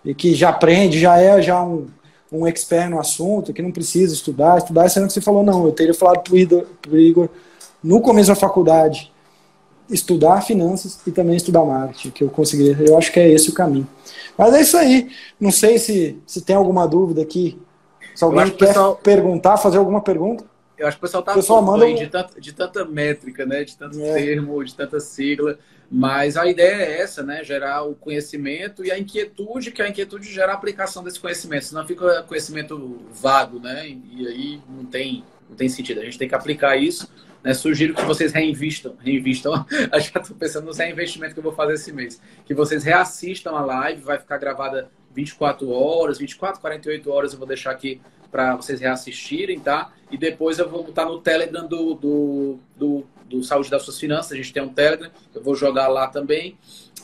e 0.10 0.16
que 0.16 0.34
já 0.34 0.50
aprende, 0.50 1.00
já 1.00 1.20
é 1.20 1.40
já 1.44 1.64
um, 1.64 1.86
um 2.32 2.48
expert 2.48 2.90
no 2.90 3.00
assunto, 3.00 3.54
que 3.54 3.62
não 3.62 3.72
precisa 3.72 4.12
estudar. 4.12 4.58
Estudar, 4.58 4.90
sendo 4.90 5.06
que 5.06 5.14
você 5.14 5.22
falou, 5.22 5.44
não, 5.44 5.66
eu 5.66 5.72
teria 5.72 5.94
falado 5.94 6.24
para 6.24 6.34
o 6.34 6.38
Igor, 6.38 6.66
Igor 6.92 7.30
no 7.84 8.02
começo 8.02 8.30
da 8.30 8.36
faculdade, 8.36 9.14
estudar 9.88 10.42
finanças 10.42 11.00
e 11.06 11.12
também 11.12 11.36
estudar 11.36 11.64
marketing, 11.64 12.10
que 12.10 12.24
eu 12.24 12.30
consegui. 12.30 12.76
Eu 12.90 12.98
acho 12.98 13.12
que 13.12 13.20
é 13.20 13.30
esse 13.30 13.52
o 13.52 13.54
caminho. 13.54 13.88
Mas 14.36 14.52
é 14.56 14.62
isso 14.62 14.78
aí. 14.78 15.12
Não 15.40 15.52
sei 15.52 15.78
se, 15.78 16.20
se 16.26 16.42
tem 16.42 16.56
alguma 16.56 16.88
dúvida 16.88 17.22
aqui. 17.22 17.62
Se 18.16 18.24
alguém 18.24 18.50
quer 18.50 18.70
pessoal... 18.70 18.96
perguntar, 18.96 19.58
fazer 19.58 19.78
alguma 19.78 20.02
pergunta. 20.02 20.44
Eu 20.78 20.88
acho 20.88 20.98
que 20.98 21.02
o 21.04 21.08
pessoal 21.08 21.24
tá 21.24 21.32
o 21.32 21.36
pessoal 21.36 21.62
manda 21.62 21.92
de, 21.94 22.08
tanta, 22.08 22.40
de 22.40 22.54
tanta 22.54 22.86
métrica, 22.86 23.46
né? 23.46 23.64
De 23.64 23.78
tanto 23.78 24.00
é. 24.02 24.14
termo, 24.14 24.64
de 24.64 24.76
tanta 24.76 25.00
sigla. 25.00 25.58
Mas 25.90 26.36
a 26.36 26.46
ideia 26.48 26.76
é 26.76 27.02
essa, 27.02 27.24
né? 27.24 27.44
Gerar 27.44 27.84
o 27.84 27.96
conhecimento 27.96 28.84
e 28.84 28.92
a 28.92 29.00
inquietude, 29.00 29.72
que 29.72 29.82
a 29.82 29.88
inquietude 29.88 30.32
gera 30.32 30.52
a 30.52 30.56
aplicação 30.56 31.04
desse 31.04 31.20
conhecimento. 31.20 31.66
Senão 31.66 31.86
fica 31.86 32.24
conhecimento 32.24 33.02
vago, 33.12 33.60
né? 33.60 33.88
E 33.88 34.28
aí 34.28 34.62
não 34.68 34.86
tem, 34.86 35.24
não 35.50 35.56
tem 35.56 35.70
sentido. 35.70 36.02
A 36.02 36.04
gente 36.04 36.18
tem 36.18 36.28
que 36.28 36.36
aplicar 36.36 36.76
isso. 36.76 37.10
Né? 37.44 37.54
Sugiro 37.54 37.94
que 37.94 38.04
vocês 38.04 38.34
reinvistam. 38.34 38.96
Reinvistam. 39.00 39.66
Acho 39.92 40.12
que 40.12 40.18
estou 40.18 40.36
pensando 40.36 40.66
no 40.66 40.74
reinvestimento 40.74 41.34
que 41.34 41.40
eu 41.40 41.44
vou 41.44 41.54
fazer 41.54 41.74
esse 41.74 41.94
mês. 41.94 42.20
Que 42.46 42.54
vocês 42.54 42.84
reassistam 42.84 43.56
a 43.56 43.62
live, 43.62 44.02
vai 44.02 44.18
ficar 44.18 44.38
gravada 44.38 44.90
24 45.16 45.70
horas, 45.70 46.18
24, 46.18 46.60
48 46.60 47.10
horas 47.10 47.32
eu 47.32 47.40
vou 47.40 47.48
deixar 47.48 47.72
aqui 47.72 48.02
para 48.36 48.54
vocês 48.54 48.82
reassistirem, 48.82 49.62
tá? 49.62 49.94
E 50.12 50.18
depois 50.18 50.60
eu 50.60 50.70
vou 50.70 50.84
botar 50.84 51.06
no 51.06 51.22
Telegram 51.22 51.66
do, 51.66 51.94
do, 51.94 52.60
do, 52.76 53.06
do 53.30 53.44
Saúde 53.46 53.70
das 53.70 53.84
Suas 53.84 53.98
Finanças. 53.98 54.34
A 54.34 54.36
gente 54.36 54.52
tem 54.52 54.62
um 54.62 54.68
Telegram, 54.68 55.10
eu 55.34 55.42
vou 55.42 55.56
jogar 55.56 55.88
lá 55.88 56.08
também. 56.08 56.58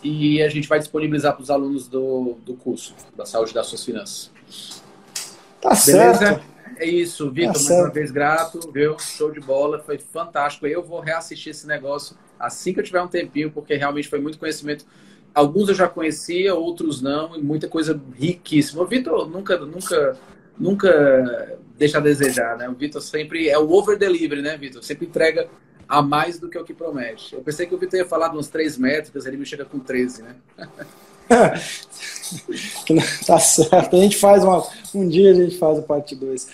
E 0.03 0.41
a 0.41 0.49
gente 0.49 0.68
vai 0.68 0.78
disponibilizar 0.78 1.34
para 1.34 1.41
os 1.41 1.49
alunos 1.49 1.88
do, 1.88 2.36
do 2.45 2.56
curso 2.56 2.94
da 3.16 3.26
Saúde 3.26 3.53
das 3.53 3.68
Suas 3.68 3.86
Finanças. 3.86 4.30
Tá 5.62 5.70
Beleza? 5.70 6.18
certo. 6.18 6.44
É 6.76 6.86
isso, 6.86 7.32
Vitor, 7.32 7.53
tá 7.53 7.60
mais 7.60 7.66
certo. 7.66 7.86
uma 7.86 7.94
vez 7.94 8.12
grato, 8.12 8.72
viu? 8.74 8.99
Show 8.99 9.32
de 9.32 9.40
bola, 9.40 9.80
foi 9.80 9.99
fantástico. 9.99 10.68
Eu 10.68 10.84
vou 10.84 10.99
reassistir 10.99 11.52
esse 11.52 11.66
negócio 11.66 12.18
assim 12.38 12.74
que 12.74 12.82
eu 12.82 12.84
tiver 12.84 13.02
um 13.02 13.08
tempinho, 13.08 13.49
porque 13.52 13.76
realmente 13.76 14.10
foi 14.10 14.20
muito 14.20 14.38
conhecimento. 14.38 14.86
Alguns 15.34 15.70
eu 15.70 15.76
já 15.76 15.88
conhecia, 15.88 16.53
outros 16.53 17.02
não, 17.02 17.38
e 17.38 17.41
muita 17.41 17.70
coisa 17.70 18.02
riquíssima. 18.18 18.86
Vitor 18.86 19.30
nunca, 19.30 19.58
nunca 19.60 20.20
nunca 20.61 21.57
deixa 21.75 21.97
a 21.97 22.01
desejar, 22.01 22.55
né? 22.55 22.69
O 22.69 22.73
Vitor 22.73 23.01
sempre 23.01 23.49
é 23.49 23.57
o 23.57 23.71
over 23.71 23.97
delivery, 23.97 24.43
né, 24.43 24.55
Vitor? 24.55 24.83
Sempre 24.83 25.07
entrega 25.07 25.47
a 25.89 26.01
mais 26.01 26.39
do 26.39 26.47
que 26.47 26.57
o 26.57 26.63
que 26.63 26.73
promete. 26.73 27.33
Eu 27.33 27.41
pensei 27.41 27.65
que 27.65 27.73
o 27.73 27.77
Vitor 27.77 27.99
ia 27.99 28.05
falar 28.05 28.27
de 28.29 28.38
uns 28.38 28.47
três 28.47 28.77
métricas, 28.77 29.25
ele 29.25 29.38
me 29.38 29.45
chega 29.45 29.65
com 29.65 29.79
13, 29.79 30.23
né? 30.23 30.35
tá 33.25 33.39
certo. 33.39 33.95
A 33.95 33.99
gente 33.99 34.17
faz 34.17 34.43
uma. 34.43 34.63
Um 34.93 35.07
dia 35.07 35.31
a 35.31 35.33
gente 35.33 35.57
faz 35.57 35.79
a 35.79 35.81
parte 35.81 36.15
2. 36.15 36.47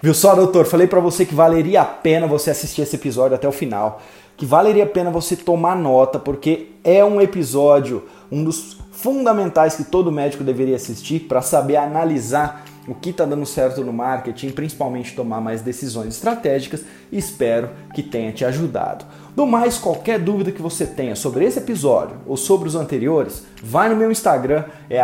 Viu 0.00 0.14
só, 0.14 0.34
doutor? 0.34 0.66
Falei 0.66 0.86
para 0.86 1.00
você 1.00 1.24
que 1.24 1.34
valeria 1.34 1.80
a 1.82 1.84
pena 1.84 2.26
você 2.26 2.50
assistir 2.50 2.82
esse 2.82 2.94
episódio 2.94 3.34
até 3.34 3.48
o 3.48 3.52
final. 3.52 4.02
Que 4.36 4.46
valeria 4.46 4.84
a 4.84 4.86
pena 4.86 5.10
você 5.10 5.34
tomar 5.34 5.74
nota, 5.74 6.18
porque 6.20 6.68
é 6.84 7.04
um 7.04 7.20
episódio, 7.20 8.06
um 8.30 8.44
dos 8.44 8.77
fundamentais 9.00 9.76
que 9.76 9.84
todo 9.84 10.10
médico 10.10 10.42
deveria 10.42 10.74
assistir 10.74 11.20
para 11.20 11.40
saber 11.40 11.76
analisar 11.76 12.64
o 12.88 12.94
que 12.94 13.10
está 13.10 13.24
dando 13.24 13.44
certo 13.46 13.84
no 13.84 13.92
marketing, 13.92 14.50
principalmente 14.50 15.14
tomar 15.14 15.40
mais 15.40 15.60
decisões 15.60 16.14
estratégicas 16.14 16.84
espero 17.12 17.70
que 17.94 18.02
tenha 18.02 18.32
te 18.32 18.44
ajudado. 18.44 19.04
Do 19.36 19.46
mais, 19.46 19.78
qualquer 19.78 20.18
dúvida 20.18 20.50
que 20.50 20.60
você 20.60 20.86
tenha 20.86 21.14
sobre 21.14 21.44
esse 21.44 21.58
episódio 21.58 22.16
ou 22.26 22.36
sobre 22.36 22.66
os 22.66 22.74
anteriores, 22.74 23.44
vai 23.62 23.88
no 23.88 23.94
meu 23.94 24.10
Instagram, 24.10 24.64
é 24.90 25.00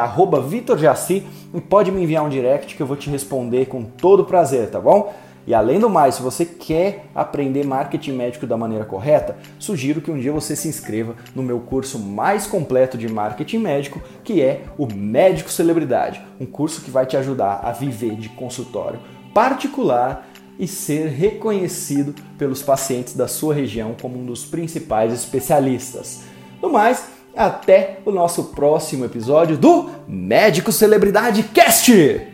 @vitorjaci 0.49 1.25
e 1.53 1.61
pode 1.61 1.93
me 1.93 2.03
enviar 2.03 2.25
um 2.25 2.29
direct 2.29 2.75
que 2.75 2.83
eu 2.83 2.87
vou 2.87 2.97
te 2.97 3.09
responder 3.09 3.67
com 3.67 3.85
todo 3.85 4.25
prazer, 4.25 4.71
tá 4.71 4.81
bom? 4.81 5.15
E 5.47 5.55
além 5.55 5.79
do 5.79 5.91
mais, 5.91 6.17
se 6.17 6.23
você 6.23 6.45
quer 6.45 7.07
aprender 7.15 7.67
marketing 7.67 8.13
médico 8.13 8.47
da 8.47 8.57
maneira 8.57 8.85
correta, 8.85 9.37
sugiro 9.59 10.01
que 10.01 10.11
um 10.11 10.19
dia 10.19 10.33
você 10.33 10.57
se 10.57 10.69
inscreva 10.69 11.15
no 11.35 11.43
meu 11.43 11.61
curso 11.61 11.99
mais 11.99 12.47
completo 12.47 12.97
de 12.97 13.09
marketing 13.09 13.59
médico, 13.59 14.01
que 14.23 14.41
é 14.41 14.63
o 14.79 14.87
Médico 14.87 15.51
Celebridade, 15.51 16.23
um 16.41 16.47
curso 16.47 16.81
que 16.81 16.91
vai 16.91 17.05
te 17.05 17.17
ajudar 17.17 17.61
a 17.63 17.73
viver 17.73 18.17
de 18.17 18.29
consultório 18.31 19.01
particular 19.35 20.29
e 20.59 20.69
ser 20.69 21.09
reconhecido 21.09 22.15
pelos 22.39 22.63
pacientes 22.63 23.15
da 23.15 23.27
sua 23.27 23.53
região 23.53 23.97
como 24.01 24.19
um 24.19 24.25
dos 24.25 24.45
principais 24.45 25.13
especialistas. 25.13 26.23
No 26.63 26.71
mais, 26.71 27.07
até 27.37 27.99
o 28.05 28.13
nosso 28.13 28.45
próximo 28.45 29.05
episódio 29.05 29.59
do 29.59 29.91
Médico 30.07 30.71
Celebridade 30.71 31.43
Cast! 31.43 32.34